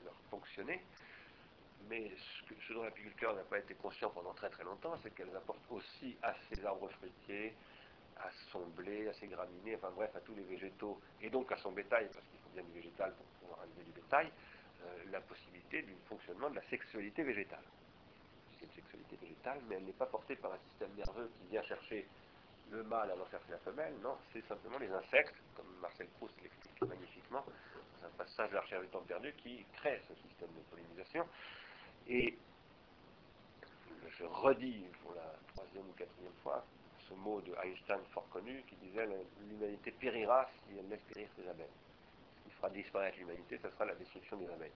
leur 0.03 0.16
fonctionner, 0.30 0.84
mais 1.89 2.12
ce, 2.68 2.74
dont 2.74 2.84
l'apiculteur 2.84 3.34
n'a 3.36 3.43
pas 3.43 3.60
été 3.60 3.74
conscient 3.76 4.10
pendant 4.10 4.34
très 4.34 4.49
très 4.49 4.66
longtemps, 4.66 4.95
c'est 5.01 5.16
qu'elles 5.16 5.36
apportent 5.36 5.72
aussi 5.72 6.18
à 6.22 6.34
ses 6.49 6.66
arbres 6.66 6.89
fruitiers, 6.89 7.53
à 8.22 8.30
son 8.51 8.65
blé, 8.76 9.07
à 9.07 9.13
ses 9.13 9.28
graminées, 9.28 9.76
enfin 9.76 9.91
bref, 9.95 10.15
à 10.15 10.20
tous 10.22 10.36
les 10.36 10.43
végétaux, 10.43 10.99
et 11.22 11.30
donc 11.30 11.51
à 11.51 11.57
son 11.57 11.72
bétail, 11.72 12.07
parce 12.13 12.26
qu'il 12.28 12.39
faut 12.39 12.49
bien 12.53 12.63
du 12.63 12.72
végétal 12.72 13.13
pour 13.13 13.26
pouvoir 13.41 13.65
élever 13.65 13.84
du 13.86 13.91
bétail, 13.91 14.32
euh, 14.84 15.11
la 15.11 15.22
possibilité 15.22 15.82
du 15.82 15.95
fonctionnement 16.07 16.49
de 16.49 16.55
la 16.55 16.63
sexualité 16.70 17.24
végétale. 17.24 17.63
C'est 18.59 18.65
une 18.65 18.72
sexualité 18.72 19.18
végétale, 19.22 19.59
mais 19.68 19.76
elle 19.76 19.86
n'est 19.86 19.93
pas 19.93 20.05
portée 20.05 20.36
par 20.36 20.53
un 20.53 20.59
système 20.70 20.93
nerveux 20.95 21.30
qui 21.39 21.47
vient 21.51 21.63
chercher 21.63 22.07
le 22.72 22.84
mâle 22.84 23.11
avant 23.11 23.26
chercher 23.30 23.51
la 23.51 23.59
femelle, 23.59 23.93
non, 24.03 24.18
c'est 24.34 24.45
simplement 24.47 24.78
les 24.78 24.91
insectes, 24.91 25.36
comme 25.55 25.68
Marcel 25.82 26.07
Proust 26.18 26.34
l'explique 26.41 26.82
magnifiquement, 26.82 27.43
dans 28.01 28.07
un 28.07 28.11
passage 28.18 28.49
de 28.49 28.55
la 28.55 28.61
recherche 28.61 28.84
du 28.84 28.89
temps 28.89 29.03
perdu, 29.07 29.34
qui 29.38 29.65
crée 29.74 30.01
ce 30.07 30.15
système 30.15 30.49
de 30.49 30.61
pollinisation 30.70 31.26
Et 32.07 32.38
je 34.09 34.24
redis 34.26 34.86
pour 35.01 35.13
la 35.13 35.34
troisième 35.53 35.88
ou 35.89 35.93
quatrième 35.93 36.34
fois 36.43 36.63
ce 37.08 37.14
mot 37.14 37.41
de 37.41 37.53
Einstein 37.64 37.99
fort 38.14 38.28
connu 38.30 38.64
qui 38.68 38.76
disait 38.76 39.08
l'humanité 39.49 39.91
périra 39.91 40.45
si 40.45 40.78
elle 40.78 40.88
laisse 40.89 41.01
périr 41.14 41.28
ses 41.36 41.47
abeilles. 41.47 41.68
Ce 42.38 42.43
qui 42.43 42.55
fera 42.55 42.70
disparaître 42.70 43.18
l'humanité, 43.18 43.58
ce 43.62 43.70
sera 43.70 43.86
la 43.86 43.95
destruction 43.95 44.38
des 44.38 44.49
abeilles. 44.49 44.72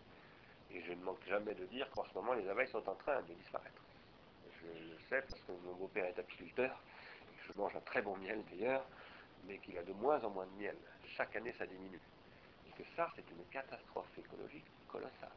Et 0.71 0.81
je 0.81 0.93
ne 0.93 1.03
manque 1.03 1.23
jamais 1.27 1.53
de 1.53 1.65
dire 1.65 1.89
qu'en 1.91 2.05
ce 2.05 2.13
moment, 2.13 2.33
les 2.33 2.47
abeilles 2.47 2.69
sont 2.69 2.87
en 2.87 2.95
train 2.95 3.21
de 3.21 3.33
disparaître. 3.33 3.81
Je 4.61 4.67
le 4.67 4.97
sais 5.09 5.21
parce 5.29 5.41
que 5.41 5.51
mon 5.65 5.73
beau-père 5.73 6.05
est 6.05 6.19
apiculteur, 6.19 6.79
je 7.47 7.59
mange 7.59 7.75
un 7.75 7.81
très 7.81 8.01
bon 8.01 8.15
miel 8.17 8.43
d'ailleurs, 8.49 8.85
mais 9.45 9.57
qu'il 9.57 9.77
a 9.77 9.83
de 9.83 9.93
moins 9.93 10.23
en 10.23 10.29
moins 10.29 10.45
de 10.45 10.61
miel. 10.61 10.75
Chaque 11.05 11.35
année, 11.35 11.53
ça 11.57 11.65
diminue. 11.65 11.99
Et 12.67 12.71
que 12.81 12.87
ça, 12.95 13.09
c'est 13.15 13.29
une 13.31 13.43
catastrophe 13.51 14.17
écologique 14.17 14.65
colossale. 14.87 15.29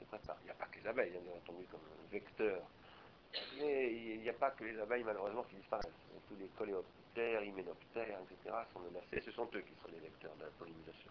Il 0.00 0.44
n'y 0.44 0.50
a 0.50 0.54
pas 0.54 0.66
que 0.66 0.78
les 0.80 0.86
abeilles, 0.86 1.12
hein, 1.16 1.20
bien 1.22 1.34
entendu, 1.34 1.64
comme 1.70 1.80
vecteur. 2.10 2.62
Mais 3.58 3.92
il 3.92 4.20
n'y 4.20 4.28
a 4.28 4.34
pas 4.34 4.50
que 4.50 4.64
les 4.64 4.78
abeilles, 4.78 5.04
malheureusement, 5.04 5.44
qui 5.44 5.56
disparaissent. 5.56 5.92
Tous 6.28 6.36
les 6.36 6.48
coléoptères, 6.48 7.42
hyménoptères, 7.42 8.20
etc., 8.22 8.54
sont 8.72 8.80
menacés. 8.80 9.20
Ce 9.20 9.30
sont 9.32 9.48
eux 9.54 9.60
qui 9.60 9.74
sont 9.82 9.88
les 9.92 9.98
vecteurs 9.98 10.34
de 10.36 10.44
la 10.44 10.50
pollinisation. 10.50 11.10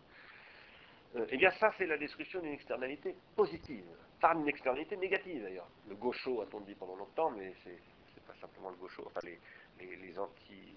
Euh, 1.15 1.25
eh 1.29 1.37
bien, 1.37 1.51
ça, 1.51 1.71
c'est 1.77 1.87
la 1.87 1.97
destruction 1.97 2.39
d'une 2.41 2.53
externalité 2.53 3.15
positive, 3.35 3.85
pas 4.21 4.35
d'une 4.35 4.47
externalité 4.47 4.95
négative 4.95 5.41
d'ailleurs. 5.41 5.67
Le 5.87 5.95
gaucho, 5.95 6.41
a-t-on 6.41 6.61
dit 6.61 6.75
pendant 6.75 6.95
longtemps, 6.95 7.31
mais 7.31 7.53
c'est 7.63 8.23
pas 8.27 8.35
simplement 8.39 8.69
le 8.69 8.75
gaucho, 8.75 9.03
enfin 9.07 9.21
les, 9.23 9.39
les, 9.79 10.19
anti. 10.19 10.75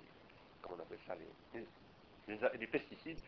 comment 0.62 0.76
on 0.78 0.82
appelle 0.82 0.98
ça 1.06 1.14
Les, 1.14 2.38
les, 2.58 2.66
pesticides 2.66 3.20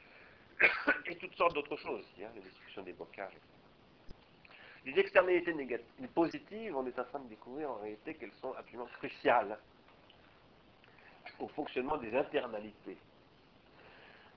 et 1.06 1.16
toutes 1.16 1.34
sortes 1.34 1.54
d'autres 1.54 1.76
choses 1.76 2.06
hein, 2.22 2.30
la 2.34 2.40
destruction 2.40 2.82
des 2.82 2.94
bocages. 2.94 3.36
Les 4.84 4.98
externalités 4.98 5.54
négatives, 5.54 6.08
positives, 6.14 6.76
on 6.76 6.86
est 6.86 6.98
en 6.98 7.04
train 7.04 7.20
de 7.20 7.28
découvrir 7.28 7.70
en 7.70 7.76
réalité 7.76 8.14
qu'elles 8.14 8.34
sont 8.40 8.52
absolument 8.52 8.88
cruciales 8.98 9.58
au 11.38 11.48
fonctionnement 11.48 11.96
des 11.96 12.14
internalités. 12.14 12.98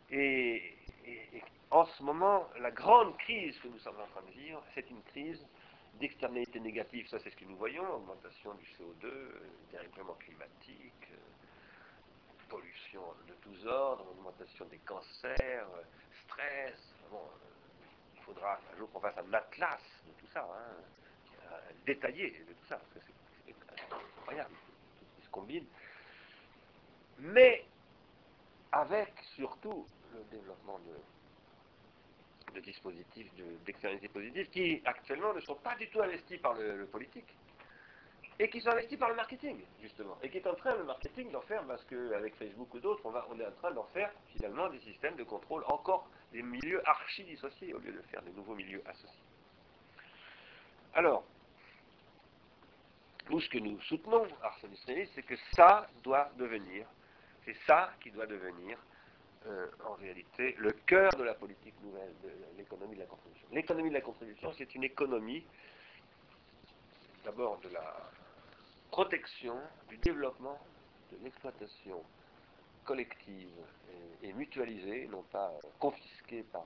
et, 0.10 0.74
en 1.70 1.86
ce 1.86 2.02
moment, 2.02 2.48
la 2.60 2.72
grande 2.72 3.18
crise 3.18 3.58
que 3.60 3.68
nous 3.68 3.80
sommes 3.80 4.00
en 4.00 4.08
train 4.08 4.22
de 4.22 4.32
vivre, 4.32 4.64
c'est 4.74 4.90
une 4.90 5.02
crise 5.04 5.46
d'externalité 6.00 6.60
négative. 6.60 7.08
Ça, 7.10 7.20
c'est 7.20 7.30
ce 7.30 7.36
que 7.36 7.46
nous 7.46 7.58
voyons 7.58 7.84
augmentation 7.94 8.54
du 8.54 8.66
CO2, 8.66 9.12
dérèglement 9.72 10.14
climatique, 10.14 11.08
pollution 12.48 13.02
de 13.28 13.34
tous 13.42 13.68
ordres, 13.68 14.06
augmentation 14.12 14.66
des 14.66 14.78
cancers, 14.80 15.68
stress. 16.24 16.94
Faudra 18.28 18.60
un 18.74 18.78
jour 18.78 18.92
qu'on 18.92 19.00
fasse 19.00 19.18
un 19.18 19.34
atlas 19.34 19.82
de 20.06 20.12
tout 20.20 20.28
ça, 20.34 20.48
hein, 20.52 21.56
détaillé 21.86 22.30
de 22.30 22.54
tout 22.54 22.66
ça, 22.68 22.76
parce 22.76 23.06
que 23.06 23.12
c'est 23.46 23.56
incroyable, 24.20 24.54
tout 25.16 25.24
se 25.24 25.30
combine. 25.30 25.66
Mais 27.20 27.66
avec 28.72 29.14
surtout 29.36 29.88
le 30.14 30.24
développement 30.26 30.80
de 30.80 32.60
dispositifs 32.62 33.32
d'externalité 33.66 34.08
positive 34.08 34.50
qui 34.50 34.82
actuellement 34.84 35.34
ne 35.34 35.40
sont 35.42 35.56
pas 35.56 35.76
du 35.76 35.88
tout 35.90 36.02
investis 36.02 36.40
par 36.40 36.56
le, 36.56 36.88
politique 36.88 37.28
et 38.40 38.50
qui 38.50 38.60
sont 38.62 38.70
investis 38.70 38.98
par 38.98 39.10
le 39.10 39.16
marketing, 39.16 39.62
justement, 39.82 40.18
et 40.22 40.30
qui 40.30 40.38
est 40.38 40.48
en 40.48 40.56
train, 40.56 40.76
le 40.76 40.84
marketing, 40.84 41.32
d'en 41.32 41.42
faire, 41.42 41.64
parce 41.64 41.84
qu'avec 41.86 42.36
Facebook 42.36 42.74
ou 42.74 42.80
d'autres, 42.80 43.04
on, 43.06 43.14
on 43.34 43.40
est 43.40 43.46
en 43.46 43.52
train 43.52 43.72
d'en 43.72 43.86
faire, 43.86 44.12
finalement, 44.28 44.70
des 44.70 44.80
systèmes 44.80 45.16
de 45.16 45.24
contrôle 45.24 45.64
encore 45.68 46.08
des 46.32 46.42
milieux 46.42 46.88
archi-dissociés, 46.88 47.74
au 47.74 47.80
lieu 47.80 47.92
de 47.92 48.02
faire 48.04 48.22
des 48.22 48.32
nouveaux 48.32 48.56
milieux 48.56 48.82
associés. 48.86 49.24
Alors, 50.94 51.24
nous, 53.30 53.40
ce 53.42 53.50
que 53.50 53.58
nous 53.58 53.80
soutenons, 53.82 54.26
Ars 54.42 54.58
c'est 54.86 55.24
que 55.24 55.36
ça 55.54 55.88
doit 56.04 56.32
devenir, 56.38 56.88
c'est 57.46 57.58
ça 57.66 57.92
qui 58.02 58.12
doit 58.12 58.26
devenir 58.26 58.78
euh, 59.46 59.68
en 59.86 59.94
réalité 59.94 60.56
le 60.58 60.72
cœur 60.72 61.12
de 61.12 61.24
la 61.24 61.34
politique 61.34 61.76
nouvelle 61.82 62.14
de 62.24 62.32
l'économie 62.58 62.96
de 62.96 63.02
la 63.02 63.06
contribution. 63.06 63.48
L'économie 63.52 63.90
de 63.90 63.94
la 63.96 64.02
contribution, 64.02 64.52
c'est 64.58 64.74
une 64.76 64.84
économie 64.84 65.44
d'abord 67.24 67.60
de 67.60 67.70
la 67.70 68.10
protection, 68.90 69.60
du 69.90 69.98
développement, 69.98 70.60
de 71.12 71.18
l'exploitation 71.24 72.02
collective 72.88 73.52
et, 74.24 74.34
mutualisée, 74.34 75.08
non 75.12 75.24
pas 75.32 75.52
confisquée 75.78 76.44
par 76.52 76.64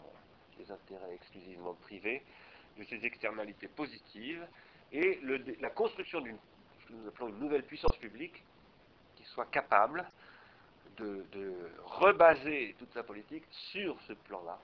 des 0.57 0.72
intérêts 0.72 1.15
exclusivement 1.15 1.74
privés, 1.74 2.24
de 2.78 2.84
ces 2.86 3.03
externalités 3.05 3.67
positives 3.67 4.47
et 4.93 5.19
la 5.59 5.69
construction 5.72 6.22
d'une, 6.22 6.38
nous 6.89 7.07
appelons 7.07 7.30
une 7.30 7.39
nouvelle 7.39 7.63
puissance 7.63 7.97
publique 7.97 8.43
qui 9.15 9.24
soit 9.26 9.47
capable 9.47 10.05
de, 10.97 11.26
rebaser 11.84 12.76
toute 12.78 12.93
sa 12.93 13.01
politique 13.01 13.43
sur 13.49 13.99
ce 14.01 14.13
plan-là, 14.13 14.59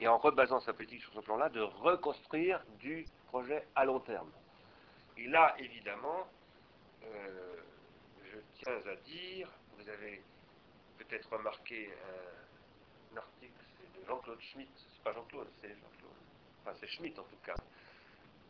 et 0.00 0.08
en 0.08 0.16
rebasant 0.16 0.60
sa 0.60 0.72
politique 0.72 1.02
sur 1.02 1.12
ce 1.12 1.20
plan-là, 1.20 1.50
de 1.50 1.60
reconstruire 1.60 2.64
du 2.80 3.04
projet 3.26 3.66
à 3.74 3.84
long 3.84 4.00
terme. 4.00 4.30
Et 5.18 5.26
là, 5.26 5.54
évidemment, 5.58 6.26
euh, 7.04 7.56
je 8.32 8.38
tiens 8.56 8.80
à 8.90 8.96
dire, 8.96 9.50
vous 9.84 9.90
avez 9.90 10.22
peut-être 10.98 11.30
remarqué 11.30 11.90
un, 13.12 13.16
article, 13.16 13.52
c'est 13.78 14.00
de 14.00 14.06
Jean-Claude 14.06 14.40
Schmitt, 14.40 14.70
c'est 14.76 15.02
pas 15.02 15.12
Jean-Claude, 15.12 15.48
c'est 15.60 15.68
Jean-Claude, 15.68 16.16
enfin 16.60 16.76
c'est 16.80 16.88
Schmitt 16.88 17.18
en 17.18 17.24
tout 17.24 17.36
cas, 17.44 17.54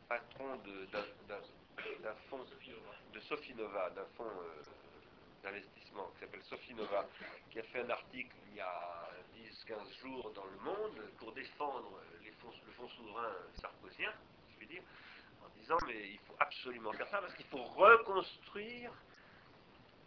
patron 0.08 0.56
d'un 0.56 2.14
fonds 2.30 2.44
de 3.12 3.20
Sophie 3.20 3.54
Nova, 3.54 3.90
d'un 3.90 4.06
fonds 4.16 4.24
euh, 4.24 4.62
d'investissement 5.42 6.08
qui 6.14 6.20
s'appelle 6.20 6.42
Sophie 6.44 6.74
Nova, 6.74 7.06
qui 7.50 7.58
a 7.58 7.62
fait 7.64 7.80
un 7.80 7.90
article 7.90 8.34
il 8.50 8.56
y 8.56 8.60
a 8.60 9.10
10-15 9.66 10.00
jours 10.00 10.30
dans 10.34 10.44
Le 10.44 10.58
Monde 10.58 11.10
pour 11.18 11.32
défendre 11.32 12.00
le 12.24 12.32
fonds 12.72 12.88
souverain 12.88 13.32
sarkozien, 13.60 14.12
je 14.54 14.60
veux 14.60 14.66
dire, 14.66 14.82
en 15.44 15.48
disant 15.58 15.78
mais 15.86 16.10
il 16.10 16.18
faut 16.20 16.36
absolument 16.38 16.92
faire 16.92 17.08
ça 17.08 17.18
parce 17.18 17.34
qu'il 17.34 17.46
faut 17.46 17.62
reconstruire 17.62 18.92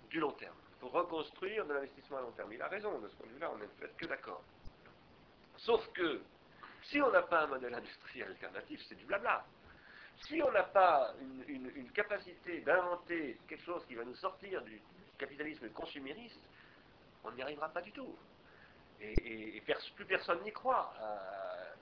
du 0.09 0.19
long 0.19 0.31
terme. 0.31 0.55
Faut 0.79 0.89
reconstruire 0.89 1.65
de 1.65 1.73
l'investissement 1.73 2.17
à 2.17 2.21
long 2.21 2.31
terme. 2.31 2.53
Il 2.53 2.61
a 2.61 2.67
raison 2.67 2.99
de 2.99 3.07
ce 3.07 3.15
point 3.15 3.27
de 3.27 3.33
vue-là, 3.33 3.51
on 3.53 3.57
n'est 3.57 3.67
peut-être 3.67 3.97
que 3.97 4.05
d'accord. 4.05 4.43
Sauf 5.57 5.87
que 5.93 6.21
si 6.83 7.01
on 7.01 7.11
n'a 7.11 7.23
pas 7.23 7.43
un 7.43 7.47
modèle 7.47 7.73
industriel 7.73 8.29
alternatif, 8.29 8.79
c'est 8.87 8.95
du 8.95 9.05
blabla. 9.05 9.45
Si 10.27 10.41
on 10.41 10.51
n'a 10.51 10.63
pas 10.63 11.13
une 11.47 11.91
capacité 11.91 12.61
d'inventer 12.61 13.39
quelque 13.47 13.63
chose 13.63 13.85
qui 13.87 13.95
va 13.95 14.03
nous 14.03 14.15
sortir 14.15 14.61
du, 14.63 14.81
capitalisme 15.17 15.69
consumériste, 15.69 16.39
on 17.23 17.31
n'y 17.31 17.41
arrivera 17.41 17.69
pas 17.69 17.81
du 17.81 17.91
tout. 17.91 18.15
Et, 18.99 19.61
plus 19.95 20.05
personne 20.05 20.41
n'y 20.43 20.51
croit. 20.51 20.93
Euh, 20.99 21.73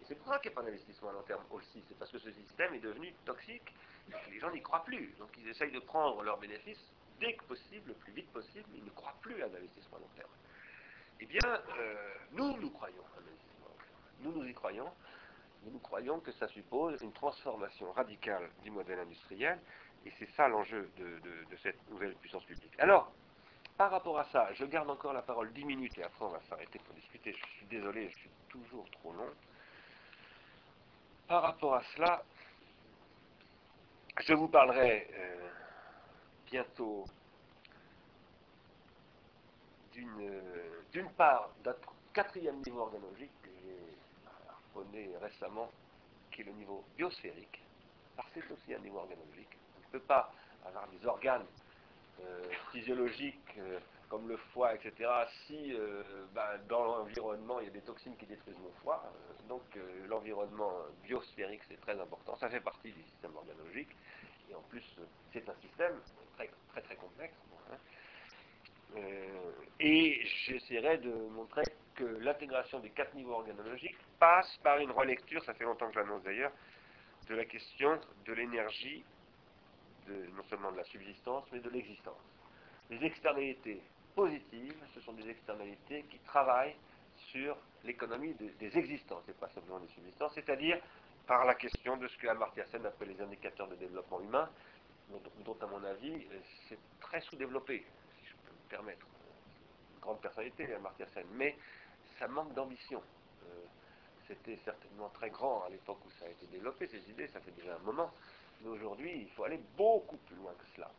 et 0.00 0.04
c'est 0.06 0.14
pour 0.14 0.28
ça 0.28 0.38
qu'il 0.38 0.50
n'y 0.50 0.56
a 0.56 0.60
pas 0.60 0.64
d'investissement 0.64 1.10
à 1.10 1.12
long 1.12 1.22
terme 1.22 1.44
aussi. 1.50 1.82
C'est 1.88 1.98
parce 1.98 2.10
que 2.10 2.18
ce 2.18 2.30
système 2.32 2.74
est 2.74 2.80
devenu 2.80 3.12
toxique 3.24 3.74
et 4.08 4.12
que 4.12 4.30
les 4.30 4.40
gens 4.40 4.50
n'y 4.50 4.62
croient 4.62 4.84
plus. 4.84 5.12
Donc 5.18 5.30
ils 5.38 5.48
essayent 5.48 5.72
de 5.72 5.80
prendre 5.80 6.22
leurs 6.22 6.38
bénéfices 6.38 6.92
dès 7.20 7.34
que 7.34 7.44
possible, 7.44 7.88
le 7.88 7.94
plus 7.94 8.12
vite 8.12 8.30
possible, 8.32 8.68
ils 8.74 8.84
ne 8.84 8.90
croient 8.90 9.16
plus 9.20 9.42
à 9.42 9.46
l'investissement 9.46 9.98
à 9.98 10.00
long 10.00 10.10
terme. 10.16 10.30
Eh 11.20 11.26
bien, 11.26 11.40
euh, 11.44 12.14
nous, 12.32 12.56
nous 12.58 12.70
croyons 12.70 13.02
à 13.16 13.20
l'investissement 13.20 13.66
long 13.68 13.76
terme. 13.76 13.98
Nous, 14.20 14.32
nous 14.32 14.48
y 14.48 14.54
croyons. 14.54 14.90
Nous, 15.64 15.72
nous 15.72 15.78
croyons 15.78 16.20
que 16.20 16.32
ça 16.32 16.48
suppose 16.48 17.00
une 17.02 17.12
transformation 17.12 17.92
radicale 17.92 18.50
du 18.64 18.70
modèle 18.70 18.98
industriel 18.98 19.60
et 20.04 20.12
c'est 20.18 20.28
ça 20.32 20.48
l'enjeu 20.48 20.90
de, 20.96 21.56
cette 21.62 21.88
nouvelle 21.90 22.14
puissance 22.16 22.44
publique. 22.44 22.72
Alors, 22.78 23.12
par 23.76 23.90
rapport 23.90 24.18
à 24.18 24.24
ça, 24.24 24.52
je 24.54 24.64
garde 24.64 24.90
encore 24.90 25.12
la 25.12 25.22
parole 25.22 25.52
10 25.52 25.64
minutes 25.64 25.98
et 25.98 26.02
après 26.02 26.24
on 26.24 26.28
va 26.28 26.40
s'arrêter 26.48 26.78
pour 26.80 26.94
discuter. 26.94 27.32
Je 27.32 27.46
suis 27.56 27.66
désolé, 27.66 28.10
je 28.10 28.18
suis 28.18 28.30
toujours 28.48 28.88
trop 28.90 29.12
long. 29.12 29.30
Par 31.28 31.42
rapport 31.42 31.76
à 31.76 31.82
cela, 31.94 32.24
je 34.20 34.34
vous 34.34 34.48
parlerai 34.48 35.08
euh, 35.14 35.50
bientôt 36.52 37.04
d'une 39.94 41.10
part 41.16 41.50
d'un 41.64 41.74
quatrième 42.12 42.60
niveau 42.66 42.80
organologique 42.80 43.32
que 43.42 43.50
j'ai 43.62 44.50
harponné 44.50 45.10
récemment, 45.20 45.70
qui 46.30 46.42
est 46.42 46.44
le 46.44 46.52
niveau 46.52 46.84
biosphérique, 46.96 47.62
parce 48.16 48.30
que 48.32 48.40
c'est 48.46 48.52
aussi 48.52 48.74
un 48.74 48.78
niveau 48.80 48.98
organologique 48.98 49.56
ne 49.92 49.98
peut 49.98 50.04
pas 50.06 50.32
avoir 50.64 50.88
des 50.88 51.06
organes 51.06 51.44
euh, 52.20 52.42
physiologiques 52.70 53.54
euh, 53.58 53.78
comme 54.08 54.28
le 54.28 54.36
foie, 54.52 54.74
etc., 54.74 55.10
si 55.46 55.74
euh, 55.74 56.02
bah, 56.34 56.58
dans 56.68 56.84
l'environnement 56.84 57.60
il 57.60 57.66
y 57.66 57.68
a 57.68 57.72
des 57.72 57.80
toxines 57.80 58.16
qui 58.16 58.26
détruisent 58.26 58.58
mon 58.58 58.72
foie. 58.82 59.02
donc 59.48 59.62
l'environnement 60.08 60.72
biosphérique 61.04 61.62
c'est 61.68 61.80
très 61.80 61.98
important, 61.98 62.36
ça 62.36 62.48
fait 62.48 62.60
partie 62.60 62.92
du 62.92 63.02
système 63.02 63.34
organologique, 63.36 63.88
et 64.50 64.54
en 64.54 64.60
plus 64.68 64.84
c'est 65.32 65.48
un 65.48 65.54
système 65.62 65.98
très 66.36 66.50
très, 66.72 66.82
très 66.82 66.96
complexe. 66.96 67.34
Hein. 67.70 68.98
et 69.80 70.20
j'essaierai 70.24 70.98
de 70.98 71.10
montrer 71.10 71.62
que 71.94 72.04
l'intégration 72.04 72.80
des 72.80 72.90
quatre 72.90 73.14
niveaux 73.14 73.34
organologiques 73.34 73.96
passe 74.18 74.56
par 74.62 74.78
une 74.78 74.90
relecture, 74.90 75.42
ça 75.44 75.54
fait 75.54 75.64
longtemps 75.64 75.88
que 75.88 75.94
je 75.94 76.00
l'annonce 76.00 76.22
d'ailleurs, 76.22 76.52
de 77.28 77.34
la 77.34 77.44
question 77.44 77.98
de 78.24 78.32
l'énergie, 78.32 79.04
non 80.08 80.42
seulement 80.48 80.72
de 80.72 80.78
la 80.78 80.84
subsistance, 80.84 81.44
mais 81.52 81.60
de 81.60 81.70
l'existence. 81.70 82.20
Les 82.90 83.04
externalités 83.04 83.80
positives, 84.14 84.76
ce 84.94 85.00
sont 85.00 85.12
des 85.12 85.28
externalités 85.28 86.04
qui 86.10 86.18
travaillent 86.20 86.76
sur 87.16 87.56
l'économie 87.84 88.34
des 88.34 88.78
existences, 88.78 89.22
et 89.28 89.32
pas 89.32 89.48
simplement 89.48 89.80
des 89.80 89.88
subsistances, 89.88 90.32
c'est-à-dire 90.34 90.80
par 91.26 91.44
la 91.44 91.54
question 91.54 91.96
de 91.96 92.08
ce 92.08 92.16
que 92.18 92.26
Amartya 92.26 92.66
Sen 92.66 92.84
appelle 92.84 93.08
les 93.08 93.22
indicateurs 93.22 93.68
de 93.68 93.76
développement 93.76 94.20
humain, 94.20 94.50
dont, 95.08 95.56
à 95.60 95.66
mon 95.66 95.82
avis, 95.84 96.26
c'est 96.68 96.78
très 97.00 97.20
sous-développé, 97.20 97.84
si 98.18 98.26
je 98.26 98.34
peux 98.44 98.52
me 98.52 98.68
permettre. 98.68 99.06
Une 99.94 100.00
grande 100.00 100.20
personnalité, 100.20 100.72
Amartya 100.74 101.06
Sen, 101.08 101.26
mais 101.34 101.56
ça 102.18 102.28
manque 102.28 102.54
d'ambition. 102.54 103.02
Euh, 103.44 103.64
c'était 104.26 104.58
certainement 104.64 105.08
très 105.10 105.30
grand 105.30 105.64
à 105.64 105.68
l'époque 105.68 105.98
où 106.06 106.10
ça 106.12 106.26
a 106.26 106.28
été 106.28 106.46
développé, 106.46 106.86
ces 106.86 107.10
idées, 107.10 107.28
ça 107.28 107.40
fait 107.40 107.50
déjà 107.52 107.74
un 107.74 107.80
moment, 107.80 108.10
mais 108.60 108.68
aujourd'hui, 108.68 109.22
il 109.22 109.30
faut 109.30 109.44
aller 109.44 109.60
beaucoup 109.76 110.16
plus 110.16 110.36
loin 110.36 110.52
que 110.54 110.66
cela. 110.74 110.90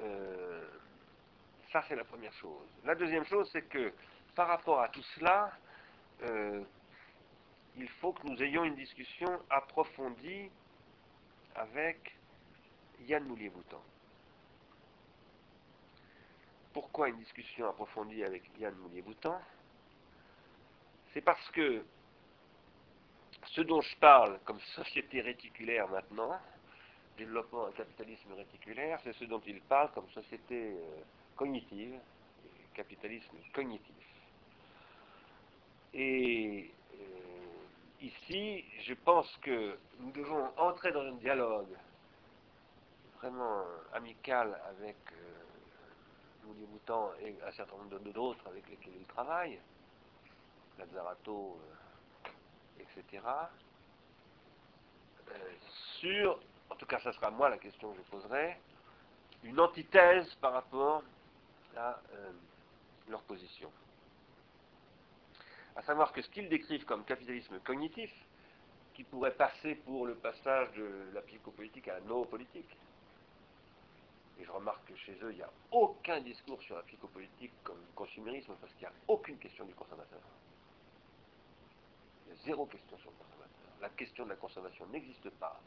Euh, 0.00 0.66
ça, 1.72 1.84
c'est 1.88 1.96
la 1.96 2.04
première 2.04 2.32
chose. 2.34 2.66
La 2.84 2.94
deuxième 2.94 3.24
chose, 3.24 3.48
c'est 3.52 3.68
que 3.68 3.92
par 4.34 4.48
rapport 4.48 4.80
à 4.80 4.88
tout 4.88 5.02
cela, 5.18 5.52
euh, 6.22 6.62
il 7.76 7.88
faut 7.88 8.12
que 8.12 8.26
nous 8.26 8.42
ayons 8.42 8.64
une 8.64 8.74
discussion 8.74 9.40
approfondie 9.50 10.50
avec 11.56 12.14
Yann 13.00 13.24
Moulier-Boutan. 13.24 13.82
Pourquoi 16.72 17.08
une 17.08 17.18
discussion 17.18 17.68
approfondie 17.68 18.22
avec 18.22 18.42
Yann 18.58 18.74
Moulier-Boutan 18.74 19.40
C'est 21.12 21.22
parce 21.22 21.48
que 21.50 21.84
ce 23.46 23.60
dont 23.62 23.80
je 23.80 23.96
parle 23.96 24.38
comme 24.44 24.60
société 24.74 25.20
réticulaire 25.20 25.88
maintenant, 25.88 26.38
développement 27.16 27.66
un 27.66 27.72
capitalisme 27.72 28.32
réticulaire, 28.34 29.00
c'est 29.02 29.14
ce 29.14 29.24
dont 29.24 29.40
il 29.46 29.60
parle 29.62 29.90
comme 29.92 30.08
société 30.10 30.72
euh, 30.72 31.00
cognitive, 31.36 31.98
capitalisme 32.74 33.36
cognitif. 33.54 33.94
Et 35.94 36.70
ici, 38.00 38.64
je 38.82 38.94
pense 38.94 39.30
que 39.38 39.78
nous 39.98 40.10
devons 40.12 40.50
entrer 40.56 40.92
dans 40.92 41.02
un 41.02 41.14
dialogue 41.14 41.74
vraiment 43.18 43.64
amical 43.92 44.60
avec 44.68 44.96
euh, 45.12 46.66
Mouton 46.70 47.10
et 47.20 47.36
un 47.46 47.52
certain 47.52 47.76
nombre 47.76 47.98
d'autres 48.12 48.46
avec 48.48 48.68
lesquels 48.68 48.94
il 48.98 49.06
travaille, 49.06 49.58
Lazzarato, 50.78 51.58
euh, 52.26 52.30
etc., 52.80 53.22
euh, 55.28 55.34
sur, 55.98 56.38
en 56.70 56.76
tout 56.76 56.86
cas 56.86 57.00
ça 57.00 57.12
sera 57.12 57.30
moi 57.30 57.48
la 57.48 57.58
question 57.58 57.92
que 57.92 57.98
je 57.98 58.10
poserai, 58.10 58.60
une 59.42 59.58
antithèse 59.60 60.34
par 60.36 60.52
rapport 60.52 61.02
à 61.76 62.00
leur 63.08 63.22
position 63.22 63.70
à 65.76 65.82
savoir 65.82 66.12
que 66.12 66.22
ce 66.22 66.28
qu'ils 66.30 66.48
décrivent 66.48 66.84
comme 66.84 67.04
capitalisme 67.04 67.58
cognitif, 67.60 68.10
qui 68.94 69.04
pourrait 69.04 69.34
passer 69.34 69.74
pour 69.74 70.06
le 70.06 70.14
passage 70.14 70.72
de 70.72 71.10
la 71.12 71.20
psychopolitique 71.22 71.86
à 71.88 71.94
la 71.94 72.00
noopolitique, 72.00 72.76
et 74.38 74.44
je 74.44 74.50
remarque 74.50 74.86
que 74.86 74.96
chez 74.96 75.18
eux, 75.22 75.32
il 75.32 75.36
n'y 75.36 75.42
a 75.42 75.50
aucun 75.70 76.20
discours 76.20 76.60
sur 76.62 76.76
la 76.76 76.82
psychopolitique 76.82 77.52
comme 77.62 77.80
consumérisme, 77.94 78.54
parce 78.60 78.72
qu'il 78.74 78.82
n'y 78.88 78.94
a 78.94 78.96
aucune 79.08 79.38
question 79.38 79.64
du 79.64 79.74
consommateur. 79.74 80.20
Il 82.26 82.30
y 82.30 82.38
a 82.38 82.42
zéro 82.44 82.66
question 82.66 82.98
sur 82.98 83.10
le 83.10 83.16
consommateur. 83.16 83.70
La 83.80 83.88
question 83.90 84.24
de 84.24 84.30
la 84.30 84.36
consommation 84.36 84.86
n'existe 84.86 85.30
pas 85.30 85.60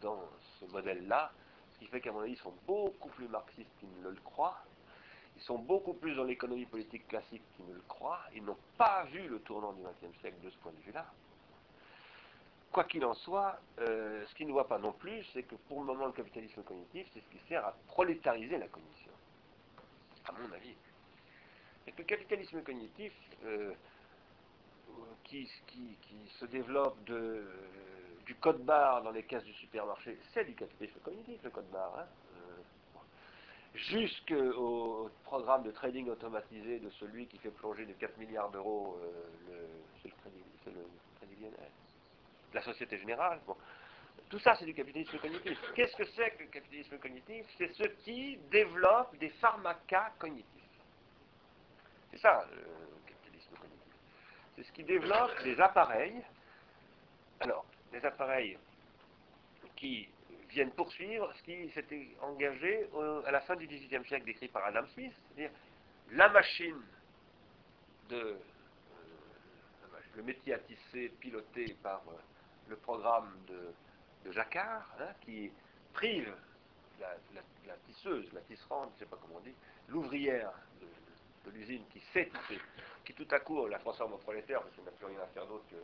dans 0.00 0.22
ce 0.58 0.66
modèle-là, 0.66 1.32
ce 1.72 1.78
qui 1.78 1.86
fait 1.86 2.00
qu'à 2.00 2.12
mon 2.12 2.20
avis, 2.20 2.32
ils 2.32 2.38
sont 2.38 2.54
beaucoup 2.66 3.08
plus 3.10 3.28
marxistes 3.28 3.70
qu'ils 3.78 4.02
ne 4.02 4.10
le 4.10 4.20
croient, 4.20 4.62
ils 5.40 5.44
sont 5.44 5.58
beaucoup 5.58 5.94
plus 5.94 6.14
dans 6.14 6.24
l'économie 6.24 6.66
politique 6.66 7.08
classique 7.08 7.42
qu'ils 7.56 7.66
ne 7.66 7.74
le 7.74 7.82
croient. 7.88 8.20
Ils 8.34 8.44
n'ont 8.44 8.58
pas 8.76 9.04
vu 9.04 9.26
le 9.26 9.40
tournant 9.40 9.72
du 9.72 9.82
XXe 9.82 10.18
siècle 10.20 10.36
de 10.44 10.50
ce 10.50 10.56
point 10.58 10.72
de 10.72 10.80
vue-là. 10.84 11.06
Quoi 12.70 12.84
qu'il 12.84 13.04
en 13.04 13.14
soit, 13.14 13.58
euh, 13.80 14.24
ce 14.26 14.34
qu'ils 14.34 14.46
ne 14.46 14.52
voient 14.52 14.68
pas 14.68 14.78
non 14.78 14.92
plus, 14.92 15.24
c'est 15.32 15.42
que 15.42 15.54
pour 15.54 15.80
le 15.80 15.86
moment, 15.86 16.06
le 16.06 16.12
capitalisme 16.12 16.62
cognitif, 16.62 17.08
c'est 17.14 17.20
ce 17.20 17.28
qui 17.30 17.48
sert 17.48 17.64
à 17.64 17.74
prolétariser 17.88 18.58
la 18.58 18.68
cognition. 18.68 19.10
À 20.26 20.32
mon 20.32 20.52
avis. 20.52 20.74
Et 21.86 21.92
que 21.92 21.98
le 21.98 22.04
capitalisme 22.04 22.62
cognitif, 22.62 23.12
euh, 23.44 23.72
qui, 25.24 25.48
se 26.38 26.44
développe 26.46 26.98
du 27.04 28.34
code 28.36 28.62
barre 28.64 29.02
dans 29.02 29.10
les 29.10 29.22
caisses 29.22 29.44
du 29.44 29.54
supermarché, 29.54 30.18
c'est 30.34 30.44
du 30.44 30.54
capitalisme 30.54 30.98
cognitif, 31.00 31.42
le 31.42 31.50
code 31.50 31.70
barre. 31.70 31.98
Hein 31.98 32.06
jusqu'au 33.74 35.10
programme 35.24 35.62
de 35.62 35.70
trading 35.70 36.08
automatisé 36.08 36.78
de 36.78 36.90
celui 36.90 37.26
qui 37.26 37.38
fait 37.38 37.50
plonger 37.50 37.86
de 37.86 37.92
4 37.92 38.18
milliards 38.18 38.50
d'euros 38.50 38.98
euh, 39.02 39.68
le, 40.04 40.10
crédit, 41.18 41.46
la 42.52 42.62
Société 42.62 42.98
Générale. 42.98 43.40
Tout 44.28 44.38
ça, 44.38 44.54
c'est 44.56 44.64
du 44.64 44.74
capitalisme 44.74 45.18
cognitif. 45.18 45.58
Qu'est-ce 45.74 45.96
que 45.96 46.04
c'est 46.04 46.30
que 46.32 46.42
le 46.44 46.48
capitalisme 46.48 46.98
cognitif? 46.98 47.46
C'est 47.58 47.72
ce 47.74 47.84
qui 48.04 48.38
développe 48.50 49.16
des 49.18 49.30
pharmacas 49.40 50.12
cognitifs. 50.18 50.46
C'est 52.12 52.18
ça, 52.18 52.46
le 52.52 53.08
capitalisme 53.08 53.54
cognitif. 53.56 53.92
C'est 54.56 54.62
ce 54.64 54.72
qui 54.72 54.84
développe 54.84 55.42
des 55.42 55.60
appareils. 55.60 56.22
Alors, 57.40 57.64
des 57.92 58.04
appareils 58.04 58.58
qui 59.76 60.08
viennent 60.50 60.72
poursuivre 60.72 61.32
ce 61.34 61.42
qui 61.42 61.70
s'était 61.70 62.08
engagé 62.20 62.88
à 63.24 63.30
la 63.30 63.40
fin 63.40 63.56
du 63.56 63.66
XVIIIe 63.66 64.04
siècle, 64.06 64.24
décrit 64.24 64.48
par 64.48 64.64
Adam 64.64 64.86
Smith, 64.94 65.12
c'est-à-dire 65.28 65.50
la 66.12 66.28
machine 66.28 66.80
de 68.08 68.16
euh, 68.16 68.36
le 70.16 70.22
métier 70.22 70.54
à 70.54 70.58
tisser 70.58 71.10
piloté 71.20 71.76
par 71.82 72.02
euh, 72.08 72.12
le 72.68 72.76
programme 72.76 73.32
de, 73.46 73.72
Jacquard, 74.32 74.86
hein, 75.00 75.14
qui 75.22 75.50
prive 75.94 76.34
la, 77.00 77.16
tisseuse, 77.86 78.30
la 78.34 78.42
tisserande, 78.42 78.90
je 78.90 78.94
ne 78.94 78.98
sais 78.98 79.06
pas 79.06 79.16
comment 79.22 79.36
on 79.38 79.40
dit, 79.40 79.54
l'ouvrière 79.88 80.52
de, 80.80 81.50
l'usine 81.52 81.82
qui 81.90 82.00
sait 82.12 82.26
tisser, 82.26 82.60
qui 83.04 83.14
tout 83.14 83.26
à 83.30 83.40
coup 83.40 83.66
la 83.66 83.78
transforme 83.78 84.12
en 84.12 84.18
prolétaire 84.18 84.60
parce 84.60 84.76
qu'on 84.76 84.82
n'a 84.82 84.90
plus 84.90 85.06
rien 85.06 85.20
à 85.20 85.26
faire 85.28 85.46
d'autre 85.46 85.64
que 85.70 85.76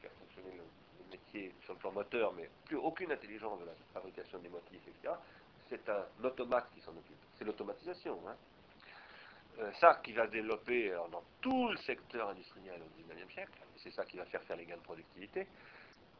faire 0.00 0.12
fonctionner 0.12 0.56
le, 0.56 0.62
métier 1.10 1.54
sur 1.64 1.74
le 1.74 1.78
plan 1.78 1.92
moteur, 1.92 2.32
mais 2.32 2.48
plus 2.64 2.76
aucune 2.76 3.12
intelligence 3.12 3.60
de 3.60 3.66
la 3.66 3.72
fabrication 3.92 4.38
des 4.38 4.48
motifs, 4.48 4.86
etc. 4.86 5.14
C'est 5.68 5.88
un 5.88 6.04
automate 6.24 6.68
qui 6.74 6.80
s'en 6.80 6.92
occupe. 6.92 7.16
C'est 7.36 7.44
l'automatisation. 7.44 8.18
Hein. 8.26 8.36
Euh, 9.58 9.70
ça 9.80 10.00
qui 10.02 10.12
va 10.12 10.26
développer 10.26 10.90
dans 11.10 11.22
tout 11.40 11.68
le 11.68 11.76
secteur 11.78 12.28
industriel 12.28 12.80
au 12.80 13.02
XIXe 13.02 13.32
siècle, 13.32 13.52
c'est 13.76 13.90
ça 13.90 14.04
qui 14.04 14.16
va 14.16 14.24
faire 14.26 14.42
faire 14.42 14.56
les 14.56 14.64
gains 14.64 14.76
de 14.76 14.82
productivité. 14.82 15.46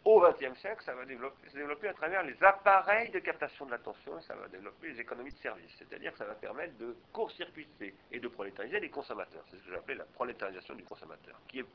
Au 0.05 0.21
XXe 0.21 0.59
siècle, 0.59 0.83
ça 0.83 0.95
va 0.95 1.05
développer, 1.05 1.49
se 1.51 1.57
développer 1.57 1.89
à 1.89 1.93
travers 1.93 2.23
les 2.23 2.35
appareils 2.43 3.11
de 3.11 3.19
captation 3.19 3.67
de 3.67 3.73
l'attention 3.73 4.19
et 4.19 4.23
ça 4.23 4.35
va 4.35 4.49
développer 4.49 4.89
les 4.89 5.01
économies 5.01 5.33
de 5.33 5.39
service. 5.39 5.71
C'est-à-dire 5.79 6.13
que 6.13 6.19
ça 6.19 6.25
va 6.25 6.35
permettre 6.35 6.77
de 6.79 6.97
court-circuiter 7.13 7.95
et 8.11 8.19
de 8.19 8.29
prolétariser 8.29 8.81
les 8.81 8.89
consommateurs. 8.89 9.45
C'est 9.51 9.59
ce 9.59 9.63
que 9.65 9.71
j'appelle 9.73 9.99
la 9.99 10.07
prolétarisation 10.07 10.75
du 10.75 10.85
consommateur, 10.85 11.39
qui 11.49 11.61
est 11.61 11.67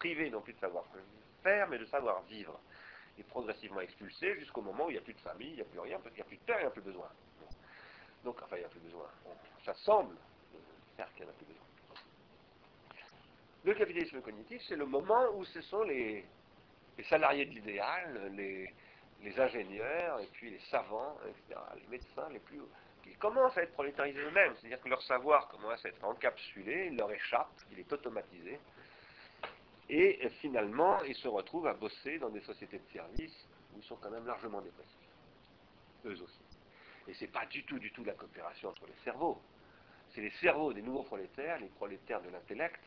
privé 0.00 0.30
non 0.30 0.40
plus 0.40 0.52
de 0.52 0.58
savoir 0.58 0.84
faire, 1.42 1.68
mais 1.68 1.78
de 1.78 1.86
savoir 1.86 2.22
vivre. 2.22 2.58
Et 3.18 3.22
progressivement 3.22 3.80
expulsé 3.80 4.34
jusqu'au 4.38 4.62
moment 4.62 4.86
où 4.86 4.90
il 4.90 4.94
n'y 4.94 4.98
a 4.98 5.02
plus 5.02 5.14
de 5.14 5.20
famille, 5.20 5.50
il 5.50 5.56
n'y 5.56 5.60
a 5.60 5.64
plus 5.64 5.80
rien, 5.80 5.98
parce 5.98 6.14
qu'il 6.14 6.22
n'y 6.22 6.26
a 6.26 6.28
plus 6.28 6.36
de 6.36 6.42
terre, 6.42 6.58
il 6.58 6.62
n'y 6.62 6.68
a 6.68 6.70
plus 6.70 6.82
besoin. 6.82 7.08
Donc, 8.24 8.40
enfin, 8.42 8.56
il 8.56 8.60
n'y 8.60 8.64
a 8.64 8.68
plus 8.68 8.80
besoin. 8.80 9.06
Ça 9.64 9.74
semble 9.74 10.16
faire 10.96 11.12
qu'il 11.14 11.24
n'y 11.24 11.30
en 11.30 11.32
a 11.32 11.36
plus 11.36 11.46
besoin. 11.46 11.64
Le 13.64 13.74
capitalisme 13.74 14.20
cognitif, 14.22 14.62
c'est 14.66 14.76
le 14.76 14.86
moment 14.86 15.34
où 15.34 15.44
ce 15.44 15.60
sont 15.60 15.82
les, 15.82 16.24
salariés 17.08 17.46
de 17.46 17.50
l'idéal, 17.50 18.32
les, 18.34 18.72
ingénieurs, 19.38 20.20
et 20.20 20.26
puis 20.32 20.50
les 20.50 20.60
savants, 20.70 21.18
etc., 21.28 21.60
les 21.76 21.88
médecins 21.88 22.28
les 22.30 22.38
plus 22.38 22.60
qui 23.02 23.14
commencent 23.16 23.56
à 23.56 23.62
être 23.62 23.72
prolétarisés 23.72 24.20
eux-mêmes, 24.20 24.54
c'est-à-dire 24.56 24.80
que 24.80 24.88
leur 24.88 25.02
savoir 25.02 25.48
commence 25.48 25.84
à 25.84 25.88
être 25.88 26.04
encapsulé, 26.04 26.88
il 26.90 26.96
leur 26.96 27.10
échappe, 27.10 27.50
il 27.72 27.78
est 27.78 27.92
automatisé, 27.92 28.58
et 29.92 30.28
finalement, 30.40 31.02
ils 31.02 31.16
se 31.16 31.26
retrouvent 31.26 31.66
à 31.66 31.74
bosser 31.74 32.18
dans 32.18 32.28
des 32.28 32.40
sociétés 32.42 32.78
de 32.78 32.92
services 32.92 33.48
où 33.74 33.78
ils 33.78 33.84
sont 33.84 33.96
quand 33.96 34.10
même 34.10 34.24
largement 34.24 34.60
dépressifs. 34.60 34.94
Eux 36.04 36.12
aussi. 36.22 36.40
Et 37.08 37.14
ce 37.14 37.24
n'est 37.24 37.30
pas 37.30 37.44
du 37.46 37.64
tout, 37.64 37.78
du 37.80 37.90
tout 37.90 38.04
la 38.04 38.12
coopération 38.12 38.68
entre 38.68 38.86
les 38.86 38.94
cerveaux. 39.02 39.40
C'est 40.14 40.20
les 40.20 40.30
cerveaux 40.40 40.72
des 40.72 40.82
nouveaux 40.82 41.02
prolétaires, 41.02 41.58
les 41.58 41.68
prolétaires 41.68 42.22
de 42.22 42.30
l'intellect, 42.30 42.80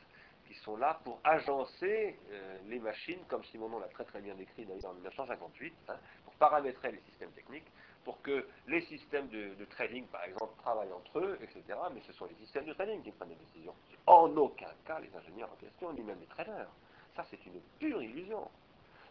qui 0.48 0.54
sont 0.54 0.76
là 0.76 0.98
pour 1.04 1.20
agencer 1.24 2.18
euh, 2.30 2.58
les 2.68 2.78
machines, 2.78 3.20
comme 3.28 3.44
Simonon 3.44 3.78
l'a 3.78 3.88
très 3.88 4.04
très 4.04 4.20
bien 4.20 4.34
décrit 4.34 4.64
d'ailleurs 4.64 4.90
en 4.90 4.94
1958, 4.94 5.74
hein, 5.88 5.96
pour 6.24 6.34
paramétrer 6.34 6.92
les 6.92 7.00
systèmes 7.10 7.32
techniques, 7.32 7.70
pour 8.04 8.20
que 8.22 8.46
les 8.66 8.80
systèmes 8.82 9.28
de, 9.28 9.54
de, 9.54 9.64
trading, 9.66 10.06
par 10.06 10.24
exemple, 10.24 10.54
travaillent 10.62 10.92
entre 10.92 11.18
eux, 11.18 11.38
etc. 11.42 11.78
Mais 11.94 12.00
ce 12.06 12.12
sont 12.14 12.26
les 12.26 12.34
systèmes 12.36 12.66
de 12.66 12.72
trading 12.72 13.02
qui 13.02 13.10
prennent 13.12 13.30
les 13.30 13.34
décisions. 13.36 13.74
En 14.06 14.34
aucun 14.36 14.72
cas 14.86 15.00
les 15.00 15.14
ingénieurs 15.16 15.50
en 15.50 15.56
question, 15.56 15.92
ni 15.92 16.02
même 16.02 16.20
les 16.20 16.26
traders. 16.26 16.68
Ça, 17.16 17.24
c'est 17.30 17.44
une 17.46 17.60
pure 17.78 18.02
illusion. 18.02 18.48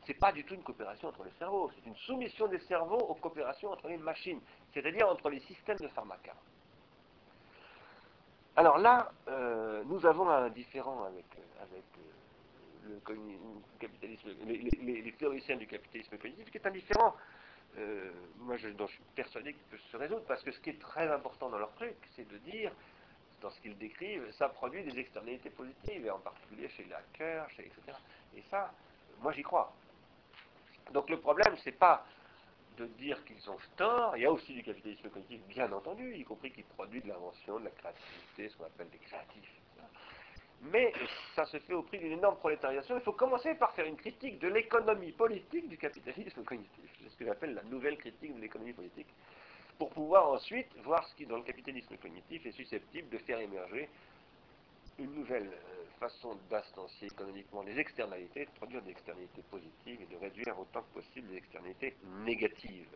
c'est 0.06 0.14
pas 0.14 0.34
du 0.34 0.44
tout 0.44 0.54
une 0.54 0.64
coopération 0.64 1.08
entre 1.08 1.24
les 1.24 1.32
cerveaux, 1.40 1.72
c'est 1.74 1.86
une 1.90 1.96
soumission 1.96 2.48
des 2.48 2.60
cerveaux 2.60 3.00
aux 3.00 3.16
coopérations 3.16 3.72
entre 3.72 3.88
les 3.88 3.98
machines, 3.98 4.42
c'est-à-dire 4.74 5.08
entre 5.08 5.30
les 5.30 5.40
systèmes 5.42 5.78
de 5.78 5.88
pharmacas. 5.88 6.36
Alors 8.56 8.78
là, 8.78 9.12
euh, 9.30 9.84
nous 9.86 10.06
avons 10.06 10.30
un 10.30 10.50
différent 10.50 11.06
avec, 11.06 11.26
euh, 11.38 12.90
le 12.90 13.00
capitalisme, 13.80 14.30
les, 14.46 15.14
théoriciens 15.14 15.56
du 15.56 15.66
capitalisme 15.66 16.18
cognitif, 16.18 16.52
qui 16.52 16.58
est 16.58 16.68
un 16.68 16.72
différent, 16.72 17.16
euh, 17.78 18.12
moi 18.40 18.58
je, 18.58 18.68
dont 18.70 18.86
je 18.88 18.94
suis 18.94 19.04
persuadé 19.16 19.54
qu'il 19.54 19.64
peut 19.64 19.78
se 19.90 19.98
résoudre, 19.98 20.24
parce 20.28 20.44
que 20.44 20.52
ce 20.52 20.60
qui 20.60 20.70
est 20.70 20.80
très 20.80 21.10
important 21.10 21.50
dans 21.50 21.58
leur 21.58 21.74
truc, 21.76 21.96
c'est 22.16 22.28
de 22.28 22.38
dire, 22.40 22.72
dans 23.44 23.52
ce 23.52 23.60
qu'ils 23.60 23.78
décrivent, 23.78 24.32
ça 24.32 24.50
produit 24.50 24.84
des 24.84 24.98
externalités 24.98 25.50
positives, 25.50 26.06
et 26.06 26.10
en 26.10 26.20
particulier 26.20 26.70
chez 26.70 26.88
hackers, 26.92 27.50
chez, 27.52 27.66
etc. 27.66 27.98
Et 28.36 28.42
ça, 28.50 28.72
moi 29.20 29.34
j'y 29.34 29.44
crois. 29.44 29.72
Donc 30.94 31.10
le 31.10 31.20
problème, 31.20 31.56
c'est 31.64 31.78
pas 31.78 32.06
de 32.78 32.86
dire 32.86 33.24
qu'ils 33.26 33.50
ont 33.50 33.58
tort. 33.76 34.16
Il 34.18 34.24
y 34.24 34.26
a 34.26 34.32
aussi 34.32 34.54
du 34.54 34.64
capitalisme 34.64 35.10
cognitif, 35.10 35.42
bien 35.48 35.72
entendu, 35.72 36.16
y 36.16 36.24
compris 36.24 36.52
qui 36.52 36.64
produit 36.64 37.02
de 37.02 37.10
l'invention, 37.10 37.60
de 37.60 37.66
la 37.66 37.72
créativité, 37.72 38.50
ce 38.50 38.58
qu'on 38.58 38.66
appelle 38.66 38.90
des 38.90 38.98
créatifs. 38.98 39.52
Mais 40.72 40.94
ça 41.36 41.44
se 41.46 41.60
fait 41.60 41.74
au 41.74 41.84
prix 41.84 42.00
d'une 42.00 42.14
énorme 42.14 42.38
prolétarisation. 42.38 42.96
Il 42.96 43.02
faut 43.02 43.12
commencer 43.12 43.54
par 43.56 43.74
faire 43.74 43.86
une 43.86 43.98
critique 43.98 44.40
de 44.40 44.48
l'économie 44.48 45.12
politique 45.12 45.68
du 45.68 45.78
capitalisme 45.78 46.44
cognitif. 46.44 46.90
C'est 47.02 47.10
ce 47.10 47.18
que 47.18 47.26
j'appelle 47.26 47.54
la 47.54 47.64
nouvelle 47.64 47.98
critique 47.98 48.34
de 48.34 48.40
l'économie 48.40 48.72
politique. 48.72 49.08
Pour 49.78 49.90
pouvoir 49.90 50.30
ensuite 50.30 50.68
voir 50.84 51.08
ce 51.08 51.16
qui, 51.16 51.26
dans 51.26 51.38
le 51.38 51.44
capitalisme 51.44 51.98
cognitif, 51.98 52.46
est 52.46 52.52
susceptible 52.52 53.10
de 53.10 53.18
faire 53.20 53.40
émerger 53.40 53.90
une 55.00 55.14
nouvelle 55.14 55.48
euh, 55.48 55.84
façon 56.00 56.38
d'instancier 56.50 57.08
économiquement 57.08 57.64
les 57.64 57.80
externalités, 57.80 58.46
de 58.46 58.52
produire 58.52 58.82
des 58.84 58.92
externalités 58.92 59.42
positives 59.50 60.02
et 60.02 60.06
de 60.06 60.18
réduire 60.18 60.60
autant 60.60 60.82
que 60.82 61.00
possible 61.00 61.30
les 61.32 61.38
externalités 61.38 61.96
négatives. 62.24 62.88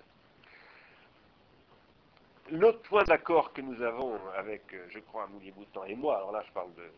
L'autre 2.51 2.81
point 2.83 3.03
d'accord 3.03 3.51
que 3.51 3.61
nous 3.61 3.81
avons 3.81 4.17
avec, 4.37 4.73
euh, 4.73 4.85
je 4.89 4.99
crois, 4.99 5.27
Moulier 5.27 5.51
Boutan 5.51 5.83
et 5.83 5.95
moi, 5.95 6.17
alors 6.17 6.31
là 6.31 6.43
je 6.47 6.51
parle 6.53 6.73
de, 6.75 6.89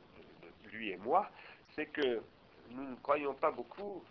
lui 0.69 0.91
et 0.91 0.97
moi, 0.97 1.27
c'est 1.75 1.87
que 1.87 2.21
nous 2.69 2.89
ne 2.89 2.95
croyons 2.97 3.33
pas 3.33 3.49
beaucoup, 3.49 4.03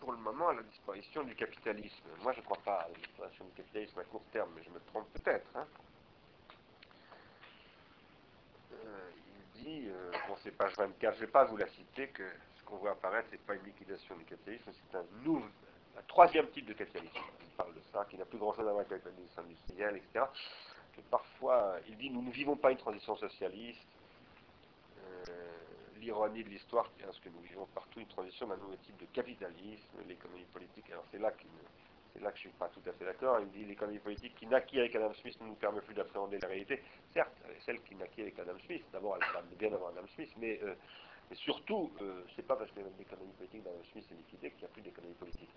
pour 0.00 0.12
le 0.12 0.18
moment, 0.18 0.48
à 0.48 0.54
la 0.54 0.62
disparition 0.62 1.22
du 1.24 1.34
capitalisme. 1.34 2.08
Moi 2.22 2.32
je 2.32 2.40
ne 2.40 2.44
crois 2.44 2.60
pas 2.64 2.80
à 2.80 2.88
la 2.88 2.94
disparition 2.94 3.44
du 3.44 3.52
capitalisme 3.52 3.98
à 3.98 4.04
court 4.04 4.24
terme, 4.32 4.50
mais 4.56 4.62
je 4.62 4.70
me 4.70 4.80
trompe 4.80 5.08
peut-être. 5.14 5.46
Hein. 5.54 5.66
Euh, 8.72 9.10
euh, 9.66 10.10
bon 10.26 10.36
c'est 10.42 10.50
page 10.52 10.74
24, 10.76 11.14
je 11.14 11.20
ne 11.20 11.26
vais 11.26 11.32
pas 11.32 11.44
vous 11.44 11.56
la 11.56 11.66
citer, 11.68 12.08
que 12.08 12.22
ce 12.56 12.64
qu'on 12.64 12.76
voit 12.76 12.92
apparaître, 12.92 13.28
ce 13.28 13.32
n'est 13.32 13.38
pas 13.38 13.54
une 13.54 13.64
liquidation 13.64 14.16
du 14.16 14.24
capitalisme, 14.24 14.70
c'est 14.72 14.96
un 14.96 15.04
nouveau, 15.24 15.44
un 15.96 16.02
troisième 16.06 16.48
type 16.50 16.66
de 16.66 16.72
capitalisme. 16.72 17.18
Il 17.40 17.56
parle 17.56 17.74
de 17.74 17.80
ça, 17.92 18.06
qui 18.08 18.16
n'a 18.16 18.24
plus 18.24 18.38
grand-chose 18.38 18.66
à 18.66 18.72
voir 18.72 18.86
avec 18.86 18.90
la 18.90 18.98
capitalisme 18.98 19.40
industriel, 19.40 19.96
etc. 19.96 20.24
Que 20.96 21.00
parfois, 21.10 21.76
il 21.88 21.96
dit, 21.98 22.10
nous 22.10 22.22
ne 22.22 22.30
vivons 22.30 22.56
pas 22.56 22.70
une 22.70 22.78
transition 22.78 23.16
socialiste. 23.16 23.86
L'ironie 26.08 26.42
de 26.42 26.48
l'histoire, 26.48 26.90
c'est 26.96 27.04
que 27.20 27.28
nous 27.28 27.42
vivons 27.42 27.66
partout 27.74 28.00
une 28.00 28.06
transition 28.06 28.46
d'un 28.46 28.56
nouveau 28.56 28.76
type 28.76 28.96
de 28.96 29.04
capitalisme, 29.12 29.98
l'économie 30.08 30.46
politique. 30.54 30.88
Alors 30.90 31.04
c'est 31.12 31.18
là 31.18 31.30
qu'il 31.32 31.50
c'est 32.14 32.22
là 32.22 32.32
que 32.32 32.38
je 32.38 32.46
ne 32.46 32.48
suis 32.48 32.58
pas 32.58 32.68
tout 32.70 32.80
à 32.88 32.92
fait 32.94 33.04
d'accord. 33.04 33.40
Il 33.40 33.46
me 33.48 33.52
dit 33.52 33.66
l'économie 33.66 33.98
politique 33.98 34.34
qui 34.36 34.46
naquit 34.46 34.80
avec 34.80 34.96
Adam 34.96 35.12
Smith 35.20 35.38
ne 35.42 35.48
nous 35.48 35.54
permet 35.56 35.82
plus 35.82 35.92
d'appréhender 35.92 36.38
la 36.38 36.48
réalité. 36.48 36.82
Certes, 37.12 37.36
celle 37.66 37.82
qui 37.82 37.94
naquit 37.94 38.22
avec 38.22 38.38
Adam 38.38 38.58
Smith, 38.64 38.82
d'abord 38.90 39.18
elle 39.20 39.32
parle 39.34 39.44
bien 39.58 39.70
avant 39.70 39.88
Adam 39.88 40.06
Smith, 40.14 40.32
mais, 40.38 40.58
euh, 40.62 40.74
surtout, 41.34 41.92
euh, 42.00 42.24
c'est 42.34 42.46
pas 42.46 42.56
parce 42.56 42.70
que 42.70 42.80
l'économie 42.80 43.34
politique 43.36 43.62
d'Adam 43.62 43.84
Smith 43.92 44.06
est 44.10 44.14
liquidée 44.14 44.50
qu'il 44.52 44.60
n'y 44.60 44.64
a 44.64 44.68
plus 44.68 44.80
d'économie 44.80 45.14
politique. 45.16 45.50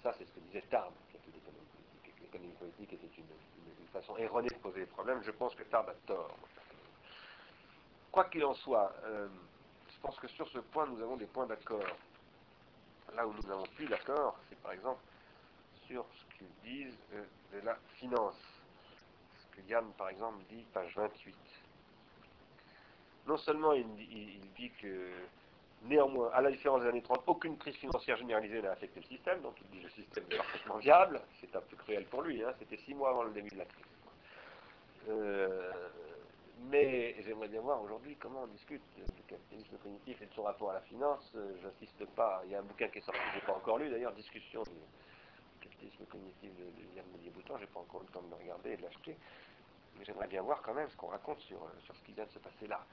Ça, 0.00 0.14
c'est 0.16 0.26
ce 0.26 0.30
que 0.30 0.38
disait 0.46 0.62
Tarbes, 0.70 0.94
qu'il 1.10 1.18
n'y 1.18 1.22
a 1.22 1.22
plus 1.24 1.32
d'économie 1.32 1.66
politique, 1.74 2.22
l'économie 2.22 2.54
politique 2.54 2.92
était 2.92 3.16
une, 3.18 3.88
façon 3.92 4.16
erronée 4.16 4.48
de 4.48 4.54
poser 4.62 4.80
les 4.80 4.86
problèmes. 4.86 5.24
Je 5.24 5.32
pense 5.32 5.56
que 5.56 5.64
Tarbes 5.64 5.88
a 5.88 5.94
tort. 6.06 6.36
Quoi 8.12 8.26
qu'il 8.26 8.44
en 8.44 8.54
soit, 8.54 8.94
euh, 9.04 9.28
pense 10.06 10.20
que 10.20 10.28
sur 10.28 10.48
ce 10.48 10.58
point, 10.58 10.86
nous 10.86 11.02
avons 11.02 11.16
des 11.16 11.26
points 11.26 11.46
d'accord. 11.46 11.84
Là 13.14 13.26
où 13.26 13.32
nous 13.32 13.48
n'avons 13.48 13.66
plus 13.74 13.86
d'accord, 13.86 14.38
c'est 14.48 14.58
par 14.60 14.72
exemple 14.72 15.00
sur 15.86 16.04
ce 16.14 16.36
qu'ils 16.36 16.70
disent 16.70 16.98
euh, 17.14 17.24
de 17.54 17.64
la 17.64 17.76
finance. 17.96 18.36
Ce 19.38 19.56
que 19.56 19.68
Yann, 19.68 19.84
par 19.98 20.08
exemple, 20.10 20.38
dit, 20.50 20.64
page 20.72 20.94
28. 20.94 21.34
Non 23.26 23.36
seulement 23.36 23.72
il, 23.72 23.86
dit 24.56 24.70
que, 24.80 25.10
néanmoins, 25.82 26.30
à 26.32 26.40
la 26.40 26.50
différence 26.50 26.82
des 26.82 26.88
années 26.88 27.02
30, 27.02 27.24
aucune 27.26 27.58
crise 27.58 27.74
financière 27.74 28.16
généralisée 28.16 28.62
n'a 28.62 28.72
affecté 28.72 29.00
le 29.00 29.06
système, 29.06 29.40
donc 29.40 29.54
il 29.60 29.66
dit 29.70 29.78
que 29.78 29.86
le 29.86 29.90
système 29.90 30.24
est 30.30 30.36
parfaitement 30.36 30.76
viable, 30.78 31.20
c'est 31.40 31.54
un 31.56 31.60
peu 31.60 31.76
cruel 31.76 32.04
pour 32.06 32.22
lui, 32.22 32.44
hein, 32.44 32.52
c'était 32.60 32.76
six 32.76 32.94
mois 32.94 33.10
avant 33.10 33.24
le 33.24 33.32
début 33.32 33.50
de 33.50 33.58
la 33.58 33.64
crise. 33.64 33.84
Euh, 35.08 35.72
mais 36.70 37.14
j'aimerais 37.22 37.48
bien 37.48 37.60
voir 37.60 37.82
aujourd'hui 37.82 38.16
comment 38.16 38.42
on 38.42 38.46
discute 38.46 38.82
du 38.96 39.22
capitalisme 39.24 39.76
cognitif 39.78 40.20
et 40.22 40.26
de 40.26 40.32
son 40.32 40.42
rapport 40.42 40.70
à 40.70 40.74
la 40.74 40.80
finance. 40.82 41.32
Euh, 41.36 41.54
j'insiste 41.62 42.04
pas, 42.14 42.42
il 42.44 42.52
y 42.52 42.54
a 42.54 42.60
un 42.60 42.62
bouquin 42.62 42.88
qui 42.88 42.98
est 42.98 43.02
sorti, 43.02 43.20
je 43.32 43.36
n'ai 43.36 43.46
pas 43.46 43.54
encore 43.54 43.78
lu 43.78 43.90
d'ailleurs, 43.90 44.12
Discussion 44.12 44.62
capitalisme 45.60 46.04
cognitif 46.06 46.50
de, 46.56 46.64
de 46.64 46.96
Yann 46.96 47.04
Bouton, 47.34 47.56
je 47.56 47.62
n'ai 47.62 47.66
pas 47.66 47.80
encore 47.80 48.02
eu 48.02 48.06
le 48.06 48.12
temps 48.12 48.22
de 48.22 48.30
le 48.30 48.36
regarder 48.36 48.70
et 48.72 48.76
de 48.76 48.82
l'acheter, 48.82 49.16
mais 49.98 50.04
j'aimerais 50.04 50.28
bien 50.28 50.42
voir 50.42 50.62
quand 50.62 50.74
même 50.74 50.88
ce 50.88 50.96
qu'on 50.96 51.08
raconte 51.08 51.40
sur, 51.40 51.62
euh, 51.62 51.68
sur 51.84 51.94
ce 51.96 52.02
qui 52.02 52.12
vient 52.12 52.24
de 52.24 52.30
se 52.30 52.38
passer 52.38 52.66
là. 52.66 52.84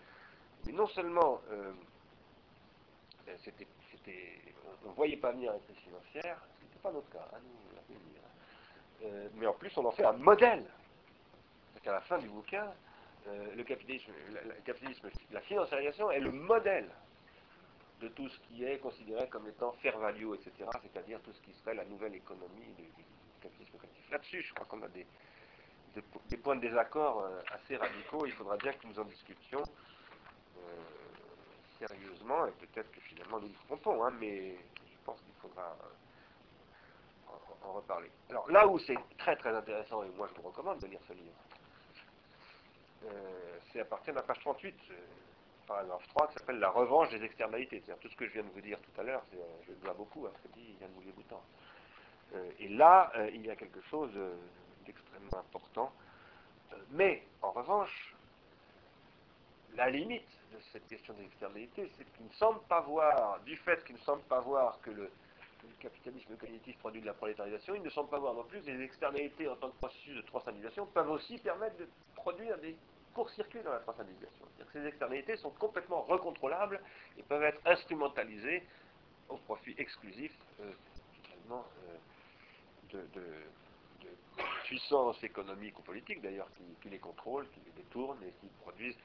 Mais 0.66 0.72
non 0.72 0.88
seulement 0.88 1.42
euh, 1.52 1.72
ben, 3.26 3.38
c'était, 3.44 3.68
on 4.86 4.90
ne 4.90 4.96
voyait 4.96 5.18
pas 5.18 5.32
venir 5.32 5.54
la 5.54 5.60
crise 5.60 5.78
financière, 5.78 6.42
ce 6.60 6.66
n'était 6.66 6.80
pas 6.80 6.92
notre 6.92 7.10
cas, 7.10 7.28
hein, 7.34 7.38
nous. 7.44 7.74
Euh, 9.04 9.28
mais 9.36 9.48
en 9.48 9.54
plus 9.54 9.76
on 9.78 9.86
en 9.86 9.92
fait 9.92 10.06
un 10.06 10.14
modèle. 10.14 10.66
C'est 11.74 11.84
qu'à 11.84 11.92
la 11.92 12.02
fin 12.02 12.18
du 12.20 12.30
bouquin, 12.30 12.72
le 13.56 13.64
capitalisme, 13.64 14.12
la, 15.32 15.42
financiarisation 15.42 16.12
est 16.12 16.20
le 16.20 16.32
modèle 16.32 16.90
de 18.02 18.08
tout 18.10 18.28
ce 18.28 18.40
qui 18.42 18.66
est 18.66 18.80
considéré 18.80 19.28
comme 19.30 19.48
étant 19.48 19.72
fair 19.82 19.98
value, 19.98 20.34
etc., 20.34 20.70
c'est-à-dire 20.82 21.22
tout 21.22 21.32
ce 21.32 21.42
qui 21.42 21.54
serait 21.54 21.74
la 21.74 21.86
nouvelle 21.86 22.16
économie 22.16 22.74
du, 22.78 22.84
capitalisme 23.42 23.78
collectif. 23.78 24.12
Là-dessus, 24.12 24.42
je 24.42 24.54
crois 24.54 24.66
qu'on 24.66 24.82
a 24.84 24.88
des, 24.90 25.06
des, 26.30 26.38
points 26.38 26.56
de 26.56 26.62
désaccord 26.62 27.24
euh, 27.24 27.42
assez 27.54 27.78
radicaux. 27.78 28.26
Il 28.26 28.32
faudra 28.34 28.58
bien 28.58 28.74
que 28.74 28.88
nous 28.88 29.00
en 29.00 29.06
discutions 29.06 29.64
euh, 30.58 30.62
sérieusement, 31.80 32.46
et 32.48 32.52
peut-être 32.52 32.92
que 32.92 33.02
finalement 33.02 33.40
nous 33.40 33.48
nous 33.48 33.60
trompons, 33.68 34.04
hein, 34.04 34.12
mais 34.20 34.56
je 34.56 34.98
pense 35.06 35.20
qu'il 35.22 35.34
faudra 35.42 35.76
euh, 37.30 37.32
en, 37.66 37.74
reparler. 37.74 38.10
Alors 38.30 38.50
là 38.50 38.68
où 38.68 38.80
c'est 38.80 38.98
très 39.18 39.36
très 39.36 39.56
intéressant, 39.56 40.04
et 40.04 40.10
moi 40.18 40.28
je 40.30 40.42
vous 40.42 40.48
recommande 40.48 40.80
de 40.80 40.88
lire 40.88 41.00
ce 41.08 41.14
livre, 41.14 41.36
c'est 43.72 43.82
à 43.82 43.86
partir 43.86 44.14
de 44.14 44.20
la 44.20 44.24
page 44.24 44.40
38 44.40 44.76
paragraphe 45.66 46.08
3 46.10 46.28
qui 46.28 46.34
s'appelle 46.36 46.60
la 46.60 46.70
revanche 46.70 47.10
des 47.10 47.24
externalités. 47.24 47.82
C'est-à-dire 47.84 48.02
tout 48.02 48.10
ce 48.10 48.16
que 48.16 48.28
je 48.28 48.34
viens 48.34 48.44
de 48.44 48.50
vous 48.50 48.62
dire 48.62 48.80
tout 48.80 49.02
à 49.02 49.04
l'heure, 49.04 49.24
euh, 49.34 49.38
je 49.66 49.72
le 49.72 49.78
dois 49.78 49.94
beaucoup 49.94 50.26
à 50.26 50.32
ce 50.32 50.48
que 50.48 50.54
dit 50.54 50.76
Yann 50.82 50.92
Moulier-Boutan. 50.96 51.42
Euh, 52.36 52.50
et 52.60 52.68
là, 52.70 53.12
euh, 53.16 53.30
il 53.34 53.46
y 53.46 53.50
a 53.50 53.56
quelque 53.56 53.82
chose 53.90 54.12
d'extrêmement 54.86 55.38
important. 55.38 55.92
mais, 56.92 57.24
en 57.42 57.52
revanche, 57.52 58.16
la 59.76 59.90
limite 59.90 60.28
de 60.52 60.60
cette 60.72 60.88
question 60.88 61.14
des 61.14 61.24
externalités, 61.26 61.90
c'est 61.98 62.06
qu'il 62.14 62.26
ne 62.26 62.34
semble 62.34 62.60
pas 62.62 62.82
voir, 62.82 63.40
du 63.42 63.56
fait 63.58 63.84
qu'il 63.86 63.96
ne 63.96 64.02
semble 64.02 64.24
pas 64.24 64.40
voir 64.40 64.80
que 64.82 64.92
le, 64.92 65.10
capitalisme 65.80 66.36
cognitif 66.36 66.78
produit 66.80 67.00
de 67.00 67.06
la 67.06 67.14
prolétarisation, 67.14 67.74
il 67.76 67.84
ne 67.84 67.90
semble 67.90 68.10
pas 68.10 68.20
voir 68.20 68.34
non 68.34 68.44
plus 68.44 68.62
que 68.62 68.70
les 68.70 68.84
externalités 68.84 69.48
en 69.48 69.56
tant 69.56 69.70
que 69.70 69.78
processus 69.78 70.16
de 70.16 70.22
transcentralisation 70.22 70.86
peuvent 70.88 71.10
aussi 71.10 71.38
permettre 71.38 71.78
de 71.78 71.88
produire 72.16 72.58
des 72.58 72.76
court-circuit 73.14 73.62
dans 73.64 73.72
la 73.72 73.80
transcentralisation. 73.80 74.46
Ces 74.72 74.86
externalités 74.86 75.38
sont 75.38 75.52
complètement 75.52 76.02
recontrôlables 76.02 76.82
et 77.18 77.24
peuvent 77.24 77.44
être 77.44 77.60
instrumentalisées 77.66 78.64
au 79.30 79.38
profit 79.38 79.76
exclusif 79.78 80.32
euh, 80.62 80.72
euh, 81.52 83.04
de, 83.14 83.24
puissances 84.66 85.24
économiques 85.24 85.78
ou 85.80 85.82
politiques 85.82 86.22
d'ailleurs 86.22 86.50
qui, 86.82 86.90
les 86.90 87.00
contrôlent, 87.00 87.48
qui 87.50 87.60
les 87.66 87.84
détournent 87.84 88.22
et 88.24 88.32
qui 88.42 88.48
produisent 88.62 88.98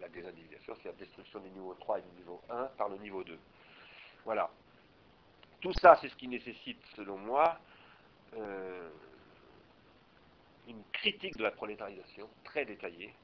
la 0.00 0.08
désindividuation, 0.08 0.74
c'est 0.82 0.88
la 0.88 0.94
destruction 0.94 1.40
du 1.40 1.50
niveau 1.50 1.74
3 1.74 1.98
et 1.98 2.02
du 2.02 2.10
niveau 2.18 2.40
1 2.50 2.64
par 2.76 2.88
le 2.88 2.96
niveau 2.98 3.22
2. 3.22 3.38
Voilà. 4.24 4.50
Tout 5.60 5.72
ça, 5.74 5.96
c'est 6.00 6.08
ce 6.08 6.16
qui 6.16 6.28
nécessite, 6.28 6.80
selon 6.96 7.16
moi, 7.18 7.58
euh, 8.34 8.90
une 10.68 10.82
critique 10.92 11.36
de 11.36 11.44
la 11.44 11.52
prolétarisation 11.52 12.28
très 12.44 12.64
détaillée, 12.64 13.14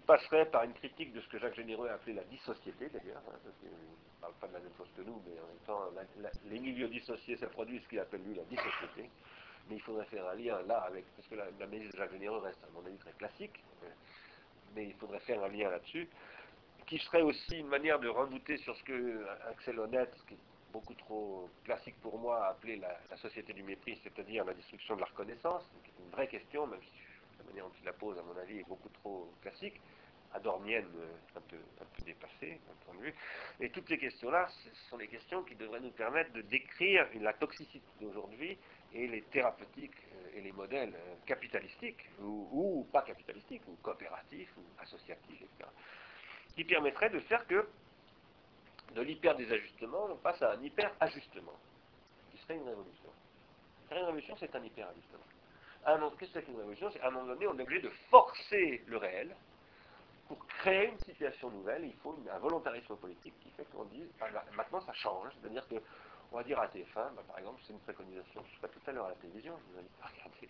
qui 0.00 0.06
passerait 0.06 0.46
par 0.46 0.64
une 0.64 0.72
critique 0.72 1.12
de 1.12 1.20
ce 1.20 1.28
que 1.28 1.38
Jacques 1.38 1.56
Généreux 1.56 1.88
a 1.88 1.94
appelé 1.94 2.14
la 2.14 2.24
dissociété, 2.24 2.88
d'ailleurs, 2.88 3.22
hein, 3.28 3.36
parce 3.44 3.56
qu'il 3.60 3.68
ne 3.68 4.20
parle 4.20 4.32
pas 4.40 4.48
de 4.48 4.52
la 4.54 4.60
même 4.60 4.72
chose 4.78 4.88
que 4.96 5.02
nous, 5.02 5.20
mais 5.26 5.38
en 5.38 5.46
même 5.46 5.64
temps, 5.66 6.32
les 6.46 6.58
milieux 6.58 6.88
dissociés, 6.88 7.36
ça 7.36 7.46
produit 7.48 7.80
ce 7.80 7.88
qu'il 7.88 7.98
appelle 7.98 8.22
lui 8.22 8.34
la 8.34 8.44
dissociété. 8.44 9.10
Mais 9.68 9.76
il 9.76 9.82
faudrait 9.82 10.06
faire 10.06 10.26
un 10.26 10.34
lien 10.34 10.60
là 10.62 10.78
avec, 10.78 11.04
parce 11.16 11.28
que 11.28 11.34
la, 11.34 11.44
la 11.58 11.66
de 11.66 11.96
Jacques 11.96 12.12
Généreux 12.12 12.38
reste, 12.38 12.62
à 12.64 12.70
mon 12.72 12.86
avis, 12.86 12.96
très 12.96 13.12
classique, 13.12 13.62
mais 14.74 14.86
il 14.86 14.94
faudrait 14.94 15.20
faire 15.20 15.42
un 15.44 15.48
lien 15.48 15.70
là-dessus, 15.70 16.08
qui 16.86 16.98
serait 16.98 17.22
aussi 17.22 17.58
une 17.58 17.68
manière 17.68 18.00
de 18.00 18.08
rebooter 18.08 18.56
sur 18.58 18.74
ce 18.76 18.82
que 18.84 19.26
Axel 19.48 19.78
Honnête, 19.78 20.16
qui 20.28 20.36
beaucoup 20.72 20.94
trop 20.94 21.48
classique 21.64 21.96
pour 22.00 22.18
moi 22.18 22.46
à 22.46 22.50
appeler 22.50 22.76
la, 22.76 23.16
société 23.16 23.52
du 23.52 23.62
mépris, 23.62 23.98
c'est-à-dire 24.02 24.44
la 24.44 24.54
destruction 24.54 24.94
de 24.94 25.00
la 25.00 25.06
reconnaissance, 25.06 25.68
qui 25.84 25.90
est 25.90 26.04
une 26.04 26.10
vraie 26.10 26.28
question, 26.28 26.66
même 26.66 26.80
si 26.80 26.90
la 26.96 26.99
manière 27.50 27.66
dont 27.66 27.74
il 27.80 27.84
la 27.84 27.92
pose, 27.92 28.18
à 28.18 28.22
mon 28.22 28.36
avis, 28.36 28.58
est 28.58 28.68
beaucoup 28.68 28.88
trop 28.88 29.32
classique, 29.42 29.80
adormienne, 30.32 30.86
euh, 30.96 31.38
un 31.38 31.40
peu, 31.40 31.56
un 31.56 31.84
peu 31.84 32.02
dépassée, 32.04 32.60
d'un 32.66 32.74
point 32.84 32.94
de 32.94 33.06
vue. 33.06 33.14
Et 33.60 33.70
toutes 33.70 33.88
ces 33.88 33.98
questions-là, 33.98 34.48
ce 34.48 34.88
sont 34.88 34.98
des 34.98 35.08
questions 35.08 35.42
qui 35.42 35.54
devraient 35.54 35.80
nous 35.80 35.90
permettre 35.90 36.32
de 36.32 36.42
décrire 36.42 37.06
la 37.20 37.32
toxicité 37.32 37.84
d'aujourd'hui 38.00 38.56
et 38.92 39.06
les 39.06 39.22
thérapeutiques 39.22 39.96
euh, 40.14 40.38
et 40.38 40.40
les 40.40 40.52
modèles 40.52 40.94
euh, 40.94 41.14
capitalistiques, 41.26 42.08
ou, 42.20 42.48
ou 42.52 42.84
pas 42.92 43.02
capitalistiques, 43.02 43.62
ou 43.68 43.76
coopératifs, 43.82 44.52
ou 44.56 44.62
associatifs, 44.80 45.42
etc., 45.42 45.68
qui 46.54 46.64
permettraient 46.64 47.10
de 47.10 47.20
faire 47.20 47.46
que 47.46 47.66
de 48.94 49.02
l'hyper-désajustement, 49.02 50.06
on 50.10 50.16
passe 50.16 50.42
à 50.42 50.52
un 50.52 50.62
hyper-ajustement, 50.62 51.54
qui 52.30 52.38
serait 52.38 52.56
une 52.56 52.68
révolution. 52.68 53.10
Une 53.90 53.98
révolution, 53.98 54.36
c'est 54.36 54.54
un 54.54 54.64
hyper-ajustement. 54.64 55.24
Qu'est-ce 55.84 56.18
que 56.18 56.26
c'est 56.26 56.42
qu'une 56.44 56.56
révolution 56.56 56.90
C'est 56.90 57.00
à 57.00 57.08
un 57.08 57.10
moment 57.10 57.26
donné, 57.26 57.46
on 57.46 57.58
est 57.58 57.62
obligé 57.62 57.80
de 57.80 57.90
forcer 58.10 58.82
le 58.86 58.96
réel 58.98 59.34
pour 60.28 60.46
créer 60.46 60.88
une 60.88 60.98
situation 61.00 61.50
nouvelle. 61.50 61.84
Il 61.84 61.94
faut 62.02 62.16
un 62.30 62.38
volontarisme 62.38 62.96
politique 62.96 63.34
qui 63.40 63.50
fait 63.50 63.64
qu'on 63.72 63.84
dise, 63.84 64.08
ah, 64.20 64.26
bah, 64.32 64.44
maintenant 64.54 64.80
ça 64.82 64.92
change. 64.92 65.32
C'est-à-dire 65.40 65.66
que, 65.68 65.76
on 66.32 66.36
va 66.36 66.44
dire 66.44 66.60
à 66.60 66.68
TF1, 66.68 67.14
bah, 67.14 67.22
par 67.26 67.38
exemple, 67.38 67.60
c'est 67.66 67.72
une 67.72 67.80
préconisation, 67.80 68.42
je 68.44 68.50
suis 68.50 68.60
pas 68.60 68.68
tout 68.68 68.80
à 68.86 68.92
l'heure 68.92 69.06
à 69.06 69.08
la 69.08 69.14
télévision, 69.16 69.56
je 69.58 69.72
vous 69.72 69.78
invite 69.78 69.90
à 70.02 70.06
regarder 70.06 70.48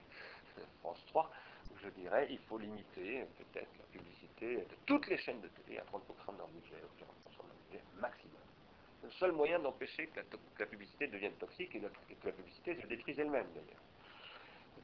France 0.81 1.03
3, 1.07 1.31
où 1.73 1.79
je 1.79 1.89
dirais, 1.91 2.27
il 2.29 2.39
faut 2.41 2.59
limiter 2.59 3.25
peut-être 3.39 3.71
la 3.79 3.87
publicité 3.93 4.57
de 4.57 4.77
toutes 4.85 5.07
les 5.07 5.17
chaînes 5.19 5.41
de 5.41 5.49
télé 5.49 5.79
à 5.79 5.83
30% 5.83 6.35
de 6.35 6.39
leur 6.39 6.49
budget, 6.49 6.77
ou 6.83 7.03
40% 7.03 7.43
de 7.43 7.49
leur 7.49 7.57
budget 7.69 7.85
maximum. 8.01 8.35
Le 9.05 9.11
seul 9.13 9.33
moyen 9.33 9.59
d'empêcher 9.61 10.09
que, 10.09 10.21
la, 10.59 10.67
publicité 10.67 11.07
devienne 11.07 11.33
toxique 11.35 11.75
et 11.75 11.81
que 11.81 12.27
la 12.27 12.33
publicité 12.33 12.79
se 12.83 12.87
détruise 12.87 13.19
elle-même 13.19 13.47
d'ailleurs. 13.55 13.81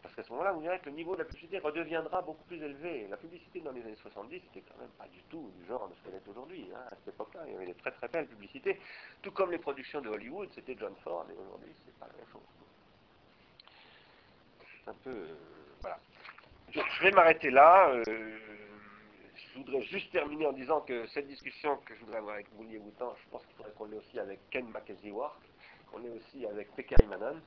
Parce 0.06 0.14
qu'à 0.14 0.22
ce 0.22 0.30
moment-là, 0.34 0.52
vous 0.52 0.60
verrez 0.60 0.78
que 0.78 0.86
le 0.86 0.92
niveau 0.92 1.14
de 1.14 1.18
la 1.18 1.24
publicité 1.24 1.58
redeviendra 1.58 2.22
beaucoup 2.22 2.44
plus 2.44 2.62
élevé. 2.62 3.08
La 3.10 3.16
publicité 3.16 3.58
dans 3.58 3.72
les 3.72 3.82
années 3.82 3.96
70, 3.96 4.40
c'était 4.40 4.64
quand 4.64 4.78
même 4.78 4.90
pas 4.90 5.08
du 5.08 5.20
tout 5.24 5.50
du 5.58 5.66
genre 5.66 5.88
de 5.88 5.94
ce 5.96 6.04
qu'elle 6.04 6.14
est 6.14 6.28
aujourd'hui. 6.28 6.70
Hein. 6.72 6.78
À 6.92 6.94
cette 6.94 7.08
époque-là, 7.08 7.40
il 7.48 7.54
y 7.54 7.56
avait 7.56 7.66
des 7.66 7.74
très 7.74 7.90
très 7.90 8.06
belles 8.06 8.28
publicités. 8.28 8.78
Tout 9.20 9.32
comme 9.32 9.50
les 9.50 9.58
productions 9.58 10.00
de 10.00 10.08
Hollywood, 10.08 10.48
c'était 10.54 10.76
John 10.78 10.94
Ford, 11.02 11.26
et 11.28 11.32
aujourd'hui, 11.32 11.74
c'est 11.84 11.98
pas 11.98 12.06
la 12.06 12.12
même 12.12 12.32
chose. 12.32 12.40
C'est 14.84 14.90
un 14.90 14.94
peu. 15.02 15.10
Euh, 15.10 15.34
voilà. 15.80 15.98
Je, 16.70 17.02
vais 17.02 17.10
m'arrêter 17.10 17.50
là. 17.50 17.90
Euh, 17.90 18.38
je 19.34 19.58
voudrais 19.58 19.82
juste 19.82 20.12
terminer 20.12 20.46
en 20.46 20.52
disant 20.52 20.82
que 20.82 21.04
cette 21.08 21.26
discussion 21.26 21.78
que 21.78 21.96
je 21.96 22.00
voudrais 22.04 22.18
avoir 22.18 22.34
avec 22.34 22.46
Mounier 22.52 22.78
Boutan, 22.78 23.12
je 23.24 23.28
pense 23.28 23.44
qu'il 23.46 23.56
faudrait 23.56 23.72
qu'on 23.72 23.86
l'ait 23.86 23.98
aussi 23.98 24.20
avec 24.20 24.38
Ken 24.50 24.68
Mackenzie 24.70 25.10
Ward, 25.10 25.34
qu'on 25.90 25.98
l'ait 25.98 26.10
aussi 26.10 26.46
avec 26.46 26.72
Pekka 26.76 26.94
Manon, 27.08 27.40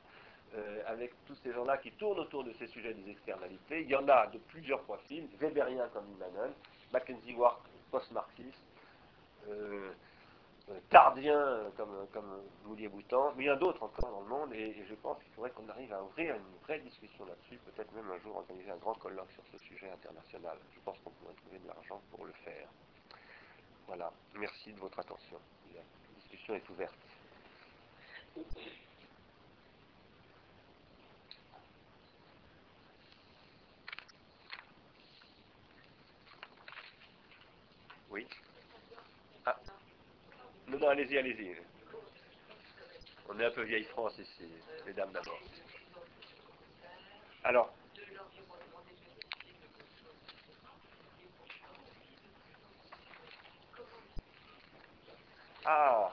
euh, 0.55 0.81
avec 0.87 1.11
tous 1.25 1.35
ces 1.43 1.53
gens-là 1.53 1.77
qui 1.77 1.91
tournent 1.91 2.19
autour 2.19 2.43
de 2.43 2.51
ces 2.53 2.67
sujets 2.67 2.93
des 2.93 3.11
externalités. 3.11 3.81
Il 3.81 3.89
y 3.89 3.95
en 3.95 4.07
a 4.07 4.27
de 4.27 4.39
plusieurs 4.39 4.81
profils, 4.81 5.27
Weberien 5.39 5.87
comme 5.89 6.05
Imanon, 6.15 6.53
Mackenzie 6.91 7.35
Ward 7.35 7.59
post-marxiste, 7.91 8.63
euh, 9.47 9.91
euh, 10.69 10.79
tardien 10.89 11.71
comme, 11.77 12.07
comme 12.13 12.41
Boutan, 12.65 13.33
mais 13.35 13.43
il 13.43 13.47
y 13.47 13.49
en 13.49 13.53
a 13.53 13.57
d'autres 13.57 13.83
encore 13.83 14.11
dans 14.11 14.21
le 14.21 14.27
monde, 14.27 14.53
et, 14.53 14.83
je 14.87 14.95
pense 14.95 15.17
qu'il 15.23 15.31
faudrait 15.33 15.51
qu'on 15.51 15.67
arrive 15.69 15.93
à 15.93 16.03
ouvrir 16.03 16.35
une 16.35 16.63
vraie 16.63 16.79
discussion 16.79 17.25
là-dessus, 17.25 17.59
peut-être 17.65 17.91
même 17.93 18.09
un 18.11 18.17
jour 18.19 18.37
organiser 18.37 18.71
un 18.71 18.77
grand 18.77 18.93
colloque 18.95 19.31
sur 19.31 19.43
ce 19.51 19.57
sujet 19.65 19.89
international. 19.89 20.57
Je 20.73 20.79
pense 20.81 20.97
qu'on 21.03 21.11
pourrait 21.11 21.33
trouver 21.35 21.59
de 21.59 21.67
l'argent 21.67 22.01
pour 22.11 22.25
le 22.25 22.33
faire. 22.43 22.67
Voilà, 23.87 24.11
merci 24.35 24.71
de 24.73 24.79
votre 24.79 24.99
attention. 24.99 25.37
La 25.73 25.81
discussion 26.15 26.53
est 26.55 26.69
ouverte. 26.69 26.95
Oui. 38.09 38.27
Ah. 39.45 39.55
Non, 40.67 40.79
non, 40.79 40.89
allez-y, 40.89 41.17
allez-y. 41.17 41.55
On 43.27 43.39
est 43.39 43.45
un 43.45 43.51
peu 43.51 43.63
vieille 43.63 43.83
France 43.85 44.17
ici, 44.17 44.49
mesdames 44.85 45.11
d'abord. 45.11 45.39
Alors. 47.43 47.73
Ah, 55.65 56.11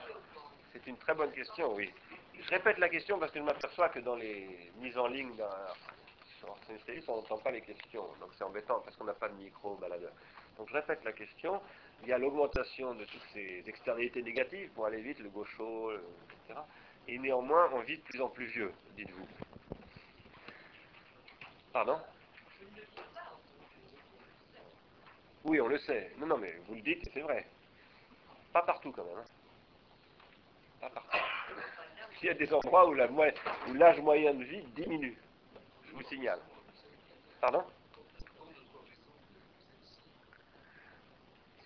c'est 0.72 0.86
une 0.86 0.98
très 0.98 1.14
bonne 1.14 1.32
question, 1.32 1.74
oui. 1.74 1.90
Je 2.38 2.50
répète 2.50 2.78
la 2.78 2.88
question 2.90 3.18
parce 3.18 3.32
que 3.32 3.38
je 3.38 3.44
m'aperçois 3.44 3.88
que 3.88 4.00
dans 4.00 4.16
les 4.16 4.70
mises 4.76 4.98
en 4.98 5.06
ligne 5.06 5.32
sur 6.38 6.54
série, 6.84 7.02
on 7.08 7.16
n'entend 7.16 7.38
pas 7.38 7.50
les 7.50 7.62
questions. 7.62 8.06
Donc 8.20 8.30
c'est 8.36 8.44
embêtant 8.44 8.80
parce 8.80 8.94
qu'on 8.96 9.04
n'a 9.04 9.14
pas 9.14 9.28
de 9.28 9.34
micro 9.34 9.74
baladeur. 9.76 10.12
Donc 10.58 10.68
je 10.68 10.74
répète 10.74 11.04
la 11.04 11.12
question. 11.12 11.60
Il 12.02 12.08
y 12.08 12.12
a 12.12 12.18
l'augmentation 12.18 12.94
de 12.94 13.04
toutes 13.04 13.26
ces 13.32 13.62
externalités 13.66 14.22
négatives 14.22 14.70
pour 14.70 14.86
aller 14.86 15.00
vite, 15.00 15.18
le 15.20 15.28
gaucho, 15.30 15.92
etc. 15.92 16.60
Et 17.08 17.18
néanmoins, 17.18 17.70
on 17.72 17.80
vit 17.80 17.98
de 17.98 18.02
plus 18.02 18.20
en 18.20 18.28
plus 18.28 18.46
vieux, 18.46 18.72
dites-vous. 18.96 19.26
Pardon? 21.72 22.00
Oui, 25.44 25.60
on 25.60 25.68
le 25.68 25.78
sait. 25.78 26.12
Non, 26.18 26.26
non, 26.26 26.38
mais 26.38 26.54
vous 26.66 26.74
le 26.74 26.80
dites, 26.80 27.08
c'est 27.14 27.20
vrai. 27.20 27.46
Pas 28.52 28.62
partout 28.62 28.90
quand 28.90 29.04
même. 29.04 29.18
Hein. 29.18 29.24
Pas 30.80 30.90
partout. 30.90 31.18
Il 32.22 32.26
y 32.26 32.30
a 32.30 32.34
des 32.34 32.52
endroits 32.52 32.88
où 32.88 32.94
l'âge 32.94 34.00
moyen 34.00 34.34
de 34.34 34.44
vie 34.44 34.62
diminue. 34.74 35.16
Je 35.84 35.92
vous 35.92 36.02
signale. 36.04 36.40
Pardon? 37.40 37.62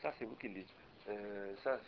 Ça, 0.03 0.13
c'est 0.19 0.25
vous 0.25 0.37
qui 0.37 0.49
le 0.49 0.55
dites. 0.55 0.73
Euh, 1.09 1.55
ça, 1.63 1.79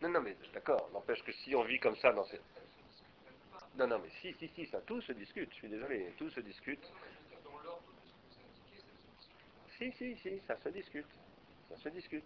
Non, 0.00 0.10
non, 0.10 0.20
mais 0.20 0.36
d'accord. 0.54 0.88
N'empêche 0.92 1.22
que 1.22 1.32
si 1.32 1.54
on 1.54 1.64
vit 1.64 1.80
comme 1.80 1.96
ça 1.96 2.12
dans 2.12 2.24
cette... 2.24 2.42
Non, 3.76 3.86
non, 3.86 3.98
mais 3.98 4.10
si, 4.20 4.32
si, 4.38 4.48
si, 4.54 4.66
ça, 4.66 4.80
tout 4.80 5.00
se 5.02 5.12
discute. 5.12 5.50
Je 5.50 5.56
suis 5.56 5.68
désolé, 5.68 6.12
tout 6.16 6.30
se 6.30 6.40
discute. 6.40 6.84
Si, 9.76 9.92
si, 9.92 10.16
si, 10.18 10.40
ça 10.46 10.56
se 10.56 10.68
discute. 10.68 11.06
Ça 11.68 11.76
se 11.78 11.88
discute. 11.88 12.24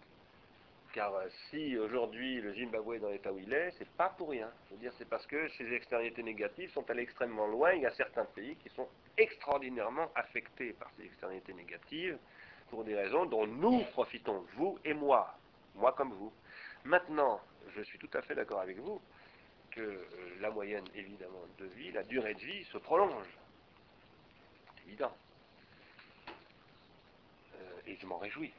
Car 0.92 1.14
euh, 1.14 1.26
si 1.48 1.76
aujourd'hui 1.78 2.40
le 2.40 2.54
Zimbabwe 2.54 2.96
est 2.96 2.98
dans 2.98 3.08
l'état 3.08 3.32
où 3.32 3.38
il 3.38 3.52
est, 3.52 3.72
c'est 3.78 3.88
pas 3.88 4.10
pour 4.10 4.30
rien. 4.30 4.50
C'est 4.98 5.08
parce 5.08 5.26
que 5.26 5.48
ces 5.56 5.72
externalités 5.72 6.22
négatives 6.22 6.70
sont 6.72 6.88
allées 6.90 7.02
extrêmement 7.02 7.46
loin. 7.46 7.72
Il 7.72 7.82
y 7.82 7.86
a 7.86 7.90
certains 7.92 8.26
pays 8.26 8.56
qui 8.56 8.68
sont 8.70 8.88
extraordinairement 9.16 10.10
affectés 10.14 10.74
par 10.74 10.90
ces 10.96 11.04
externalités 11.04 11.54
négatives 11.54 12.18
pour 12.68 12.84
des 12.84 12.94
raisons 12.94 13.24
dont 13.26 13.46
nous 13.46 13.84
profitons, 13.92 14.44
vous 14.56 14.78
et 14.84 14.92
moi, 14.92 15.34
moi 15.74 15.92
comme 15.92 16.12
vous. 16.12 16.32
Maintenant, 16.84 17.40
je 17.74 17.82
suis 17.82 17.98
tout 17.98 18.10
à 18.12 18.22
fait 18.22 18.34
d'accord 18.34 18.60
avec 18.60 18.78
vous 18.78 19.00
que 19.70 19.80
euh, 19.80 20.06
la 20.40 20.50
moyenne, 20.50 20.84
évidemment, 20.94 21.44
de 21.58 21.64
vie, 21.66 21.90
la 21.92 22.02
durée 22.02 22.34
de 22.34 22.40
vie 22.40 22.64
se 22.64 22.76
prolonge. 22.76 23.26
C'est 24.76 24.88
évident. 24.88 25.14
Euh, 27.54 27.80
et 27.86 27.96
je 27.96 28.06
m'en 28.06 28.18
réjouis. 28.18 28.52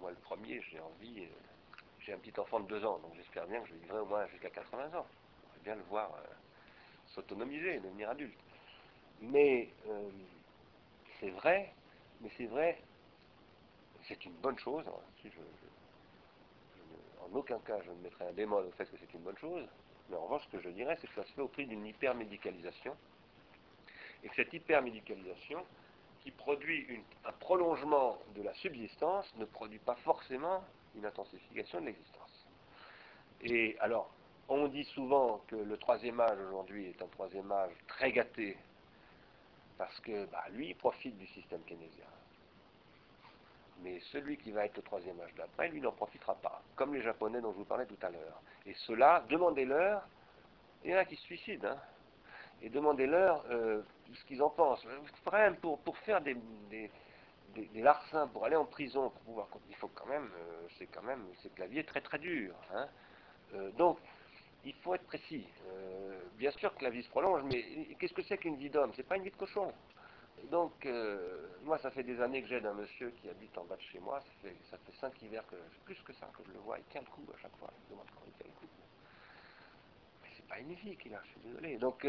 Moi, 0.00 0.10
le 0.10 0.16
premier, 0.16 0.60
j'ai 0.70 0.80
envie 0.80 1.28
j'ai 2.04 2.12
un 2.12 2.18
petit 2.18 2.38
enfant 2.38 2.60
de 2.60 2.66
2 2.66 2.84
ans, 2.84 2.98
donc 2.98 3.14
j'espère 3.16 3.46
bien 3.46 3.60
que 3.60 3.68
je 3.68 3.74
vivrai 3.74 3.98
au 3.98 4.06
moins 4.06 4.26
jusqu'à 4.26 4.50
80 4.50 4.86
ans. 4.98 5.06
J'aimerais 5.40 5.60
bien 5.64 5.74
le 5.76 5.82
voir 5.82 6.10
euh, 6.14 6.28
s'autonomiser, 7.06 7.78
devenir 7.80 8.10
adulte. 8.10 8.38
Mais 9.20 9.68
euh, 9.88 10.10
c'est 11.20 11.30
vrai, 11.30 11.72
mais 12.20 12.30
c'est 12.36 12.46
vrai, 12.46 12.80
c'est 14.08 14.24
une 14.24 14.32
bonne 14.34 14.58
chose. 14.58 14.84
Hein, 14.88 15.30
en 17.24 17.36
aucun 17.36 17.58
cas, 17.60 17.80
je 17.82 17.90
ne 17.90 18.02
mettrai 18.02 18.26
un 18.26 18.32
démon 18.32 18.56
au 18.56 18.70
fait 18.72 18.84
que 18.84 18.96
c'est 18.98 19.14
une 19.14 19.20
bonne 19.20 19.38
chose. 19.38 19.64
Mais 20.10 20.16
en 20.16 20.24
revanche, 20.24 20.42
ce 20.46 20.56
que 20.56 20.60
je 20.60 20.70
dirais, 20.70 20.98
c'est 21.00 21.06
que 21.06 21.14
ça 21.14 21.22
se 21.22 21.32
fait 21.32 21.40
au 21.40 21.48
prix 21.48 21.66
d'une 21.66 21.86
hypermédicalisation. 21.86 22.96
Et 24.24 24.28
que 24.28 24.34
cette 24.34 24.52
hypermédicalisation, 24.52 25.64
qui 26.20 26.32
produit 26.32 27.02
un 27.24 27.32
prolongement 27.32 28.18
de 28.34 28.42
la 28.42 28.54
subsistance, 28.54 29.32
ne 29.36 29.44
produit 29.44 29.78
pas 29.78 29.96
forcément 29.96 30.64
une 30.96 31.06
intensification 31.06 31.80
de 31.80 31.86
l'existence. 31.86 32.46
Et 33.42 33.76
alors, 33.80 34.10
on 34.48 34.68
dit 34.68 34.84
souvent 34.84 35.40
que 35.48 35.56
le 35.56 35.76
troisième 35.76 36.20
âge 36.20 36.38
aujourd'hui 36.48 36.88
est 36.88 37.02
un 37.02 37.08
troisième 37.08 37.50
âge 37.50 37.72
très 37.88 38.12
gâté, 38.12 38.56
parce 39.78 39.98
que 40.00 40.26
bah, 40.26 40.44
lui, 40.52 40.74
profite 40.74 41.16
du 41.16 41.26
système 41.28 41.62
keynésien. 41.62 42.04
Mais 43.82 43.98
celui 44.12 44.36
qui 44.36 44.52
va 44.52 44.66
être 44.66 44.76
le 44.76 44.82
troisième 44.82 45.18
âge 45.20 45.34
d'après, 45.36 45.68
lui, 45.68 45.80
n'en 45.80 45.92
profitera 45.92 46.34
pas, 46.36 46.62
comme 46.76 46.94
les 46.94 47.02
Japonais 47.02 47.40
dont 47.40 47.52
je 47.52 47.58
vous 47.58 47.64
parlais 47.64 47.86
tout 47.86 47.98
à 48.02 48.10
l'heure. 48.10 48.40
Et 48.66 48.74
cela, 48.74 49.24
demandez-leur, 49.28 50.06
il 50.84 50.90
y 50.90 50.94
en 50.94 50.98
a 50.98 51.04
qui 51.04 51.16
se 51.16 51.22
suicident. 51.22 51.68
Hein. 51.68 51.78
et 52.60 52.68
demandez-leur 52.68 53.44
euh, 53.50 53.82
ce 54.14 54.24
qu'ils 54.24 54.42
en 54.42 54.50
pensent. 54.50 54.86
Pour, 55.60 55.78
pour 55.80 55.98
faire 55.98 56.20
des, 56.20 56.36
larcins, 57.74 58.28
pour 58.28 58.44
aller 58.44 58.56
en 58.56 58.64
prison, 58.64 59.10
pour 59.10 59.22
pouvoir, 59.22 59.48
il 59.68 59.76
faut 59.76 59.90
quand 59.94 60.06
même, 60.06 60.30
euh, 60.36 60.66
c'est 60.78 60.86
quand 60.86 61.02
même, 61.02 61.24
c'est 61.42 61.56
la 61.58 61.66
vie 61.66 61.78
est 61.78 61.88
très 61.88 62.00
très 62.00 62.18
dure. 62.18 62.54
Hein. 62.74 62.88
Euh, 63.54 63.70
donc, 63.72 63.98
il 64.64 64.74
faut 64.74 64.94
être 64.94 65.06
précis. 65.06 65.46
bien 66.38 66.52
sûr 66.52 66.74
que 66.76 66.84
la 66.84 66.90
vie 66.90 67.02
se 67.02 67.08
prolonge, 67.08 67.42
mais 67.44 67.94
qu'est-ce 67.98 68.14
que 68.14 68.22
c'est 68.22 68.38
qu'une 68.38 68.56
vie 68.56 68.70
d'homme? 68.70 68.92
C'est 68.94 69.02
pas 69.02 69.16
une 69.16 69.24
vie 69.24 69.30
de 69.30 69.36
cochon. 69.36 69.72
Donc, 70.50 70.86
moi, 71.64 71.78
ça 71.78 71.90
fait 71.90 72.04
des 72.04 72.20
années 72.20 72.42
que 72.42 72.48
j'aide 72.48 72.64
un 72.66 72.74
monsieur 72.74 73.10
qui 73.10 73.28
habite 73.28 73.56
en 73.58 73.64
bas 73.64 73.74
de 73.76 73.82
chez 73.82 73.98
moi. 73.98 74.20
Ça 74.20 74.32
fait, 74.40 74.56
ça 74.70 74.78
fait 74.78 74.96
cinq 75.00 75.20
hivers, 75.20 75.44
que, 75.48 75.56
plus 75.84 76.00
que 76.02 76.12
ça, 76.12 76.28
que 76.36 76.44
je 76.46 76.52
le 76.52 76.60
vois. 76.60 76.78
Il 76.78 76.84
tient 76.92 77.00
le 77.00 77.06
coup 77.08 77.24
à 77.34 77.38
chaque 77.42 77.56
fois. 77.56 77.70
Je 77.84 77.90
demande 77.90 78.06
comment 78.14 78.26
il 78.26 78.32
tient 78.34 78.46
le 78.46 78.60
coup. 78.60 78.72
Mais 80.22 80.28
c'est 80.36 80.46
pas 80.46 80.60
une 80.60 80.74
vie 80.74 80.96
qu'il 80.96 81.12
a, 81.12 81.20
je 81.24 81.30
suis 81.30 81.40
désolé. 81.40 81.76
Donc, 81.78 82.06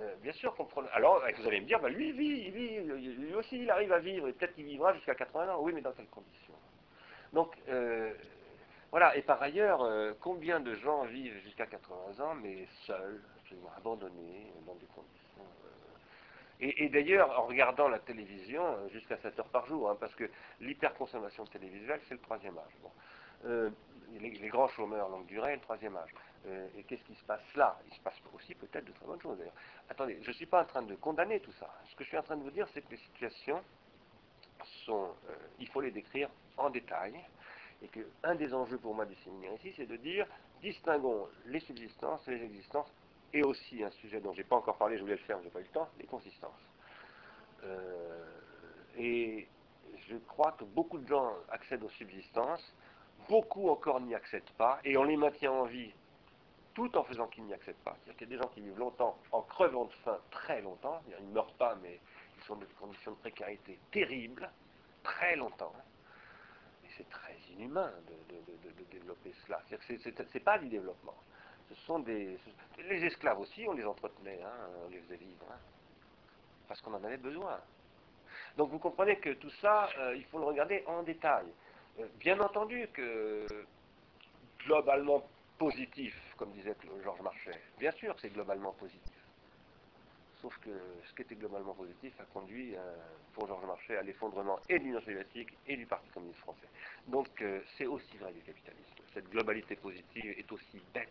euh, 0.00 0.14
bien 0.22 0.32
sûr 0.32 0.54
qu'on 0.54 0.66
Alors, 0.92 1.22
vous 1.38 1.46
allez 1.46 1.60
me 1.60 1.66
dire, 1.66 1.80
bah, 1.80 1.88
lui, 1.88 2.08
il 2.08 2.14
vit, 2.14 2.44
il 2.46 2.50
vit, 2.50 2.80
lui 2.80 3.34
aussi, 3.34 3.62
il 3.62 3.70
arrive 3.70 3.92
à 3.92 3.98
vivre, 3.98 4.28
et 4.28 4.32
peut-être 4.32 4.54
qu'il 4.54 4.64
vivra 4.64 4.94
jusqu'à 4.94 5.14
80 5.14 5.54
ans. 5.54 5.60
Oui, 5.60 5.72
mais 5.74 5.80
dans 5.80 5.92
quelles 5.92 6.06
conditions? 6.06 6.54
Donc, 7.32 7.54
euh, 7.68 8.12
voilà. 8.90 9.16
Et 9.16 9.22
par 9.22 9.40
ailleurs, 9.42 9.82
euh, 9.82 10.12
combien 10.20 10.60
de 10.60 10.74
gens 10.76 11.04
vivent 11.04 11.38
jusqu'à 11.42 11.66
80 11.66 12.24
ans, 12.24 12.34
mais 12.34 12.66
seuls, 12.86 13.22
absolument 13.40 13.70
abandonnés, 13.76 14.52
dans 14.66 14.74
des 14.74 14.86
conditions. 14.86 15.18
Et, 16.64 16.88
d'ailleurs, 16.90 17.36
en 17.40 17.46
regardant 17.46 17.88
la 17.88 17.98
télévision, 17.98 18.88
jusqu'à 18.92 19.16
7 19.16 19.36
heures 19.40 19.48
par 19.48 19.66
jour, 19.66 19.90
hein, 19.90 19.96
parce 19.98 20.14
que 20.14 20.30
l'hyperconsommation 20.60 21.44
télévisuelle, 21.46 22.00
c'est 22.08 22.14
le 22.14 22.20
troisième 22.20 22.56
âge. 22.56 23.72
Les, 24.18 24.48
grands 24.48 24.68
chômeurs 24.68 25.08
longue 25.08 25.26
durée, 25.26 25.54
le 25.54 25.60
troisième 25.60 25.96
âge. 25.96 26.10
Euh, 26.46 26.66
et 26.76 26.82
qu'est-ce 26.84 27.04
qui 27.04 27.14
se 27.14 27.24
passe 27.24 27.42
là? 27.54 27.78
Il 27.86 27.94
se 27.94 28.00
passe 28.00 28.20
aussi 28.34 28.54
peut-être 28.54 28.84
de 28.84 28.92
très 28.92 29.06
bonnes 29.06 29.20
choses 29.20 29.38
d'ailleurs. 29.38 29.54
Attendez, 29.88 30.18
je 30.22 30.28
ne 30.28 30.34
suis 30.34 30.46
pas 30.46 30.62
en 30.62 30.66
train 30.66 30.82
de 30.82 30.94
condamner 30.96 31.40
tout 31.40 31.52
ça. 31.52 31.68
Ce 31.90 31.96
que 31.96 32.04
je 32.04 32.08
suis 32.08 32.18
en 32.18 32.22
train 32.22 32.36
de 32.36 32.42
vous 32.42 32.50
dire, 32.50 32.66
c'est 32.74 32.82
que 32.82 32.90
les 32.90 32.96
situations 32.96 33.62
sont, 34.84 35.10
euh, 35.28 35.34
il 35.58 35.68
faut 35.68 35.80
les 35.80 35.90
décrire 35.90 36.28
en 36.56 36.70
détail, 36.70 37.14
et 37.82 37.88
que 37.88 38.00
un 38.22 38.34
des 38.34 38.54
enjeux 38.54 38.78
pour 38.78 38.94
moi 38.94 39.06
du 39.06 39.14
séminaire 39.16 39.52
ici, 39.54 39.72
c'est 39.76 39.86
de 39.86 39.96
dire, 39.96 40.26
distinguons 40.60 41.28
les 41.46 41.60
subsistances 41.60 42.26
et 42.28 42.32
les 42.36 42.44
existences, 42.44 42.92
et 43.32 43.42
aussi 43.42 43.82
un 43.82 43.90
sujet 43.90 44.20
dont 44.20 44.32
je 44.32 44.38
n'ai 44.38 44.44
pas 44.44 44.56
encore 44.56 44.76
parlé, 44.76 44.96
je 44.96 45.02
voulais 45.02 45.16
le 45.16 45.22
faire, 45.22 45.36
mais 45.38 45.44
je 45.44 45.48
n'ai 45.48 45.52
pas 45.52 45.60
eu 45.60 45.64
le 45.64 45.68
temps, 45.68 45.88
les 45.98 46.06
consistances. 46.06 46.52
Euh, 47.64 48.24
et 48.96 49.48
je 50.08 50.16
crois 50.16 50.52
que 50.52 50.64
beaucoup 50.64 50.98
de 50.98 51.06
gens 51.06 51.32
accèdent 51.50 51.82
aux 51.82 51.90
subsistances, 51.90 52.74
beaucoup 53.28 53.68
encore 53.68 54.00
n'y 54.00 54.14
accèdent 54.14 54.50
pas, 54.58 54.80
et 54.84 54.96
on 54.96 55.04
les 55.04 55.16
maintient 55.16 55.52
en 55.52 55.64
vie 55.64 55.92
tout 56.74 56.96
en 56.96 57.04
faisant 57.04 57.26
qu'ils 57.26 57.44
n'y 57.44 57.54
accèdent 57.54 57.76
pas. 57.84 57.96
C'est-à-dire 57.96 58.16
qu'il 58.16 58.30
y 58.30 58.32
a 58.32 58.36
des 58.36 58.42
gens 58.42 58.48
qui 58.48 58.60
vivent 58.60 58.78
longtemps 58.78 59.18
en 59.30 59.42
crevant 59.42 59.84
de 59.84 59.92
faim 60.04 60.18
très 60.30 60.60
longtemps, 60.62 61.02
ils 61.06 61.26
ne 61.26 61.32
meurent 61.32 61.54
pas, 61.54 61.76
mais 61.82 62.00
ils 62.36 62.44
sont 62.44 62.54
dans 62.54 62.60
des 62.60 62.74
conditions 62.74 63.12
de 63.12 63.16
précarité 63.16 63.78
terribles, 63.90 64.50
très 65.02 65.36
longtemps. 65.36 65.74
Et 66.84 66.88
c'est 66.96 67.08
très 67.08 67.36
inhumain 67.50 67.92
de, 68.06 68.12
développer 68.90 69.32
cela. 69.46 69.60
C'est-à-dire 69.66 69.86
que 69.86 70.10
ce 70.10 70.34
n'est 70.34 70.44
pas 70.44 70.58
du 70.58 70.68
développement. 70.68 71.14
Ce 71.68 71.74
sont 71.86 72.00
des. 72.00 72.38
Les 72.78 73.04
esclaves 73.04 73.40
aussi, 73.40 73.64
on 73.66 73.72
les 73.72 73.84
entretenait, 73.84 74.40
hein, 74.42 74.68
on 74.84 74.90
les 74.90 74.98
faisait 75.00 75.16
vivre, 75.16 75.46
hein, 75.50 75.58
parce 76.68 76.80
qu'on 76.80 76.92
en 76.92 77.02
avait 77.04 77.16
besoin. 77.16 77.58
Donc 78.56 78.70
vous 78.70 78.78
comprenez 78.78 79.16
que 79.18 79.30
tout 79.30 79.50
ça, 79.62 79.88
euh, 79.98 80.16
il 80.16 80.24
faut 80.26 80.38
le 80.38 80.44
regarder 80.44 80.84
en 80.86 81.02
détail. 81.02 81.46
Euh, 82.00 82.06
bien 82.20 82.38
entendu 82.40 82.88
que 82.92 83.46
globalement 84.64 85.26
positif, 85.58 86.14
comme 86.36 86.52
disait 86.52 86.74
Georges 87.02 87.20
Marchais. 87.22 87.60
Bien 87.78 87.92
sûr 87.92 88.14
c'est 88.20 88.32
globalement 88.32 88.72
positif. 88.72 89.12
Sauf 90.40 90.56
que 90.58 90.70
ce 91.06 91.14
qui 91.14 91.22
était 91.22 91.36
globalement 91.36 91.74
positif 91.74 92.12
a 92.18 92.24
conduit, 92.24 92.74
euh, 92.74 92.80
pour 93.32 93.46
Georges 93.46 93.66
Marchais, 93.66 93.96
à 93.96 94.02
l'effondrement 94.02 94.58
et 94.68 94.78
de 94.78 94.84
l'Union 94.84 95.00
soviétique 95.00 95.50
et 95.68 95.76
du 95.76 95.86
Parti 95.86 96.08
communiste 96.10 96.40
français. 96.40 96.66
Donc 97.06 97.28
euh, 97.42 97.60
c'est 97.76 97.86
aussi 97.86 98.16
vrai 98.16 98.32
du 98.32 98.40
capitalisme. 98.40 99.02
Cette 99.14 99.30
globalité 99.30 99.76
positive 99.76 100.34
est 100.36 100.50
aussi 100.50 100.80
bête 100.92 101.08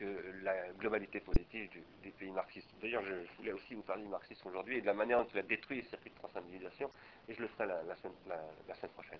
que 0.00 0.42
la 0.42 0.54
globalité 0.78 1.20
positive 1.20 1.68
des 2.02 2.10
pays 2.10 2.30
marxistes. 2.30 2.70
D'ailleurs, 2.80 3.04
je, 3.04 3.14
voulais 3.36 3.52
aussi 3.52 3.74
vous 3.74 3.82
parler 3.82 4.02
du 4.02 4.08
marxisme 4.08 4.48
aujourd'hui 4.48 4.78
et 4.78 4.80
de 4.80 4.86
la 4.86 4.94
manière 4.94 5.18
dont 5.18 5.28
il 5.34 5.38
a 5.38 5.42
détruit 5.42 5.82
les 5.82 5.88
circuits 5.88 6.10
de 6.10 6.16
transindividualisation, 6.16 6.90
et 7.28 7.34
je 7.34 7.42
le 7.42 7.48
ferai 7.48 7.66
la, 7.66 7.96
semaine, 7.96 8.92
prochaine. 8.94 9.18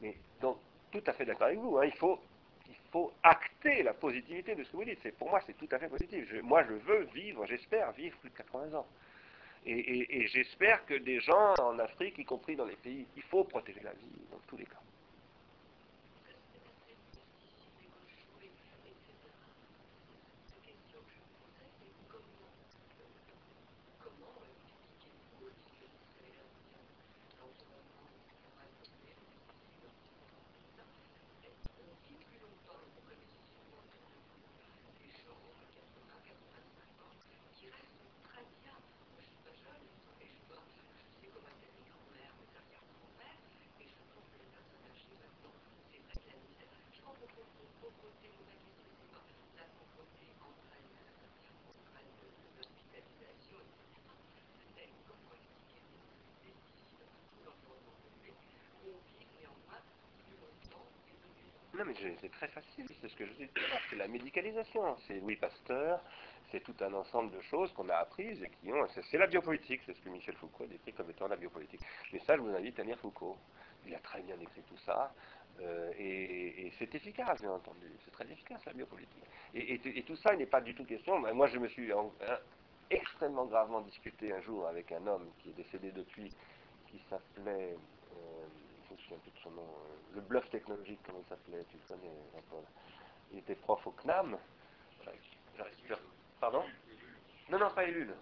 Mais 0.00 0.16
donc, 0.40 0.58
tout 0.92 1.02
à 1.04 1.12
fait 1.12 1.24
d'accord 1.24 1.48
avec 1.48 1.58
vous, 1.58 1.78
hein, 1.78 1.86
il 1.86 1.94
faut 1.94 2.20
il 2.66 2.76
faut 2.92 3.12
acter 3.24 3.82
la 3.82 3.92
positivité 3.92 4.54
de 4.54 4.62
ce 4.62 4.70
que 4.70 4.76
vous 4.76 4.84
dites. 4.84 5.18
Pour 5.18 5.28
moi, 5.28 5.42
c'est 5.44 5.58
tout 5.58 5.68
à 5.72 5.78
fait 5.78 5.88
positif. 5.88 6.32
moi, 6.42 6.62
je 6.62 6.74
veux 6.74 7.02
vivre, 7.12 7.44
j'espère 7.44 7.90
vivre 7.92 8.16
plus 8.18 8.30
de 8.30 8.36
80 8.36 8.72
ans. 8.78 8.86
et 9.66 10.26
j'espère 10.28 10.86
que 10.86 10.94
des 10.94 11.18
gens 11.20 11.54
en 11.60 11.78
Afrique, 11.80 12.18
y 12.18 12.24
compris 12.24 12.54
dans 12.54 12.64
les 12.64 12.76
pays, 12.76 13.06
il 13.16 13.22
faut 13.24 13.44
protéger 13.44 13.80
la 13.82 13.92
vie 13.92 14.12
dans 14.30 14.38
tous 14.46 14.56
les 14.56 14.64
cas. 14.64 14.80
Mais 61.86 61.94
c'est 62.20 62.30
très 62.30 62.48
facile, 62.48 62.86
c'est 63.00 63.08
ce 63.08 63.16
que 63.16 63.26
je 63.26 63.32
dis 63.32 63.48
c'est 63.90 63.96
la 63.96 64.08
médicalisation. 64.08 64.96
C'est 65.06 65.20
Louis 65.20 65.36
Pasteur, 65.36 66.00
c'est 66.50 66.60
tout 66.60 66.74
un 66.80 66.92
ensemble 66.94 67.32
de 67.32 67.40
choses 67.42 67.72
qu'on 67.72 67.88
a 67.88 67.96
apprises 67.96 68.42
et 68.42 68.50
qui 68.50 68.72
ont. 68.72 68.86
C'est 69.10 69.18
la 69.18 69.26
biopolitique, 69.26 69.80
c'est 69.86 69.94
ce 69.94 70.00
que 70.00 70.08
Michel 70.08 70.34
Foucault 70.36 70.66
décrit 70.66 70.92
comme 70.92 71.10
étant 71.10 71.28
la 71.28 71.36
biopolitique. 71.36 71.80
Mais 72.12 72.20
ça, 72.20 72.36
je 72.36 72.40
vous 72.40 72.54
invite 72.54 72.78
à 72.78 72.84
lire 72.84 72.98
Foucault. 72.98 73.36
Il 73.86 73.94
a 73.94 73.98
très 73.98 74.22
bien 74.22 74.36
décrit 74.36 74.62
tout 74.62 74.78
ça. 74.78 75.12
Euh, 75.60 75.92
et, 75.98 76.72
c'est 76.78 76.94
efficace, 76.94 77.40
bien 77.40 77.52
entendu. 77.52 77.90
C'est 78.04 78.10
très 78.10 78.24
efficace, 78.30 78.64
la 78.64 78.72
biopolitique. 78.72 79.24
Et, 79.54 80.02
tout 80.02 80.16
ça, 80.16 80.32
il 80.32 80.38
n'est 80.38 80.46
pas 80.46 80.60
du 80.60 80.74
tout 80.74 80.84
question. 80.84 81.20
Moi, 81.34 81.46
je 81.48 81.58
me 81.58 81.68
suis 81.68 81.90
extrêmement 82.90 83.46
gravement 83.46 83.80
discuté 83.82 84.32
un 84.32 84.40
jour 84.40 84.66
avec 84.66 84.90
un 84.92 85.06
homme 85.06 85.30
qui 85.38 85.50
est 85.50 85.54
décédé 85.54 85.92
depuis, 85.92 86.30
qui 86.90 87.00
s'appelait. 87.08 87.76
Euh, 88.94 89.02
je 89.08 89.14
me 89.14 89.18
souviens 89.18 89.18
plus 89.18 89.30
de 89.30 89.38
son 89.38 89.50
nom, 89.50 89.62
euh, 89.62 90.14
le 90.14 90.20
bluff 90.20 90.48
technologique, 90.50 91.00
comment 91.06 91.20
il 91.20 91.28
s'appelait, 91.28 91.64
tu 91.70 91.76
le 91.76 91.88
connais, 91.88 92.14
Jean-Paul. 92.32 92.64
Il 93.32 93.38
était 93.38 93.54
prof 93.54 93.86
au 93.86 93.90
CNAM. 93.92 94.36
Pardon? 96.40 96.64
Non, 97.50 97.58
non, 97.58 97.70
pas 97.70 97.84
Ellul. 97.84 98.14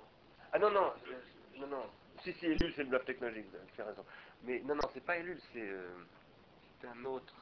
Ah 0.52 0.58
non, 0.58 0.70
non, 0.70 0.92
euh, 1.08 1.58
non, 1.58 1.66
non. 1.66 1.84
Si, 2.22 2.32
si, 2.34 2.46
Ellul, 2.46 2.72
c'est 2.74 2.84
le 2.84 2.88
bluff 2.88 3.04
technologique, 3.04 3.46
tu 3.74 3.82
as 3.82 3.86
raison. 3.86 4.04
Mais 4.44 4.60
non, 4.60 4.74
non, 4.74 4.88
c'est 4.92 5.04
pas 5.04 5.16
Ellul, 5.16 5.40
c'est 5.52 5.60
euh, 5.60 5.88
un 6.84 7.04
autre. 7.04 7.34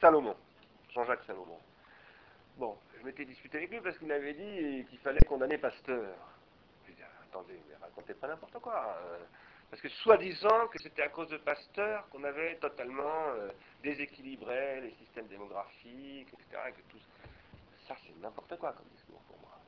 Salomon. 0.00 0.36
Jean-Jacques 0.90 1.24
Salomon. 1.26 1.58
Bon, 2.56 2.76
je 2.98 3.04
m'étais 3.04 3.24
disputé 3.24 3.58
avec 3.58 3.70
lui 3.70 3.80
parce 3.80 3.98
qu'il 3.98 4.10
avait 4.10 4.34
dit 4.34 4.84
qu'il 4.88 4.98
fallait 4.98 5.20
condamner 5.26 5.58
Pasteur. 5.58 6.14
Je 6.86 6.92
dit, 6.92 7.02
attendez, 7.22 7.60
mais 7.68 7.76
racontez 7.76 8.14
pas 8.14 8.28
n'importe 8.28 8.58
quoi. 8.58 8.96
Parce 9.70 9.82
que 9.82 9.88
soi-disant 9.88 10.68
que 10.68 10.78
c'était 10.78 11.02
à 11.02 11.08
cause 11.08 11.28
de 11.28 11.36
Pasteur 11.36 12.08
qu'on 12.08 12.24
avait 12.24 12.56
totalement 12.56 13.28
euh, 13.36 13.50
déséquilibré 13.82 14.80
les 14.80 14.92
systèmes 14.92 15.26
démographiques, 15.26 16.28
etc. 16.32 16.72
que 16.74 16.90
tout 16.90 16.98
ça, 17.86 17.94
c'est 18.02 18.16
n'importe 18.20 18.56
quoi 18.58 18.72
comme 18.72 18.86
discours 18.94 19.20
pour 19.28 19.38
moi. 19.40 19.58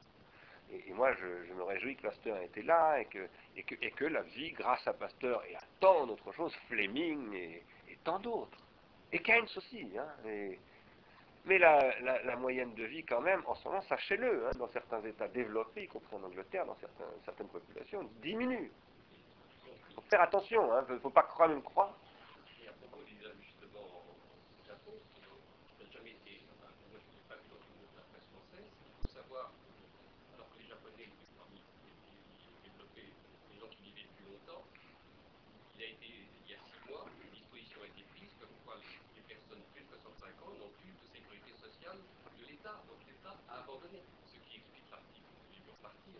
Et, 0.72 0.92
moi, 0.92 1.12
je, 1.14 1.52
me 1.52 1.62
réjouis 1.64 1.96
que 1.96 2.02
Pasteur 2.02 2.38
ait 2.38 2.46
été 2.46 2.62
là 2.62 3.00
et 3.00 3.04
que, 3.06 4.04
la 4.06 4.22
vie, 4.22 4.52
grâce 4.52 4.86
à 4.86 4.94
Pasteur 4.94 5.44
et 5.46 5.54
à 5.54 5.62
tant 5.80 6.06
d'autres 6.06 6.32
choses, 6.32 6.54
Fleming 6.68 7.34
et, 7.34 7.62
tant 8.02 8.20
d'autres, 8.20 8.58
et 9.12 9.18
Keynes 9.18 9.48
aussi. 9.56 9.86
Hein, 9.98 10.06
mais 11.44 11.58
la, 11.58 12.36
moyenne 12.36 12.72
de 12.74 12.84
vie, 12.84 13.04
quand 13.04 13.20
même, 13.20 13.42
en 13.46 13.54
ce 13.54 13.68
moment, 13.68 13.82
sachez-le, 13.82 14.46
hein, 14.46 14.50
dans 14.58 14.68
certains 14.68 15.02
États 15.02 15.28
développés, 15.28 15.84
y 15.84 15.88
compris 15.88 16.16
en 16.16 16.22
Angleterre, 16.22 16.64
dans 16.64 16.76
certaines 17.24 17.48
populations, 17.48 18.08
diminue 18.22 18.70
Faire 20.10 20.22
attention, 20.22 20.72
hein, 20.74 20.84
il 20.88 20.94
ne 20.94 20.98
faut 20.98 21.10
pas 21.10 21.22
croire 21.22 21.50
ou 21.54 21.60
croire. 21.60 21.94
Et 22.58 22.66
à 22.66 22.72
propos 22.72 22.98
des 23.06 23.22
ajustements 23.22 24.02
en 24.02 24.66
Japon, 24.66 24.90
je 25.22 25.84
n'ai 25.84 25.90
jamais 25.92 26.10
été, 26.18 26.42
moi 26.58 26.66
je 26.66 26.98
n'ai 26.98 27.22
pas 27.30 27.38
vu 27.38 27.46
le 27.46 27.62
nom 27.62 27.86
de 27.86 27.94
la 27.94 28.02
presse 28.10 28.26
française, 28.34 28.66
il 28.66 28.90
faut 28.98 29.06
savoir 29.14 29.54
que 29.54 30.58
les 30.58 30.66
Japonais, 30.66 31.06
parmi 31.38 31.62
les 31.62 31.94
pays 31.94 32.50
développés, 32.66 33.06
les 33.54 33.58
gens 33.62 33.70
qui 33.70 33.86
vivaient 33.86 34.10
depuis 34.10 34.26
longtemps, 34.34 34.66
il 35.78 35.86
y 35.86 36.54
a 36.54 36.58
six 36.58 36.82
mois, 36.90 37.06
une 37.06 37.30
disposition 37.30 37.78
a 37.78 37.86
été 37.86 38.02
prise 38.10 38.34
comme 38.42 38.50
quoi 38.66 38.82
les 38.82 39.22
personnes 39.30 39.62
plus 39.70 39.86
de 39.86 39.94
65 39.94 40.26
ans 40.42 40.58
n'ont 40.58 40.74
plus 40.82 40.90
de 40.90 41.06
sécurité 41.06 41.54
sociale 41.54 42.02
de 42.34 42.44
l'État. 42.50 42.82
Donc 42.90 42.98
l'État 43.06 43.38
a 43.46 43.62
abandonné, 43.62 44.02
ce 44.26 44.42
qui 44.42 44.58
explique 44.58 44.90
l'article 44.90 45.30
type 45.54 45.62
de 45.62 45.70
vieux 45.70 45.78
parti. 45.78 46.10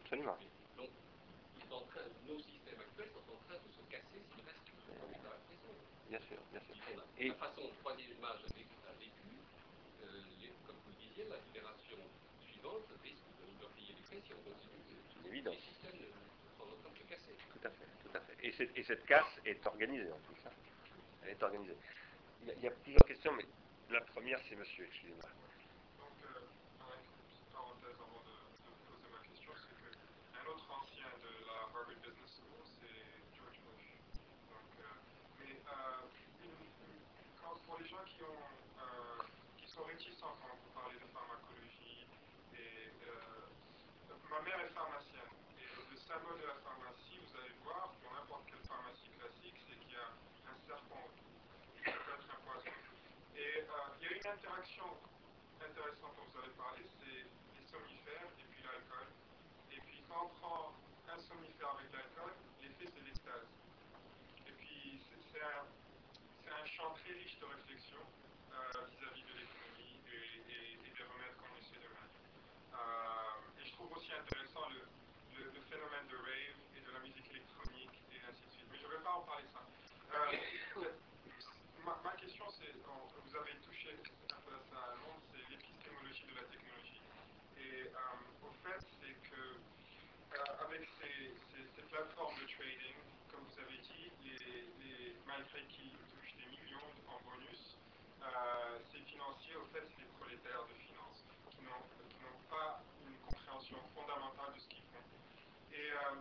Bien 6.11 6.19
sûr, 6.27 6.39
bien 6.51 6.61
sûr. 6.67 6.75
Et- 7.19 7.29
La 7.29 7.35
façon 7.37 7.63
dont 7.63 7.71
troisième 7.81 8.11
image 8.19 8.43
a 8.43 8.93
vécu, 8.99 9.31
euh, 10.03 10.23
les- 10.43 10.51
comme 10.67 10.75
vous 10.85 10.91
le 10.91 10.97
disiez, 10.99 11.25
la 11.31 11.39
génération 11.55 11.99
suivante 12.43 12.83
risque 13.03 13.31
de 13.39 13.47
nous 13.47 13.69
payer 13.79 13.95
les 13.95 14.03
prix 14.03 14.21
si 14.27 14.35
on 14.35 14.43
continue. 14.43 14.83
C'est 14.91 15.21
une 15.21 15.27
évidence. 15.29 15.55
Les 15.55 15.61
systèmes 15.61 16.11
sont 16.59 16.65
en 16.65 16.77
train 16.83 16.91
de 16.91 16.99
se 16.99 17.05
casser. 17.05 17.35
Tout 17.55 17.63
à 17.63 17.71
fait, 17.71 17.87
tout 18.03 18.11
à 18.17 18.21
fait. 18.21 18.37
Et, 18.43 18.51
cette- 18.53 18.77
et 18.77 18.83
cette 18.83 19.07
casse 19.07 19.39
est 19.45 19.65
organisée 19.67 20.11
en 20.11 20.19
plus. 20.27 20.41
hein. 20.47 20.53
Elle 21.23 21.31
est 21.31 21.43
organisée. 21.43 21.77
Il 22.43 22.49
y, 22.49 22.51
a, 22.51 22.55
il 22.57 22.63
y 22.65 22.67
a 22.67 22.71
plusieurs 22.73 23.05
questions, 23.07 23.33
mais 23.33 23.47
la 23.91 24.01
première, 24.01 24.41
c'est 24.49 24.57
monsieur, 24.57 24.87
excusez-moi. 24.87 25.29
Donc, 25.99 26.17
euh, 26.25 26.43
avec 26.91 27.07
une 27.07 27.23
petite 27.23 27.47
parenthèse 27.53 27.95
avant 28.03 28.19
de, 28.27 28.35
de 28.35 28.71
poser 28.91 29.09
ma 29.15 29.21
question, 29.29 29.53
c'est 29.63 29.77
que 29.79 29.95
un 30.43 30.45
autre 30.51 30.67
ancien 30.75 31.07
de 31.23 31.31
la 31.47 31.53
Harvard 31.71 31.87
Business 31.87 32.19
School, 32.35 32.65
c'est 32.81 33.37
George 33.37 33.61
Bush. 33.63 33.87
Donc, 34.49 34.71
euh, 34.81 34.89
mais 35.39 35.61
euh, 35.61 36.09
une- 36.41 36.49
une- 36.49 37.05
les 37.81 37.89
gens 37.89 38.05
qui, 38.05 38.21
ont, 38.23 38.45
euh, 38.77 39.25
qui 39.57 39.67
sont 39.67 39.85
réticents 39.85 40.37
quand 40.45 40.53
vous 40.53 40.71
parlez 40.77 41.01
de 41.01 41.09
pharmacologie, 41.17 42.05
euh, 42.53 43.49
ma 44.29 44.41
mère 44.45 44.61
est 44.61 44.75
pharmacienne, 44.77 45.33
le 45.57 45.97
symbole 45.97 46.37
de 46.45 46.47
la 46.47 46.61
pharmacie, 46.61 47.17
vous 47.25 47.33
allez 47.41 47.57
voir, 47.65 47.89
pour 48.05 48.13
n'importe 48.13 48.45
quelle 48.53 48.65
pharmacie 48.69 49.09
classique, 49.17 49.57
c'est 49.65 49.81
qu'il 49.81 49.97
y 49.97 49.97
a 49.97 50.13
un 50.13 50.57
serpent 50.69 51.09
autour. 51.09 51.33
Ça 51.89 51.97
peut 52.05 52.21
être 52.21 52.29
un 52.29 52.41
poison. 52.45 52.77
Et 53.33 53.65
euh, 53.65 53.97
il 53.97 54.03
y 54.05 54.09
a 54.09 54.13
une 54.13 54.29
interaction 54.29 54.89
intéressante 55.65 56.13
dont 56.21 56.29
vous 56.29 56.37
avez 56.37 56.55
parlé, 56.61 56.85
c'est 57.01 57.25
les 57.25 57.65
somnifères 57.65 58.29
et 58.29 58.45
puis 58.45 58.61
l'alcool. 58.61 59.09
Et 59.73 59.81
puis 59.89 60.05
quand 60.05 60.29
on 60.29 60.33
prend 60.37 60.77
un 61.09 61.19
somnifère 61.19 61.81
avec 61.81 61.89
l'alcool, 61.97 62.37
l'effet 62.61 62.93
c'est 62.93 63.05
l'extase. 63.09 63.49
Et 64.45 64.53
puis 64.53 65.01
c'est 65.33 65.41
un 65.41 65.65
champ 66.81 66.97
très 66.97 67.13
riche 67.13 67.37
de 67.37 67.45
réflexion 67.45 68.01
euh, 68.01 68.89
vis-à-vis 68.89 69.25
de 69.29 69.35
l'économie 69.37 70.01
et, 70.49 70.81
des 70.81 71.05
remèdes 71.05 71.37
qu'on 71.37 71.53
essaie 71.61 71.77
de 71.77 71.93
mettre. 71.93 72.17
Euh, 72.73 73.61
et 73.61 73.65
je 73.69 73.73
trouve 73.77 73.93
aussi 73.93 74.09
intéressant 74.17 74.65
le, 74.73 74.89
phénomène 75.69 76.09
de 76.09 76.17
rave 76.17 76.57
et 76.77 76.81
de 76.81 76.91
la 76.91 77.01
musique 77.01 77.29
électronique 77.31 77.95
et 78.11 78.19
ainsi 78.25 78.43
de 78.49 78.53
suite. 78.57 78.69
Mais 78.73 78.79
je 78.81 78.87
ne 78.89 78.93
vais 78.97 79.05
pas 79.05 79.13
en 79.13 79.23
parler 79.29 79.45
ça. 79.53 79.61
Euh, 79.61 80.89
ma, 81.85 82.13
question, 82.17 82.49
c'est, 82.49 82.73
vous 82.75 83.37
avez 83.37 83.55
touché 83.61 83.95
un 84.33 84.41
peu 84.41 84.57
à 84.57 84.63
ça 84.73 84.81
à 84.81 84.95
Londres, 84.97 85.23
c'est 85.31 85.45
l'épistémologie 85.53 86.27
de 86.33 86.35
la 86.35 86.47
technologie. 86.49 87.05
Et 87.61 87.93
au 88.43 88.51
fait, 88.65 88.81
c'est 88.99 89.15
que 89.29 89.61
avec 90.65 90.89
ces 90.97 91.83
plateformes 91.93 92.35
de 92.41 92.47
trading, 92.51 92.97
comme 93.31 93.45
vous 93.45 93.59
avez 93.61 93.79
dit, 93.79 94.11
les, 94.25 94.67
les- 94.83 95.17
malgré 95.27 95.63
qu'ils 95.67 95.95
touchent 96.11 96.37
des 96.37 96.51
millions 96.51 96.91
en 97.09 97.19
bonus, 97.23 97.77
euh, 98.23 98.79
ces 98.93 99.01
financiers, 99.11 99.57
au 99.57 99.67
fait, 99.67 99.83
c'est 99.91 100.03
des 100.05 100.11
prolétaires 100.19 100.65
de 100.67 100.75
finances 100.75 101.25
qui 101.51 101.63
n'ont 101.63 102.41
pas 102.51 102.83
une 103.07 103.19
compréhension 103.21 103.79
fondamentale 103.95 104.55
de 104.55 104.61
ce 104.61 104.69
qu'ils 104.69 104.85
font. 104.93 105.05
Et 105.73 105.93
euh, 105.93 106.15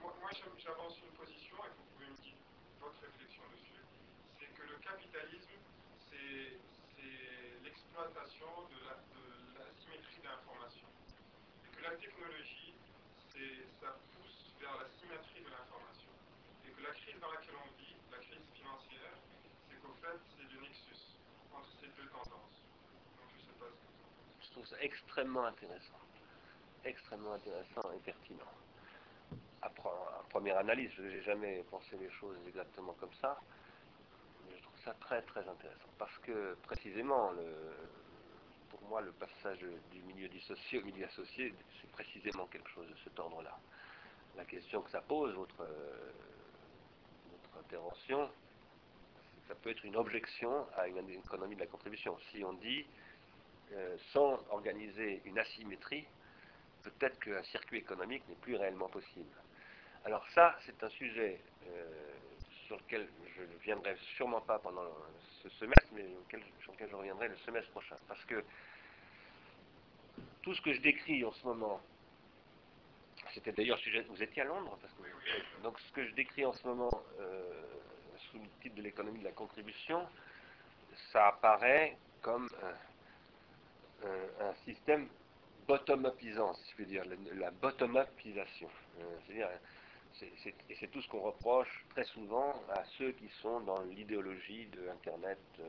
moi, 0.00 0.14
moi, 0.20 0.30
j'av- 0.32 0.58
j'avance 0.58 0.98
une 1.00 1.12
position, 1.16 1.56
et 1.64 1.70
vous 1.76 1.84
pouvez 1.94 2.06
me 2.10 2.16
dire 2.16 2.36
votre 2.80 3.00
réflexion 3.00 3.42
dessus, 3.52 3.82
c'est 4.38 4.52
que 4.54 4.62
le 4.62 4.78
capitalisme, 4.78 5.58
c'est 6.10 6.60
l'exploitation 7.62 8.68
de 8.68 8.78
la, 8.84 8.94
de 9.14 9.58
la 9.58 9.66
symétrie 9.80 10.18
de 10.20 10.24
l'information. 10.24 10.88
Et 11.64 11.70
que 11.76 11.82
la 11.82 11.96
technologie, 11.96 12.74
ça 13.80 13.98
pousse 14.12 14.54
vers 14.60 14.76
la 14.82 14.88
symétrie 14.98 15.42
de 15.44 15.48
l'information. 15.50 16.10
Et 16.66 16.70
que 16.72 16.80
la 16.82 16.90
crise 16.94 17.20
dans 17.20 17.30
laquelle 17.30 17.56
on 17.56 17.70
vit, 17.78 17.96
la 18.10 18.18
crise 18.18 18.46
financière, 18.54 19.14
c'est 19.68 19.76
qu'au 19.80 19.94
fait, 19.94 20.18
Je 24.40 24.50
trouve 24.52 24.66
ça 24.66 24.76
extrêmement 24.80 25.44
intéressant. 25.44 25.98
Extrêmement 26.84 27.34
intéressant 27.34 27.92
et 27.92 27.98
pertinent. 28.00 28.44
Pre- 29.62 30.18
à 30.18 30.22
première 30.30 30.58
analyse, 30.58 30.90
je 30.96 31.02
n'ai 31.02 31.22
jamais 31.22 31.62
pensé 31.64 31.96
les 31.98 32.10
choses 32.12 32.36
exactement 32.46 32.94
comme 32.94 33.12
ça. 33.20 33.38
Mais 34.46 34.56
je 34.56 34.62
trouve 34.62 34.80
ça 34.84 34.94
très 34.94 35.22
très 35.22 35.46
intéressant. 35.46 35.88
Parce 35.98 36.16
que 36.18 36.54
précisément, 36.62 37.32
le- 37.32 37.74
pour 38.70 38.82
moi, 38.82 39.00
le 39.00 39.12
passage 39.12 39.58
du 39.58 40.02
milieu 40.02 40.28
dissocié 40.28 40.80
au 40.80 40.84
milieu 40.84 41.06
associé, 41.06 41.54
c'est 41.80 41.90
précisément 41.90 42.46
quelque 42.46 42.68
chose 42.70 42.88
de 42.88 42.96
cet 43.04 43.18
ordre-là. 43.18 43.58
La 44.36 44.44
question 44.44 44.82
que 44.82 44.90
ça 44.90 45.00
pose, 45.00 45.34
votre, 45.34 45.62
euh, 45.62 46.12
intervention, 47.58 48.30
ça 49.48 49.54
peut 49.54 49.70
être 49.70 49.84
une 49.84 49.96
objection 49.96 50.66
à 50.76 50.86
une 50.86 50.98
économie 51.10 51.54
de 51.56 51.60
la 51.60 51.66
contribution. 51.66 52.16
Si 52.30 52.44
on 52.44 52.52
dit 52.52 52.84
euh, 53.72 53.96
sans 54.12 54.38
organiser 54.50 55.22
une 55.24 55.38
asymétrie, 55.38 56.06
peut-être 56.82 57.18
qu'un 57.18 57.42
circuit 57.44 57.78
économique 57.78 58.22
n'est 58.28 58.36
plus 58.36 58.56
réellement 58.56 58.88
possible. 58.88 59.34
Alors 60.04 60.24
ça, 60.34 60.56
c'est 60.64 60.82
un 60.82 60.90
sujet 60.90 61.40
euh, 61.66 62.12
sur 62.66 62.76
lequel 62.76 63.08
je 63.36 63.42
ne 63.42 63.58
viendrai 63.58 63.96
sûrement 64.16 64.42
pas 64.42 64.58
pendant 64.58 64.86
ce 65.42 65.48
semestre, 65.50 65.88
mais 65.92 66.06
sur 66.62 66.72
lequel 66.72 66.88
je 66.90 66.96
reviendrai 66.96 67.28
le 67.28 67.36
semestre 67.38 67.70
prochain. 67.70 67.96
Parce 68.06 68.24
que 68.26 68.44
tout 70.42 70.54
ce 70.54 70.60
que 70.62 70.72
je 70.72 70.80
décris 70.80 71.24
en 71.24 71.32
ce 71.32 71.46
moment, 71.46 71.80
c'était 73.34 73.52
d'ailleurs 73.52 73.76
le 73.76 73.82
sujet, 73.82 74.00
vous 74.08 74.22
étiez 74.22 74.42
à 74.42 74.44
Londres 74.44 74.78
parce 74.80 74.92
que, 74.94 75.62
Donc 75.62 75.78
ce 75.80 75.92
que 75.92 76.06
je 76.06 76.14
décris 76.14 76.44
en 76.44 76.52
ce 76.52 76.66
moment 76.66 76.90
euh, 77.20 77.62
sous 78.30 78.38
le 78.38 78.48
titre 78.62 78.76
de 78.76 78.82
l'économie 78.82 79.20
de 79.20 79.24
la 79.24 79.32
contribution, 79.32 80.06
ça 81.12 81.28
apparaît 81.28 81.96
comme 82.22 82.48
un, 84.04 84.54
système 84.64 85.08
bottom-upisant, 85.66 86.54
si 86.54 86.70
je 86.70 86.74
puis 86.76 86.86
dire, 86.86 87.04
la, 87.36 87.50
bottom-upisation. 87.50 88.68
Euh, 89.00 89.46
et 90.20 90.76
c'est 90.80 90.90
tout 90.90 91.00
ce 91.02 91.08
qu'on 91.08 91.20
reproche 91.20 91.84
très 91.90 92.04
souvent 92.04 92.54
à 92.70 92.82
ceux 92.96 93.12
qui 93.12 93.28
sont 93.40 93.60
dans 93.60 93.80
l'idéologie 93.82 94.66
de 94.66 94.88
Internet. 94.88 95.38
euh, 95.60 95.64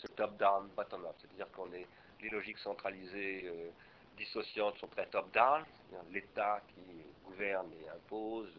c'est 0.00 0.14
top-down, 0.14 0.68
bottom-up, 0.76 1.14
c'est-à-dire 1.18 1.50
qu'on 1.52 1.72
est 1.72 1.86
les 2.20 2.28
logiques 2.30 2.58
centralisées 2.58 3.44
euh, 3.46 3.70
dissociantes 4.16 4.76
sont 4.78 4.86
très 4.88 5.06
top-down, 5.06 5.64
c'est-à-dire 5.64 6.10
l'État 6.12 6.62
qui 6.68 6.80
gouverne 7.24 7.70
et 7.82 7.88
impose, 7.90 8.52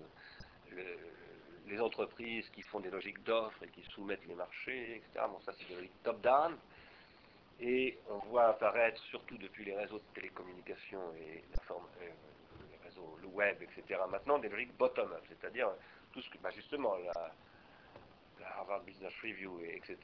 le- 0.72 0.98
les 1.68 1.80
entreprises 1.82 2.50
qui 2.50 2.62
font 2.62 2.80
des 2.80 2.90
logiques 2.90 3.24
d'offres 3.24 3.62
et 3.64 3.68
qui 3.70 3.84
soumettent 3.92 4.26
les 4.28 4.36
marchés, 4.36 4.98
etc. 4.98 5.26
Bon, 5.30 5.40
ça 5.42 5.52
c'est 5.58 5.68
des 5.68 5.76
logiques 5.76 6.04
top-down. 6.04 6.58
Et 7.60 7.98
on 8.10 8.18
voit 8.30 8.46
apparaître, 8.50 9.02
surtout 9.06 9.38
depuis 9.38 9.66
les 9.66 9.76
réseaux 9.76 9.98
de 9.98 10.14
télécommunications 10.14 11.12
et 11.16 11.44
euh, 11.72 12.10
les 12.72 12.78
réseaux, 12.88 13.18
le 13.22 13.28
web, 13.30 13.58
etc., 13.64 14.00
maintenant 14.10 14.38
des 14.38 14.48
logiques 14.50 14.76
bottom-up, 14.78 15.24
c'est-à-dire 15.28 15.70
tout 16.14 16.22
ce 16.22 16.30
que, 16.30 16.38
bah, 16.38 16.52
justement, 16.52 16.96
la, 16.98 17.34
Harvard 18.60 18.82
Business 18.82 19.14
Review, 19.24 19.60
et 19.62 19.76
etc., 19.78 19.98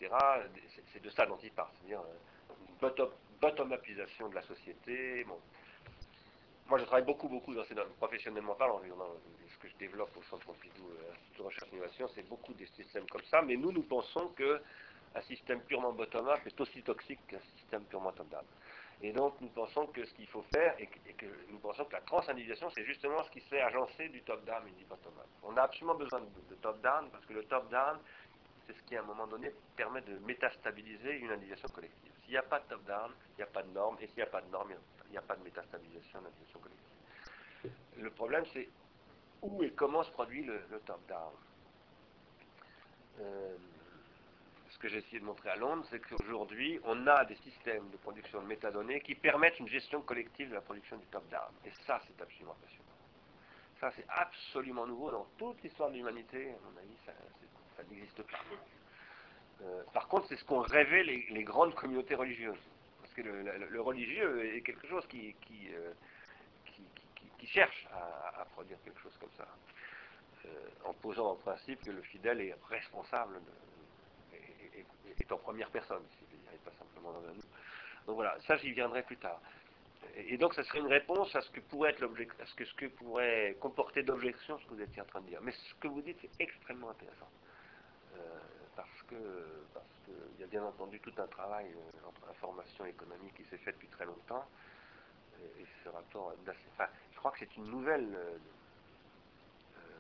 c'est- 0.91 0.99
de 1.01 1.09
ça 1.09 1.25
dont 1.25 1.37
il 1.43 1.51
parle, 1.51 1.69
c'est-à-dire 1.79 2.01
euh, 2.01 2.53
une 2.69 2.75
bottom- 2.81 3.11
bottom-upisation 3.41 4.29
de 4.29 4.35
la 4.35 4.41
société. 4.43 5.23
Bon. 5.25 5.39
Moi, 6.67 6.79
je 6.79 6.85
travaille 6.85 7.05
beaucoup, 7.05 7.27
beaucoup 7.27 7.53
dans 7.53 7.63
ces 7.65 7.75
domaines, 7.75 7.93
professionnellement 7.93 8.55
parlant, 8.55 8.81
ce 8.81 9.57
que 9.59 9.67
je 9.67 9.75
développe 9.77 10.15
au 10.17 10.23
Centre 10.23 10.45
Pompidou, 10.45 10.89
euh, 10.91 11.11
Institut 11.11 11.37
de 11.37 11.43
recherche 11.43 11.69
et 11.71 11.75
innovation, 11.75 12.07
c'est 12.15 12.27
beaucoup 12.27 12.53
des 12.53 12.67
systèmes 12.67 13.05
comme 13.09 13.23
ça, 13.29 13.41
mais 13.41 13.57
nous, 13.57 13.71
nous 13.71 13.83
pensons 13.83 14.29
que 14.29 14.61
un 15.15 15.21
système 15.21 15.61
purement 15.61 15.93
bottom-up 15.93 16.39
est 16.45 16.59
aussi 16.59 16.81
toxique 16.81 17.19
qu'un 17.27 17.39
système 17.57 17.83
purement 17.85 18.11
top-down. 18.11 18.43
Et 19.01 19.11
donc, 19.11 19.39
nous 19.41 19.49
pensons 19.49 19.87
que 19.87 20.05
ce 20.05 20.13
qu'il 20.13 20.27
faut 20.27 20.43
faire, 20.53 20.75
et 20.79 20.87
que, 20.87 21.25
nous 21.49 21.59
pensons 21.59 21.85
que 21.85 21.93
la 21.93 22.01
transindividuation, 22.01 22.69
c'est 22.71 22.85
justement 22.85 23.21
ce 23.23 23.31
qui 23.31 23.41
se 23.41 23.49
fait 23.49 23.61
agencer 23.61 24.07
du 24.09 24.21
top-down 24.21 24.63
et 24.67 24.71
du 24.71 24.85
bottom-up. 24.85 25.27
On 25.43 25.55
a 25.57 25.63
absolument 25.63 25.95
besoin 25.95 26.21
de, 26.21 26.55
top-down, 26.55 27.09
parce 27.11 27.25
que 27.25 27.33
le 27.33 27.43
top-down, 27.43 27.99
c'est 28.65 28.73
ce 28.73 28.81
qui, 28.83 28.95
à 28.95 29.01
un 29.01 29.05
moment 29.05 29.27
donné, 29.27 29.51
permet 29.75 30.01
de 30.01 30.17
métastabiliser 30.19 31.17
une 31.17 31.31
individuation 31.31 31.67
collective. 31.69 32.11
S'il 32.23 32.31
n'y 32.31 32.37
a 32.37 32.43
pas 32.43 32.59
de 32.61 32.65
top-down, 32.69 33.11
il 33.31 33.37
n'y 33.37 33.43
a 33.43 33.47
pas 33.47 33.63
de 33.63 33.71
normes, 33.71 33.97
et 33.99 34.07
s'il 34.07 34.15
n'y 34.17 34.23
a 34.23 34.27
pas 34.27 34.41
de 34.41 34.49
normes, 34.49 34.69
il 34.69 34.75
n'y 34.75 34.79
a 34.79 34.92
pas 35.21 35.35
de 35.35 35.43
métastabilisation 35.43 36.19
de 36.19 36.25
l'individuation 36.25 36.59
collective. 36.59 36.93
Le 37.97 38.09
problème, 38.09 38.43
c'est 38.53 38.69
où 39.41 39.63
et 39.63 39.71
comment 39.71 40.03
se 40.03 40.11
produit 40.11 40.43
le, 40.43 40.61
top-down. 40.85 41.33
Euh, 43.19 43.55
ce 44.69 44.77
que 44.79 44.87
j'ai 44.87 44.97
essayé 44.97 45.19
de 45.19 45.25
montrer 45.25 45.49
à 45.49 45.55
Londres, 45.55 45.85
c'est 45.89 45.99
qu'aujourd'hui, 45.99 46.79
on 46.83 47.05
a 47.07 47.25
des 47.25 47.35
systèmes 47.35 47.89
de 47.91 47.97
production 47.97 48.41
de 48.41 48.47
métadonnées 48.47 49.01
qui 49.01 49.15
permettent 49.15 49.59
une 49.59 49.67
gestion 49.67 50.01
collective 50.01 50.49
de 50.49 50.55
la 50.55 50.61
production 50.61 50.97
du 50.97 51.05
top-down. 51.07 51.51
Et 51.65 51.71
ça, 51.85 52.01
c'est 52.07 52.21
absolument 52.21 52.55
passionnant. 52.61 52.83
Ça, 53.79 53.91
c'est 53.95 54.05
absolument 54.09 54.87
nouveau 54.87 55.11
dans 55.11 55.27
toute 55.37 55.61
l'histoire 55.61 55.89
de 55.89 55.95
l'humanité. 55.95 56.51
À 56.51 56.69
mon 56.71 56.77
avis, 56.77 56.97
ça, 57.05 57.13
n'existe 57.89 58.23
pas. 58.23 58.39
Euh, 59.61 59.83
par 59.93 60.07
contre, 60.07 60.27
c'est 60.27 60.37
ce 60.37 60.45
qu'ont 60.45 60.61
rêvé 60.61 61.03
les 61.03 61.43
grandes 61.43 61.75
communautés 61.75 62.15
religieuses. 62.15 62.72
Parce 63.15 63.27
que 63.27 63.31
le, 63.31 63.81
religieux 63.81 64.55
est 64.55 64.61
quelque 64.61 64.87
chose 64.87 65.05
qui, 65.07 65.35
qui, 65.41 65.69
euh, 65.73 65.93
cherchent 67.45 67.87
à, 67.91 68.45
produire 68.53 68.77
quelque 68.83 68.99
chose 69.01 69.15
comme 69.19 69.29
ça, 69.37 69.47
euh, 70.45 70.49
en 70.85 70.93
posant 70.93 71.31
en 71.31 71.35
principe 71.35 71.83
que 71.83 71.91
le 71.91 72.01
fidèle 72.01 72.41
est 72.41 72.55
responsable, 72.69 73.39
est, 74.33 74.79
est- 74.79 75.21
est 75.21 75.31
en 75.31 75.37
première 75.37 75.69
personne, 75.69 76.01
et 76.31 76.57
pas 76.57 76.71
simplement 76.79 77.11
dans 77.11 77.27
un. 77.27 77.33
Donc 78.07 78.15
voilà, 78.15 78.35
ça 78.47 78.57
j'y 78.57 78.71
viendrai 78.71 79.03
plus 79.03 79.17
tard. 79.17 79.39
Et 80.15 80.37
donc, 80.37 80.53
ça 80.53 80.63
serait 80.63 80.79
une 80.79 80.87
réponse 80.87 81.35
à 81.35 81.41
ce 81.41 81.49
que 81.51 81.59
pourrait 81.61 81.91
être 81.91 82.03
à 82.03 82.45
ce 82.45 82.55
que 82.55 82.65
ce 82.65 82.73
que 82.73 82.85
pourrait 82.87 83.55
comporter 83.59 84.03
d'objection 84.03 84.57
ce 84.57 84.65
que 84.65 84.73
vous 84.73 84.81
étiez 84.81 85.01
en 85.01 85.05
train 85.05 85.21
de 85.21 85.27
dire. 85.27 85.41
Mais 85.41 85.51
ce 85.51 85.75
que 85.75 85.87
vous 85.87 86.01
dites 86.01 86.17
c'est 86.21 86.43
extrêmement 86.43 86.89
intéressant. 86.89 87.29
Euh, 88.15 88.39
parce 88.75 89.01
que 89.03 89.15
parce 89.73 89.82
qu'il 90.31 90.39
y 90.41 90.43
a 90.43 90.47
bien 90.47 90.63
entendu 90.63 90.99
tout 90.99 91.13
un 91.17 91.27
travail 91.27 91.71
euh, 91.73 92.07
entre 92.07 92.29
information 92.29 92.85
et 92.85 92.89
économie 92.89 93.31
qui 93.33 93.43
s'est 93.45 93.57
fait 93.57 93.71
depuis 93.71 93.87
très 93.89 94.05
longtemps. 94.05 94.47
Et, 95.59 95.65
ce 95.83 95.89
rapport 95.89 96.33
enfin, 96.71 96.87
je 97.11 97.17
crois 97.17 97.31
que 97.31 97.39
c'est 97.39 97.55
une 97.57 97.65
nouvelle 97.65 98.13
euh, 98.15 98.37
euh, 99.77 99.99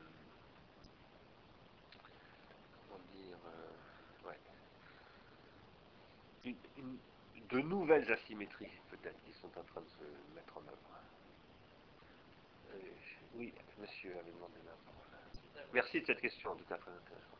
comment 2.87 2.99
dire 3.13 3.37
ouais. 4.25 4.39
Une- 6.45 6.99
de 7.49 7.59
nouvelles 7.59 8.11
asymétries 8.11 8.71
peut-être 8.89 9.21
qui 9.25 9.33
sont 9.33 9.57
en 9.57 9.63
train 9.63 9.81
de 9.81 9.89
se 9.89 10.03
mettre 10.35 10.57
en 10.57 10.61
œuvre. 10.67 10.89
Oui, 13.35 13.53
monsieur 13.77 14.17
avait 14.17 14.31
demandé 14.31 14.57
la 14.65 14.71
parole. 14.85 15.65
Merci 15.73 16.01
de 16.01 16.05
cette 16.05 16.21
question, 16.21 16.51
en 16.51 16.55
tout 16.55 16.65
cas 16.65 16.77
très 16.77 16.91
intéressante. 16.91 17.39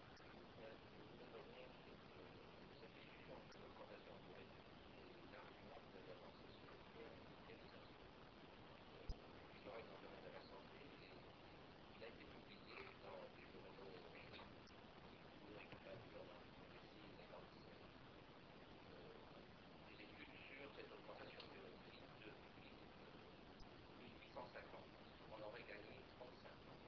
On 25.32 25.42
aurait 25.44 25.64
gagné 25.64 25.94
35 26.18 26.50
ans. 26.70 26.80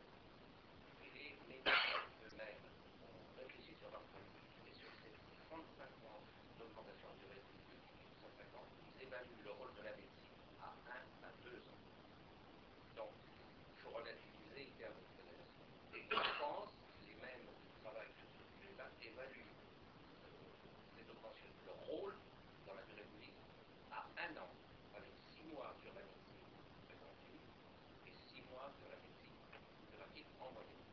Et 1.04 1.10
les 1.18 1.38
médias 1.48 1.74
eux-mêmes 2.24 2.64
ont 3.04 3.38
réfléchi 3.38 3.74
sur 3.80 3.90
leur 3.92 4.02
politique 4.14 4.54
et 4.68 4.74
sur 4.74 4.92
ces 5.04 5.12
35 5.50 5.86
ans 6.10 6.22
d'augmentation 6.60 7.10
de 7.16 7.26
durée 7.26 7.42
de 7.42 7.48
vie 7.52 7.66
depuis 7.72 8.08
150 8.22 8.62
ils 8.98 9.04
évaluent 9.08 9.44
le 9.44 9.52
rôle 9.52 9.74
de 9.76 9.84
la 9.84 9.92
médecine 9.96 10.40
à 10.62 10.72
1 10.88 11.28
à 11.28 11.32
2 11.44 11.58
ans. 11.58 11.82
Donc, 12.96 13.12
il 13.76 13.80
faut 13.82 13.92
relativiser 13.92 14.62
et 14.66 14.72
faire 14.80 14.92
une 14.94 15.10
présentation. 15.18 15.66
Et 15.94 16.04
en 16.16 16.24
France, 16.40 16.72
les 17.08 17.16
mêmes 17.22 17.46
qui 17.50 17.70
travaillent 17.84 18.14
sur 18.18 18.30
ce 18.38 18.44
sujet-là 18.56 18.88
évaluent 19.02 19.52
euh, 20.26 20.30
cette 20.96 21.10
augmentation, 21.10 21.50
le 21.66 21.74
rôle 21.92 22.14
dans 22.68 22.76
la 22.76 22.84
durée 22.90 23.04
de 23.06 23.18
vie 23.22 23.34
à 23.92 24.06
1 24.30 24.38
an, 24.38 24.50
avec 24.96 25.12
6 25.34 25.44
mois 25.54 25.74
sur 25.82 25.92
la 25.94 26.02
médecine 26.02 26.42
préventive 26.88 27.44
et 28.08 28.14
6 28.32 28.42
mois 28.50 28.72
sur 28.80 28.88
la 28.90 28.98
médecine 29.02 29.36
curative 29.92 30.28
en 30.42 30.50
moyenne. 30.52 30.84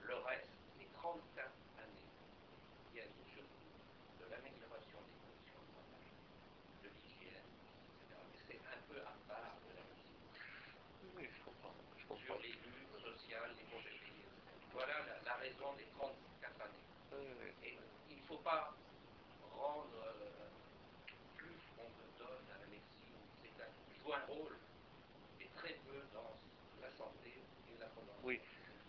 Le 0.00 0.14
reste, 0.22 0.50
les 0.78 0.86
34 0.94 1.50
années, 1.82 2.10
viennent 2.92 3.18
surtout 3.34 3.66
de 4.20 4.24
l'amélioration 4.30 4.98
des 5.02 5.18
conditions 5.18 5.60
de 5.66 5.70
travail, 5.74 6.06
de 6.84 6.88
l'hygiène, 6.94 7.42
etc. 7.42 8.14
Mais 8.30 8.38
c'est 8.46 8.62
un 8.70 8.80
peu 8.86 8.98
à 9.02 9.14
part 9.26 9.58
de 9.66 9.74
la 9.74 9.82
médecine. 9.82 10.22
Oui, 11.16 11.26
je 11.26 11.38
comprends. 11.44 11.74
Je 11.98 12.02
Sur 12.06 12.14
comprends. 12.14 12.38
les 12.42 12.54
luttes 12.54 13.00
sociales, 13.02 13.50
les 13.58 13.66
congés 13.66 13.98
payés, 13.98 14.26
etc. 14.30 14.54
Voilà 14.72 14.94
la, 15.06 15.16
la 15.26 15.34
raison 15.42 15.72
des 15.74 15.86
34 15.98 16.60
années. 16.62 16.86
Oui, 17.12 17.26
oui, 17.42 17.50
Et 17.66 17.78
il 18.10 18.16
ne 18.16 18.22
faut 18.26 18.38
pas 18.46 18.72
rendre 19.58 19.98
euh, 20.06 20.48
plus 21.36 21.58
qu'on 21.74 21.88
ne 21.90 22.06
donne 22.18 22.46
à 22.54 22.58
la 22.62 22.66
médecine. 22.70 23.18
C'est 23.42 23.54
un, 23.62 23.68
il 23.90 23.96
joue 24.02 24.12
un 24.14 24.24
rôle, 24.26 24.54
mais 25.38 25.48
très 25.56 25.74
peu 25.86 25.98
dans 26.14 26.30
la 26.80 26.90
santé 26.96 27.34
et 27.68 27.78
la 27.80 27.86
prévention. 27.86 28.22
Oui. 28.22 28.40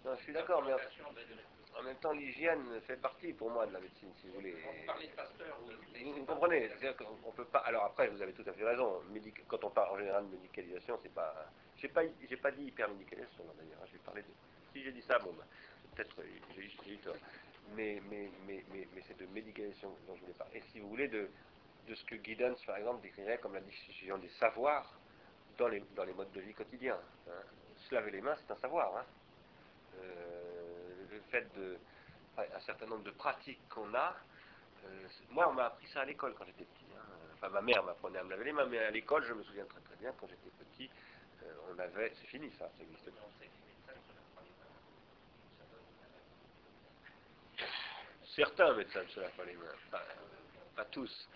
Non, 0.06 0.15
je 0.15 0.23
suis 0.23 0.34
d'accord, 0.34 0.61
mais 0.64 0.72
L'augmentation 0.72 1.11
de- 1.11 1.19
de- 1.23 1.76
en 1.76 1.76
même 1.88 1.97
temps, 1.97 2.11
l'hygiène 2.11 2.81
fait 2.81 2.97
partie 2.97 3.34
pour 3.34 3.49
moi 3.49 3.65
de 3.68 3.73
la 3.73 3.80
médecine, 3.80 4.14
si 4.22 4.27
vous 4.27 4.35
voulez. 4.35 4.55
On 4.84 4.85
parlait 4.85 5.07
de 5.07 5.14
Pasteur, 5.14 5.59
Vous, 5.61 6.14
vous 6.14 6.26
comprenez 6.26 6.68
C'est-à-dire 6.69 6.95
qu'on 6.97 7.18
on 7.26 7.31
peut 7.31 7.45
pas. 7.45 7.59
Alors 7.59 7.85
après, 7.85 8.07
vous 8.09 8.22
avez 8.22 8.34
tout 8.34 8.43
à 8.47 8.53
fait 8.53 8.64
raison. 8.64 9.01
Médic- 9.11 9.45
Quand 9.47 9.64
on 9.64 9.69
parle 9.72 9.93
en 9.95 9.97
général 9.99 10.26
de 10.30 10.35
médicalisation, 10.35 10.99
c'est 11.01 11.14
pas. 11.14 11.51
J'ai 11.77 11.88
pas, 11.89 12.01
j'ai 12.30 12.38
pas 12.38 12.51
dit 12.51 12.65
hypermédicalisation 12.65 13.43
hein, 13.49 13.53
d'ailleurs. 13.57 13.85
J'ai 13.91 13.99
parlé 13.99 14.22
de. 14.22 14.27
Si 14.73 14.84
j'ai 14.84 14.91
dit 14.91 15.01
ça, 15.01 15.19
bon, 15.19 15.34
bah, 15.34 15.45
peut-être 15.95 16.15
j'ai 16.55 16.61
eu- 16.61 16.72
j'ai 16.85 16.93
eu 16.93 16.97
tort. 16.99 17.15
Mais, 17.76 18.01
mais, 18.09 18.30
mais, 18.47 18.64
mais, 18.72 18.88
mais 18.93 19.01
c'est 19.07 19.18
de 19.18 19.26
médicalisation 19.27 19.95
dont 20.07 20.15
je 20.15 20.22
voulais 20.22 20.34
parler. 20.34 20.57
Et 20.57 20.61
si 20.72 20.80
vous 20.80 20.89
voulez, 20.89 21.07
de, 21.07 21.30
de 21.88 21.95
ce 21.95 22.03
que 22.05 22.15
Giddens, 22.23 22.55
par 22.65 22.77
exemple, 22.77 23.01
décrirait 23.01 23.39
comme 23.39 23.53
la 23.53 23.61
diffusion 23.61 24.18
des 24.18 24.30
savoirs 24.30 24.99
dans 25.57 25.68
les, 25.68 25.81
dans 25.95 26.03
les 26.05 26.14
modes 26.14 26.31
de 26.31 26.41
vie 26.41 26.53
quotidiens. 26.53 26.99
hein. 27.27 27.31
Se 27.76 27.93
laver 27.95 28.11
les 28.11 28.22
mains, 28.22 28.35
c'est 28.38 28.51
un 28.51 28.57
savoir. 28.57 28.95
hein. 28.97 29.05
Euh, 29.95 30.46
le 31.18 31.23
fait 31.31 31.48
de. 31.56 31.77
un 32.38 32.60
certain 32.61 32.85
nombre 32.85 33.03
de 33.03 33.11
pratiques 33.11 33.60
qu'on 33.69 33.94
a. 33.94 34.15
euh, 34.85 35.07
moi, 35.30 35.49
on 35.49 35.53
m'a 35.53 35.65
appris 35.65 35.88
ça 35.88 36.02
à 36.02 36.06
l'école 36.06 36.34
quand 36.35 36.45
j'étais 36.45 36.65
petit. 36.65 36.85
hein. 36.95 37.02
Enfin, 37.35 37.49
ma 37.49 37.61
mère 37.61 37.84
m'apprenait 37.84 38.19
à 38.19 38.23
me 38.23 38.30
laver 38.31 38.45
les 38.45 38.53
mains, 38.53 38.65
mais 38.65 38.80
à 38.80 38.91
l'école, 38.91 39.23
je 39.26 39.34
me 39.34 39.44
souviens 39.44 39.65
très 39.65 39.81
très 39.81 39.95
bien, 39.98 40.11
quand 40.19 40.27
j'étais 40.27 40.49
petit, 40.57 40.89
euh, 41.44 41.53
on 41.72 41.80
avait. 41.80 42.11
C'est 42.19 42.27
fini 42.27 42.52
ça, 42.57 42.69
ça 42.77 42.84
existe. 42.84 43.10
Certains 48.35 48.73
médecins 48.76 49.02
ne 49.03 49.07
se 49.10 49.19
lavent 49.19 49.31
pas 49.35 49.45
les 49.45 49.56
mains, 49.56 49.73
pas, 49.89 50.03
pas 50.76 50.85
tous, 50.85 51.27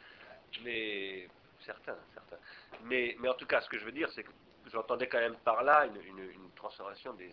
mais 0.63 1.27
certains, 1.65 1.97
certains. 2.13 2.37
Mais, 2.83 3.15
mais 3.19 3.27
en 3.27 3.33
tout 3.33 3.47
cas, 3.47 3.59
ce 3.61 3.69
que 3.69 3.79
je 3.79 3.85
veux 3.85 3.91
dire, 3.91 4.07
c'est 4.13 4.23
que 4.23 4.29
j'entendais 4.67 5.07
quand 5.07 5.19
même 5.19 5.37
par 5.37 5.63
là 5.63 5.85
une, 5.85 6.51
transformation 6.55 7.13
des, 7.13 7.31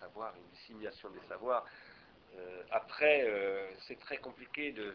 savoirs, 0.00 0.34
une 0.36 0.50
dissémination 0.58 1.10
des 1.10 1.20
savoirs. 1.28 1.64
Euh, 2.36 2.62
après, 2.70 3.24
euh, 3.28 3.70
c'est 3.86 3.98
très 4.00 4.18
compliqué 4.18 4.72
de 4.72 4.94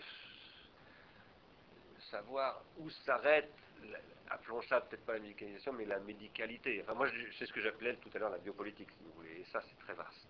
savoir 2.12 2.62
où 2.78 2.90
s'arrête, 2.90 3.52
appelons 4.30 4.62
ça 4.64 4.82
peut-être 4.82 5.06
pas 5.06 5.14
la 5.14 5.20
médicalisation, 5.20 5.74
mais 5.74 5.86
la 5.86 6.00
médicalité. 6.00 6.82
Enfin, 6.84 6.94
moi, 6.94 7.08
c'est 7.38 7.46
ce 7.46 7.54
que 7.54 7.62
j'appelais 7.62 7.96
tout 7.96 8.10
à 8.14 8.20
l'heure 8.20 8.30
la 8.30 8.38
biopolitique, 8.40 8.90
si 8.92 9.04
vous 9.04 9.14
voulez, 9.14 9.42
et 9.42 9.46
ça, 9.46 9.62
c'est 9.62 9.78
très 9.80 9.94
vaste. 9.94 10.28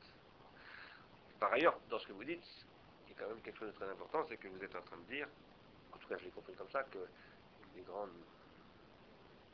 Par 1.39 1.51
ailleurs, 1.53 1.79
dans 1.89 1.97
ce 1.99 2.07
que 2.07 2.13
vous 2.13 2.23
dites, 2.23 2.43
il 3.07 3.13
y 3.13 3.15
a 3.15 3.19
quand 3.19 3.29
même 3.29 3.41
quelque 3.41 3.57
chose 3.57 3.69
de 3.69 3.75
très 3.75 3.89
important, 3.89 4.25
c'est 4.27 4.37
que 4.37 4.47
vous 4.47 4.63
êtes 4.63 4.75
en 4.75 4.81
train 4.81 4.97
de 4.97 5.13
dire, 5.13 5.27
en 5.93 5.97
tout 5.97 6.07
cas 6.07 6.17
je 6.17 6.25
l'ai 6.25 6.31
compris 6.31 6.53
comme 6.53 6.69
ça, 6.69 6.83
que 6.83 6.99
des 7.75 7.81
grandes 7.81 8.11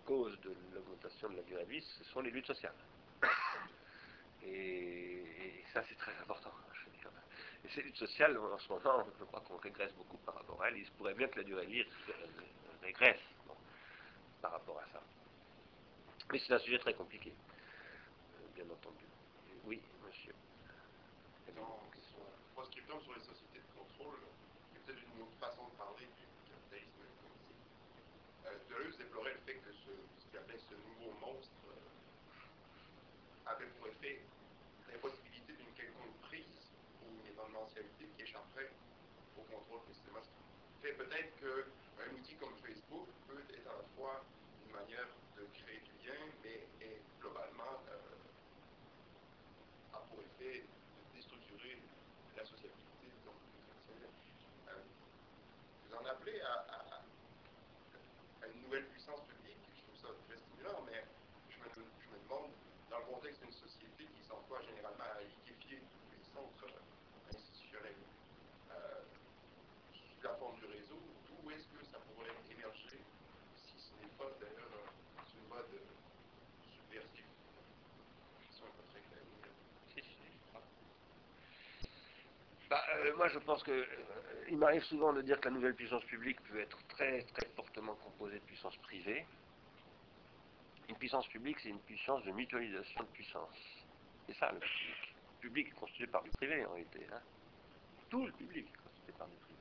causes 0.05 0.39
de 0.41 0.55
l'augmentation 0.73 1.29
de 1.29 1.37
la 1.37 1.43
durée 1.43 1.65
ce 1.81 2.03
sont 2.05 2.21
les 2.21 2.31
luttes 2.31 2.47
sociales. 2.47 2.75
Et, 4.43 5.63
ça 5.73 5.83
c'est 5.89 5.95
très 5.95 6.15
important. 6.21 6.51
je 6.73 6.85
veux 6.85 6.97
dire. 6.97 7.09
Et 7.65 7.69
ces 7.69 7.81
luttes 7.81 7.97
sociales, 7.97 8.37
en 8.37 8.57
ce 8.59 8.69
moment, 8.69 9.05
je 9.19 9.25
crois 9.25 9.41
qu'on 9.41 9.57
régresse 9.57 9.93
beaucoup 9.93 10.17
par 10.17 10.35
rapport 10.35 10.61
à 10.61 10.69
elles. 10.69 10.77
Il 10.77 10.85
se 10.85 10.91
pourrait 10.91 11.15
bien 11.15 11.27
que 11.27 11.37
la 11.39 11.43
durée 11.43 11.65
de 11.65 11.71
vie 11.71 11.85
régresse 12.83 13.21
par 14.41 14.51
rapport 14.51 14.79
à 14.79 14.85
ça. 14.93 15.01
Mais 16.31 16.39
c'est 16.39 16.53
un 16.53 16.59
sujet 16.59 16.79
très 16.79 16.93
compliqué, 16.93 17.31
euh, 17.31 18.47
bien 18.55 18.65
entendu. 18.65 19.05
Oui, 19.65 19.81
monsieur. 20.05 20.33
Deleuze 28.69 28.97
déplorait 28.97 29.33
le 29.33 29.39
fait 29.45 29.55
que 29.55 29.71
ce, 29.71 29.91
qu'il 30.29 30.37
appelait 30.37 30.57
ce 30.59 30.75
nouveau 30.75 31.11
monstre 31.19 31.51
euh, 31.69 33.49
avait 33.51 33.67
pour 33.77 33.87
effet 33.87 34.21
l'impossibilité 34.91 35.53
d'une 35.53 35.73
quelconque 35.73 36.15
prise 36.23 36.69
ou 37.03 37.05
une 37.21 37.27
événementialité 37.31 38.07
qui 38.15 38.21
échapperait 38.23 38.71
au 39.37 39.41
contrôle 39.43 39.81
précisément. 39.85 40.21
Fait 40.81 40.93
peut-être 40.93 41.35
qu'un 41.39 42.13
outil 42.13 42.35
comme 42.35 42.55
Facebook 42.57 43.07
peut 43.27 43.41
être 43.49 43.67
à 43.67 43.73
la 43.77 43.83
fois 43.95 44.23
une 44.65 44.73
manière 44.73 45.07
de 45.37 45.43
créer 45.53 45.79
du 45.79 45.91
lien, 46.07 46.19
mais 46.43 46.67
est 46.85 47.01
globalement 47.21 47.81
euh, 47.89 47.99
a 49.93 49.97
pour 50.09 50.19
effet 50.21 50.61
de 50.61 51.15
déstructurer 51.15 51.79
la 52.37 52.45
sociabilité 52.45 53.07
donc, 53.25 53.35
traditionnelle. 53.87 54.13
Euh, 54.69 54.81
vous 55.87 55.95
en 55.95 56.05
appelez 56.05 56.39
à, 56.41 56.53
à- 56.53 57.01
à 58.43 58.47
une 58.47 58.61
nouvelle 58.61 58.85
puissance 58.89 59.21
publique, 59.25 59.57
je 59.75 59.81
trouve 59.83 59.97
ça 59.97 60.09
très 60.27 60.37
stimulant, 60.37 60.81
mais 60.85 61.03
je 61.49 61.57
me, 61.57 61.65
je 61.73 62.09
me 62.13 62.17
demande, 62.23 62.51
dans 62.91 62.99
le 62.99 63.05
contexte 63.05 63.41
d'une 63.41 63.51
société 63.51 64.05
qui 64.05 64.21
s'emploie 64.27 64.61
généralement 64.61 65.03
à 65.17 65.21
liquéfier 65.21 65.79
tous 65.81 66.07
les 66.13 66.21
centres 66.33 66.65
euh, 66.69 67.29
institutionnels, 67.33 67.95
euh, 68.71 69.01
sous 69.93 70.21
la 70.21 70.35
forme 70.35 70.59
du 70.59 70.65
réseau, 70.65 70.99
d'où 71.25 71.49
est-ce 71.51 71.65
que 71.73 71.83
ça 71.89 71.97
pourrait 72.13 72.35
émerger, 72.51 72.99
si 73.55 73.73
ce 73.79 73.93
n'est 73.97 74.13
pas 74.17 74.29
d'ailleurs 74.39 74.69
euh, 74.77 75.23
sur 75.25 75.39
une 75.41 75.47
mode 75.49 75.73
euh, 75.73 75.81
subversive 76.69 77.25
moi, 83.17 83.27
je 83.29 83.39
pense 83.39 83.63
que 83.63 83.71
euh, 83.71 83.85
il 84.49 84.57
m'arrive 84.57 84.83
souvent 84.83 85.13
de 85.13 85.21
dire 85.21 85.39
que 85.39 85.45
la 85.45 85.55
nouvelle 85.55 85.75
puissance 85.75 86.03
publique 86.05 86.41
peut 86.43 86.59
être 86.59 86.77
très, 86.87 87.21
très 87.23 87.47
fortement 87.55 87.95
composée 87.95 88.39
de 88.39 88.45
puissance 88.45 88.75
privée. 88.77 89.25
Une 90.89 90.95
puissance 90.97 91.27
publique, 91.27 91.59
c'est 91.61 91.69
une 91.69 91.79
puissance 91.79 92.23
de 92.25 92.31
mutualisation 92.31 93.01
de 93.01 93.07
puissance. 93.07 93.57
C'est 94.27 94.35
ça 94.37 94.51
le 94.51 94.59
public. 94.59 95.15
Le 95.41 95.49
public 95.49 95.67
est 95.69 95.79
constitué 95.79 96.07
par 96.07 96.23
du 96.23 96.29
privé 96.31 96.65
en 96.65 96.71
réalité. 96.73 96.99
hein. 97.13 97.21
Tout 98.09 98.25
le 98.25 98.31
public 98.33 98.67
est 98.67 98.83
constitué 98.83 99.13
par 99.17 99.27
du 99.27 99.37
privé. 99.37 99.59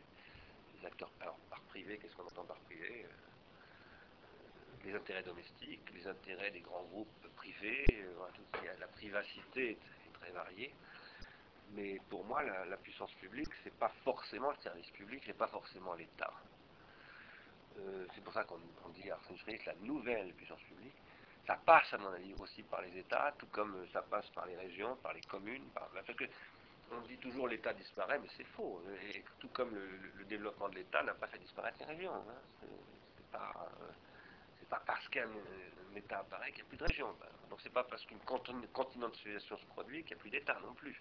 Les 0.80 0.86
acteurs, 0.86 1.10
alors 1.20 1.38
par 1.50 1.60
privé, 1.62 1.98
qu'est-ce 1.98 2.14
qu'on 2.16 2.24
entend 2.26 2.44
par 2.44 2.58
privé 2.60 3.04
Euh, 3.06 4.84
Les 4.84 4.94
intérêts 4.94 5.22
domestiques, 5.22 5.90
les 5.94 6.06
intérêts 6.06 6.50
des 6.50 6.60
grands 6.60 6.84
groupes 6.84 7.28
privés, 7.36 7.84
euh, 7.90 8.74
la 8.78 8.86
privacité 8.88 9.70
est 9.72 10.12
très 10.20 10.30
variée. 10.32 10.74
Mais 11.72 11.98
pour 12.08 12.24
moi, 12.24 12.42
la, 12.42 12.64
la 12.66 12.76
puissance 12.76 13.12
publique, 13.14 13.50
c'est 13.62 13.74
pas 13.74 13.90
forcément 14.04 14.50
le 14.50 14.56
service 14.58 14.90
public, 14.90 15.22
c'est 15.26 15.36
pas 15.36 15.48
forcément 15.48 15.94
l'État. 15.94 16.32
Euh, 17.78 18.06
c'est 18.14 18.22
pour 18.22 18.32
ça 18.32 18.44
qu'on 18.44 18.60
on 18.84 18.88
dit 18.90 19.10
Arsène 19.10 19.36
Schmitt, 19.38 19.64
la 19.66 19.74
nouvelle 19.82 20.32
puissance 20.34 20.60
publique. 20.62 20.94
Ça 21.46 21.56
passe, 21.56 21.92
à 21.92 21.98
mon 21.98 22.12
avis, 22.12 22.34
aussi 22.34 22.62
par 22.62 22.80
les 22.82 22.96
États, 22.96 23.34
tout 23.38 23.46
comme 23.48 23.74
euh, 23.76 23.86
ça 23.92 24.02
passe 24.02 24.28
par 24.30 24.46
les 24.46 24.56
régions, 24.56 24.96
par 24.96 25.12
les 25.12 25.20
communes. 25.22 25.64
Par... 25.74 25.88
Parce 25.88 26.16
que 26.16 26.24
on 26.92 27.00
dit 27.02 27.16
toujours 27.18 27.48
l'État 27.48 27.72
disparaît, 27.72 28.18
mais 28.18 28.28
c'est 28.36 28.44
faux. 28.44 28.82
Tout 29.40 29.48
comme 29.48 29.74
le, 29.74 30.24
développement 30.24 30.68
de 30.68 30.76
l'État 30.76 31.02
n'a 31.02 31.14
pas 31.14 31.26
fait 31.26 31.38
disparaître 31.38 31.78
les 31.80 31.86
régions. 31.86 32.14
hein. 32.14 32.66
C'est 33.16 33.30
pas, 33.32 33.52
euh, 33.82 33.92
pas 34.68 34.82
parce 34.86 35.08
qu'un 35.08 35.28
un 35.28 35.96
État 35.96 36.18
apparaît 36.20 36.52
qu'il 36.52 36.62
n'y 36.62 36.68
a 36.68 36.68
plus 36.68 36.76
de 36.78 36.84
région. 36.84 37.14
Donc 37.50 37.60
c'est 37.62 37.72
pas 37.72 37.84
parce 37.84 38.04
qu'une 38.04 38.20
continentalisation 38.20 39.56
se 39.56 39.66
produit 39.66 40.02
qu'il 40.04 40.14
n'y 40.14 40.20
a 40.20 40.22
plus 40.22 40.30
d'État 40.30 40.58
non 40.62 40.74
plus. 40.74 41.00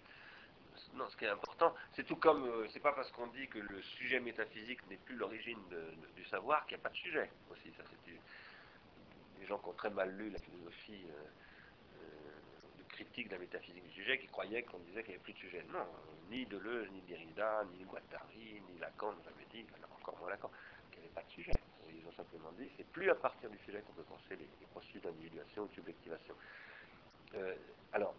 Non, 0.94 1.08
ce 1.08 1.16
qui 1.16 1.24
est 1.24 1.28
important, 1.28 1.74
c'est 1.92 2.04
tout 2.04 2.14
comme, 2.16 2.44
euh, 2.44 2.68
c'est 2.68 2.78
pas 2.78 2.92
parce 2.92 3.10
qu'on 3.10 3.26
dit 3.28 3.48
que 3.48 3.58
le 3.58 3.82
sujet 3.82 4.20
métaphysique 4.20 4.86
n'est 4.88 4.96
plus 4.96 5.16
l'origine 5.16 5.58
du 6.14 6.24
savoir 6.26 6.64
qu'il 6.66 6.76
n'y 6.76 6.82
a 6.82 6.84
pas 6.84 6.90
de 6.90 6.96
sujet 6.96 7.30
aussi. 7.50 7.72
Ça, 7.76 7.82
c'est 7.90 8.12
des 9.40 9.46
gens 9.46 9.58
qui 9.58 9.68
ont 9.68 9.72
très 9.72 9.90
mal 9.90 10.16
lu 10.16 10.30
la 10.30 10.38
philosophie 10.38 11.04
euh, 11.10 11.24
euh, 11.98 12.78
de 12.78 12.84
critique 12.84 13.26
de 13.28 13.34
la 13.34 13.40
métaphysique 13.40 13.82
du 13.82 13.90
sujet, 13.90 14.18
qui 14.18 14.28
croyaient 14.28 14.62
qu'on 14.62 14.78
disait 14.78 15.02
qu'il 15.02 15.10
n'y 15.10 15.16
avait 15.16 15.24
plus 15.24 15.32
de 15.32 15.38
sujet. 15.38 15.64
Non, 15.72 15.84
ni 16.30 16.46
Deleuze, 16.46 16.88
ni 16.92 17.00
Derrida, 17.02 17.64
ni 17.72 17.84
Guattari, 17.84 18.62
ni 18.70 18.78
Lacan 18.78 19.12
n'ont 19.12 19.24
jamais 19.24 19.46
dit, 19.52 19.66
alors 19.76 19.90
encore 20.00 20.16
moins 20.18 20.30
Lacan, 20.30 20.50
qu'il 20.92 21.00
n'y 21.00 21.06
avait 21.06 21.14
pas 21.14 21.24
de 21.24 21.30
sujet. 21.30 21.52
Ils 21.88 22.06
ont 22.06 22.12
simplement 22.12 22.52
dit, 22.52 22.70
c'est 22.76 22.86
plus 22.86 23.10
à 23.10 23.16
partir 23.16 23.50
du 23.50 23.58
sujet 23.58 23.82
qu'on 23.82 23.94
peut 23.94 24.04
penser 24.04 24.36
les, 24.36 24.48
les 24.60 24.66
processus 24.70 25.02
d'individuation 25.02 25.64
ou 25.64 25.66
de 25.66 25.74
subjectivation. 25.74 26.34
Alors, 27.92 28.14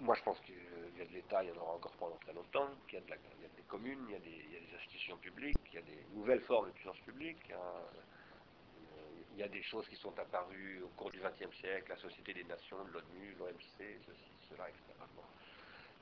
moi, 0.00 0.14
je 0.14 0.22
pense 0.22 0.38
qu'il 0.40 0.56
y 0.56 1.00
a 1.00 1.04
de 1.04 1.12
l'État, 1.12 1.42
il 1.44 1.50
y 1.50 1.52
en 1.52 1.56
aura 1.56 1.74
encore 1.74 1.92
pendant 1.92 2.16
très 2.16 2.32
longtemps, 2.32 2.68
qu'il 2.88 2.98
y, 2.98 3.02
a 3.02 3.04
de 3.04 3.10
la- 3.10 3.16
il 3.36 3.42
y 3.42 3.46
a 3.46 3.48
des 3.56 3.62
communes, 3.62 4.04
il 4.08 4.12
y 4.12 4.16
a 4.16 4.18
des, 4.18 4.44
institutions 4.74 5.16
publiques, 5.18 5.56
il 5.72 5.74
y 5.74 5.78
a 5.78 5.82
des 5.82 6.04
nouvelles 6.12 6.40
formes 6.42 6.66
de 6.66 6.72
puissance 6.72 6.98
publique, 7.00 7.38
il 7.46 7.50
y 7.50 7.54
a, 7.54 7.58
euh, 7.58 9.22
il 9.32 9.38
y 9.38 9.42
a 9.42 9.48
des 9.48 9.62
choses 9.62 9.88
qui 9.88 9.96
sont 9.96 10.16
apparues 10.18 10.82
au 10.82 10.88
cours 10.88 11.10
du 11.10 11.20
XXe 11.20 11.56
siècle, 11.56 11.86
la 11.88 11.96
Société 11.96 12.34
des 12.34 12.44
Nations, 12.44 12.84
l'ONU, 12.92 13.34
l'OMC, 13.38 13.78
ceci, 13.78 14.30
cela, 14.48 14.68
etc. 14.68 14.82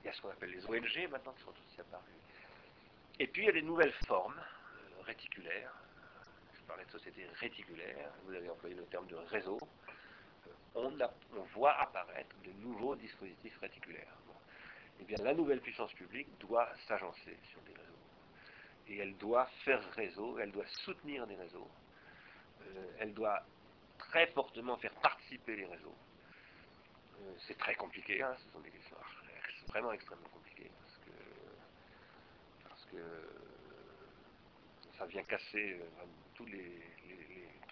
Il 0.02 0.06
y 0.06 0.08
a 0.08 0.12
ce 0.12 0.20
qu'on 0.20 0.30
appelle 0.30 0.50
les 0.50 0.64
ONG 0.66 1.10
maintenant 1.10 1.32
qui 1.32 1.42
sont 1.42 1.50
aussi 1.50 1.80
apparues. 1.80 2.20
Et 3.20 3.26
puis 3.26 3.42
il 3.42 3.46
y 3.46 3.50
a 3.50 3.52
des 3.52 3.62
nouvelles 3.62 3.94
formes 4.06 4.38
euh, 4.38 5.02
réticulaires. 5.02 5.72
Je 6.54 6.62
parlais 6.62 6.84
de 6.84 6.90
société 6.90 7.26
réticulaire, 7.34 8.10
vous 8.24 8.34
avez 8.34 8.48
employé 8.50 8.74
le 8.74 8.84
terme 8.86 9.06
de 9.06 9.16
réseau 9.16 9.58
on, 10.74 10.90
voit 11.54 11.72
apparaître 11.80 12.34
de 12.44 12.52
nouveaux 12.52 12.96
dispositifs 12.96 13.58
réticulaires. 13.58 14.16
Eh 15.00 15.04
bien, 15.04 15.18
la 15.22 15.34
nouvelle 15.34 15.60
puissance 15.60 15.92
publique 15.94 16.28
doit 16.38 16.68
s'agencer 16.86 17.36
sur 17.50 17.60
des 17.62 17.72
réseaux. 17.72 17.92
Et 18.88 18.98
elle 18.98 19.16
doit 19.16 19.46
faire 19.64 19.82
réseau, 19.94 20.38
elle 20.38 20.52
doit 20.52 20.66
soutenir 20.84 21.26
des 21.26 21.36
réseaux, 21.36 21.70
euh, 22.62 22.86
elle 22.98 23.14
doit 23.14 23.42
très 23.98 24.26
fortement 24.28 24.76
faire 24.76 24.94
participer 24.94 25.56
les 25.56 25.66
réseaux. 25.66 25.96
Euh, 27.20 27.34
c'est 27.46 27.56
très 27.56 27.74
compliqué, 27.74 28.22
hein, 28.22 28.34
ce 28.44 28.52
sont 28.52 28.60
des 28.60 28.70
questions 28.70 28.96
vraiment 29.68 29.92
extrêmement 29.92 30.28
compliquées, 30.28 30.70
parce 30.80 30.96
que, 30.98 32.68
parce 32.68 32.84
que 32.86 33.28
ça 34.98 35.06
vient 35.06 35.22
casser 35.24 35.80
euh, 35.80 36.04
tous 36.34 36.46
les- 36.46 36.91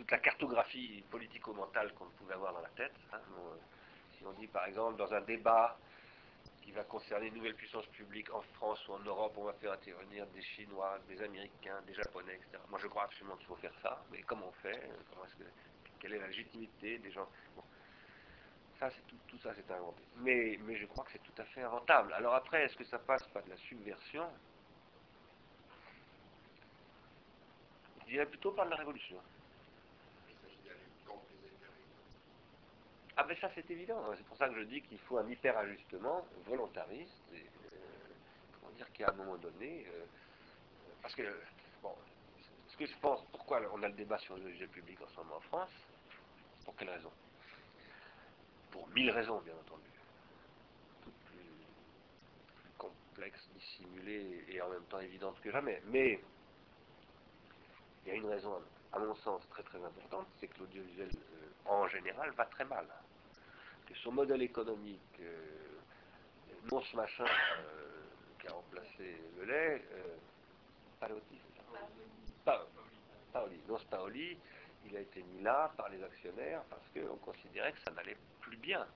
toute 0.01 0.10
la 0.12 0.18
cartographie 0.18 1.05
politico-mentale 1.10 1.93
qu'on 1.93 2.06
pouvait 2.18 2.32
avoir 2.32 2.55
dans 2.55 2.62
la 2.62 2.70
tête. 2.70 2.94
hein. 3.12 3.18
Euh, 3.39 3.55
si 4.16 4.24
on 4.24 4.32
dit 4.32 4.47
par 4.47 4.64
exemple 4.64 4.97
dans 4.97 5.12
un 5.12 5.20
débat 5.20 5.77
qui 6.62 6.72
va 6.72 6.85
concerner 6.85 7.27
une 7.27 7.35
nouvelle 7.35 7.55
puissance 7.55 7.85
publique 7.89 8.32
en 8.32 8.40
France 8.55 8.86
ou 8.89 8.94
en 8.94 8.98
Europe, 9.01 9.35
on 9.36 9.44
va 9.44 9.52
faire 9.55 9.72
intervenir 9.72 10.27
des 10.28 10.40
Chinois, 10.40 10.98
des 11.06 11.20
Américains, 11.22 11.82
des 11.86 11.93
Japonais, 11.93 12.32
etc. 12.35 12.62
Moi 12.70 12.78
je 12.82 12.86
crois 12.86 13.05
absolument 13.05 13.36
qu'il 13.36 13.47
faut 13.47 13.56
faire 13.56 13.74
ça, 13.82 14.02
mais 14.10 14.22
comment 14.22 14.47
on 14.48 14.52
fait? 14.62 14.81
Comment 15.10 15.27
est-ce 15.27 15.35
que- 15.36 15.51
Quelle 16.01 16.14
est 16.14 16.18
la 16.18 16.28
légitimité 16.28 16.97
des 16.98 17.10
gens? 17.10 17.28
Ça, 18.78 18.89
tout, 19.06 19.16
tout 19.28 19.39
ça, 19.40 19.51
c'est 19.55 19.70
inventé. 19.70 20.02
Mais, 20.16 20.59
mais 20.62 20.77
je 20.77 20.86
crois 20.86 21.05
que 21.05 21.10
c'est 21.12 21.22
tout 21.22 21.43
à 21.43 21.44
fait 21.44 21.60
inventable. 21.60 22.14
Alors 22.14 22.35
après, 22.35 22.64
est-ce 22.64 22.77
que 22.77 22.85
ça 22.85 22.98
passe 22.98 23.22
par 23.35 23.43
de 23.43 23.51
la 23.51 23.56
subversion? 23.59 24.27
Je 28.01 28.12
dirais 28.12 28.24
plutôt 28.24 28.52
par 28.52 28.64
de 28.64 28.70
la 28.70 28.77
révolution. 28.77 29.16
Il 30.28 30.35
s'agit 30.36 30.56
d'aller 30.64 30.89
contre 31.06 31.27
les 31.43 31.48
intérêts. 31.48 31.74
Ah 33.22 33.24
ben 33.24 33.36
ça 33.36 33.51
c'est 33.55 33.70
évident, 33.70 34.02
c'est 34.16 34.24
pour 34.24 34.36
ça 34.38 34.48
que 34.48 34.55
je 34.55 34.62
dis 34.62 34.80
qu'il 34.80 34.98
faut 35.01 35.18
un 35.18 35.28
hyper-ajustement 35.28 36.26
volontariste, 36.47 37.22
et, 37.34 37.36
euh, 37.36 37.76
comment 38.55 38.72
dire 38.72 38.90
qu'à 38.94 39.10
un 39.10 39.12
moment 39.12 39.36
donné, 39.36 39.86
euh, 39.88 40.06
parce 41.02 41.14
que, 41.14 41.38
bon, 41.82 41.94
ce 42.68 42.78
que 42.78 42.86
je 42.86 42.97
pense, 42.97 43.22
pourquoi 43.30 43.60
on 43.74 43.82
a 43.82 43.88
le 43.88 43.92
débat 43.94 44.16
sur 44.20 44.36
le 44.36 44.44
budget 44.44 44.66
public 44.68 44.98
en 45.02 45.09
ce 45.09 45.16
moment 45.18 45.36
en 45.36 45.40
France, 45.40 45.68
pour 46.64 46.74
quelle 46.76 46.88
raison? 46.88 47.12
Pour 48.70 48.88
mille 48.88 49.10
raisons 49.10 49.38
bien 49.42 49.52
entendu, 49.52 49.90
toutes 51.02 51.20
plus, 51.26 52.72
complexes, 52.78 53.51
dissimulées 53.55 54.47
et 54.48 54.62
en 54.62 54.70
même 54.70 54.84
temps 54.84 55.01
évidentes 55.01 55.38
que 55.42 55.51
jamais, 55.51 55.82
mais 55.88 56.18
il 58.06 58.09
y 58.09 58.12
a 58.12 58.14
une 58.14 58.30
raison, 58.30 58.62
à 58.94 58.98
mon 58.98 59.14
sens, 59.16 59.47
très 59.51 59.62
très 59.62 59.84
importante, 59.84 60.26
c'est 60.38 60.47
que 60.47 60.60
l'audiovisuel 60.60 61.10
euh, 61.12 61.70
en 61.70 61.86
général 61.86 62.30
va 62.30 62.47
très 62.47 62.64
mal 62.64 62.86
que 63.90 63.98
son 63.98 64.12
modèle 64.12 64.42
économique, 64.42 65.18
euh, 65.20 65.80
non 66.70 66.80
ce 66.80 66.96
machin 66.96 67.24
euh, 67.24 68.02
qui 68.40 68.46
a 68.46 68.52
remplacé 68.52 69.16
le 69.36 69.44
lait, 69.44 69.84
euh, 69.92 70.16
Paoli, 71.00 71.40
Paoli, 73.32 73.60
non 73.68 73.78
Paoli, 73.90 74.38
il 74.86 74.96
a 74.96 75.00
été 75.00 75.22
mis 75.22 75.42
là 75.42 75.72
par 75.76 75.88
les 75.88 76.02
actionnaires 76.02 76.62
parce 76.70 76.82
qu'on 76.94 77.16
considérait 77.16 77.72
que 77.72 77.80
ça 77.80 77.90
n'allait 77.90 78.16
plus 78.40 78.56
bien. 78.58 78.86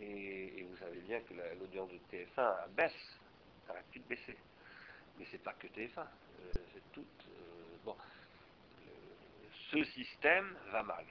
Et, 0.00 0.62
vous 0.62 0.76
savez 0.76 1.00
bien 1.00 1.20
que 1.22 1.34
la- 1.34 1.54
l'audience 1.54 1.90
de 1.90 1.98
TF1 2.10 2.68
baisse, 2.76 3.18
ça 3.66 3.74
plus 3.90 4.00
de 4.00 4.08
baisser. 4.08 4.36
Mais 5.18 5.26
c'est 5.30 5.42
pas 5.42 5.54
que 5.54 5.66
TF1, 5.66 6.00
euh, 6.02 6.52
c'est 6.72 6.92
tout. 6.92 7.06
bon, 7.84 7.96
ce 9.70 9.82
système 9.84 10.56
va 10.70 10.82
mal 10.82 11.04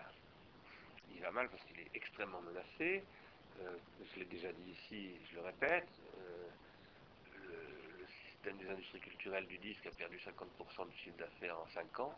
il 1.16 1.22
va 1.22 1.32
mal 1.32 1.50
parce 1.50 1.64
qu'il 1.64 1.80
est 1.80 1.90
extrêmement 1.94 2.42
menacé. 2.42 3.04
Euh, 3.62 3.78
je 4.14 4.20
l'ai 4.20 4.26
déjà 4.26 4.52
dit 4.52 4.72
ici, 4.72 5.12
je 5.30 5.36
le 5.36 5.42
répète, 5.42 5.88
euh, 6.18 6.48
le, 7.48 8.06
système 8.30 8.58
des 8.58 8.70
industries 8.70 9.00
culturelles 9.00 9.48
du 9.48 9.58
disque 9.58 9.86
a 9.86 9.92
perdu 9.92 10.18
50% 10.18 10.90
du 10.90 10.98
chiffre 10.98 11.18
d'affaires 11.18 11.58
en 11.58 11.68
5 11.68 12.00
ans. 12.02 12.16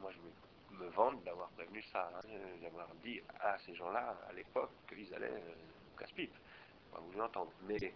Moi, 0.00 0.10
je 0.12 0.76
me, 0.76 0.88
vante 0.88 1.22
d'avoir 1.24 1.48
prévenu 1.50 1.80
ça, 1.84 2.10
hein, 2.14 2.28
d'avoir 2.60 2.88
dit 3.02 3.20
à 3.40 3.56
ces 3.60 3.74
gens-là, 3.74 4.18
à 4.28 4.32
l'époque, 4.32 4.72
qu'ils 4.88 5.14
allaient 5.14 5.30
euh, 5.30 5.94
au 5.94 5.98
casse-pipe. 5.98 6.34
Pas 6.92 7.00
voulu 7.00 7.20
entendre. 7.22 7.52
Mais 7.62 7.94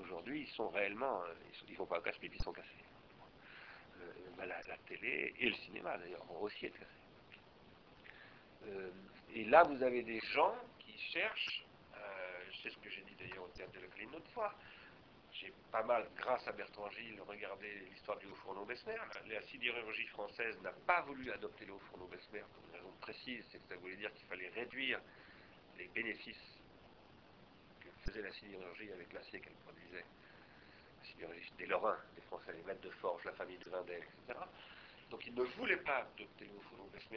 aujourd'hui, 0.00 0.42
ils 0.42 0.54
sont 0.54 0.68
réellement, 0.70 1.22
ils, 1.52 1.70
ils 1.72 1.76
vont 1.76 1.86
pas 1.86 1.98
au 1.98 2.02
casse-pipe, 2.02 2.34
ils 2.34 2.42
sont 2.42 2.52
cassés. 2.52 2.68
Ben, 4.36 4.46
la, 4.46 4.60
la 4.62 4.76
télé 4.88 5.34
et 5.38 5.48
le 5.50 5.54
cinéma, 5.54 5.96
d'ailleurs, 5.98 6.24
vont 6.24 6.40
aussi 6.40 6.66
être 6.66 6.78
cassés. 6.78 7.01
Euh, 8.66 8.90
et 9.34 9.44
là, 9.44 9.62
vous 9.64 9.82
avez 9.82 10.02
des 10.02 10.20
gens 10.32 10.54
qui 10.78 10.96
cherchent, 10.98 11.64
euh, 11.96 11.98
c'est 12.62 12.70
ce 12.70 12.78
que 12.78 12.90
j'ai 12.90 13.02
dit 13.02 13.14
d'ailleurs 13.18 13.44
au 13.44 13.48
théâtre 13.48 13.72
de 13.72 13.80
la 13.80 13.86
Colline 13.88 14.10
l'autre 14.12 14.30
fois, 14.30 14.54
j'ai 15.32 15.52
pas 15.70 15.82
mal, 15.82 16.06
grâce 16.16 16.46
à 16.46 16.52
Bertrand 16.52 16.90
Gilles, 16.90 17.20
regardé 17.26 17.66
l'histoire 17.90 18.18
du 18.18 18.26
haut 18.26 18.34
fourneau 18.36 18.64
Bessemer. 18.64 18.96
La, 19.26 19.42
sidérurgie 19.42 20.06
française 20.08 20.60
n'a 20.62 20.72
pas 20.86 21.00
voulu 21.02 21.30
adopter 21.32 21.64
le 21.64 21.72
haut 21.72 21.82
fourneau 21.90 22.06
Bessemer 22.06 22.44
pour 22.54 22.64
une 22.68 22.76
raison 22.76 22.92
précise, 23.00 23.44
c'est 23.50 23.58
que 23.58 23.68
ça 23.68 23.76
voulait 23.76 23.96
dire 23.96 24.12
qu'il 24.14 24.26
fallait 24.26 24.50
réduire 24.50 25.00
les 25.78 25.88
bénéfices 25.88 26.58
que 27.80 27.88
faisait 28.04 28.22
la 28.22 28.32
sidérurgie 28.32 28.92
avec 28.92 29.12
l'acier 29.12 29.40
qu'elle 29.40 29.54
produisait. 29.54 30.04
La 31.00 31.08
sidérurgie 31.08 31.52
des 31.58 31.66
Lorrains, 31.66 31.98
des 32.14 32.22
Français, 32.22 32.52
les 32.52 32.62
maîtres 32.62 32.82
de 32.82 32.90
forge, 32.90 33.24
la 33.24 33.32
famille 33.32 33.58
de 33.58 33.70
Vindel, 33.70 34.02
etc. 34.02 34.38
Donc 35.12 35.26
ils 35.26 35.34
ne 35.34 35.42
voulaient 35.42 35.76
pas 35.76 35.98
adopter 35.98 36.46
le 36.46 36.52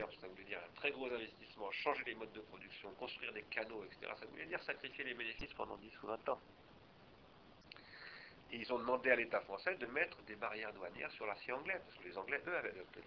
parce 0.02 0.16
que 0.16 0.22
ça 0.22 0.28
voulait 0.28 0.44
dire 0.44 0.60
un 0.60 0.76
très 0.76 0.92
gros 0.92 1.06
investissement, 1.06 1.72
changer 1.72 2.04
les 2.06 2.16
modes 2.16 2.34
de 2.34 2.42
production, 2.42 2.92
construire 2.96 3.32
des 3.32 3.44
canaux, 3.44 3.86
etc. 3.86 4.12
Ça 4.20 4.26
voulait 4.26 4.46
dire 4.46 4.62
sacrifier 4.64 5.06
les 5.06 5.14
bénéfices 5.14 5.54
pendant 5.54 5.78
10 5.78 6.04
ou 6.04 6.08
20 6.08 6.30
ans. 6.30 6.40
Et 8.52 8.58
ils 8.58 8.74
ont 8.74 8.80
demandé 8.80 9.12
à 9.12 9.16
l'État 9.16 9.40
français 9.40 9.76
de 9.76 9.86
mettre 9.86 10.22
des 10.24 10.36
barrières 10.36 10.74
douanières 10.74 11.12
sur 11.12 11.26
l'acier 11.26 11.54
anglais, 11.54 11.80
parce 11.86 11.98
que 11.98 12.04
les 12.04 12.18
Anglais, 12.18 12.42
eux, 12.46 12.58
avaient 12.58 12.72
adopté 12.72 13.00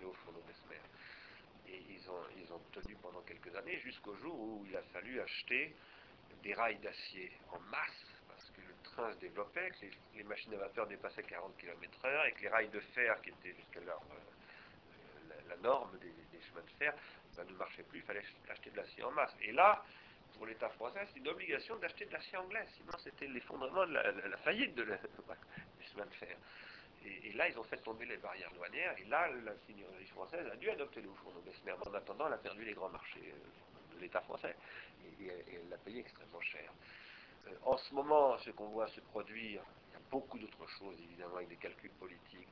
le 0.00 0.12
fourneau 0.12 0.42
Bessemer. 0.46 0.80
Et 1.68 1.82
ils 1.90 2.10
ont, 2.10 2.22
ils 2.38 2.52
ont 2.52 2.60
tenu 2.72 2.96
pendant 2.96 3.20
quelques 3.22 3.54
années, 3.54 3.78
jusqu'au 3.80 4.14
jour 4.16 4.38
où 4.38 4.64
il 4.66 4.74
a 4.76 4.82
fallu 4.84 5.20
acheter 5.20 5.76
des 6.42 6.54
rails 6.54 6.78
d'acier 6.78 7.30
en 7.52 7.60
masse, 7.70 8.13
se 8.96 9.18
développait, 9.18 9.70
que 9.70 9.86
les, 10.16 10.24
machines 10.24 10.54
à 10.54 10.58
vapeur 10.58 10.86
dépassaient 10.86 11.22
40 11.22 11.56
km/h, 11.56 12.28
et 12.28 12.32
que 12.32 12.42
les 12.42 12.48
rails 12.48 12.68
de 12.68 12.80
fer, 12.80 13.20
qui 13.22 13.30
étaient 13.30 13.54
jusqu'à 13.54 13.80
leur, 13.80 14.00
euh, 14.00 15.34
la, 15.48 15.56
norme 15.56 15.98
des, 15.98 16.40
chemins 16.40 16.62
de 16.62 16.70
fer, 16.78 16.94
ben, 17.36 17.44
ne 17.44 17.54
marchaient 17.54 17.82
plus, 17.84 18.00
il 18.00 18.04
fallait 18.04 18.22
acheter 18.48 18.70
de 18.70 18.76
l'acier 18.76 19.02
en 19.02 19.10
masse. 19.12 19.34
Et 19.42 19.52
là, 19.52 19.84
pour 20.36 20.46
l'État 20.46 20.68
français, 20.70 21.06
c'est 21.12 21.18
une 21.18 21.28
obligation 21.28 21.76
d'acheter 21.76 22.06
de 22.06 22.12
l'acier 22.12 22.36
anglais, 22.38 22.66
sinon 22.76 22.92
c'était 23.02 23.26
l'effondrement 23.26 23.86
de 23.86 23.92
la, 23.92 24.36
faillite 24.38 24.74
de 24.74 24.82
la, 24.82 24.96
des 25.78 25.84
chemins 25.92 26.06
de 26.06 26.14
fer. 26.14 26.36
Et, 27.04 27.32
là, 27.32 27.48
ils 27.48 27.58
ont 27.58 27.64
fait 27.64 27.76
tomber 27.78 28.06
les 28.06 28.16
barrières 28.16 28.50
douanières, 28.52 28.94
et 28.98 29.04
là, 29.04 29.28
la 29.44 29.54
sidérurgie 29.66 30.06
française 30.06 30.46
a 30.50 30.56
dû 30.56 30.70
adopter 30.70 31.02
le 31.02 31.10
fourneau 31.22 31.42
Mais 31.66 31.72
En 31.72 31.94
attendant, 31.94 32.28
elle 32.28 32.32
a 32.32 32.38
perdu 32.38 32.64
les 32.64 32.72
grands 32.72 32.88
marchés 32.88 33.20
euh, 33.30 33.94
de 33.94 34.00
l'État 34.00 34.22
français, 34.22 34.56
et, 35.20 35.28
elle 35.28 35.68
l'a 35.68 35.76
payé 35.78 36.00
extrêmement 36.00 36.40
cher. 36.40 36.72
Euh, 37.46 37.50
en 37.64 37.76
ce 37.76 37.94
moment, 37.94 38.36
ce 38.38 38.50
qu'on 38.50 38.68
voit 38.68 38.88
se 38.88 39.00
produire, 39.00 39.62
il 39.90 39.92
y 39.94 39.96
a 39.96 40.00
beaucoup 40.10 40.38
d'autres 40.38 40.66
choses, 40.78 40.96
évidemment, 41.02 41.36
avec 41.36 41.48
des 41.48 41.56
calculs 41.56 41.90
politiques. 41.98 42.48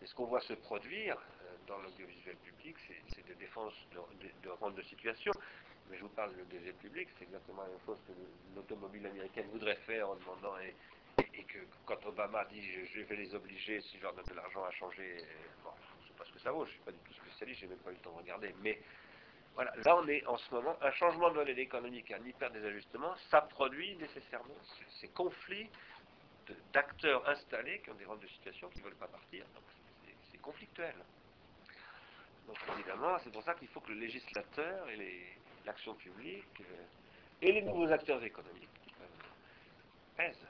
mais 0.00 0.06
ce 0.06 0.14
qu'on 0.14 0.26
voit 0.26 0.40
se 0.40 0.54
produire 0.54 1.16
euh, 1.16 1.56
dans 1.66 1.78
l'audiovisuel 1.78 2.36
public, 2.36 2.76
c'est 3.14 3.26
des 3.26 3.34
défenses 3.34 3.74
de, 3.92 3.98
de, 4.26 4.70
de, 4.70 4.76
de 4.76 4.82
situation. 4.82 5.32
Mais 5.90 5.96
je 5.96 6.02
vous 6.02 6.08
parle 6.10 6.32
de 6.34 6.38
l'audiovisuel 6.38 6.76
public, 6.76 7.08
c'est 7.18 7.24
exactement 7.24 7.62
la 7.62 7.68
même 7.68 7.80
chose 7.84 7.98
que 8.06 8.12
l'automobile 8.54 9.06
américaine 9.06 9.48
voudrait 9.50 9.76
faire 9.86 10.08
en 10.08 10.14
demandant 10.16 10.56
et, 10.58 10.74
et 11.34 11.44
que 11.44 11.58
quand 11.84 12.04
Obama 12.06 12.44
dit 12.46 12.62
je, 12.62 13.00
vais 13.00 13.16
les 13.16 13.34
obliger, 13.34 13.80
si 13.80 13.98
je 13.98 14.02
leur 14.02 14.14
donne 14.14 14.24
de 14.26 14.34
l'argent 14.34 14.64
à 14.64 14.70
changer, 14.70 15.16
bon, 15.64 15.70
je 15.98 16.04
ne 16.04 16.08
sais 16.08 16.14
pas 16.16 16.24
ce 16.24 16.32
que 16.32 16.38
ça 16.38 16.52
vaut, 16.52 16.64
je 16.64 16.70
ne 16.70 16.74
suis 16.74 16.84
pas 16.84 16.92
du 16.92 16.98
tout 16.98 17.12
spécialiste, 17.14 17.60
je 17.60 17.66
n'ai 17.66 17.70
même 17.70 17.80
pas 17.80 17.90
eu 17.90 17.94
le 17.94 18.00
temps 18.00 18.12
de 18.12 18.18
regarder, 18.18 18.54
mais 18.62 18.80
voilà, 19.54 19.72
là 19.84 19.96
on 19.96 20.06
est 20.08 20.24
en 20.26 20.36
ce 20.36 20.54
moment, 20.54 20.76
un 20.80 20.92
changement 20.92 21.30
de 21.30 21.34
modèle 21.34 21.58
économique, 21.58 22.10
un 22.10 22.24
hyper 22.24 22.50
désajustement, 22.50 23.14
ça 23.30 23.42
produit 23.42 23.96
nécessairement 23.96 24.54
ces, 25.00 25.08
conflits 25.08 25.68
d'acteurs 26.72 27.28
installés 27.28 27.80
qui 27.80 27.90
ont 27.90 27.94
des 27.94 28.04
rôles 28.04 28.20
de 28.20 28.28
situation 28.28 28.68
qui 28.70 28.78
ne 28.78 28.84
veulent 28.84 28.94
pas 28.94 29.08
partir, 29.08 29.44
c'est 30.30 30.40
conflictuel. 30.40 30.94
Donc 32.46 32.56
évidemment, 32.74 33.18
c'est 33.22 33.30
pour 33.30 33.42
ça 33.42 33.54
qu'il 33.54 33.68
faut 33.68 33.80
que 33.80 33.92
le 33.92 34.00
législateur 34.00 34.88
et 34.88 35.36
l'action 35.64 35.94
publique 35.94 36.60
euh, 36.60 36.84
et 37.42 37.52
les 37.52 37.62
nouveaux 37.62 37.92
acteurs 37.92 38.22
économiques 38.24 38.68
pèsent 40.16 40.46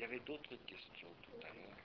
Il 0.00 0.04
y 0.04 0.06
avait 0.06 0.20
d'autres 0.20 0.56
questions 0.66 1.08
tout 1.22 1.46
à 1.46 1.48
l'heure. 1.52 1.76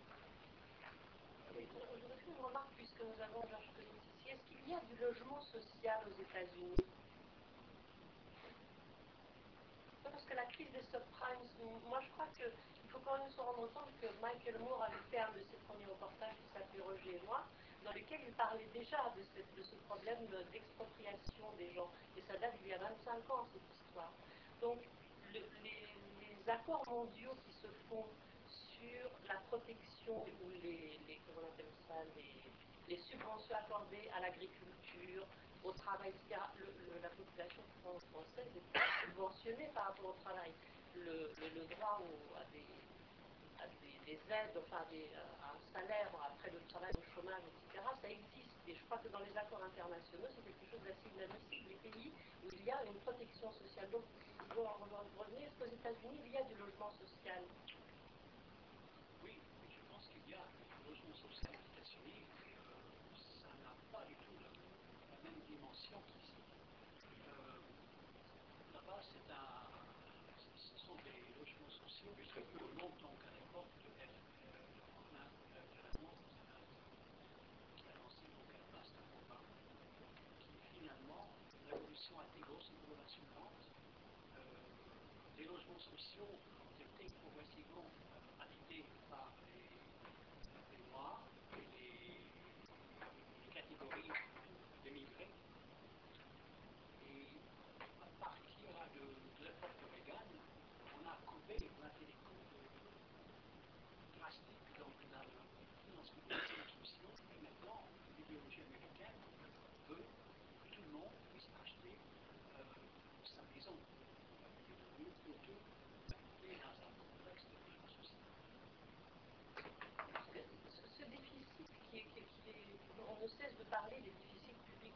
Je 1.56 1.62
voudrais 1.62 2.20
faire 2.20 2.36
une 2.38 2.46
remarque 2.46 2.72
puisque 2.76 3.00
nous 3.00 3.16
avons 3.24 3.48
Georges 3.48 3.72
ici. 3.80 4.30
Est-ce 4.30 4.44
qu'il 4.52 4.68
y 4.68 4.76
a 4.76 4.80
du 4.92 4.96
logement 5.00 5.40
social 5.40 6.00
aux 6.04 6.22
États-Unis 6.22 6.76
Parce 10.04 10.26
que 10.26 10.34
la 10.36 10.46
crise 10.46 10.72
des 10.72 10.84
subprimes, 10.84 11.48
moi 11.88 12.00
je 12.02 12.10
crois 12.12 12.28
qu'il 12.36 12.90
faut 12.90 13.00
quand 13.06 13.18
même 13.18 13.32
se 13.32 13.40
rendre 13.40 13.72
compte 13.72 13.88
que 14.02 14.08
Michael 14.22 14.60
Moore 14.60 14.84
avait 14.84 15.04
fait 15.10 15.20
un 15.20 15.32
de 15.32 15.40
ses 15.40 15.58
premiers 15.68 15.88
reportages 15.88 16.36
qui 16.36 16.50
s'appelait 16.52 16.84
Roger 16.84 17.16
et 17.16 17.26
moi, 17.26 17.48
dans 17.86 17.94
lequel 17.94 18.20
il 18.28 18.34
parlait 18.34 18.68
déjà 18.74 19.14
de, 19.16 19.24
ce 19.64 19.76
problème 19.88 20.28
d'expropriation 20.52 21.46
des 21.58 21.72
gens. 21.72 21.90
Et 22.18 22.22
ça 22.28 22.36
date 22.36 22.58
d'il 22.60 22.70
y 22.70 22.74
a 22.74 22.80
25 22.80 23.32
ans, 23.32 23.48
cette 23.54 23.70
histoire. 23.80 24.12
Donc, 24.60 24.80
les, 25.32 25.44
accords 26.48 26.84
mondiaux 26.88 27.36
qui 27.44 27.54
se 27.54 27.68
font 27.90 28.06
la 29.28 29.36
protection 29.50 30.18
ou 30.22 30.50
les, 30.62 31.00
comment 31.26 31.48
on 31.48 31.54
appelle 31.54 31.72
ça, 31.88 31.96
les, 32.16 32.98
subventions 32.98 33.56
accordées 33.56 34.10
à 34.16 34.22
l'agriculture, 34.22 35.26
au 35.64 35.72
travail, 35.74 36.10
etc. 36.10 36.40
la 37.02 37.10
population 37.10 37.64
française 37.82 38.52
est 38.56 39.06
subventionnée 39.06 39.70
par 39.74 39.86
rapport 39.86 40.12
au 40.12 40.18
travail. 40.24 40.52
Le, 40.96 41.28
droit 41.76 42.02
à, 42.38 42.46
des, 42.54 44.14
aides, 44.14 44.58
enfin 44.58 44.86
à 44.86 45.52
un 45.52 45.60
salaire 45.74 46.10
après 46.24 46.52
le 46.52 46.62
travail, 46.70 46.92
au 46.96 47.16
chômage, 47.16 47.42
etc., 47.44 47.84
ça 48.02 48.10
existe. 48.10 48.56
Et 48.68 48.76
je 48.76 48.84
crois 48.86 48.98
que 49.00 49.10
dans 49.10 49.20
les 49.20 49.36
accords 49.38 49.64
internationaux, 49.64 50.30
c'est 50.30 50.42
quelque 50.42 50.66
chose 50.72 50.82
d'assez 50.86 51.10
inadmissible. 51.14 51.70
Les 51.70 51.90
pays 51.90 52.12
où 52.46 52.50
il 52.54 52.66
y 52.66 52.72
a 52.72 52.84
une 52.86 53.00
protection 53.02 53.52
sociale. 53.52 53.90
Donc, 53.92 54.04
revenir 54.56 55.50
aux 55.60 55.66
États-Unis, 55.66 56.20
il 56.26 56.32
y 56.32 56.38
a 56.38 56.44
du 56.44 56.56
logement 56.56 56.92
social. 56.92 57.44
всю 85.94 86.26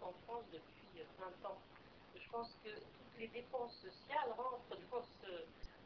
en 0.02 0.14
France 0.26 0.46
depuis 0.52 1.04
20 1.20 1.50
ans. 1.50 1.58
Je 2.16 2.30
pense 2.30 2.50
que 2.64 2.70
toutes 2.70 3.18
les 3.18 3.28
dépenses 3.28 3.76
sociales 3.82 4.32
rentrent 4.38 4.78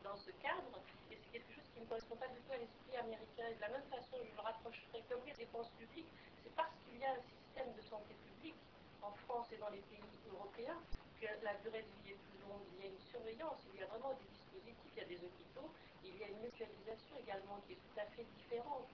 dans 0.04 0.18
ce, 0.18 0.32
cadre 0.42 0.80
et 1.12 1.16
c'est 1.16 1.32
quelque 1.32 1.54
chose 1.54 1.68
qui 1.74 1.80
ne 1.82 1.86
correspond 1.86 2.16
pas 2.16 2.28
du 2.28 2.40
tout 2.42 2.54
à 2.54 2.58
l'esprit 2.58 2.98
américain. 2.98 3.48
Et 3.50 3.56
de 3.56 3.62
la 3.62 3.70
même 3.70 3.88
façon, 3.90 4.18
je 4.22 4.36
le 4.36 4.42
rapprocherai 4.42 5.04
comme 5.10 5.24
les 5.26 5.34
dépenses 5.34 5.70
publiques, 5.80 6.12
c'est 6.44 6.54
parce 6.56 6.74
qu'il 6.86 7.00
y 7.00 7.06
a 7.06 7.14
un 7.14 7.24
système 7.24 7.72
de 7.74 7.82
santé 7.88 8.14
publique 8.14 8.60
en 9.02 9.12
France 9.26 9.48
et 9.52 9.58
dans 9.58 9.70
les 9.70 9.82
pays 9.90 10.04
européens 10.32 10.78
que 11.20 11.28
la 11.44 11.56
durée 11.64 11.84
de 11.84 11.94
vie 12.04 12.12
est 12.14 12.22
plus 12.28 12.40
longue. 12.44 12.68
Il 12.76 12.84
y 12.84 12.88
a 12.88 12.92
une 12.92 13.04
surveillance, 13.08 13.60
il 13.74 13.80
y 13.80 13.84
a 13.84 13.88
vraiment 13.88 14.14
des 14.20 14.28
dispositifs, 14.28 14.92
il 14.96 15.00
y 15.00 15.06
a 15.06 15.10
des 15.10 15.20
hôpitaux, 15.24 15.70
il 16.04 16.18
y 16.20 16.24
a 16.24 16.28
une 16.28 16.42
mutualisation 16.44 17.16
également 17.20 17.60
qui 17.66 17.74
est 17.74 17.82
tout 17.82 17.98
à 18.00 18.06
fait 18.12 18.28
différente 18.38 18.88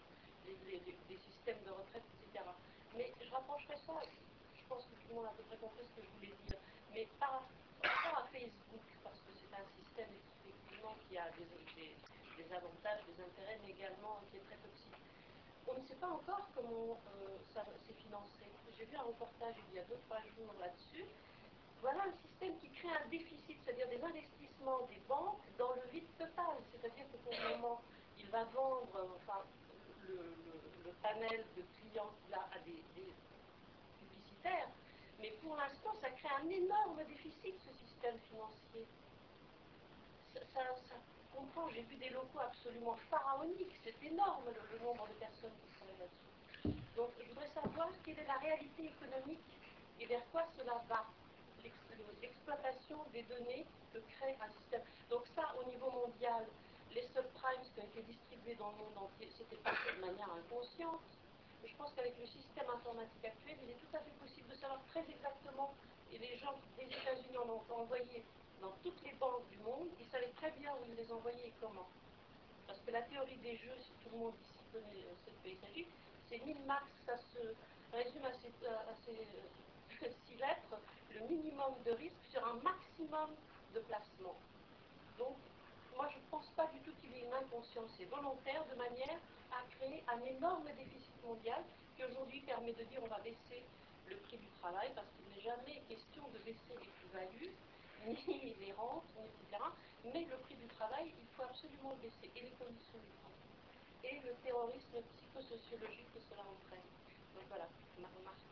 des, 0.46 1.18
systèmes 1.18 1.62
de 1.66 1.72
retraite, 1.72 2.04
etc. 2.22 2.46
Mais 2.96 3.14
je 3.22 3.32
rapprocherai 3.32 3.76
ça, 3.86 3.94
pense 4.70 4.86
que 4.86 4.94
tout 5.02 5.10
le 5.10 5.16
monde 5.16 5.26
a 5.26 5.30
à 5.30 5.34
peu 5.34 5.44
près 5.50 5.58
compris 5.58 5.82
ce 5.82 5.94
que 5.98 6.06
je 6.06 6.12
voulais 6.14 6.36
dire, 6.46 6.62
mais 6.94 7.10
par 7.18 7.42
rapport 7.82 8.22
à 8.22 8.24
Facebook, 8.30 8.86
parce 9.04 9.18
que 9.18 9.34
c'est 9.34 9.50
un 9.50 9.66
système 9.74 10.14
effectivement 10.46 10.94
qui 11.10 11.18
a 11.18 11.26
des, 11.34 11.50
avantages, 12.54 13.02
des 13.06 13.18
intérêts, 13.22 13.60
mais 13.66 13.74
également 13.74 14.22
qui 14.30 14.38
est 14.38 14.46
très 14.46 14.58
toxique. 14.62 15.02
On 15.68 15.74
ne 15.74 15.86
sait 15.86 15.98
pas 16.02 16.10
encore 16.10 16.50
comment 16.56 16.98
euh, 16.98 17.38
ça 17.54 17.66
s'est 17.86 17.94
financé. 17.94 18.46
J'ai 18.78 18.86
vu 18.86 18.96
un 18.96 19.06
reportage 19.06 19.54
il 19.70 19.76
y 19.76 19.80
a 19.80 19.84
deux, 19.84 20.00
trois 20.08 20.22
jours 20.22 20.54
là-dessus. 20.62 21.06
Voilà 21.82 22.06
un 22.10 22.16
système 22.26 22.58
qui 22.58 22.70
crée 22.70 22.90
un 22.90 23.08
déficit, 23.10 23.58
c'est-à-dire 23.66 23.90
des 23.90 24.02
investissements 24.02 24.86
des 24.90 25.02
banques 25.08 25.46
dans 25.58 25.74
le 25.76 25.86
vide 25.92 26.10
total. 26.18 26.58
C'est-à-dire 26.72 27.06
que 27.12 27.18
pour 27.18 27.34
le 27.34 27.58
moment, 27.58 27.82
il 28.18 28.28
va 28.30 28.44
vendre, 28.46 28.98
enfin, 29.18 29.46
le, 30.08 30.38
panel 31.02 31.46
de 31.56 31.64
clients 31.80 32.12
qu'il 32.20 32.34
a 32.34 32.44
à 32.52 32.60
des, 32.66 32.84
mais 35.20 35.32
pour 35.42 35.56
l'instant, 35.56 35.94
ça 36.02 36.10
crée 36.12 36.30
un 36.42 36.50
énorme 36.50 37.04
déficit, 37.08 37.56
ce 37.60 37.74
système 37.86 38.18
financier. 38.30 38.86
Ça, 40.54 40.62
comprend, 41.36 41.70
j'ai 41.70 41.82
vu 41.84 41.96
des 41.96 42.10
locaux 42.10 42.40
absolument 42.40 42.96
pharaoniques, 43.10 43.76
c'est 43.84 43.96
énorme 44.04 44.46
le, 44.48 44.80
nombre 44.86 45.08
de 45.08 45.14
personnes 45.14 45.52
qui 45.62 45.78
travaillent 45.78 46.00
là-dessus. 46.00 46.82
Donc 46.96 47.12
je 47.20 47.30
voudrais 47.30 47.50
savoir 47.50 47.90
quelle 48.04 48.20
est 48.20 48.28
la 48.28 48.38
réalité 48.38 48.86
économique 48.86 49.40
et 50.00 50.06
vers 50.06 50.24
quoi 50.32 50.46
cela 50.58 50.82
va. 50.88 51.06
l'exploitation 52.22 52.98
des 53.14 53.24
données 53.24 53.66
que 53.94 54.00
crée 54.00 54.38
un 54.42 54.50
système. 54.60 54.82
Donc 55.10 55.24
ça, 55.36 55.54
au 55.60 55.70
niveau 55.70 55.90
mondial, 55.92 56.46
les 56.94 57.04
subprimes 57.04 57.64
qui 57.74 57.80
ont 57.80 57.86
été 57.86 58.02
distribués 58.04 58.56
dans 58.56 58.72
le 58.72 58.78
monde 58.78 58.98
entier, 58.98 59.30
c'était 59.38 59.58
pas 59.58 59.72
de 59.72 60.02
manière 60.02 60.30
inconsciente. 60.32 61.02
Je 61.66 61.76
pense 61.76 61.94
qu'avec 61.94 62.18
le 62.20 62.26
système 62.26 62.70
informatique 62.70 63.26
actuel, 63.26 63.58
il 63.64 63.70
est 63.72 63.80
tout 63.80 63.96
à 63.96 64.00
fait 64.00 64.12
possible 64.20 64.50
de 64.50 64.56
savoir 64.56 64.82
très 64.88 65.02
exactement, 65.10 65.74
et 66.12 66.18
les 66.18 66.38
gens 66.38 66.56
des 66.78 66.86
États-Unis 66.86 67.38
en 67.38 67.50
ont 67.50 67.82
envoyé 67.82 68.24
dans 68.62 68.72
toutes 68.84 69.02
les 69.04 69.14
banques 69.14 69.48
du 69.50 69.58
monde, 69.60 69.88
ils 70.00 70.08
savaient 70.08 70.34
très 70.36 70.52
bien 70.52 70.74
où 70.74 70.86
ils 70.90 70.96
les 70.96 71.12
envoyaient 71.12 71.48
et 71.48 71.54
comment. 71.62 71.88
Parce 72.68 72.80
que 72.82 72.92
la 72.92 73.02
théorie 73.04 73.38
des 73.38 73.58
jeux, 73.58 73.78
si 73.80 73.92
tout 74.04 74.10
le 74.14 74.18
monde 74.18 74.34
ici 74.42 74.64
connaît 74.72 75.06
euh, 75.06 75.14
cette 75.26 75.40
PSAG, 75.44 75.88
c'est 76.28 76.46
min-max, 76.46 76.86
ça 77.06 77.18
se 77.18 77.40
résume 77.94 78.26
à 78.26 78.34
ces, 78.34 78.68
à 78.68 78.94
ces 79.06 79.12
euh, 79.12 80.10
six 80.28 80.36
lettres, 80.36 80.78
le 81.14 81.22
minimum 81.28 81.74
de 81.86 81.92
risque 81.92 82.24
sur 82.30 82.46
un 82.46 82.56
maximum 82.56 83.36
de 83.74 83.80
placement. 83.80 84.36
Donc, 85.18 85.38
moi, 86.00 86.08
je 86.08 86.16
ne 86.16 86.32
pense 86.32 86.48
pas 86.56 86.66
du 86.68 86.80
tout 86.80 86.96
qu'il 87.02 87.12
y 87.12 87.20
ait 87.20 87.28
une 87.28 87.34
inconscience 87.34 87.92
et 88.00 88.06
volontaire 88.06 88.64
de 88.72 88.76
manière 88.80 89.20
à 89.52 89.60
créer 89.76 90.02
un 90.08 90.24
énorme 90.24 90.64
déficit 90.78 91.12
mondial 91.26 91.60
qui 91.98 92.06
aujourd'hui 92.06 92.40
permet 92.48 92.72
de 92.72 92.84
dire 92.88 93.04
on 93.04 93.12
va 93.12 93.20
baisser 93.20 93.68
le 94.08 94.16
prix 94.16 94.38
du 94.38 94.48
travail 94.64 94.88
parce 94.96 95.08
qu'il 95.12 95.28
n'est 95.28 95.44
jamais 95.44 95.84
question 95.90 96.24
de 96.32 96.40
baisser 96.40 96.72
les 96.80 96.88
plus-values, 97.04 97.52
ni 98.08 98.56
les 98.64 98.72
rentes, 98.72 99.12
etc. 99.20 99.60
Mais 100.06 100.24
le 100.24 100.38
prix 100.48 100.56
du 100.56 100.68
travail, 100.68 101.12
il 101.12 101.28
faut 101.36 101.44
absolument 101.44 101.92
le 101.92 102.08
baisser 102.08 102.32
et 102.32 102.48
les 102.48 102.56
conditions 102.56 103.04
du 103.04 103.12
travail. 103.20 103.44
Et 104.08 104.24
le 104.24 104.34
terrorisme 104.40 105.04
psychosociologique 105.04 106.08
que 106.16 106.22
cela 106.32 106.48
entraîne. 106.48 106.88
Donc 107.36 107.44
voilà, 107.50 107.68
ma 108.00 108.08
remarque. 108.08 108.49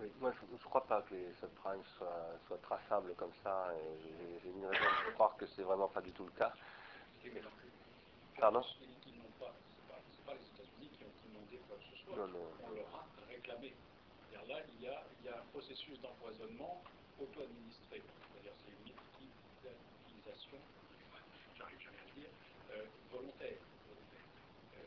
Oui, 0.00 0.10
moi 0.18 0.32
je 0.32 0.52
ne 0.52 0.58
crois 0.58 0.86
pas 0.86 1.02
que 1.02 1.14
les 1.14 1.34
subprimes 1.34 1.84
soient, 1.98 2.32
soient 2.46 2.58
traçables 2.58 3.14
comme 3.16 3.32
ça. 3.44 3.68
J'ai 4.42 4.48
une 4.48 4.64
raison 4.64 4.84
de 5.06 5.12
croire 5.12 5.36
que 5.36 5.46
c'est 5.46 5.62
vraiment 5.62 5.88
pas 5.88 6.00
du 6.00 6.10
tout 6.12 6.24
le 6.24 6.30
cas. 6.32 6.54
Pardon? 8.38 8.62
pas 10.24 10.34
les 10.34 10.46
États-Unis 10.46 10.88
qui 10.96 11.04
ont 11.04 11.12
demandé 11.28 11.60
quoi 11.68 11.76
que 11.76 11.84
ce 11.84 12.04
soit. 12.04 12.16
Non, 12.16 12.28
non. 12.28 12.48
On 12.64 12.70
leur 12.70 12.88
a 12.96 13.04
réclamé. 13.28 13.74
Là, 14.32 14.56
il 14.74 14.82
y, 14.82 14.88
a, 14.88 15.04
il 15.20 15.26
y 15.26 15.28
a 15.28 15.36
un 15.36 15.46
processus 15.52 16.00
d'empoisonnement 16.00 16.82
auto-administré. 17.20 18.00
C'est-à-dire 18.00 18.52
c'est 18.64 18.72
une 18.72 18.88
utilisation, 20.08 20.58
j'arrive 21.58 21.80
jamais 21.80 21.98
à 21.98 22.06
le 22.08 22.20
dire, 22.20 22.30
euh, 22.72 22.84
volontaire. 23.12 23.60
Euh, 24.74 24.80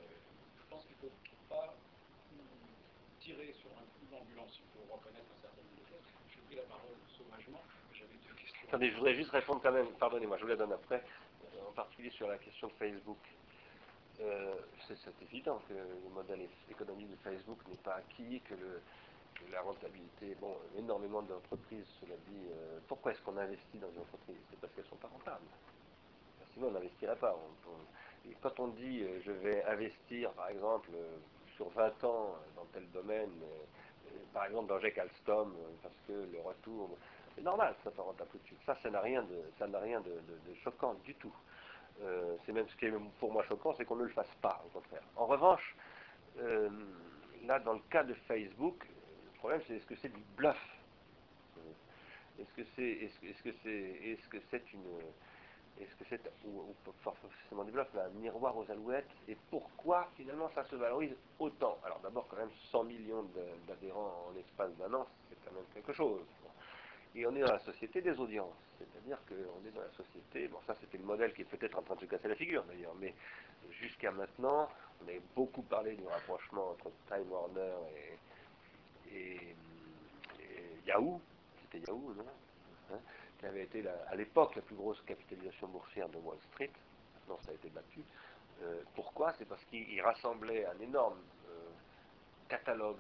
je 0.58 0.64
pense 0.70 0.84
qu'il 0.86 0.96
ne 0.96 1.10
faut 1.10 1.16
pas 1.50 1.76
tirer 3.22 3.54
sur 3.62 3.70
un 3.78 3.86
coup 4.14 4.20
d'ambulance, 4.20 4.60
il 4.60 4.68
faut 4.72 4.94
reconnaître 4.94 5.26
un. 5.44 5.50
J'ai 6.30 6.42
pris 6.42 6.56
la 6.56 6.64
parole 6.64 6.98
sauvagement, 7.08 7.62
j'avais 7.94 8.14
deux 8.28 8.34
questions. 8.34 8.68
Attendez, 8.68 8.90
je 8.90 8.96
voudrais 8.96 9.16
juste 9.16 9.32
répondre 9.32 9.62
quand 9.62 9.72
même, 9.72 9.88
pardonnez-moi, 10.00 10.38
je 10.38 10.44
vous 10.44 10.50
la 10.50 10.56
donne 10.56 10.74
après, 10.74 11.04
en 11.68 11.72
particulier 11.72 12.10
sur 12.12 12.28
la 12.28 12.38
question 12.38 12.68
de 12.68 12.74
Facebook. 12.74 13.20
Euh, 14.22 14.54
c'est 14.88 15.22
évident 15.24 15.60
que 15.68 15.74
le 15.74 16.10
modèle 16.14 16.48
économique 16.70 17.10
de 17.10 17.16
Facebook 17.18 17.60
n'est 17.68 17.78
pas 17.78 17.96
acquis, 17.96 18.42
que, 18.42 18.54
la 19.52 19.62
rentabilité, 19.62 20.36
bon, 20.40 20.56
énormément 20.78 21.22
d'entreprises, 21.22 21.86
cela 22.00 22.16
dit, 22.28 22.48
euh, 22.52 22.80
pourquoi 22.88 23.12
est-ce 23.12 23.22
qu'on 23.24 23.36
investit 23.36 23.78
dans 23.78 23.92
une 23.92 24.00
entreprise? 24.00 24.38
C'est 24.50 24.60
parce 24.60 24.72
qu'elles 24.74 24.86
ne 24.86 24.90
sont 24.90 24.96
pas 24.96 25.10
rentables. 25.10 25.48
Sinon, 26.54 26.68
on 26.68 26.72
n'investirait 26.72 27.18
pas. 27.18 27.36
Et 28.30 28.36
quand 28.42 28.58
on 28.60 28.68
dit 28.68 29.02
euh, 29.02 29.20
je 29.26 29.32
vais 29.32 29.64
investir, 29.66 30.32
par 30.32 30.48
exemple, 30.50 30.92
euh, 30.94 31.18
sur 31.56 31.70
20 31.70 32.04
ans 32.04 32.36
dans 32.56 32.66
tel 32.74 32.90
domaine, 32.92 33.32
euh, 33.44 33.64
par 34.34 34.46
exemple 34.46 34.68
dans 34.68 34.80
Jack 34.80 34.98
Alstom, 34.98 35.54
parce 35.82 35.96
que 36.08 36.14
le 36.14 36.40
retour, 36.44 36.98
c'est 37.36 37.44
normal, 37.44 37.76
ça 37.84 37.92
ne 37.96 38.02
rentable 38.02 38.30
tout 38.32 38.38
de 38.38 38.46
suite. 38.46 38.60
Ça, 38.66 38.78
ça 38.82 38.90
n'a 38.90 39.02
rien 39.02 39.24
de, 39.24 39.42
ça 39.60 39.68
n'a 39.68 39.80
rien 39.80 40.02
de 40.02 40.54
choquant 40.64 40.96
du 41.06 41.14
tout. 41.16 41.34
Euh, 42.02 42.36
c'est 42.46 42.52
même 42.52 42.68
ce 42.68 42.76
qui 42.76 42.86
est 42.86 42.94
pour 43.20 43.32
moi 43.32 43.44
choquant, 43.44 43.74
c'est 43.78 43.86
qu'on 43.86 43.96
ne 43.96 44.04
le 44.04 44.10
fasse 44.10 44.34
pas, 44.42 44.62
au 44.66 44.70
contraire. 44.70 45.04
En 45.16 45.26
revanche, 45.26 45.76
euh, 46.40 46.70
là, 47.46 47.60
dans 47.60 47.74
le 47.74 47.82
cas 47.90 48.04
de 48.04 48.14
Facebook, 48.28 48.86
le 49.26 49.38
problème, 49.38 49.62
c'est 49.68 49.76
est-ce 49.76 49.86
que 49.86 49.96
c'est 49.96 50.14
du 50.14 50.22
bluff? 50.36 50.58
Est-ce 52.40 52.54
que 52.56 52.68
c'est, 52.76 52.90
est-ce, 52.90 53.26
est-ce 53.26 53.44
que 53.44 53.52
c'est, 53.64 53.70
est-ce 53.70 54.28
que 54.28 54.38
c'est 54.50 54.74
une, 54.74 54.86
est-ce 55.80 55.96
que 55.96 56.06
c'est, 56.10 56.22
ou, 56.46 56.60
ou 56.60 56.76
forcément 57.02 57.64
mais 57.64 58.00
un 58.00 58.10
miroir 58.20 58.56
aux 58.58 58.70
alouettes 58.70 59.10
Et 59.28 59.38
pourquoi 59.50 60.08
finalement 60.16 60.50
ça 60.54 60.64
se 60.66 60.76
valorise 60.76 61.16
autant? 61.40 61.78
Alors 61.84 62.00
d'abord, 62.02 62.28
quand 62.30 62.38
même, 62.38 62.52
100 62.72 62.84
millions 62.84 63.26
d'adhérents 63.68 64.30
en 64.30 64.40
espace 64.40 64.76
d'un 64.78 64.94
an, 64.94 65.08
c'est 65.30 65.38
quand 65.44 65.56
même 65.56 65.66
quelque 65.74 65.94
chose. 65.94 66.22
Et 67.16 67.26
on 67.28 67.36
est 67.36 67.42
dans 67.42 67.54
la 67.54 67.60
société 67.60 68.02
des 68.02 68.20
audiences. 68.20 68.56
C'est-à-dire 68.80 69.20
qu'on 69.28 69.68
est 69.68 69.72
dans 69.72 69.82
la 69.82 69.92
société, 69.92 70.48
bon 70.48 70.60
ça 70.66 70.76
c'était 70.82 70.98
le 70.98 71.06
modèle 71.06 71.34
qui 71.34 71.42
est 71.42 71.46
peut-être 71.46 71.78
en 71.78 71.84
train 71.84 71.96
de 71.96 72.02
se 72.02 72.06
casser 72.06 72.28
la 72.28 72.36
figure 72.36 72.64
d'ailleurs, 72.64 72.96
mais 73.00 73.14
jusqu'à 73.70 74.12
maintenant, 74.12 74.70
on 75.02 75.08
avait 75.08 75.22
beaucoup 75.36 75.62
parlé 75.62 75.96
du 75.96 76.06
rapprochement 76.06 76.72
entre 76.72 76.92
Time 77.08 77.32
Warner 77.32 77.76
et 79.12 79.56
Yahoo, 80.86 81.22
c'était 81.62 81.86
Yahoo, 81.88 82.14
non? 82.16 82.26
Hein? 82.92 83.00
Qui 83.44 83.48
avait 83.50 83.64
été 83.64 83.82
la, 83.82 83.92
à 84.08 84.16
l'époque 84.16 84.56
la 84.56 84.62
plus 84.62 84.76
grosse 84.76 85.02
capitalisation 85.02 85.68
boursière 85.68 86.08
de 86.08 86.18
Wall 86.18 86.38
Street, 86.54 86.72
maintenant 87.16 87.38
ça 87.44 87.52
a 87.52 87.54
été 87.54 87.68
battu. 87.70 88.00
Euh, 88.62 88.82
pourquoi? 88.96 89.34
C'est 89.34 89.44
parce 89.44 89.64
qu'il 89.66 90.02
rassemblait 90.02 90.66
un 90.66 90.80
énorme 90.80 91.20
euh, 91.50 91.70
catalogue 92.48 93.00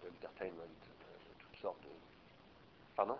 d'entertainment, 0.00 0.62
de, 0.62 0.62
de, 0.62 1.34
de 1.34 1.40
toutes 1.40 1.56
sortes 1.60 1.80
de... 1.82 1.88
Pardon? 2.94 3.18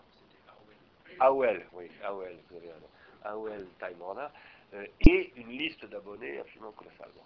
AOL, 1.19 1.67
oui, 1.73 1.91
AOL, 2.05 2.37
vous 2.49 2.57
avez 2.57 2.71
raison. 2.71 2.89
AOL 3.25 3.67
Time 3.81 4.01
Warner, 4.01 4.29
euh, 4.75 4.87
et 5.01 5.33
une 5.35 5.49
liste 5.49 5.85
d'abonnés 5.87 6.39
absolument 6.39 6.73
colossale. 6.73 7.11
Bon, 7.17 7.23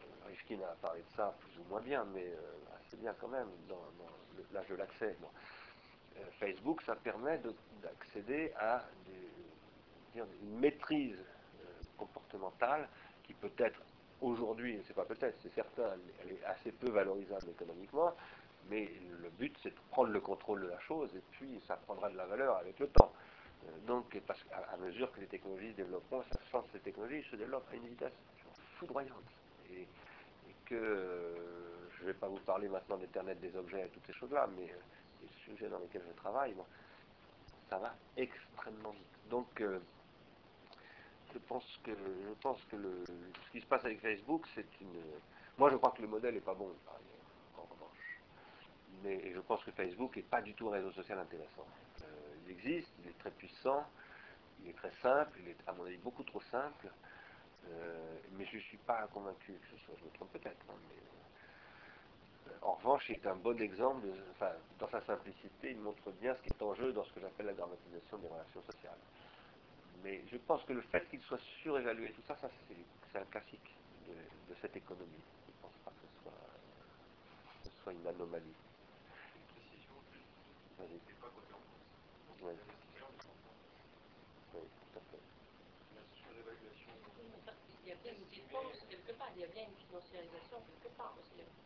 euh, 0.00 0.28
Rifkin 0.28 0.58
a 0.60 0.74
parlé 0.82 1.02
de 1.02 1.16
ça 1.16 1.36
plus 1.38 1.56
ou 1.60 1.64
moins 1.68 1.80
bien, 1.82 2.04
mais 2.12 2.26
euh, 2.26 2.80
assez 2.84 2.96
bien 2.96 3.14
quand 3.20 3.28
même, 3.28 3.48
dans, 3.68 3.76
dans 3.76 4.10
l'âge 4.52 4.68
de 4.68 4.74
l'accès. 4.74 5.16
Bon. 5.20 5.28
Euh, 6.22 6.30
Facebook, 6.38 6.82
ça 6.82 6.94
permet 6.96 7.40
d'accéder 7.82 8.52
à 8.58 8.82
une 10.14 10.58
maîtrise 10.60 11.18
euh, 11.18 11.82
comportementale 11.96 12.88
qui 13.22 13.34
peut-être 13.34 13.80
aujourd'hui, 14.20 14.80
c'est 14.86 14.94
pas 14.94 15.04
peut-être, 15.04 15.36
c'est 15.42 15.54
certain, 15.54 15.94
elle 16.22 16.32
est 16.32 16.44
assez 16.44 16.72
peu 16.72 16.90
valorisable 16.90 17.50
économiquement, 17.50 18.14
mais 18.70 18.90
le 19.22 19.30
but 19.30 19.56
c'est 19.62 19.70
de 19.70 19.80
prendre 19.90 20.10
le 20.10 20.20
contrôle 20.20 20.62
de 20.62 20.68
la 20.68 20.78
chose 20.80 21.14
et 21.16 21.22
puis 21.32 21.60
ça 21.66 21.76
prendra 21.76 22.10
de 22.10 22.16
la 22.16 22.26
valeur 22.26 22.56
avec 22.56 22.78
le 22.78 22.88
temps. 22.88 23.12
Euh, 23.64 23.70
donc, 23.86 24.18
parce 24.26 24.44
à 24.72 24.76
mesure 24.76 25.10
que 25.12 25.20
les 25.20 25.26
technologies 25.26 25.72
se 25.72 25.76
développeront, 25.76 26.22
ça 26.50 26.58
que 26.60 26.72
ces 26.72 26.80
technologies 26.80 27.24
se 27.30 27.36
développent 27.36 27.68
à 27.72 27.76
une 27.76 27.86
vitesse 27.86 28.12
foudroyante. 28.78 29.30
Et, 29.70 29.86
que 30.64 31.34
je 31.96 32.02
ne 32.02 32.06
vais 32.06 32.14
pas 32.14 32.28
vous 32.28 32.38
parler 32.38 32.68
maintenant 32.68 32.96
d'Internet 32.96 33.38
des 33.40 33.54
objets 33.56 33.84
et 33.84 33.88
toutes 33.88 34.06
ces 34.06 34.12
choses-là, 34.14 34.48
mais 34.56 34.72
sujets 35.44 35.68
dans 35.68 35.78
lesquels 35.78 36.02
je 36.06 36.12
travaille, 36.16 36.52
bon, 36.52 36.64
ça 37.68 37.78
va 37.78 37.94
extrêmement 38.16 38.90
vite. 38.90 39.30
Donc, 39.30 39.60
euh, 39.60 39.78
je 41.32 41.38
pense 41.38 41.80
que, 41.84 41.90
je 41.90 42.34
pense 42.40 42.62
que 42.70 42.76
ce 42.76 43.50
qui 43.52 43.60
se 43.60 43.66
passe 43.66 43.84
avec 43.84 44.00
Facebook, 44.00 44.46
c'est 44.54 44.66
une. 44.80 45.02
Moi, 45.58 45.70
je 45.70 45.76
crois 45.76 45.90
que 45.92 46.02
le 46.02 46.08
modèle 46.08 46.34
n'est 46.34 46.40
pas 46.40 46.54
bon, 46.54 46.70
en 47.56 47.62
revanche. 47.62 48.18
Mais 49.02 49.32
je 49.32 49.40
pense 49.40 49.62
que 49.64 49.70
Facebook 49.70 50.16
n'est 50.16 50.22
pas 50.22 50.42
du 50.42 50.54
tout 50.54 50.68
un 50.68 50.72
réseau 50.72 50.92
social 50.92 51.18
intéressant. 51.18 51.66
Euh, 52.02 52.34
il 52.44 52.52
existe, 52.52 52.90
il 53.02 53.08
est 53.08 53.18
très 53.18 53.30
puissant, 53.30 53.86
il 54.62 54.70
est 54.70 54.76
très 54.76 54.92
simple, 55.02 55.38
il 55.42 55.48
est, 55.48 55.56
à 55.66 55.72
mon 55.72 55.84
avis, 55.84 55.98
beaucoup 55.98 56.24
trop 56.24 56.40
simple. 56.42 56.88
Euh, 57.68 58.18
mais 58.32 58.44
je 58.46 58.56
ne 58.56 58.62
suis 58.62 58.76
pas 58.78 59.06
convaincu 59.12 59.52
que 59.52 59.76
ce 59.76 59.84
soit, 59.84 59.94
je 59.98 60.04
me 60.04 60.30
peut-être, 60.30 60.66
hein, 60.68 60.74
en 62.62 62.74
revanche, 62.74 63.04
c'est 63.08 63.26
un 63.26 63.36
bon 63.36 63.60
exemple, 63.60 64.06
de, 64.06 64.12
enfin, 64.32 64.52
dans 64.78 64.88
sa 64.88 65.00
simplicité, 65.02 65.70
il 65.70 65.78
montre 65.78 66.10
bien 66.20 66.34
ce 66.34 66.42
qui 66.42 66.48
est 66.50 66.62
en 66.62 66.74
jeu 66.74 66.92
dans 66.92 67.04
ce 67.04 67.12
que 67.12 67.20
j'appelle 67.20 67.46
la 67.46 67.54
dramatisation 67.54 68.18
des 68.18 68.28
relations 68.28 68.62
sociales. 68.62 68.98
Mais 70.02 70.22
je 70.30 70.36
pense 70.36 70.62
que 70.64 70.72
le 70.72 70.82
fait 70.82 71.08
qu'il 71.08 71.20
soit 71.22 71.40
surévalué, 71.62 72.12
tout 72.12 72.22
ça, 72.22 72.36
ça 72.36 72.48
c'est 73.12 73.18
un 73.18 73.24
classique 73.24 73.74
de, 74.06 74.12
de, 74.12 74.58
cette 74.60 74.76
économie. 74.76 75.22
Je 75.46 75.52
ne 75.52 75.56
pense 75.62 75.76
pas 75.84 75.90
que 75.90 76.06
ce 76.06 76.22
soit, 76.22 76.32
que 77.62 77.68
ce 77.70 77.82
soit 77.82 77.92
une 77.92 78.06
anomalie. 78.06 78.54
Une 79.34 79.46
précision, 79.54 79.94
Vas-y. 80.78 80.94
n'est 80.94 81.20
pas 81.20 81.30
côté 81.34 81.52
en 81.54 81.62
France. 81.62 82.42
Oui. 82.42 82.54
Tout 84.52 84.98
à 84.98 85.00
fait. 85.10 85.22
La 85.94 86.02
surévaluation. 86.14 86.92
Il 87.84 87.88
y 87.88 87.92
a 87.92 87.96
bien 87.96 88.12
une 88.12 88.28
dépense 88.28 88.86
quelque 88.88 89.12
part, 89.12 89.30
il 89.36 89.42
y 89.42 89.44
a 89.44 89.48
bien 89.48 89.64
une 89.64 89.86
financiarisation 89.86 90.58
quelque 90.66 90.88
part. 90.96 91.14
Que... 91.14 91.61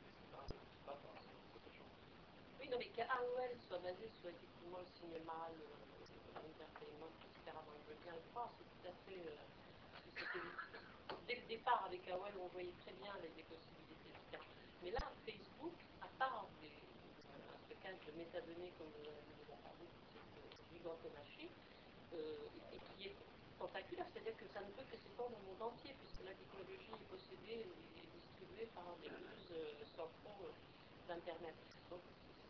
Oui, 2.66 2.72
non, 2.72 2.78
mais 2.82 2.90
qu'AOL 2.98 3.54
soit 3.62 3.78
basé 3.78 4.10
sur 4.18 4.26
effectivement 4.26 4.82
le 4.82 4.90
cinéma, 4.98 5.38
l'entertainment, 6.34 7.14
etc. 7.22 7.54
Je 7.62 7.94
veux 7.94 7.98
bien 8.02 8.10
le 8.18 8.26
croire, 8.34 8.50
c'est 8.58 8.66
tout 8.66 8.90
à 8.90 8.94
fait. 9.06 9.22
Euh, 9.22 9.38
dès 11.28 11.36
le 11.36 11.46
départ, 11.46 11.86
avec 11.86 12.02
AOL, 12.10 12.34
on 12.42 12.50
voyait 12.50 12.74
très 12.82 12.90
bien 12.98 13.14
les, 13.22 13.46
possibilités, 13.46 14.10
etc. 14.10 14.42
Mais 14.82 14.90
là, 14.90 14.98
Facebook, 15.22 15.78
à 16.02 16.10
part 16.18 16.50
un 16.50 17.58
stockage 17.70 18.02
de 18.02 18.12
métadonnées, 18.18 18.74
comme 18.82 18.90
avez 19.14 19.34
déjà 19.46 19.54
parlé, 19.62 19.86
cette 20.74 20.90
entomagés, 20.90 21.50
euh, 22.18 22.74
et 22.74 22.82
qui 22.82 23.14
est 23.14 23.16
tentaculaire, 23.62 24.10
c'est-à-dire 24.10 24.34
que 24.42 24.48
ça 24.50 24.58
ne 24.58 24.74
peut 24.74 24.82
que 24.90 24.98
s'étendre 24.98 25.38
au 25.38 25.42
monde 25.54 25.70
entier, 25.70 25.94
puisque 26.02 26.26
la 26.26 26.34
technologie 26.34 26.90
est 26.98 27.08
possédée 27.14 27.62
et 27.62 28.06
distribuée 28.10 28.66
par 28.74 28.90
des 28.98 29.14
douze 29.14 29.54
euh, 29.54 29.86
centraux 29.94 30.50
euh, 30.50 31.06
d'Internet. 31.06 31.54
Donc 31.90 32.02
c'est 32.02 32.26
cette 32.26 32.26
logique-là. 32.26 32.45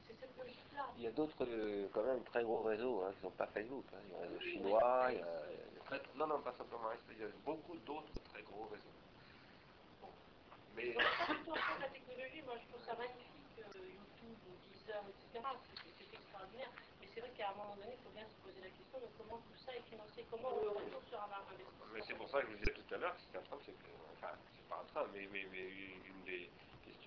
Il 0.99 1.03
y 1.03 1.07
a 1.07 1.11
d'autres, 1.11 1.45
euh, 1.45 1.89
quand 1.93 2.03
même, 2.05 2.23
très 2.25 2.43
gros 2.43 2.63
réseaux 2.63 3.03
hein, 3.03 3.11
qui 3.13 3.27
ne 3.27 3.31
sont 3.31 3.37
pas 3.37 3.47
Facebook. 3.49 3.85
hein. 3.93 3.99
Il 4.07 4.13
y 4.13 4.17
a 4.17 4.21
le 4.21 4.29
réseau 4.29 4.41
chinois, 4.41 5.07
il 5.11 5.19
y 5.19 5.23
a, 5.23 5.85
très- 5.85 6.03
non, 6.17 6.27
non, 6.27 6.41
pas 6.41 6.53
simplement 6.57 6.91
il 7.11 7.19
y 7.19 7.25
a 7.25 7.29
beaucoup 7.45 7.77
d'autres 7.79 8.13
très 8.33 8.43
gros 8.43 8.65
réseaux. 8.67 8.97
Mais 10.75 10.93
Donc, 10.93 11.03
pas 11.03 11.35
du 11.35 11.41
tout 11.45 11.51
en 11.51 11.79
la 11.81 11.89
technologie, 11.89 12.43
moi 12.43 12.55
je 12.61 12.69
trouve 12.73 12.85
ça 12.85 12.95
magnifique, 12.97 13.57
euh, 13.61 13.89
YouTube 13.89 14.39
ou 14.49 14.53
Deezer, 14.73 15.03
etc. 15.09 15.45
C'est 15.65 15.93
c'est 15.97 16.17
extraordinaire. 16.17 16.71
Mais 17.01 17.09
c'est 17.15 17.21
vrai 17.21 17.31
qu'à 17.37 17.51
un 17.51 17.55
moment 17.57 17.77
donné, 17.77 17.97
il 17.97 18.03
faut 18.05 18.13
bien 18.13 18.29
se 18.29 18.37
poser 18.45 18.61
la 18.61 18.69
question 18.73 18.99
de 19.01 19.09
comment 19.17 19.41
tout 19.41 19.57
ça 19.65 19.73
est 19.77 19.85
financé, 19.89 20.25
comment 20.31 20.51
le 20.61 20.69
retour 20.69 21.01
sur 21.09 21.21
un 21.21 21.33
investissement. 21.33 21.87
Mais 21.93 22.01
c'est 22.07 22.15
pour 22.17 22.29
ça 22.29 22.41
que 22.43 22.47
je 22.49 22.53
vous 22.53 22.59
disais 22.61 22.77
tout 22.77 22.95
à 22.95 22.99
l'heure 22.99 23.17
c'était 23.21 23.39
un 23.39 23.43
train, 23.49 23.59
c'est 23.65 23.73
que, 23.73 23.89
enfin, 24.17 24.33
c'est 24.53 24.69
pas 24.69 24.81
un 24.81 24.87
train, 24.93 25.05
mais, 25.13 25.27
mais, 25.33 25.45
mais 25.51 25.65
une 25.65 26.23
des 26.25 26.51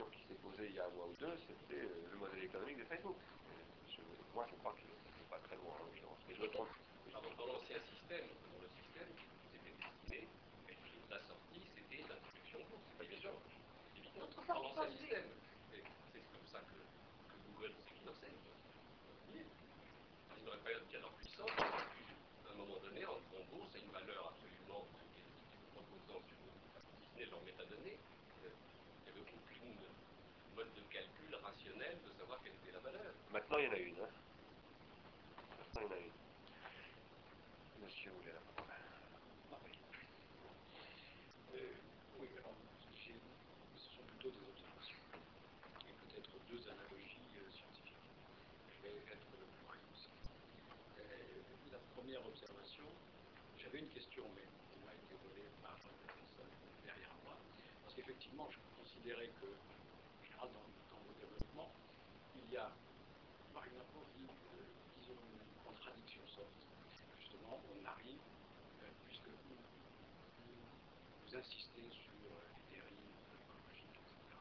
qui 0.08 0.22
s'est 0.28 0.40
posée 0.42 0.68
il 0.70 0.76
y 0.76 0.80
a 0.80 0.86
un 0.86 0.90
mois 0.96 1.08
ou 1.08 1.16
deux, 1.20 1.36
c'était 1.48 1.82
euh, 1.84 2.08
le 2.12 2.18
modèle 2.18 2.44
économique 2.44 2.78
de 2.78 2.86
Facebook. 2.86 3.18
Euh, 3.18 3.52
je- 3.92 4.34
moi, 4.34 4.46
je 4.50 4.56
crois 4.58 4.74
que 4.74 4.80
c'est 5.18 5.30
pas 5.30 5.40
très 5.40 5.56
loin 5.58 5.74
en 5.80 5.84
l'occurrence, 5.86 6.20
mais 6.28 6.36
je 6.36 6.42
me 6.42 6.48
trompe. 6.50 6.70
Dans 7.38 7.46
l'ancien 7.48 7.80
système, 7.90 8.28
dans 8.28 8.62
le 8.62 8.70
système, 8.84 9.10
c'était 9.52 9.74
destiné, 9.76 10.28
et 10.70 10.76
puis 10.84 10.94
la 11.10 11.20
sortie, 11.28 11.62
c'était 11.76 12.04
la 12.08 12.16
production 12.16 12.60
lourde, 12.70 12.82
c'est 12.90 12.98
pas 12.98 13.04
évident. 13.04 13.38
Dans 14.48 14.62
l'ancien 14.62 14.90
système. 14.98 15.30
Et 15.74 15.84
c'est 16.14 16.24
comme 16.32 16.48
ça 16.52 16.60
que, 16.60 16.78
que 16.80 17.38
Google 17.50 17.74
s'est 17.74 17.96
financé. 18.00 18.28
Dans 20.46 20.54
une 20.56 20.62
période 20.64 20.88
bien 20.88 21.04
en 21.04 21.12
puissance, 21.18 21.52
à 21.60 22.52
un 22.52 22.56
moment 22.56 22.80
donné, 22.80 23.06
en, 23.06 23.14
en 23.14 23.44
bourse, 23.52 23.70
c'est 23.74 23.82
une 23.82 23.92
valeur 23.92 24.34
absolument 24.34 24.86
proposant 25.74 26.22
sur 26.28 26.38
Disney 27.02 27.26
leurs 27.30 27.44
métadonnées. 27.44 27.98
euh, 28.46 28.50
Il 29.08 29.14
n'y 29.14 29.20
avait 29.20 29.22
aucune 29.30 29.76
mode 30.56 30.74
de 30.74 30.82
calcul 30.94 31.36
rationnel 31.36 31.98
de 32.06 32.12
savoir 32.20 32.40
quelle 32.44 32.54
était 32.54 32.72
la 32.72 32.80
valeur. 32.80 33.14
Maintenant, 33.32 33.58
il 33.60 33.66
y 33.66 33.68
en 33.68 33.74
a 33.74 33.78
une. 33.78 33.96
Hein. 34.02 34.10
Maintenant, 35.60 35.82
il 35.82 35.84
y 35.84 35.88
en 35.88 35.92
a 35.92 36.00
une. 36.00 36.18
Monsieur 37.86 38.12
voulait 38.12 38.34
la 38.34 38.40
parole? 38.42 38.74
Ah 39.54 39.58
oui. 39.64 39.72
Euh, 41.54 41.74
oui, 42.20 42.28
alors, 42.38 42.56
ce 43.78 43.90
sont 43.96 44.04
plutôt 44.08 44.30
des 44.30 44.44
observations. 44.50 44.98
Et 45.88 45.94
peut-être 45.94 46.32
deux 46.50 46.62
analogies 46.70 47.30
euh, 47.38 47.52
scientifiques. 47.52 48.02
Je 48.74 48.82
vais 48.82 48.96
être 48.98 49.30
le 49.38 49.46
plus 49.46 49.66
bref 49.68 49.82
possible. 49.94 50.18
Euh, 50.98 51.72
la 51.72 51.80
première 51.96 52.26
observation, 52.26 52.86
j'avais 53.58 53.80
une 53.80 53.90
question, 53.90 54.26
mais 54.36 54.42
elle 54.42 54.82
m'a 54.86 54.94
été 54.94 55.14
volée 55.22 55.46
par 55.62 55.78
la 55.78 56.14
personne 56.18 56.50
derrière 56.84 57.14
moi. 57.24 57.38
Parce 57.84 57.94
qu'effectivement, 57.94 58.50
je 58.50 58.58
considérais 58.82 59.30
que, 59.40 59.46
en 59.46 60.24
général, 60.26 60.50
dans, 60.50 60.66
dans 60.90 61.02
vos 61.06 61.14
développements, 61.14 61.72
il 62.36 62.54
y 62.54 62.58
a, 62.58 62.72
par 63.54 63.66
une 63.66 63.80
approche, 63.80 64.14
euh, 64.20 64.66
disons, 65.00 65.18
une 65.18 65.64
contradiction 65.66 66.22
sorte. 66.28 66.62
Justement, 67.20 67.60
on 67.70 67.86
arrive, 67.86 68.22
euh, 68.82 68.90
puisque 69.06 69.28
vous, 69.28 69.58
vous 71.30 71.38
insistez 71.38 71.86
sur 71.94 72.10
euh, 72.26 72.42
les 72.74 72.82
dérives 72.82 73.06
écologiques, 73.38 74.02
etc., 74.02 74.34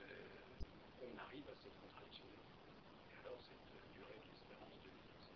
euh, 0.00 1.04
on 1.04 1.12
arrive 1.28 1.44
à 1.44 1.56
cette 1.60 1.76
contradiction. 1.76 2.24
Et 2.24 3.20
alors, 3.20 3.36
cette 3.44 3.68
euh, 3.68 3.84
durée 4.00 4.16
de 4.16 4.24
l'espérance 4.32 4.80
de 4.80 4.88
vie, 4.88 5.12
etc. 5.20 5.28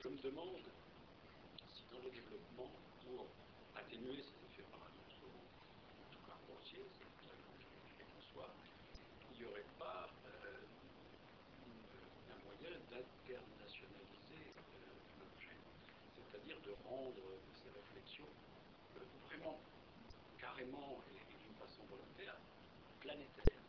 Je 0.00 0.08
me 0.08 0.16
demande 0.24 0.64
si 1.68 1.84
dans 1.92 2.00
le 2.00 2.08
développement, 2.16 2.72
pour 3.04 3.28
atténuer 3.76 4.24
ces 4.24 4.40
effets 4.48 4.64
paradoxaux, 4.72 5.36
en 5.36 6.08
tout 6.16 6.24
cas 6.24 6.36
grossiers, 6.48 6.88
c'est 6.88 7.04
ça 7.04 7.36
que 7.36 7.60
je 7.60 7.68
il 8.40 9.36
n'y 9.36 9.44
aurait 9.52 9.68
pas 9.76 10.08
euh, 10.08 10.64
un 12.32 12.40
moyen 12.40 12.72
d'internationaliser 12.88 14.48
euh, 14.48 14.96
l'objet, 15.20 15.60
c'est-à-dire 16.16 16.56
de 16.64 16.72
rendre 16.88 17.36
ces 17.52 17.68
réflexions 17.68 18.32
euh, 18.96 19.04
vraiment, 19.28 19.60
et, 20.64 21.36
d'une 21.44 21.54
façon 21.60 21.82
volontaire, 21.90 22.36
planétaires. 23.00 23.62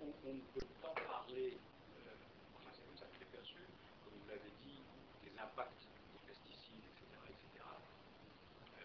On, 0.00 0.12
on 0.28 0.34
ne 0.34 0.40
peut 0.52 0.66
pas 0.82 0.92
parler, 1.08 1.56
euh, 1.56 2.12
enfin 2.56 2.70
c'est 2.74 2.84
comme 2.84 2.96
ça 2.96 3.06
que 3.06 3.24
perçu, 3.24 3.60
comme 4.04 4.14
vous 4.20 4.28
l'avez 4.28 4.52
dit, 4.62 4.80
des 5.24 5.32
impacts 5.38 5.88
des 6.12 6.20
pesticides, 6.28 6.84
etc., 6.84 7.08
etc. 7.32 7.64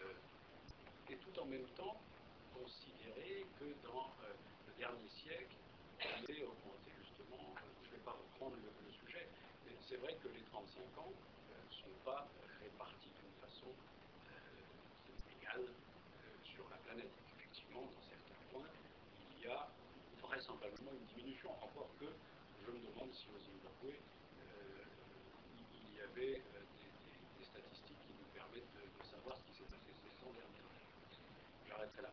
Euh, 0.00 1.12
et 1.12 1.16
tout 1.16 1.34
en 1.40 1.46
même 1.46 1.66
temps 1.76 2.00
considérer 2.54 3.46
que 3.58 3.68
dans 3.84 4.08
euh, 4.24 4.32
le 4.68 4.72
dernier 4.78 5.08
siècle, 5.08 5.56
on 6.00 6.24
est 6.32 6.42
augmenté 6.44 6.90
justement, 7.04 7.52
euh, 7.56 7.60
je 7.84 7.88
ne 7.90 7.92
vais 7.96 8.04
pas 8.04 8.12
reprendre 8.16 8.56
le, 8.56 8.70
le 8.86 8.92
sujet, 8.92 9.28
mais 9.66 9.72
c'est 9.88 9.96
vrai 9.96 10.16
que 10.22 10.28
les 10.28 10.42
35 10.50 10.80
ans 10.98 11.12
ne 11.12 11.74
sont 11.74 11.96
pas 12.04 12.26
euh, 12.26 12.46
répartis 12.62 13.10
d'une 13.20 13.36
façon 13.40 13.68
euh, 13.68 15.36
égale 15.36 15.68
euh, 15.68 16.44
sur 16.44 16.68
la 16.70 16.76
planète. 16.78 17.12
Effectivement, 17.38 17.82
dans 17.82 18.02
certains 18.02 18.40
points, 18.52 18.68
il 19.36 19.44
y 19.44 19.46
a 19.48 19.68
vraisemblablement 20.42 20.90
une 20.90 21.06
diminution, 21.14 21.50
encore 21.62 21.94
que 22.00 22.06
je 22.66 22.70
me 22.72 22.78
demande 22.82 23.14
si 23.14 23.26
au 23.30 23.38
Zimbabwe, 23.38 23.94
euh, 23.94 24.82
il- 25.54 25.94
y 25.94 26.00
avait 26.02 26.42
euh, 26.42 26.66
des, 27.38 27.44
statistiques 27.46 27.98
qui 28.02 28.10
nous 28.18 28.26
permettent 28.34 28.74
de, 28.74 28.82
savoir 29.06 29.38
ce 29.38 29.44
qui 29.46 29.54
s'est 29.62 29.70
passé 29.70 29.94
ces 29.94 30.10
100 30.18 30.32
dernières 30.34 30.66
années. 30.66 30.90
J'arrêterai 31.68 32.02
là. 32.02 32.10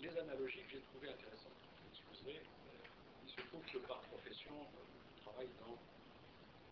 Les 0.00 0.12
analogies 0.18 0.60
que 0.64 0.70
j'ai 0.76 0.80
trouvées 0.92 1.08
intéressantes, 1.08 1.56
vous 1.64 1.88
m'excuserez, 1.88 2.44
euh, 2.44 3.24
il 3.24 3.30
se 3.30 3.40
trouve 3.48 3.64
que 3.64 3.78
par 3.88 4.00
profession, 4.12 4.56
je 5.16 5.22
travaille 5.22 5.48
dans 5.64 5.80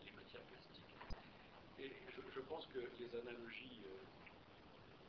les 0.05 0.13
matières 0.13 0.45
plastiques. 0.53 0.93
Et 1.81 1.93
je, 2.13 2.41
pense 2.41 2.67
que 2.67 2.81
les 2.99 3.09
analogies 3.17 3.81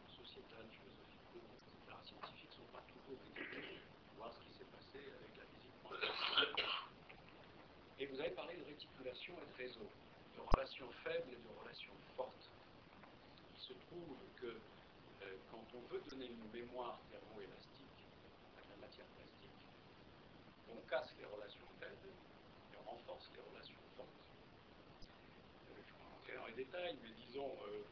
sociétales, 0.08 0.68
philosophico, 0.72 1.40
etc., 1.68 1.98
scientifiques, 2.06 2.52
ne 2.52 2.56
sont 2.64 2.72
pas 2.72 2.84
toujours 2.88 3.20
déterminées. 3.28 3.84
Voir 4.18 4.32
ce 4.34 4.40
qui 4.46 4.54
s'est 4.58 4.70
passé 4.72 5.00
avec 5.00 5.36
la. 5.38 5.49
Et 8.00 8.06
vous 8.06 8.20
avez 8.20 8.32
parlé 8.32 8.56
de 8.56 8.64
réticulation 8.64 9.34
et 9.36 9.46
de 9.46 9.58
réseau, 9.58 9.88
de 10.36 10.42
relations 10.56 10.90
faibles 11.04 11.34
et 11.34 11.36
de 11.36 11.60
relations 11.60 11.94
fortes. 12.16 12.50
Il 13.54 13.60
se 13.60 13.74
trouve 13.74 14.18
que 14.40 14.48
euh, 14.48 15.36
quand 15.52 15.66
on 15.76 15.82
veut 15.94 16.02
donner 16.10 16.28
une 16.28 16.50
mémoire 16.52 16.98
thermoélastique 17.12 18.00
à 18.58 18.62
la 18.72 18.88
matière 18.88 19.06
plastique, 19.20 19.60
on 20.72 20.80
casse 20.90 21.14
les 21.20 21.26
relations 21.26 21.68
faibles 21.80 22.08
et 22.72 22.78
on 22.78 22.90
renforce 22.90 23.30
les 23.36 23.42
relations 23.52 23.84
fortes. 23.98 24.08
Euh, 25.68 25.76
je 25.76 25.76
ne 25.76 25.76
vais 25.76 25.92
pas 25.92 26.08
rentrer 26.16 26.36
dans 26.38 26.48
les 26.48 26.64
détails, 26.64 26.98
mais 27.04 27.12
disons, 27.28 27.52
euh, 27.68 27.84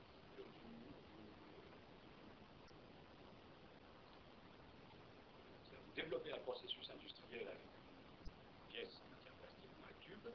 développez 5.98 6.32
un 6.32 6.40
processus 6.46 6.90
industriel 6.92 7.48
avec 7.48 7.60
une 7.60 8.72
pièce 8.72 9.02
en 9.04 9.10
matière 9.10 9.34
plastique 9.34 9.72
ou 9.76 9.84
un 9.84 9.96
tube. 10.00 10.30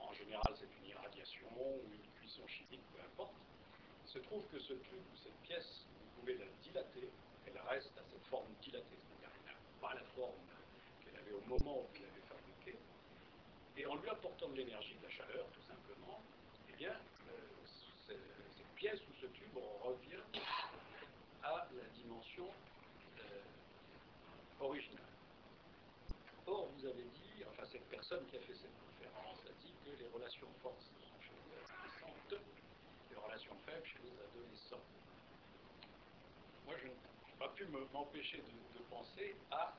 En 0.00 0.12
général, 0.14 0.54
c'est 0.56 0.72
une 0.80 0.90
ou 1.66 1.92
une 1.92 2.10
cuisson 2.18 2.46
chimique, 2.46 2.82
peu 2.92 3.00
importe. 3.00 3.34
Il 4.06 4.10
se 4.10 4.18
trouve 4.18 4.44
que 4.48 4.58
ce 4.58 4.72
tube 4.74 5.04
ou 5.12 5.16
cette 5.16 5.36
pièce, 5.42 5.86
vous 5.94 6.20
pouvez 6.20 6.34
la 6.38 6.46
dilater, 6.62 7.08
elle 7.46 7.58
reste 7.68 7.96
à 7.98 8.02
cette 8.10 8.24
forme 8.26 8.46
dilatée, 8.62 8.98
c'est-à-dire 9.08 9.30
qu'elle 9.44 9.52
n'a 9.52 9.58
pas 9.80 9.94
la 9.94 10.04
forme 10.16 10.40
qu'elle 11.04 11.16
avait 11.20 11.32
au 11.32 11.40
moment 11.48 11.78
où 11.80 11.86
vous 11.86 12.02
l'avez 12.02 12.22
fabriquée. 12.28 12.78
Et 13.76 13.86
en 13.86 13.96
lui 13.96 14.08
apportant 14.08 14.48
de 14.48 14.56
l'énergie, 14.56 14.94
de 14.96 15.02
la 15.04 15.10
chaleur, 15.10 15.46
tout 15.52 15.62
simplement, 15.62 16.20
eh 16.68 16.72
bien, 16.72 16.92
euh, 16.92 17.32
ce- 18.06 18.12
cette 18.56 18.74
pièce 18.74 19.00
ou 19.08 19.12
ce 19.20 19.26
tube 19.26 19.56
revient 19.82 20.22
à 21.42 21.66
la 21.72 21.84
dimension 21.94 22.46
euh, 23.20 23.40
originale. 24.64 25.04
Or, 26.46 26.66
vous 26.76 26.84
avez 26.86 27.04
dit, 27.04 27.44
enfin 27.48 27.64
cette 27.70 27.88
personne 27.88 28.26
qui 28.26 28.36
a 28.36 28.40
fait 28.40 28.54
cette 28.54 28.76
conférence 28.84 29.38
a 29.46 29.52
dit 29.62 29.72
que 29.84 29.90
les 30.02 30.08
relations 30.08 30.48
fortes 30.62 30.82
sont 30.82 31.20
chez 31.22 31.30
les 31.32 31.56
adolescentes, 31.62 32.34
les 33.10 33.16
chez 33.84 33.98
les 34.02 34.12
adolescents. 34.20 34.84
Moi, 36.66 36.74
je 36.82 36.86
n'ai 36.88 36.94
pas 37.38 37.48
pu 37.50 37.64
me- 37.66 37.86
m'empêcher 37.92 38.38
de, 38.38 38.80
penser 38.90 39.34
à 39.52 39.72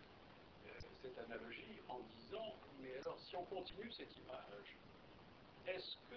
euh, 0.66 0.70
cette 1.02 1.18
analogie 1.20 1.80
en 1.90 2.00
disant, 2.00 2.56
mais 2.80 2.98
alors 3.00 3.20
si 3.20 3.36
on 3.36 3.44
continue 3.46 3.92
cette 3.92 4.16
image, 4.18 4.78
est-ce 5.68 5.96
que, 6.10 6.16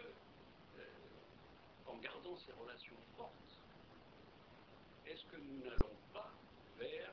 euh, 0.78 0.84
en 1.86 1.96
gardant 1.98 2.36
ces 2.46 2.52
relations 2.52 2.96
fortes, 3.16 3.30
est-ce 5.06 5.24
que 5.24 5.36
nous 5.36 5.58
n'allons 5.64 5.96
pas 6.12 6.30
vers 6.78 7.12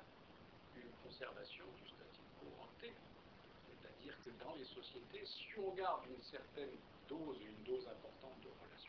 une 0.75 0.91
conservation 1.03 1.65
du 1.81 1.87
statu 1.89 2.21
quo 2.39 2.47
ante 2.61 2.91
C'est-à-dire 3.67 4.15
que 4.23 4.29
dans 4.43 4.55
les 4.55 4.65
sociétés, 4.65 5.25
si 5.25 5.47
on 5.59 5.73
garde 5.73 6.05
une 6.07 6.21
certaine 6.21 6.71
dose, 7.09 7.37
une 7.41 7.63
dose 7.63 7.87
importante 7.87 8.39
de 8.41 8.49
relations 8.63 8.80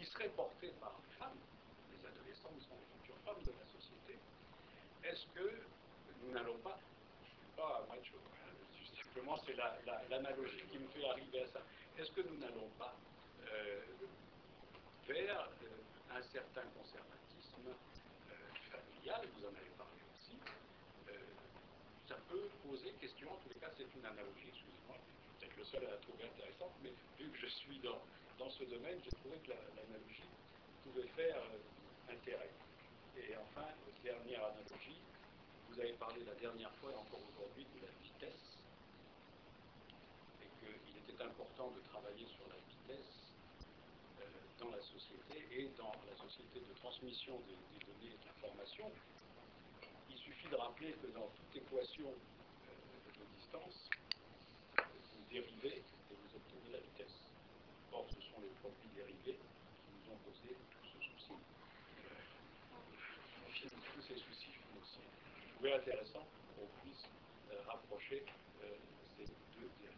qui 0.00 0.06
serait 0.06 0.30
portée 0.30 0.72
par 0.80 0.96
les 1.04 1.12
femmes, 1.20 1.36
les 1.92 2.00
adolescents 2.08 2.56
sont 2.64 2.72
les 2.80 2.88
futures 2.96 3.20
femmes 3.20 3.44
de 3.44 3.52
la 3.52 3.66
société, 3.68 4.16
est-ce 5.04 5.28
que 5.36 5.60
nous 6.24 6.32
n'allons 6.32 6.56
pas, 6.64 6.80
je 7.20 7.28
ne 7.28 7.28
suis 7.28 7.52
pas 7.54 7.84
hein, 7.84 8.00
simplement 8.96 9.36
c'est 9.44 9.52
l'analogie 10.08 10.64
qui 10.72 10.78
me 10.78 10.88
fait 10.88 11.04
arriver 11.04 11.42
à 11.42 11.46
ça, 11.48 11.60
est-ce 11.98 12.10
que 12.12 12.22
nous 12.22 12.38
n'allons 12.38 12.70
pas 12.78 12.96
euh, 13.44 13.84
vers 15.06 15.50
euh, 15.68 16.16
un 16.16 16.22
certain 16.32 16.64
conservatisme 16.80 17.68
euh, 17.68 18.34
familial, 18.72 19.20
vous 19.36 19.44
en 19.44 19.52
avez 19.52 19.74
parlé 19.76 20.00
aussi, 20.16 20.38
ça 22.08 22.16
peut 22.26 22.48
poser 22.66 22.92
question, 22.92 23.30
en 23.30 23.36
tous 23.44 23.50
les 23.52 23.60
cas 23.60 23.68
c'est 23.76 23.84
une 23.84 24.06
analogie, 24.06 24.48
excusez-moi, 24.48 24.96
peut-être 25.38 25.56
le 25.58 25.64
seul 25.64 25.84
à 25.84 25.90
la 25.90 25.96
trouver 25.98 26.24
intéressante, 26.24 26.72
mais 26.82 26.92
vu 27.18 27.28
que 27.28 27.36
je 27.36 27.52
suis 27.52 27.78
dans, 27.80 28.00
dans 28.40 28.48
ce 28.48 28.64
domaine, 28.64 28.98
j'ai 29.04 29.12
trouvé 29.20 29.36
que 29.44 29.50
l'analogie 29.52 30.24
pouvait 30.82 31.06
faire 31.08 31.36
intérêt. 32.08 32.48
Et 33.18 33.36
enfin, 33.36 33.68
dernière 34.02 34.44
analogie, 34.44 34.96
vous 35.68 35.78
avez 35.78 35.92
parlé 35.92 36.24
la 36.24 36.34
dernière 36.40 36.72
fois 36.80 36.90
et 36.90 36.96
encore 36.96 37.20
aujourd'hui 37.20 37.66
de 37.76 37.84
la 37.84 37.92
vitesse, 38.02 38.56
et 40.40 40.48
qu'il 40.56 40.96
était 40.96 41.22
important 41.22 41.70
de 41.70 41.80
travailler 41.92 42.26
sur 42.26 42.48
la 42.48 42.56
vitesse 42.64 43.12
euh, 44.20 44.24
dans 44.58 44.70
la 44.70 44.80
société 44.80 45.44
et 45.52 45.68
dans 45.76 45.92
la 46.08 46.16
société 46.16 46.60
de 46.60 46.74
transmission 46.80 47.38
des, 47.44 47.60
des 47.76 47.84
données 47.84 48.16
et 48.16 48.18
de 48.18 48.24
l'information. 48.24 48.90
Il 50.08 50.16
suffit 50.16 50.48
de 50.48 50.56
rappeler 50.56 50.92
que 50.92 51.08
dans 51.12 51.28
toute 51.28 51.56
équation 51.56 52.08
euh, 52.08 53.20
de 53.20 53.24
distance, 53.36 53.90
vous 54.78 55.24
dérivez 55.30 55.84
et 55.84 56.14
vous 56.16 56.36
obtenez 56.36 56.72
la 56.72 56.80
vitesse. 56.80 57.20
Or, 57.92 58.06
ce 58.60 58.68
sont 58.68 58.68
les 58.68 58.74
produits 58.74 58.90
dérivés 58.94 59.38
qui 59.38 59.90
nous 59.92 60.12
ont 60.12 60.18
posé 60.18 60.54
tout 60.70 60.86
ce 60.86 60.98
souci, 61.00 61.32
tous 63.94 64.02
ces 64.02 64.14
soucis 64.16 64.52
financiers. 64.52 65.08
Je 65.46 65.54
trouvais 65.54 65.74
intéressant 65.74 66.26
qu'on 66.56 66.66
puisse 66.82 67.04
euh, 67.52 67.62
rapprocher 67.66 68.24
euh, 68.64 68.76
ces 69.16 69.24
deux 69.24 69.70
dérivés. 69.80 69.96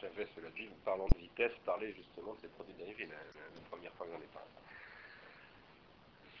J'avais, 0.00 0.26
cela 0.34 0.50
dit, 0.50 0.68
parlant 0.84 1.08
de 1.08 1.18
vitesse, 1.18 1.52
parler 1.64 1.92
justement 1.94 2.34
de 2.34 2.40
ces 2.40 2.48
produits 2.48 2.74
dérivés, 2.74 3.06
la, 3.06 3.16
la, 3.16 3.48
la 3.54 3.60
première 3.70 3.92
fois 3.94 4.06
que 4.06 4.12
j'en 4.12 4.20
ai 4.20 4.26
parlé. 4.32 4.48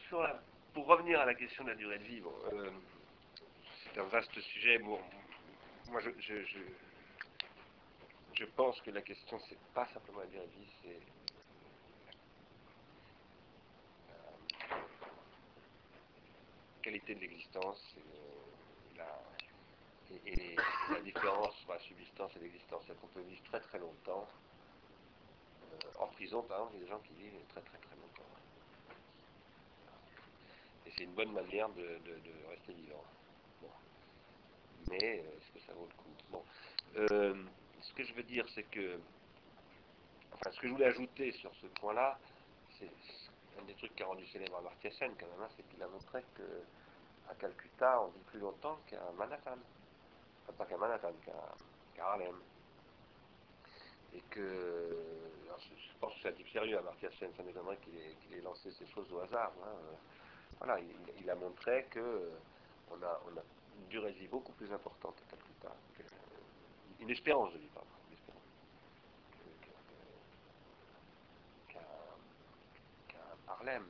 Sur 0.08 0.22
la, 0.22 0.40
pour 0.74 0.86
revenir 0.86 1.20
à 1.20 1.26
la 1.26 1.34
question 1.34 1.64
de 1.64 1.70
la 1.70 1.76
durée 1.76 1.98
de 1.98 2.04
vie, 2.04 2.20
bon, 2.20 2.34
euh, 2.52 2.70
c'est 3.84 3.98
un 4.00 4.04
vaste 4.04 4.38
sujet. 4.40 4.78
Bon, 4.78 5.00
moi, 5.90 6.00
je, 6.00 6.10
je, 6.20 6.42
je, 6.44 6.58
je 8.38 8.44
pense 8.44 8.80
que 8.82 8.92
la 8.92 9.02
question, 9.02 9.40
c'est 9.48 9.58
pas 9.74 9.84
simplement 9.92 10.20
la 10.20 10.26
vie, 10.26 10.68
c'est 10.80 11.00
la 14.60 14.76
qualité 16.82 17.16
de 17.16 17.20
l'existence 17.20 17.82
et, 17.96 18.02
et, 20.26 20.56
la 20.90 21.00
différence 21.00 21.54
entre 21.62 21.72
la 21.72 21.80
subsistance 21.80 22.30
et 22.36 22.38
l'existence. 22.38 22.84
C'est 22.86 22.96
qu'on 23.00 23.08
peut 23.08 23.22
vivre 23.22 23.42
très 23.50 23.60
très 23.60 23.80
longtemps. 23.80 24.28
Euh, 25.72 25.76
en 25.98 26.06
prison, 26.06 26.42
par 26.42 26.58
exemple, 26.58 26.76
il 26.76 26.78
y 26.78 26.82
a 26.82 26.84
des 26.84 26.90
gens 26.90 27.00
qui 27.00 27.14
vivent 27.14 27.44
très 27.48 27.60
très 27.60 27.78
très 27.78 27.96
longtemps. 27.96 28.30
Et 30.86 30.92
c'est 30.96 31.02
une 31.04 31.14
bonne 31.14 31.32
manière 31.32 31.68
de, 31.70 31.98
rester 32.48 32.72
vivant. 32.72 33.04
Mais 34.88 35.02
euh, 35.02 35.36
est-ce 35.36 35.50
que 35.52 35.58
ça 35.66 35.72
vaut 35.74 35.86
le 35.86 35.94
coup? 35.96 36.08
Euh, 36.96 37.34
ce 37.88 37.94
que 37.94 38.04
je 38.04 38.14
veux 38.14 38.22
dire, 38.22 38.44
c'est 38.54 38.64
que. 38.64 38.98
Enfin, 40.32 40.50
ce 40.52 40.60
que 40.60 40.68
je 40.68 40.72
voulais 40.72 40.86
ajouter 40.86 41.32
sur 41.32 41.52
ce 41.56 41.66
point-là, 41.66 42.18
c'est 42.78 42.90
un 43.60 43.64
des 43.64 43.74
trucs 43.74 43.94
qui 43.96 44.02
a 44.02 44.06
rendu 44.06 44.26
célèbre 44.26 44.58
Amartya 44.58 44.90
Sen, 44.92 45.12
quand 45.18 45.26
même, 45.26 45.42
hein, 45.42 45.48
c'est 45.56 45.66
qu'il 45.68 45.82
a 45.82 45.88
montré 45.88 46.22
que 46.34 46.62
à 47.28 47.34
Calcutta, 47.34 48.02
on 48.02 48.08
vit 48.08 48.24
plus 48.26 48.40
longtemps 48.40 48.78
qu'à 48.86 49.00
Manhattan. 49.16 49.58
Enfin, 50.44 50.52
pas 50.56 50.66
qu'à 50.66 50.76
Manhattan, 50.76 51.12
qu'à 51.24 51.32
qu 51.94 52.00
Harlem. 52.00 52.36
Et 54.14 54.20
que. 54.30 54.96
Je, 55.58 55.98
pense 56.00 56.14
que 56.14 56.20
c'est 56.22 56.28
un 56.28 56.32
type 56.32 56.48
sérieux, 56.50 56.78
Amartya 56.78 57.10
Sen, 57.18 57.32
ça 57.36 57.42
m'étonnerait 57.42 57.78
qu'il 57.78 58.36
ait, 58.36 58.40
lancé 58.42 58.70
ces 58.70 58.86
choses 58.86 59.12
au 59.12 59.18
hasard. 59.20 59.52
Hein. 59.64 59.96
Voilà, 60.58 60.78
il, 61.20 61.30
a 61.30 61.34
montré 61.34 61.86
que 61.90 62.30
a, 62.90 63.20
on 63.26 63.36
a 63.36 63.42
une 63.80 63.88
durée 63.88 64.12
de 64.12 64.18
vie 64.18 64.28
beaucoup 64.28 64.52
plus 64.52 64.72
importante 64.72 65.14
à 65.26 65.30
Calcutta, 65.30 65.74
une 67.00 67.10
espérance 67.10 67.52
de 67.52 67.58
vie, 67.58 67.68
pardon, 67.74 67.88
qu'à 71.68 71.78
qu 71.78 71.78
qu 73.08 73.16
Harlem. 73.46 73.86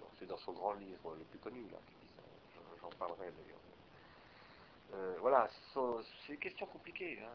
Bon, 0.00 0.06
c'est 0.18 0.26
dans 0.26 0.38
son 0.38 0.52
grand 0.52 0.72
livre 0.74 1.14
le 1.16 1.24
plus 1.24 1.38
connu, 1.38 1.62
là. 1.70 1.78
J'en 2.80 2.90
parlerai 2.90 3.30
d'ailleurs. 3.30 3.58
Euh, 4.94 5.16
voilà, 5.20 5.48
c'est 5.74 6.32
des 6.32 6.38
questions 6.38 6.66
compliquées. 6.66 7.18
Hein. 7.22 7.32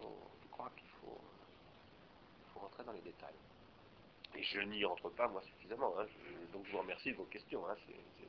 Je 0.00 0.48
crois 0.50 0.70
qu'il 0.76 0.88
faut, 1.00 1.20
faut 2.52 2.60
rentrer 2.60 2.84
dans 2.84 2.92
les 2.92 3.00
détails. 3.00 3.34
Et 4.34 4.42
je 4.42 4.60
n'y 4.60 4.84
rentre 4.84 5.08
pas, 5.10 5.28
moi, 5.28 5.42
suffisamment. 5.42 5.94
Hein. 5.98 6.06
Donc, 6.52 6.66
je 6.66 6.72
vous 6.72 6.78
remercie 6.78 7.10
de 7.10 7.16
vos 7.16 7.24
questions. 7.24 7.66
Hein. 7.68 7.76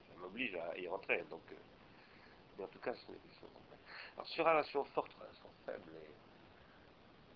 Ça 0.09 0.19
m'oblige 0.19 0.55
à 0.55 0.77
y 0.77 0.87
rentrer. 0.87 1.23
Donc, 1.29 1.41
euh, 1.51 1.55
mais 2.57 2.63
en 2.63 2.67
tout 2.67 2.79
cas, 2.79 2.93
ce 2.93 3.05
sont. 3.05 3.13
Alors, 4.17 4.27
sur 4.29 4.43
la 4.43 4.53
relation 4.53 4.83
forte, 4.83 5.13
relation 5.13 5.49
faible, 5.65 5.91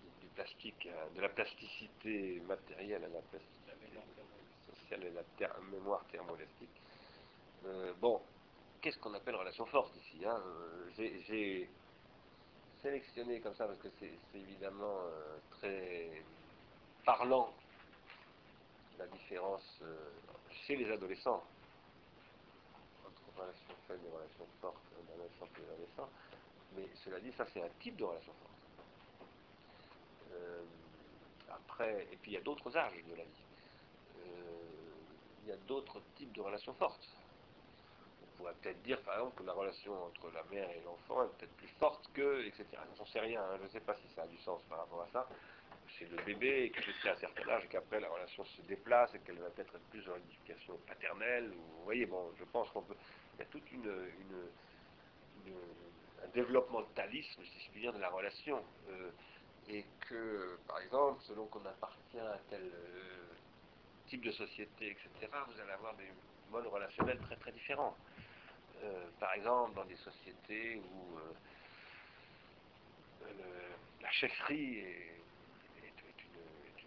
et 0.04 0.20
du 0.20 0.26
plastique, 0.34 0.88
de 1.14 1.20
la 1.20 1.28
plasticité 1.28 2.42
matérielle 2.48 3.04
à 3.04 3.08
la 3.08 3.20
plasticité 3.20 3.52
sociale 4.68 5.04
et 5.04 5.10
la 5.10 5.60
mémoire 5.70 6.04
thermoélastique, 6.10 6.82
euh, 7.66 7.92
bon, 8.00 8.20
qu'est-ce 8.80 8.98
qu'on 8.98 9.14
appelle 9.14 9.36
relation 9.36 9.64
forte 9.66 9.94
ici 9.96 10.24
hein 10.26 10.42
J'ai 10.96 11.68
sélectionné 12.82 13.38
comme 13.40 13.54
ça 13.54 13.66
parce 13.66 13.78
que 13.78 13.88
c'est 14.00 14.38
évidemment 14.38 14.98
euh, 15.04 15.38
très 15.52 16.24
parlant 17.04 17.52
la 18.98 19.06
différence 19.06 19.78
euh, 19.82 20.10
chez 20.66 20.74
les 20.74 20.90
adolescents 20.90 21.44
entre 23.06 23.40
relations 23.40 23.74
faibles 23.86 24.04
et 24.04 24.16
relations 24.16 24.46
fortes 24.60 24.82
d'adolescents 25.08 25.48
et 25.56 25.60
d'adolescents. 25.60 26.10
Mais 26.76 26.88
cela 27.04 27.20
dit, 27.20 27.32
ça 27.32 27.46
c'est 27.52 27.62
un 27.62 27.68
type 27.80 27.96
de 27.96 28.04
relation 28.04 28.32
forte. 28.32 28.52
Euh, 30.32 30.62
après, 31.50 32.06
et 32.10 32.16
puis 32.16 32.32
il 32.32 32.34
y 32.34 32.38
a 32.38 32.40
d'autres 32.40 32.76
âges 32.76 33.04
de 33.08 33.14
la 33.14 33.24
vie. 33.24 33.44
Euh, 34.20 34.52
il 35.42 35.48
y 35.48 35.52
a 35.52 35.56
d'autres 35.68 36.00
types 36.16 36.32
de 36.32 36.40
relations 36.40 36.74
fortes. 36.74 37.08
On 38.22 38.36
pourrait 38.38 38.54
peut-être 38.62 38.82
dire 38.82 39.00
par 39.02 39.14
exemple 39.18 39.42
que 39.42 39.46
la 39.46 39.52
relation 39.52 40.04
entre 40.04 40.30
la 40.32 40.42
mère 40.44 40.70
et 40.70 40.80
l'enfant 40.84 41.24
est 41.24 41.38
peut-être 41.38 41.56
plus 41.56 41.68
forte 41.78 42.10
que, 42.14 42.46
etc. 42.46 42.64
J'en 42.96 43.06
sais 43.06 43.20
rien, 43.20 43.42
hein, 43.42 43.56
je 43.58 43.64
ne 43.64 43.68
sais 43.68 43.80
pas 43.80 43.94
si 43.96 44.08
ça 44.14 44.22
a 44.22 44.26
du 44.26 44.38
sens 44.38 44.62
par 44.68 44.78
rapport 44.78 45.02
à 45.02 45.08
ça 45.12 45.28
chez 45.98 46.06
le 46.06 46.16
bébé 46.22 46.64
et 46.64 46.70
que 46.70 46.80
jusqu'à 46.82 47.12
un 47.12 47.16
certain 47.16 47.48
âge 47.50 47.64
et 47.64 47.68
qu'après 47.68 48.00
la 48.00 48.08
relation 48.08 48.44
se 48.44 48.62
déplace 48.62 49.14
et 49.14 49.18
qu'elle 49.20 49.38
va 49.38 49.50
peut-être 49.50 49.74
être 49.74 49.84
plus 49.90 50.04
dans 50.04 50.14
l'éducation 50.14 50.78
paternelle. 50.86 51.50
Ou, 51.50 51.60
vous 51.60 51.84
voyez, 51.84 52.06
bon, 52.06 52.32
je 52.38 52.44
pense 52.44 52.70
qu'on 52.70 52.82
peut. 52.82 52.96
Il 53.34 53.40
y 53.40 53.42
a 53.42 53.46
toute 53.46 53.70
une 53.72 53.90
un 56.24 56.28
développementalisme, 56.28 57.42
si 57.44 57.60
je 57.60 57.70
puis 57.70 57.80
dire, 57.80 57.92
de 57.92 57.98
la 57.98 58.10
relation. 58.10 58.62
Euh, 58.88 59.10
et 59.68 59.84
que, 60.08 60.58
par 60.66 60.80
exemple, 60.80 61.22
selon 61.22 61.46
qu'on 61.46 61.64
appartient 61.64 62.18
à 62.18 62.38
tel 62.50 62.62
euh, 62.62 63.26
type 64.08 64.24
de 64.24 64.32
société, 64.32 64.90
etc., 64.90 65.30
vous 65.46 65.60
allez 65.60 65.72
avoir 65.72 65.94
des 65.94 66.10
modes 66.50 66.66
relationnels 66.66 67.18
très 67.20 67.36
très 67.36 67.52
différents. 67.52 67.96
Euh, 68.82 69.06
par 69.20 69.32
exemple, 69.34 69.74
dans 69.74 69.84
des 69.84 69.96
sociétés 69.96 70.76
où 70.76 71.18
le, 73.24 74.02
la 74.02 74.10
chefferie 74.10 74.78
est 74.78 75.12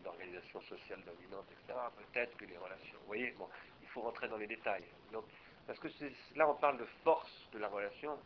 organisation 0.08 0.62
sociale 0.62 1.02
dominante, 1.06 1.46
etc. 1.52 1.80
Peut-être 1.98 2.38
que 2.38 2.46
les 2.46 2.58
relations. 2.58 2.98
Vous 3.02 3.08
voyez, 3.08 3.32
bon, 3.32 3.48
il 3.82 3.88
faut 3.90 4.02
rentrer 4.02 4.28
dans 4.28 4.38
les 4.38 4.48
détails. 4.48 4.84
Donc, 5.12 5.26
parce 5.68 5.80
que 5.80 5.88
là, 6.36 6.50
on 6.50 6.56
parle 6.56 6.78
de 6.78 6.86
force 7.04 7.50
de 7.54 7.60
la 7.60 7.68
relation 7.68 8.18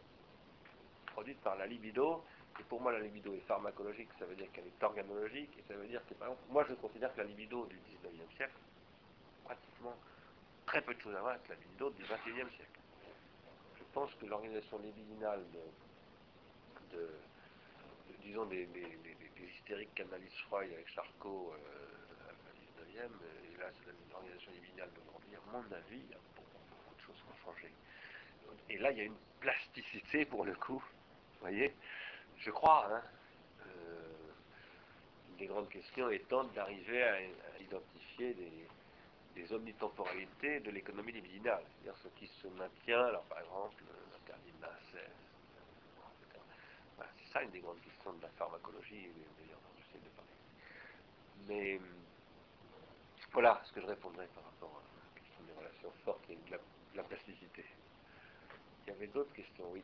produite 1.14 1.40
par 1.41 1.56
la 1.56 1.65
libido. 1.68 2.23
Et 2.60 2.64
pour 2.64 2.81
moi, 2.81 2.91
la 2.91 2.99
libido 2.99 3.34
est 3.34 3.48
pharmacologique, 3.48 4.10
ça 4.19 4.26
veut 4.26 4.36
dire 4.36 4.52
qu'elle 4.52 4.68
est 4.68 4.84
organologique, 4.84 5.52
et 5.57 5.64
ça 5.68 5.76
veut 5.76 5.88
dire 5.88 6.02
que, 6.07 6.14
par 6.15 6.27
exemple, 6.30 6.44
moi, 6.52 6.65
je 6.68 6.73
considère 6.76 7.14
que 7.14 7.19
la 7.19 7.23
libido 7.23 7.65
du 7.68 7.77
19e 7.77 8.36
siècle, 8.36 8.53
pratiquement 9.45 9.95
très 10.65 10.81
peu 10.81 10.94
de 10.94 11.02
choses 11.02 11.15
à 11.15 11.22
voir 11.22 11.34
avec 11.34 11.48
la 11.48 11.56
libido 11.56 11.90
du 11.91 12.03
21e 12.03 12.49
siècle. 12.56 12.80
Je 13.77 13.84
pense 13.94 14.14
que 14.15 14.26
l'organisation 14.26 14.77
libidinale 14.80 15.44
de, 16.91 17.10
disons, 18.22 18.45
des, 18.45 18.65
des, 18.68 18.81
des 18.81 19.30
hystérique 19.56 19.94
qu'analyse 19.95 20.34
Freud 20.48 20.72
avec 20.72 20.88
Charcot 20.90 21.53
euh, 21.53 22.30
à 22.30 22.94
19e, 22.98 23.10
et 23.53 23.57
là 23.57 23.68
c'est 23.80 24.11
l'organisation 24.11 24.52
libidinale 24.52 24.90
d'aujourd'hui, 24.95 25.36
à 25.36 25.52
mon 25.52 25.76
avis, 25.76 26.02
il 26.03 26.10
y 26.10 26.14
a 26.14 26.19
beaucoup, 26.36 26.60
beaucoup 26.69 26.95
de 26.95 27.02
choses 27.02 27.15
qui 27.15 27.31
ont 27.31 27.52
changé. 27.52 27.72
Et 28.69 28.77
là, 28.77 28.91
il 28.91 28.98
y 28.98 29.02
a 29.02 29.06
une 29.06 29.18
plasticité 29.40 30.26
pour 30.26 30.45
le 30.45 30.53
coup, 30.56 30.84
voyez, 31.41 31.73
je 32.37 32.51
crois, 32.51 32.87
hein, 32.91 33.01
des 35.37 35.47
grandes 35.47 35.69
questions 35.69 36.09
étant 36.09 36.43
d'arriver 36.45 37.03
à, 37.03 37.21
identifier 37.61 38.33
des, 38.33 38.67
des 39.35 39.53
omnitemporalités 39.53 40.59
de 40.59 40.71
l'économie 40.71 41.13
libidinale, 41.13 41.63
c'est-à-dire 41.63 41.97
ce 42.03 42.09
qui 42.19 42.27
se 42.41 42.47
maintient, 42.47 43.05
alors 43.05 43.23
par 43.23 43.39
exemple, 43.39 43.83
l'interdit 44.11 44.51
de 44.51 44.61
l'inceste, 44.61 45.15
voilà, 46.97 47.11
c'est 47.17 47.31
ça 47.31 47.41
une 47.43 47.51
des 47.51 47.59
grandes 47.59 47.79
questions 47.81 48.11
de 48.13 48.21
la 48.21 48.29
pharmacologie, 48.29 49.07
d'ailleurs, 49.37 49.59
j'essaie 49.77 50.03
de 50.03 50.09
parler. 50.09 50.37
Mais 51.47 51.79
voilà 53.31 53.61
ce 53.65 53.71
que 53.71 53.81
je 53.81 53.85
répondrais 53.85 54.27
par 54.35 54.43
rapport 54.43 54.81
à 54.81 54.81
la 55.15 55.21
question 55.21 55.43
des 55.45 55.53
relations 55.53 55.91
fortes 56.03 56.29
et 56.29 56.35
de 56.35 56.57
la 56.97 57.03
plasticité. 57.03 57.63
Il 58.85 58.89
y 58.89 58.95
avait 58.95 59.07
d'autres 59.07 59.33
questions, 59.33 59.71
oui. 59.71 59.83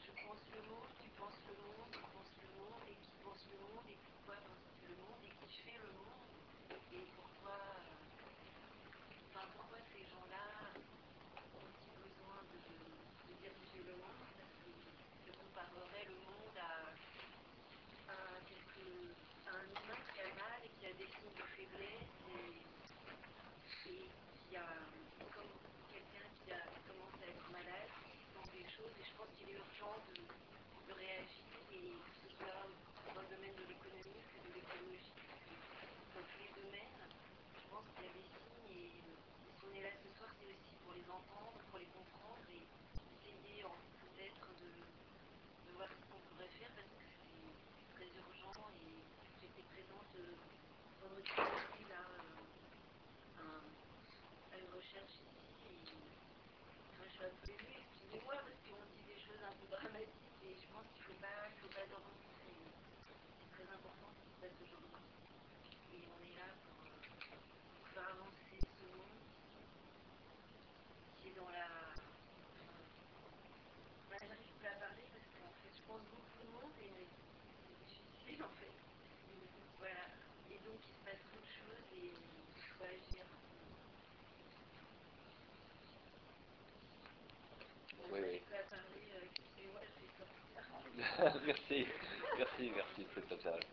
Je 0.00 0.10
pense 0.26 0.42
le 0.54 0.60
monde, 0.70 0.88
tu 1.02 1.08
penses 1.20 1.40
le 1.46 1.54
monde, 1.60 1.90
tu 1.92 1.98
penses 2.00 2.32
le 2.40 2.48
monde, 2.56 2.86
et 2.88 2.96
qui 2.96 3.10
pense 3.22 3.44
le 3.52 3.56
monde, 3.60 3.86
et 3.90 3.98
pourquoi 4.00 4.34
penses-tu 4.40 4.88
le 4.88 4.96
monde, 4.96 5.20
et 5.22 5.32
qui 5.44 5.52
fait 5.62 5.76
le 5.76 5.92
monde, 5.92 6.24
et 6.94 7.04
pourquoi, 7.12 7.52
euh, 7.52 7.92
enfin, 9.28 9.44
pourquoi 9.56 9.78
ces 9.92 10.00
gens-là 10.08 10.72
ont 10.72 11.68
ils 11.68 11.92
besoin 12.00 12.40
de, 12.48 12.56
de 12.64 13.32
diriger 13.44 13.82
le 13.84 13.94
monde, 14.00 14.24
parce 14.40 14.56
que 14.64 14.72
je 15.26 15.32
comparerais 15.36 16.06
le 16.08 16.16
monde 16.24 16.56
à, 16.56 16.88
à, 18.08 18.16
quelque, 18.48 19.12
à 19.44 19.60
un 19.60 19.68
humain 19.68 20.00
qui 20.08 20.20
a 20.24 20.30
mal 20.40 20.58
et 20.64 20.72
qui 20.80 20.86
a 20.88 20.94
des 20.96 21.10
signes 21.12 21.36
de 21.36 21.46
faiblesse, 21.52 22.16
et, 22.32 22.64
et 23.92 24.08
qui 24.08 24.56
a, 24.56 24.64
comme 25.36 25.52
quelqu'un 25.92 26.24
qui 26.40 26.56
a 26.56 26.64
commence 26.88 27.18
à 27.20 27.28
être 27.28 27.48
malade, 27.52 27.90
qui 28.06 28.16
sent 28.32 28.48
des 28.56 28.64
choses, 28.70 28.94
et 28.96 29.04
je 29.04 29.12
de, 29.82 30.94
réagir, 30.94 31.42
et 31.74 31.90
que 31.98 32.14
ce 32.22 32.28
soit 32.38 32.54
dans 33.14 33.22
le 33.22 33.28
domaine 33.34 33.56
de 33.58 33.66
l'économie 33.66 34.22
que 34.30 34.38
de 34.46 34.54
l'écologie, 34.54 35.10
dans 36.14 36.22
tous 36.22 36.38
les 36.38 36.52
domaines, 36.54 37.02
je 37.58 37.66
pense 37.66 37.82
qu'il 37.90 38.06
y 38.06 38.10
a 38.10 38.14
des 38.14 38.22
signes, 38.30 38.70
et, 38.70 39.02
et 39.02 39.50
si 39.50 39.62
on 39.66 39.74
est 39.74 39.82
là 39.82 39.90
ce 39.98 40.06
soir, 40.14 40.30
c'est 40.38 40.46
aussi 40.46 40.70
pour 40.86 40.94
les 40.94 41.02
entendre, 41.10 41.58
pour 41.66 41.78
les 41.82 41.90
comprendre, 41.90 42.46
et 42.54 42.62
essayer 43.26 43.66
peut-être 43.98 44.46
de, 44.62 44.70
voir 45.74 45.88
ce 45.90 46.06
qu'on 46.14 46.22
pourrait 46.30 46.52
faire, 46.62 46.70
parce 46.78 46.86
que 46.94 47.02
c'est 47.02 47.50
très 47.98 48.06
urgent, 48.22 48.62
et 48.78 49.02
j'étais 49.42 49.66
présente 49.66 50.14
euh, 50.14 50.38
vendredi 51.02 51.82
là, 51.90 52.06
euh, 52.06 53.42
un- 53.42 53.66
à 54.54 54.58
une 54.62 54.70
recherche 54.70 55.26
ici, 55.26 55.74
et 55.74 56.22
Enfin, 56.92 57.04
je 57.08 57.14
suis 57.14 57.24
un 57.24 57.34
peu 57.42 57.50
émue, 57.50 57.76
excusez-moi, 57.82 58.34
parce 58.36 58.58
qu'on 58.62 58.84
dit 58.94 59.04
des 59.08 59.18
choses 59.18 59.42
un 59.42 59.54
peu 59.58 59.66
dramatiques 59.66 60.38
et 60.44 60.54
je 60.54 60.66
pense 60.72 60.86
qu'il 60.94 61.02
ne 61.02 61.08
faut 61.08 61.20
pas, 61.20 61.48
il 61.50 61.58
faut 61.62 61.72
pas 61.72 61.86
dormir. 61.88 62.26
C'est 62.42 62.58
c'est 63.38 63.50
très 63.56 63.66
important 63.74 64.08
ce 64.12 64.20
qui 64.22 64.30
se 64.30 64.38
passe 64.42 64.56
aujourd'hui. 64.62 65.02
Et 65.94 66.00
on 66.06 66.18
est 66.22 66.36
là 66.36 66.48
pour, 66.62 66.78
euh, 66.84 67.00
pour 67.74 67.86
faire 67.94 68.08
avancer 68.12 68.58
ce 68.60 68.84
monde 68.92 69.18
qui 71.18 71.28
est 71.30 71.36
dans 71.38 71.50
la. 71.50 71.66
Enfin, 72.52 72.76
bah, 74.10 74.16
j'arrive 74.20 74.52
plus 74.58 74.68
à 74.68 74.76
parler 74.78 75.04
parce 75.10 75.26
qu'en 75.32 75.54
fait, 75.62 75.72
je 75.74 75.82
pense 75.86 76.02
beaucoup 76.12 76.38
au 76.42 76.48
monde 76.60 76.74
et 76.82 76.90
mais 76.92 77.06
c'est 77.08 77.78
difficile 77.86 78.42
en 78.44 78.52
fait. 78.60 78.74
Et 79.32 79.42
donc, 79.54 79.68
voilà. 79.78 80.06
Et 80.50 80.58
donc, 80.66 80.78
il 80.86 80.94
se 80.94 81.02
passe 81.06 81.22
trop 81.30 81.40
de 81.40 81.50
choses 81.50 81.86
et 81.98 82.12
il 82.14 82.62
faut 82.76 82.84
agir. 82.84 83.24
Oui, 88.10 88.20
oui. 88.20 88.20
J'arrive 88.20 88.42
plus 88.44 88.54
à 88.56 88.62
parler, 88.68 89.06
euh, 89.14 89.24
excusez-moi, 89.24 89.80
je 89.88 89.94
vais 90.04 90.12
sortir. 90.18 91.11
merci, 91.46 91.86
merci, 92.38 92.72
merci 92.74 93.00
de 93.04 93.08
cette 93.14 93.32
observation. 93.32 93.68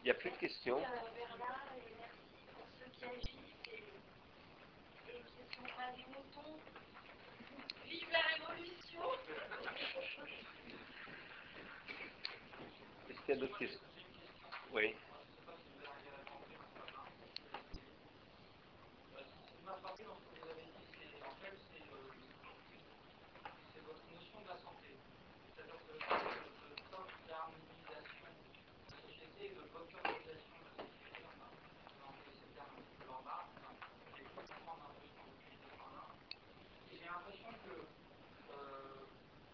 Il 0.00 0.04
n'y 0.04 0.10
a 0.10 0.14
plus 0.14 0.30
de 0.30 0.36
questions? 0.36 0.78
Merci 0.80 0.96
à 0.98 1.10
Bernard 1.14 1.66
et 1.76 1.94
merci 1.98 2.20
pour 2.54 2.66
ceux 2.78 2.90
qui 2.90 3.04
agissent 3.04 3.56
et, 3.72 3.84
qui 5.08 5.56
sont 5.56 5.62
pas 5.76 5.92
des 5.96 6.04
moutons. 6.12 6.60
Vive 7.86 8.10
la 8.12 8.20
révolution 8.20 9.02
Est-ce 13.10 13.20
qu'il 13.20 13.34
y 13.34 13.38
a 13.38 13.40
d'autres 13.40 13.58
questions? 13.58 13.80
Oui. 14.72 14.94
Ce 19.16 19.56
qui 19.56 19.64
m'a 19.64 19.74
frappé 19.82 20.04
dans 20.04 20.16
ce 20.16 20.24
que 20.24 20.40
vous 20.42 20.50
avez 20.50 20.64
dit, 20.64 20.88
c'est 20.98 21.22
en 21.24 21.34
fait 21.36 21.56
c'est 21.72 21.82
euh, 21.92 22.12
c'est 23.74 23.80
votre 23.84 24.04
notion 24.12 24.40
de 24.42 24.48
la 24.48 24.58
santé. 24.58 24.90
C'est-à-dire 25.56 25.80
que 25.86 25.92
le 25.92 25.98
le 26.70 26.76
top 26.90 27.10
d'harmonisation 27.28 28.28
de 28.28 28.92
la 28.92 29.00
société 29.02 29.46
et 29.46 29.54
de 29.54 29.60
l'autorisation 29.60 30.56
de 30.60 30.66
la 30.68 30.84
société, 30.84 31.22
enfin, 31.26 31.50
on 31.98 32.04
a 32.04 32.08
employé 32.10 32.34
ce 32.40 32.46
terme 32.54 32.72
un 32.78 32.82
petit 32.82 32.98
peu 33.02 33.10
en 33.10 33.22
bas, 33.22 33.48
enfin, 33.56 33.74
j'ai 34.16 34.24
pu 34.24 34.30
comprendre 34.34 34.84
un 34.90 34.94
peu 35.00 35.06
ce 35.06 35.12
que 35.14 35.22
vous 35.24 35.36
utilisez 35.40 35.72
par 35.78 35.90
là. 35.94 36.04
Et 36.90 36.96
j'ai 36.98 37.06
l'impression 37.08 37.50
que 37.64 37.74
euh, 38.52 39.06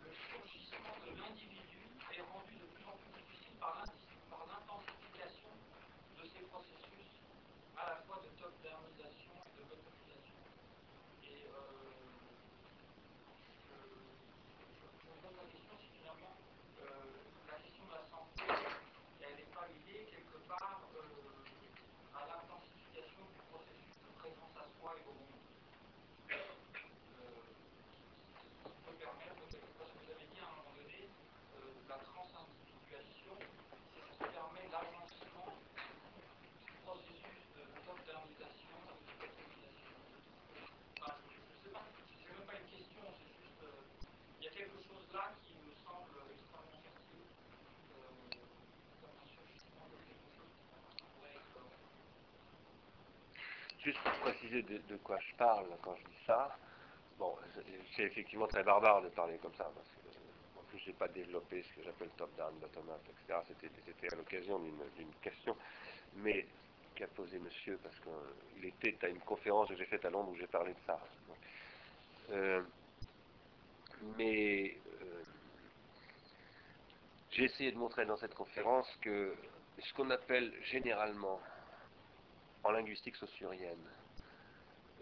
le 0.03 0.11
surgissement 0.13 0.97
de 1.05 1.11
l'individu 1.21 1.83
est 2.13 2.25
rendu 2.27 2.55
de 2.57 2.67
plus 2.75 2.85
en 2.87 2.97
plus 2.99 3.13
difficile 3.23 3.57
par 3.61 3.75
l'indi- 3.79 4.19
par 4.31 4.43
l'intensification 4.49 5.53
de 6.19 6.25
ces 6.27 6.43
processus 6.49 7.11
à 7.77 7.91
la 7.91 7.97
fois 8.05 8.21
de 8.25 8.29
top 8.41 8.53
d'harmonisation 8.63 9.33
et 9.47 9.53
de 9.57 9.63
l'autorisation. 9.69 10.41
Et 11.25 11.47
euh, 11.49 12.11
je, 13.65 13.73
je, 13.73 14.85
je 14.85 15.07
me 15.09 15.15
pose 15.23 15.37
la 15.39 15.47
question 15.49 15.75
si 15.81 15.89
finalement 15.99 16.37
euh, 16.83 17.25
la 17.49 17.57
question 17.63 17.85
de 17.87 17.95
la 17.95 18.05
santé, 18.11 18.45
elle 19.23 19.37
n'est 19.37 19.53
pas 19.55 19.67
liée 19.69 20.07
quelque 20.11 20.39
part 20.49 20.83
euh, 20.97 21.45
à 22.15 22.27
l'intensification 22.27 23.25
du 23.33 23.41
processus 23.49 23.97
de 24.05 24.11
présence 24.21 24.55
à 24.61 24.67
soi 24.79 24.95
et 24.99 25.05
au 25.09 25.15
monde. 25.15 25.41
Euh, 27.21 27.43
qui 28.65 28.81
peut 28.85 28.97
permettre 29.01 29.41
quelque 29.49 29.73
chose 29.79 29.89
que 29.95 29.99
vous 30.05 30.11
avez 30.13 30.27
dit 30.29 30.41
à 30.41 30.49
un 30.49 30.55
moment 30.61 30.75
donné, 30.77 31.09
euh, 31.57 31.73
la 31.89 31.99
transindividuation, 32.05 33.37
c'est 33.95 34.03
ce 34.05 34.13
qui 34.19 34.29
permet 34.35 34.67
l'agencement 34.73 35.49
du 36.67 36.73
processus 36.85 37.41
de 37.57 37.63
modernisation 37.87 38.77
et 38.77 39.29
de 39.29 39.37
modernisation. 39.37 39.95
Enfin, 41.01 41.15
je 41.31 41.39
ne 41.41 41.57
sais 41.65 41.71
pas, 41.73 41.85
c'est 42.21 42.31
même 42.33 42.47
pas 42.47 42.57
une 42.61 42.69
question, 42.71 43.03
c'est 43.19 43.33
juste, 43.41 43.63
euh, 43.65 43.85
il 44.41 44.45
y 44.45 44.49
a 44.49 44.53
quelque 44.53 44.81
chose 44.83 45.07
là 45.13 45.35
qui 45.45 45.55
me 45.61 45.73
semble 45.85 46.17
extrêmement 46.33 46.81
fertile, 46.83 47.27
euh, 47.97 48.39
comme 49.01 49.17
un 49.19 49.29
surgissement 49.29 49.87
de 49.93 49.99
quelque 50.05 50.29
chose 50.37 50.53
qui 50.57 51.05
pourrait 51.15 51.37
être. 51.37 51.57
euh, 51.61 51.69
Juste 53.85 53.99
pour 54.01 54.13
préciser 54.21 54.63
de, 54.63 54.97
quoi 54.99 55.19
je 55.21 55.35
parle 55.37 55.67
quand 55.83 55.95
je 55.97 56.05
dis 56.05 56.25
ça, 56.27 56.55
bon, 57.19 57.35
c'est- 57.97 58.03
effectivement 58.03 58.47
très 58.47 58.63
barbare 58.63 59.03
de 59.03 59.09
parler 59.09 59.39
comme 59.39 59.55
ça, 59.55 59.71
parce 59.75 59.89
que 59.89 60.59
en 60.59 60.63
plus 60.65 60.79
j'ai 60.81 60.93
pas 60.93 61.09
développé 61.09 61.63
ce 61.63 61.73
que 61.75 61.83
j'appelle 61.85 62.11
top-down, 62.17 62.55
bottom-up, 62.59 63.01
etc. 63.09 63.41
C'était, 63.49 64.13
à 64.13 64.17
l'occasion 64.17 64.59
d'une, 64.59 64.83
d'une 64.97 65.13
question, 65.23 65.57
mais 66.17 66.47
qu'a 66.95 67.07
posé 67.09 67.39
monsieur, 67.39 67.79
parce 67.83 67.97
qu'il 68.01 68.67
était 68.67 68.99
à 69.07 69.09
une 69.09 69.21
conférence 69.21 69.69
que 69.69 69.77
j'ai 69.77 69.87
faite 69.87 70.05
à 70.05 70.11
Londres 70.11 70.31
où 70.31 70.37
j'ai 70.37 70.47
parlé 70.47 70.73
de 70.75 70.81
ça. 70.87 71.01
Euh, 72.31 72.63
mais 74.19 74.77
euh, 75.03 75.23
j'ai 77.31 77.45
essayé 77.45 77.73
de 77.73 77.79
montrer 77.79 78.05
dans 78.05 78.17
cette 78.19 78.35
conférence 78.35 78.89
que 79.01 79.35
ce 79.79 79.95
qu'on 79.95 80.11
appelle 80.11 80.53
généralement 80.65 81.41
en 82.63 82.71
linguistique 82.71 83.17
saussurienne, 83.17 83.89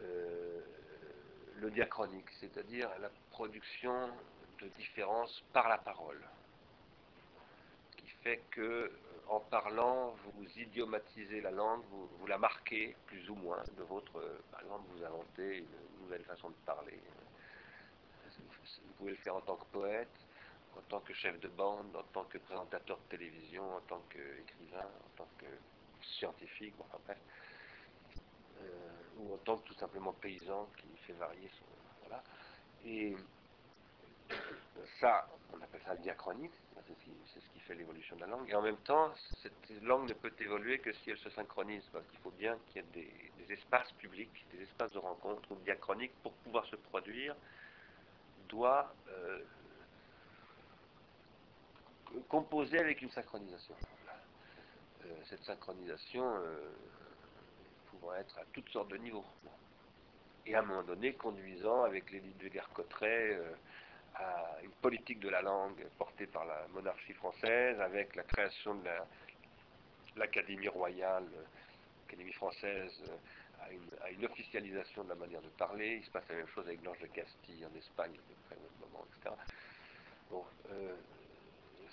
euh, 0.00 0.60
le 1.56 1.70
diachronique, 1.70 2.30
c'est-à-dire 2.40 2.88
la 3.00 3.10
production 3.30 4.10
de 4.60 4.68
différences 4.68 5.42
par 5.52 5.68
la 5.68 5.78
parole, 5.78 6.20
qui 7.96 8.08
fait 8.22 8.42
que 8.50 8.60
euh, 8.60 8.90
en 9.28 9.40
parlant, 9.40 10.14
vous 10.24 10.58
idiomatisez 10.58 11.40
la 11.40 11.50
langue, 11.50 11.82
vous, 11.90 12.08
vous 12.18 12.26
la 12.26 12.38
marquez 12.38 12.96
plus 13.06 13.28
ou 13.28 13.34
moins 13.34 13.62
de 13.76 13.82
votre, 13.82 14.18
euh, 14.18 14.38
par 14.50 14.60
exemple, 14.62 14.84
vous 14.94 15.04
inventez 15.04 15.58
une 15.58 16.02
nouvelle 16.02 16.24
façon 16.24 16.48
de 16.50 16.56
parler. 16.64 16.98
Vous 18.38 18.92
pouvez 18.98 19.10
le 19.12 19.16
faire 19.18 19.36
en 19.36 19.40
tant 19.40 19.56
que 19.56 19.66
poète, 19.66 20.08
en 20.76 20.80
tant 20.82 21.00
que 21.00 21.12
chef 21.12 21.38
de 21.40 21.48
bande, 21.48 21.94
en 21.94 22.02
tant 22.12 22.24
que 22.24 22.38
présentateur 22.38 22.98
de 22.98 23.16
télévision, 23.16 23.76
en 23.76 23.80
tant 23.80 24.02
qu'écrivain, 24.10 24.86
en 24.86 25.16
tant 25.16 25.28
que 25.38 25.46
scientifique, 26.08 26.74
bon, 26.76 26.84
bref 27.04 27.18
euh, 28.62 28.66
ou 29.18 29.34
en 29.34 29.38
tant 29.38 29.56
que 29.58 29.68
tout 29.68 29.74
simplement 29.74 30.12
paysan 30.12 30.68
qui 30.76 30.96
fait 31.06 31.12
varier 31.14 31.50
son. 31.58 31.64
Voilà. 32.06 32.22
Et 32.84 33.16
ça, 35.00 35.28
on 35.52 35.60
appelle 35.62 35.80
ça 35.84 35.94
le 35.94 36.00
diachronique, 36.00 36.52
c'est 36.86 37.40
ce, 37.40 37.48
qui, 37.50 37.60
fait 37.60 37.74
l'évolution 37.74 38.16
de 38.16 38.22
la 38.22 38.28
langue. 38.28 38.48
Et 38.48 38.54
en 38.54 38.62
même 38.62 38.76
temps, 38.78 39.12
cette 39.42 39.82
langue 39.82 40.08
ne 40.08 40.14
peut 40.14 40.32
évoluer 40.40 40.78
que 40.78 40.92
si 40.92 41.10
elle 41.10 41.18
se 41.18 41.30
synchronise, 41.30 41.84
parce 41.92 42.06
qu'il 42.06 42.18
faut 42.20 42.30
bien 42.30 42.56
qu'il 42.66 42.76
y 42.76 42.78
ait 42.78 42.88
des, 42.92 43.52
espaces 43.52 43.90
publics, 43.92 44.44
des 44.52 44.62
espaces 44.62 44.92
de 44.92 44.98
rencontre 44.98 45.50
ou 45.52 45.56
diachroniques 45.56 46.12
pour 46.22 46.32
pouvoir 46.32 46.66
se 46.66 46.76
produire, 46.76 47.34
doit 48.48 48.94
euh, 49.08 49.42
composé 52.28 52.78
avec 52.78 53.00
une 53.00 53.10
synchronisation. 53.10 53.74
Euh, 55.04 55.14
cette 55.24 55.44
synchronisation 55.44 56.24
euh, 56.24 56.70
pouvant 57.90 58.14
être 58.14 58.36
à 58.38 58.44
toutes 58.52 58.68
sortes 58.70 58.88
de 58.88 58.96
niveaux. 58.96 59.24
Et 60.46 60.54
à 60.54 60.60
un 60.60 60.62
moment 60.62 60.82
donné, 60.82 61.12
conduisant 61.12 61.84
avec 61.84 62.10
l'élite 62.10 62.38
de 62.38 62.48
guerre 62.48 62.68
Cotteret 62.70 63.36
euh, 63.36 63.52
à 64.16 64.58
une 64.62 64.72
politique 64.72 65.20
de 65.20 65.28
la 65.28 65.42
langue 65.42 65.86
portée 65.98 66.26
par 66.26 66.44
la 66.46 66.66
monarchie 66.68 67.12
française, 67.12 67.80
avec 67.80 68.16
la 68.16 68.24
création 68.24 68.74
de 68.74 68.84
la- 68.86 69.06
l'Académie 70.16 70.68
royale, 70.68 71.26
l'Académie 72.06 72.32
française, 72.32 73.00
à 73.60 74.10
une, 74.10 74.24
officialisation 74.24 75.04
de 75.04 75.10
la 75.10 75.14
manière 75.14 75.42
de 75.42 75.48
parler. 75.50 75.96
Il 76.00 76.04
se 76.04 76.10
passe 76.10 76.28
la 76.28 76.36
même 76.36 76.48
chose 76.48 76.66
avec 76.66 76.80
Blanche 76.80 76.98
de 77.00 77.06
Castille 77.06 77.64
en 77.64 77.76
Espagne, 77.76 78.12
à 78.14 78.28
peu 78.28 78.34
près 78.46 78.56
au 78.56 78.60
même 78.60 78.90
moment, 78.92 79.06
etc. 79.06 79.34
Bon, 80.30 80.44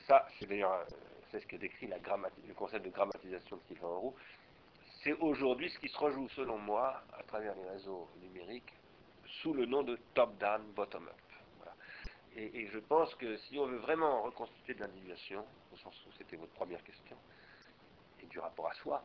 ça, 0.08 0.28
c'est 0.40 0.48
d'ailleurs 0.48 0.86
c'est 1.32 1.40
ce 1.40 1.48
que 1.48 1.56
décrit 1.56 1.88
la 1.88 1.98
le 1.98 2.54
concept 2.54 2.86
de 2.86 2.90
grammatisation 2.90 3.58
de 3.58 3.62
Sylvain 3.68 3.88
Roux. 3.88 4.16
C'est 5.04 5.14
aujourd'hui 5.14 5.70
ce 5.70 5.80
qui 5.80 5.90
se 5.90 5.98
rejoue, 5.98 6.28
selon 6.30 6.58
moi, 6.58 7.02
à 7.18 7.24
travers 7.24 7.56
les 7.56 7.70
réseaux 7.70 8.08
numériques, 8.22 8.74
sous 9.42 9.54
le 9.54 9.66
nom 9.66 9.84
de 9.84 9.98
top-down, 10.14 10.62
bottom-up. 10.76 11.14
Et, 12.38 12.68
je 12.68 12.80
pense 12.80 13.16
que 13.16 13.38
si 13.38 13.58
on 13.58 13.66
veut 13.66 13.78
vraiment 13.78 14.24
reconstituer 14.24 14.74
de 14.74 14.82
l'individuation, 14.82 15.46
au 15.74 15.78
sens 15.78 15.96
où 16.06 16.12
c'était 16.18 16.36
votre 16.36 16.52
première 16.52 16.84
question, 16.84 17.16
et 18.22 18.26
du 18.26 18.40
rapport 18.40 18.70
à 18.70 18.74
soi, 18.74 19.02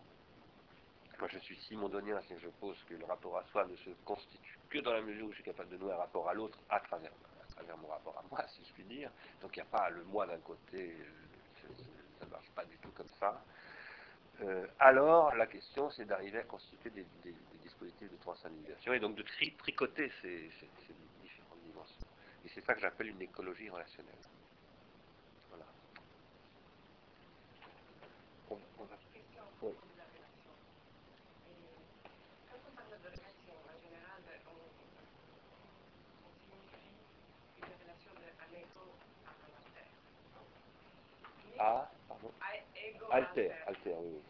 moi 1.21 1.29
je 1.29 1.39
suis 1.39 1.57
simondonien, 1.69 2.21
c'est 2.27 2.35
que 2.35 2.41
je 2.41 2.49
pose 2.49 2.77
que 2.89 2.95
le 2.95 3.05
rapport 3.05 3.37
à 3.39 3.45
soi 3.45 3.67
ne 3.67 3.77
se 3.77 3.91
constitue 4.05 4.59
que 4.69 4.79
dans 4.79 4.93
la 4.93 5.03
mesure 5.03 5.27
où 5.27 5.31
je 5.31 5.37
suis 5.37 5.45
capable 5.45 5.69
de 5.69 5.77
nouer 5.77 5.93
un 5.93 5.97
rapport 5.97 6.29
à 6.29 6.35
l'autre 6.35 6.59
à 6.71 6.81
travers, 6.81 7.13
à 7.43 7.53
travers 7.53 7.77
mon 7.77 7.89
rapport 7.89 8.17
à 8.19 8.25
moi, 8.31 8.45
si 8.49 8.65
je 8.65 8.73
puis 8.73 8.85
dire. 8.85 9.11
Donc 9.43 9.57
il 9.57 9.61
n'y 9.61 9.69
a 9.69 9.71
pas 9.71 9.91
le 9.91 10.03
moi 10.05 10.27
d'un 10.27 10.39
côté, 10.39 10.97
euh, 10.99 11.69
ça 12.21 12.27
ne 12.27 12.31
marche 12.31 12.51
pas 12.55 12.65
du 12.65 12.77
tout 12.77 12.91
comme 12.95 13.09
ça. 13.19 13.43
Euh, 14.43 14.67
alors 14.79 15.35
la 15.35 15.47
question 15.47 15.91
c'est 15.91 16.05
d'arriver 16.05 16.39
à 16.39 16.45
constituer 16.45 16.91
des, 16.91 17.05
dispositifs 17.63 18.11
de 18.11 18.17
transindividuation 18.17 18.93
et 18.93 19.01
donc 19.01 19.17
de 19.17 19.23
tri- 19.23 19.55
tricoter 19.59 20.11
ces, 20.23 20.51
différentes 21.23 21.61
dimensions. 21.67 22.07
Et 22.45 22.49
c'est 22.49 22.65
ça 22.65 22.75
que 22.75 22.81
j'appelle 22.81 23.09
une 23.09 23.23
écologie 23.23 23.69
relationnelle. 23.69 24.15
Voilà. 25.51 25.67
On- 28.51 28.59
on 28.79 28.85
à 28.85 28.99
Oui. 29.63 29.73
Ah, 41.59 41.90
Alter, 43.11 43.51
alter. 43.67 43.95
oui. 43.99 44.23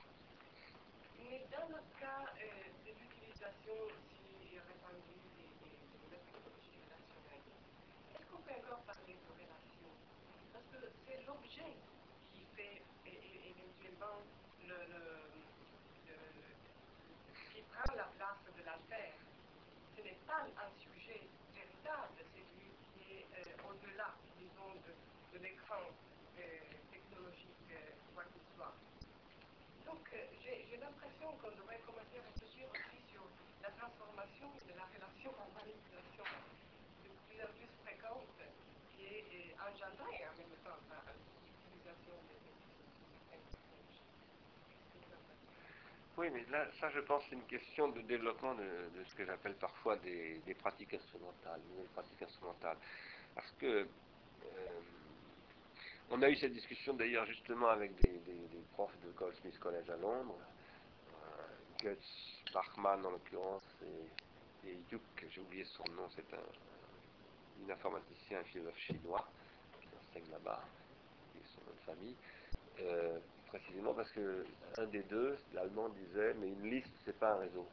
Mais 1.18 1.46
dans 1.50 1.68
le 1.68 1.82
cas 2.00 2.34
euh, 2.42 2.72
de 2.86 2.92
l'utilisation 3.00 3.74
si 4.16 4.58
répandue 4.58 5.20
des, 5.36 5.50
méthodologies 6.10 6.80
relationnelles, 6.84 7.52
est-ce 8.14 8.26
qu'on 8.30 8.42
peut 8.42 8.52
encore 8.54 8.84
parler 8.84 9.14
de 9.14 9.32
relation 9.32 9.90
Parce 10.52 10.66
que 10.66 10.92
c'est 11.06 11.22
l'objet 11.24 11.76
qui 12.32 12.46
fait 12.56 12.84
éventuellement 13.06 14.22
le, 14.60 14.66
le, 14.88 15.44
le- 16.06 16.56
qui 17.52 17.62
prend 17.62 17.94
la 17.96 18.06
place 18.16 18.54
de 18.56 18.62
l'alter. 18.62 19.14
Ce 19.96 20.02
n'est 20.02 20.20
pas 20.26 20.44
un 20.44 20.76
sujet 20.78 21.30
véritable, 21.54 22.24
c'est 22.34 22.40
lui 22.56 22.76
qui 22.92 23.02
est 23.12 23.28
euh, 23.34 23.68
au-delà, 23.70 24.16
disons, 24.38 24.74
de, 24.76 24.94
de 25.32 25.38
l'écran 25.38 25.82
euh, 26.38 26.42
technologique, 26.90 27.56
euh, 27.72 27.92
quoi 28.14 28.24
qu'il 28.26 28.42
soit. 28.54 28.76
Donc, 29.84 30.08
euh, 30.14 30.26
j'ai 30.42 30.62
l'impression 31.20 31.36
qu'on 31.40 31.56
devrait 31.56 31.80
commencer 31.84 32.16
à 32.18 32.24
réfléchir 32.32 32.64
aussi 32.72 32.98
sur 33.12 33.22
la 33.62 33.70
transformation 33.76 34.48
de 34.66 34.72
la 34.76 34.84
relation 34.88 35.30
en 35.36 35.48
manipulation 35.52 36.24
de 37.04 37.10
plus 37.28 37.40
en 37.44 37.50
plus 37.52 37.68
fréquente 37.84 38.40
qui 38.96 39.04
est 39.04 39.24
euh, 39.28 39.68
engendrée 39.68 40.24
en 40.24 40.34
même 40.40 40.56
temps 40.64 40.80
par 40.88 41.04
l'utilisation 41.12 42.16
de 42.24 42.34
certaines 42.40 43.44
technologies. 43.52 44.08
Qu'est-ce 44.64 44.88
que 44.88 44.98
vous 45.04 45.12
en 45.12 45.20
pensez 45.28 45.44
Oui, 46.16 46.30
mais 46.32 46.44
là, 46.50 46.66
ça, 46.80 46.90
je 46.90 47.00
pense, 47.00 47.22
c'est 47.28 47.36
une 47.36 47.46
question 47.46 47.88
de 47.88 48.00
développement 48.02 48.54
de, 48.54 48.64
de 48.96 49.04
ce 49.04 49.14
que 49.14 49.24
j'appelle 49.24 49.54
parfois 49.56 49.96
des, 49.96 50.38
des 50.46 50.54
pratiques 50.54 50.94
instrumentales, 50.94 51.60
nouvelles 51.68 51.92
pratiques 51.92 52.22
instrumentales. 52.22 52.78
Parce 53.34 53.50
que 53.52 53.66
euh, 53.86 54.80
on 56.10 56.20
a 56.22 56.28
eu 56.30 56.36
cette 56.36 56.52
discussion 56.52 56.94
d'ailleurs 56.94 57.26
justement 57.26 57.68
avec 57.68 57.94
des, 58.00 58.18
des- 58.20 58.48
des 58.48 58.64
profs 58.72 58.98
de 59.04 59.10
Goldsmith 59.12 59.58
College 59.60 59.88
à 59.90 59.96
Londres, 59.96 60.38
Guts 61.82 62.42
Bachmann 62.52 63.04
en 63.06 63.10
l'occurrence, 63.10 63.62
et, 63.82 64.68
et 64.68 64.78
Yuk, 64.90 65.02
j'ai 65.30 65.40
oublié 65.40 65.64
son 65.64 65.84
nom, 65.92 66.08
c'est 66.14 66.34
un, 66.34 67.66
un 67.66 67.72
informaticien, 67.72 68.40
un 68.40 68.44
philosophe 68.44 68.78
chinois 68.78 69.26
qui 69.80 69.88
enseigne 69.96 70.30
là-bas, 70.30 70.62
et 71.36 71.42
son 71.54 71.60
nom 71.62 71.76
de 71.76 71.84
famille. 71.84 72.16
Euh, 72.80 73.18
précisément 73.46 73.94
parce 73.94 74.10
que 74.12 74.46
un 74.78 74.86
des 74.86 75.02
deux, 75.04 75.36
l'allemand 75.54 75.88
disait, 75.88 76.34
mais 76.34 76.48
une 76.48 76.70
liste, 76.70 76.92
c'est 77.04 77.18
pas 77.18 77.32
un 77.32 77.38
réseau. 77.38 77.66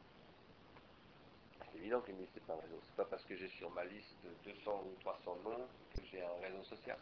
C'est 1.72 1.78
évident 1.78 2.00
qu'une 2.00 2.18
liste, 2.18 2.32
c'est 2.34 2.46
pas 2.46 2.54
un 2.54 2.60
réseau. 2.60 2.80
C'est 2.84 2.96
pas 2.96 3.04
parce 3.04 3.24
que 3.24 3.36
j'ai 3.36 3.48
sur 3.50 3.70
ma 3.70 3.84
liste 3.84 4.16
200 4.44 4.84
ou 4.86 5.00
300 5.00 5.36
noms 5.44 5.66
que 5.94 6.04
j'ai 6.10 6.22
un 6.22 6.40
réseau 6.42 6.64
social. 6.64 6.98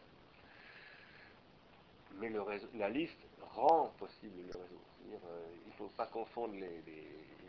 Mais 2.15 2.29
le 2.29 2.41
réseau, 2.41 2.67
la 2.73 2.89
liste 2.89 3.19
rend 3.41 3.89
possible 3.99 4.41
le 4.41 4.59
réseau. 4.59 4.81
Euh, 5.25 5.45
il 5.63 5.67
ne 5.67 5.73
faut 5.73 5.89
pas 5.95 6.07
confondre 6.07 6.55
les, 6.55 6.81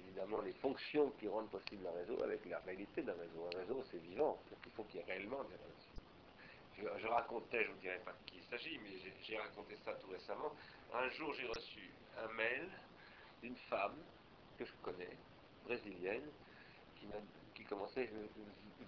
évidemment 0.05 0.40
les 0.43 0.52
fonctions 0.52 1.10
qui 1.18 1.28
rendent 1.28 1.51
possible 1.51 1.86
un 1.86 1.93
réseau 1.93 2.22
avec 2.22 2.44
la 2.47 2.59
réalité 2.60 3.02
d'un 3.02 3.14
réseau. 3.14 3.48
Un 3.55 3.59
réseau, 3.60 3.82
c'est 3.90 3.98
vivant. 3.98 4.39
Qu'il 4.62 4.72
faut 4.72 4.85
qu'il 4.85 5.01
y 5.01 5.02
ait 5.02 5.06
réellement 5.06 5.43
des 5.44 5.56
relations. 5.56 6.98
Je, 6.98 7.06
racontais, 7.09 7.64
je 7.64 7.68
ne 7.70 7.74
vous 7.74 7.80
dirai 7.80 7.98
pas 8.05 8.12
de 8.12 8.30
qui 8.30 8.36
il 8.39 8.44
s'agit, 8.44 8.78
mais 8.78 8.90
j'ai- 9.22 9.36
raconté 9.39 9.76
ça 9.85 9.94
tout 9.94 10.09
récemment. 10.10 10.52
Un 10.94 11.09
jour, 11.10 11.32
j'ai 11.35 11.47
reçu 11.47 11.90
un 12.18 12.28
mail 12.35 12.68
d'une 13.43 13.56
femme 13.56 13.97
que 14.59 14.64
je 14.64 14.72
connais, 14.82 15.16
brésilienne, 15.64 16.30
qui, 17.01 17.06
qui 17.55 17.64
commençait 17.64 18.09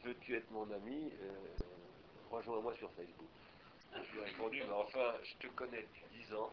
Veux-tu 0.04 0.36
être 0.36 0.50
mon 0.50 0.70
ami? 0.70 1.12
Euh, 1.20 1.30
Rejoins-moi 2.30 2.74
sur 2.76 2.90
Facebook. 2.92 3.28
Je 3.94 4.12
lui 4.12 4.20
ai 4.20 4.24
répondu 4.24 4.62
Mais 4.66 4.72
enfin, 4.74 5.14
je 5.22 5.34
te 5.46 5.52
connais 5.54 5.82
depuis 5.82 6.04
10 6.12 6.34
ans. 6.34 6.50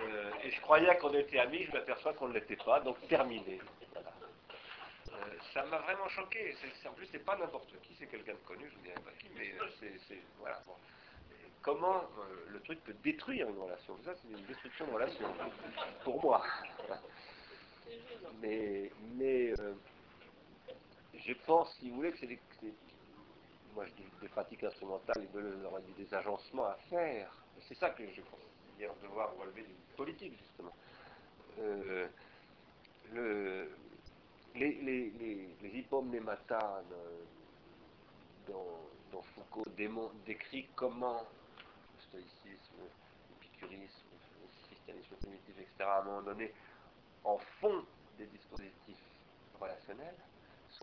euh, 0.00 0.30
et 0.44 0.50
je 0.50 0.60
croyais 0.60 0.96
qu'on 0.98 1.12
était 1.14 1.38
amis, 1.38 1.64
je 1.64 1.72
m'aperçois 1.72 2.14
qu'on 2.14 2.28
ne 2.28 2.34
l'était 2.34 2.56
pas, 2.56 2.80
donc 2.80 2.96
terminé. 3.08 3.60
Euh, 5.12 5.14
ça 5.52 5.64
m'a 5.66 5.78
vraiment 5.78 6.08
choqué. 6.08 6.54
En 6.86 6.92
plus, 6.92 7.06
c'est 7.12 7.24
pas 7.24 7.36
n'importe 7.36 7.68
qui, 7.82 7.94
c'est 7.98 8.06
quelqu'un 8.06 8.32
de 8.32 8.38
connu, 8.38 8.68
je 8.70 8.74
vous 8.76 8.82
dirai 8.82 9.00
pas 9.02 9.10
qui, 9.20 9.28
mais 9.36 9.52
euh, 9.60 9.68
c'est. 10.08 10.22
Voilà. 10.38 10.60
Comment 11.60 12.02
le 12.48 12.60
truc 12.62 12.82
peut 12.82 12.94
détruire 13.04 13.48
une 13.48 13.58
relation? 13.58 13.96
Ça, 14.04 14.14
c'est 14.16 14.28
une 14.28 14.44
destruction 14.46 14.86
de 14.88 14.92
relation, 14.92 15.26
pour 16.02 16.20
moi. 16.22 16.44
Mais, 18.40 18.90
mais 19.16 19.52
je 21.14 21.32
pense, 21.46 21.72
si 21.78 21.88
vous 21.90 21.96
voulez, 21.96 22.12
que 22.12 22.18
c'est- 22.18 22.74
moi 23.74 23.84
je 23.86 23.92
dis 23.92 24.08
des 24.20 24.28
pratiques 24.28 24.64
instrumentales, 24.64 25.22
et 25.24 26.02
des 26.02 26.14
agencements 26.14 26.66
à 26.66 26.74
faire. 26.88 27.30
C'est 27.60 27.74
ça 27.74 27.90
que 27.90 28.04
je 28.10 28.20
considère 28.22 28.94
devoir 29.02 29.34
relever 29.36 29.62
d'une 29.62 29.96
politique, 29.96 30.36
justement. 30.38 30.72
Euh, 31.58 32.08
le, 33.12 33.70
les, 34.54 34.72
les, 34.82 35.10
les, 35.10 35.48
euh, 35.62 37.24
dont, 38.48 39.22
Foucault 39.34 39.64
décrit 40.26 40.68
comment 40.74 41.20
le 41.94 42.00
stoïcisme, 42.00 42.82
l'épicurisme, 43.30 44.06
le 44.40 44.66
christianisme 44.66 45.16
primitif, 45.16 45.54
etc., 45.58 45.74
à 45.80 46.00
un 46.00 46.04
moment 46.04 46.22
donné, 46.22 46.52
en 47.24 47.38
font 47.60 47.84
des 48.18 48.26
dispositifs 48.26 49.04
relationnels, 49.60 50.16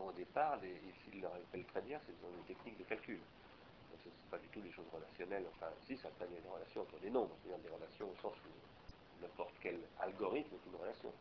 au 0.06 0.12
départ, 0.12 0.60
des, 0.60 0.70
et 0.70 0.94
s'il 1.04 1.22
le 1.22 1.28
rappelle 1.28 1.66
très 1.66 1.82
bien, 1.82 2.00
ce 2.00 2.12
sont 2.14 2.30
des 2.48 2.54
techniques 2.54 2.78
de 2.78 2.84
calcul. 2.84 3.18
Donc, 3.18 4.00
ce 4.04 4.10
ne 4.10 4.14
sont 4.14 4.30
pas 4.30 4.38
du 4.38 4.48
tout 4.48 4.62
des 4.62 4.72
choses 4.72 4.88
relationnelles, 4.94 5.46
enfin, 5.56 5.72
si, 5.86 5.98
ça 5.98 6.10
être 6.10 6.30
des 6.30 6.50
relations 6.50 6.82
entre 6.82 7.00
des 7.00 7.10
nombres, 7.10 7.36
c'est-à-dire 7.42 7.64
des 7.64 7.76
relations 7.76 8.10
au 8.10 8.16
sens 8.22 8.34
où 8.46 9.22
n'importe 9.22 9.54
quel 9.62 9.80
algorithme 10.00 10.54
est 10.56 10.70
une 10.70 10.76
relation. 10.76 11.12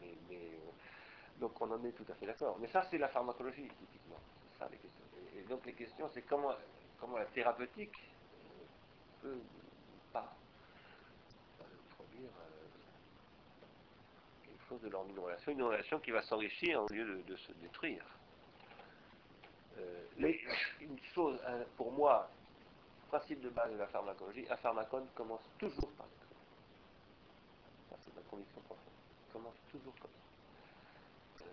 Mais, 0.00 0.14
euh, 0.32 0.56
donc 1.38 1.60
on 1.60 1.70
en 1.70 1.84
est 1.84 1.92
tout 1.92 2.04
à 2.10 2.14
fait 2.14 2.26
d'accord. 2.26 2.58
Mais 2.60 2.68
ça, 2.68 2.82
c'est 2.82 2.98
la 2.98 3.08
pharmacologie, 3.08 3.68
typiquement. 3.78 4.20
C'est 4.52 4.58
ça 4.58 4.68
les 4.70 4.78
questions. 4.78 5.04
Et, 5.34 5.38
et 5.38 5.42
donc 5.44 5.64
les 5.66 5.74
questions, 5.74 6.08
c'est 6.08 6.22
comment, 6.22 6.54
comment 6.98 7.18
la 7.18 7.26
thérapeutique 7.26 7.96
euh, 8.34 8.66
peut 9.22 9.34
ou 9.34 10.12
pas 10.12 10.36
euh, 11.60 11.64
produire 11.96 12.30
euh, 12.38 12.60
chose 14.70 14.80
de 14.82 14.88
d'une 14.88 15.18
relation, 15.18 15.52
une 15.52 15.62
relation 15.62 15.98
qui 15.98 16.10
va 16.12 16.22
s'enrichir 16.22 16.82
au 16.82 16.88
lieu 16.88 17.22
de, 17.26 17.36
se 17.36 17.52
détruire. 17.52 18.04
Euh, 19.78 20.04
les- 20.18 20.40
une 20.80 20.98
chose, 21.14 21.38
hein, 21.46 21.64
pour 21.76 21.90
moi, 21.92 22.30
principe 23.08 23.40
de 23.40 23.48
base 23.50 23.72
de 23.72 23.76
la 23.78 23.88
pharmacologie, 23.88 24.46
un 24.48 24.56
pharmacone 24.56 25.06
commence 25.16 25.40
toujours 25.58 25.90
par. 25.98 26.06
Ça, 27.90 27.96
c'est 28.04 28.14
ma 28.14 28.22
conviction 28.30 28.60
profonde. 28.60 28.86
Il 29.28 29.32
commence 29.32 29.56
toujours 29.72 29.94
comme 30.00 30.10
ça. 30.10 31.44
Euh, 31.44 31.48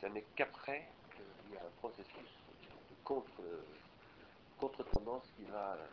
ce 0.00 0.06
n'est 0.06 0.26
qu'après 0.36 0.86
qu'il 1.14 1.54
y 1.54 1.56
a 1.56 1.62
un 1.62 1.70
processus 1.78 2.30
de 2.62 2.96
contre, 3.04 3.40
contre-tendance 4.58 5.24
qui 5.36 5.44
va. 5.44 5.72
euh, 5.72 5.86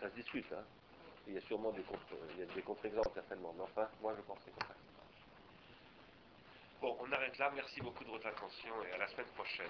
ça 0.00 0.08
se 0.08 0.14
discute, 0.14 0.50
hein. 0.52 0.64
Il 1.26 1.34
y 1.34 1.36
a 1.36 1.40
sûrement 1.42 1.70
des 1.72 1.84
des 2.54 2.62
contre-exemples 2.62 3.10
certainement, 3.12 3.52
mais 3.56 3.62
enfin, 3.64 3.86
moi 4.00 4.14
je 4.16 4.22
pense 4.22 4.38
que 4.38 4.44
c'est 4.46 4.52
comme 4.52 4.68
ça. 4.68 4.89
Bon, 6.80 6.96
on 7.00 7.12
arrête 7.12 7.36
là. 7.38 7.50
Merci 7.54 7.80
beaucoup 7.82 8.04
de 8.04 8.10
votre 8.10 8.26
attention 8.26 8.70
et 8.88 8.92
à 8.94 8.98
la 8.98 9.06
semaine 9.08 9.26
prochaine. 9.34 9.68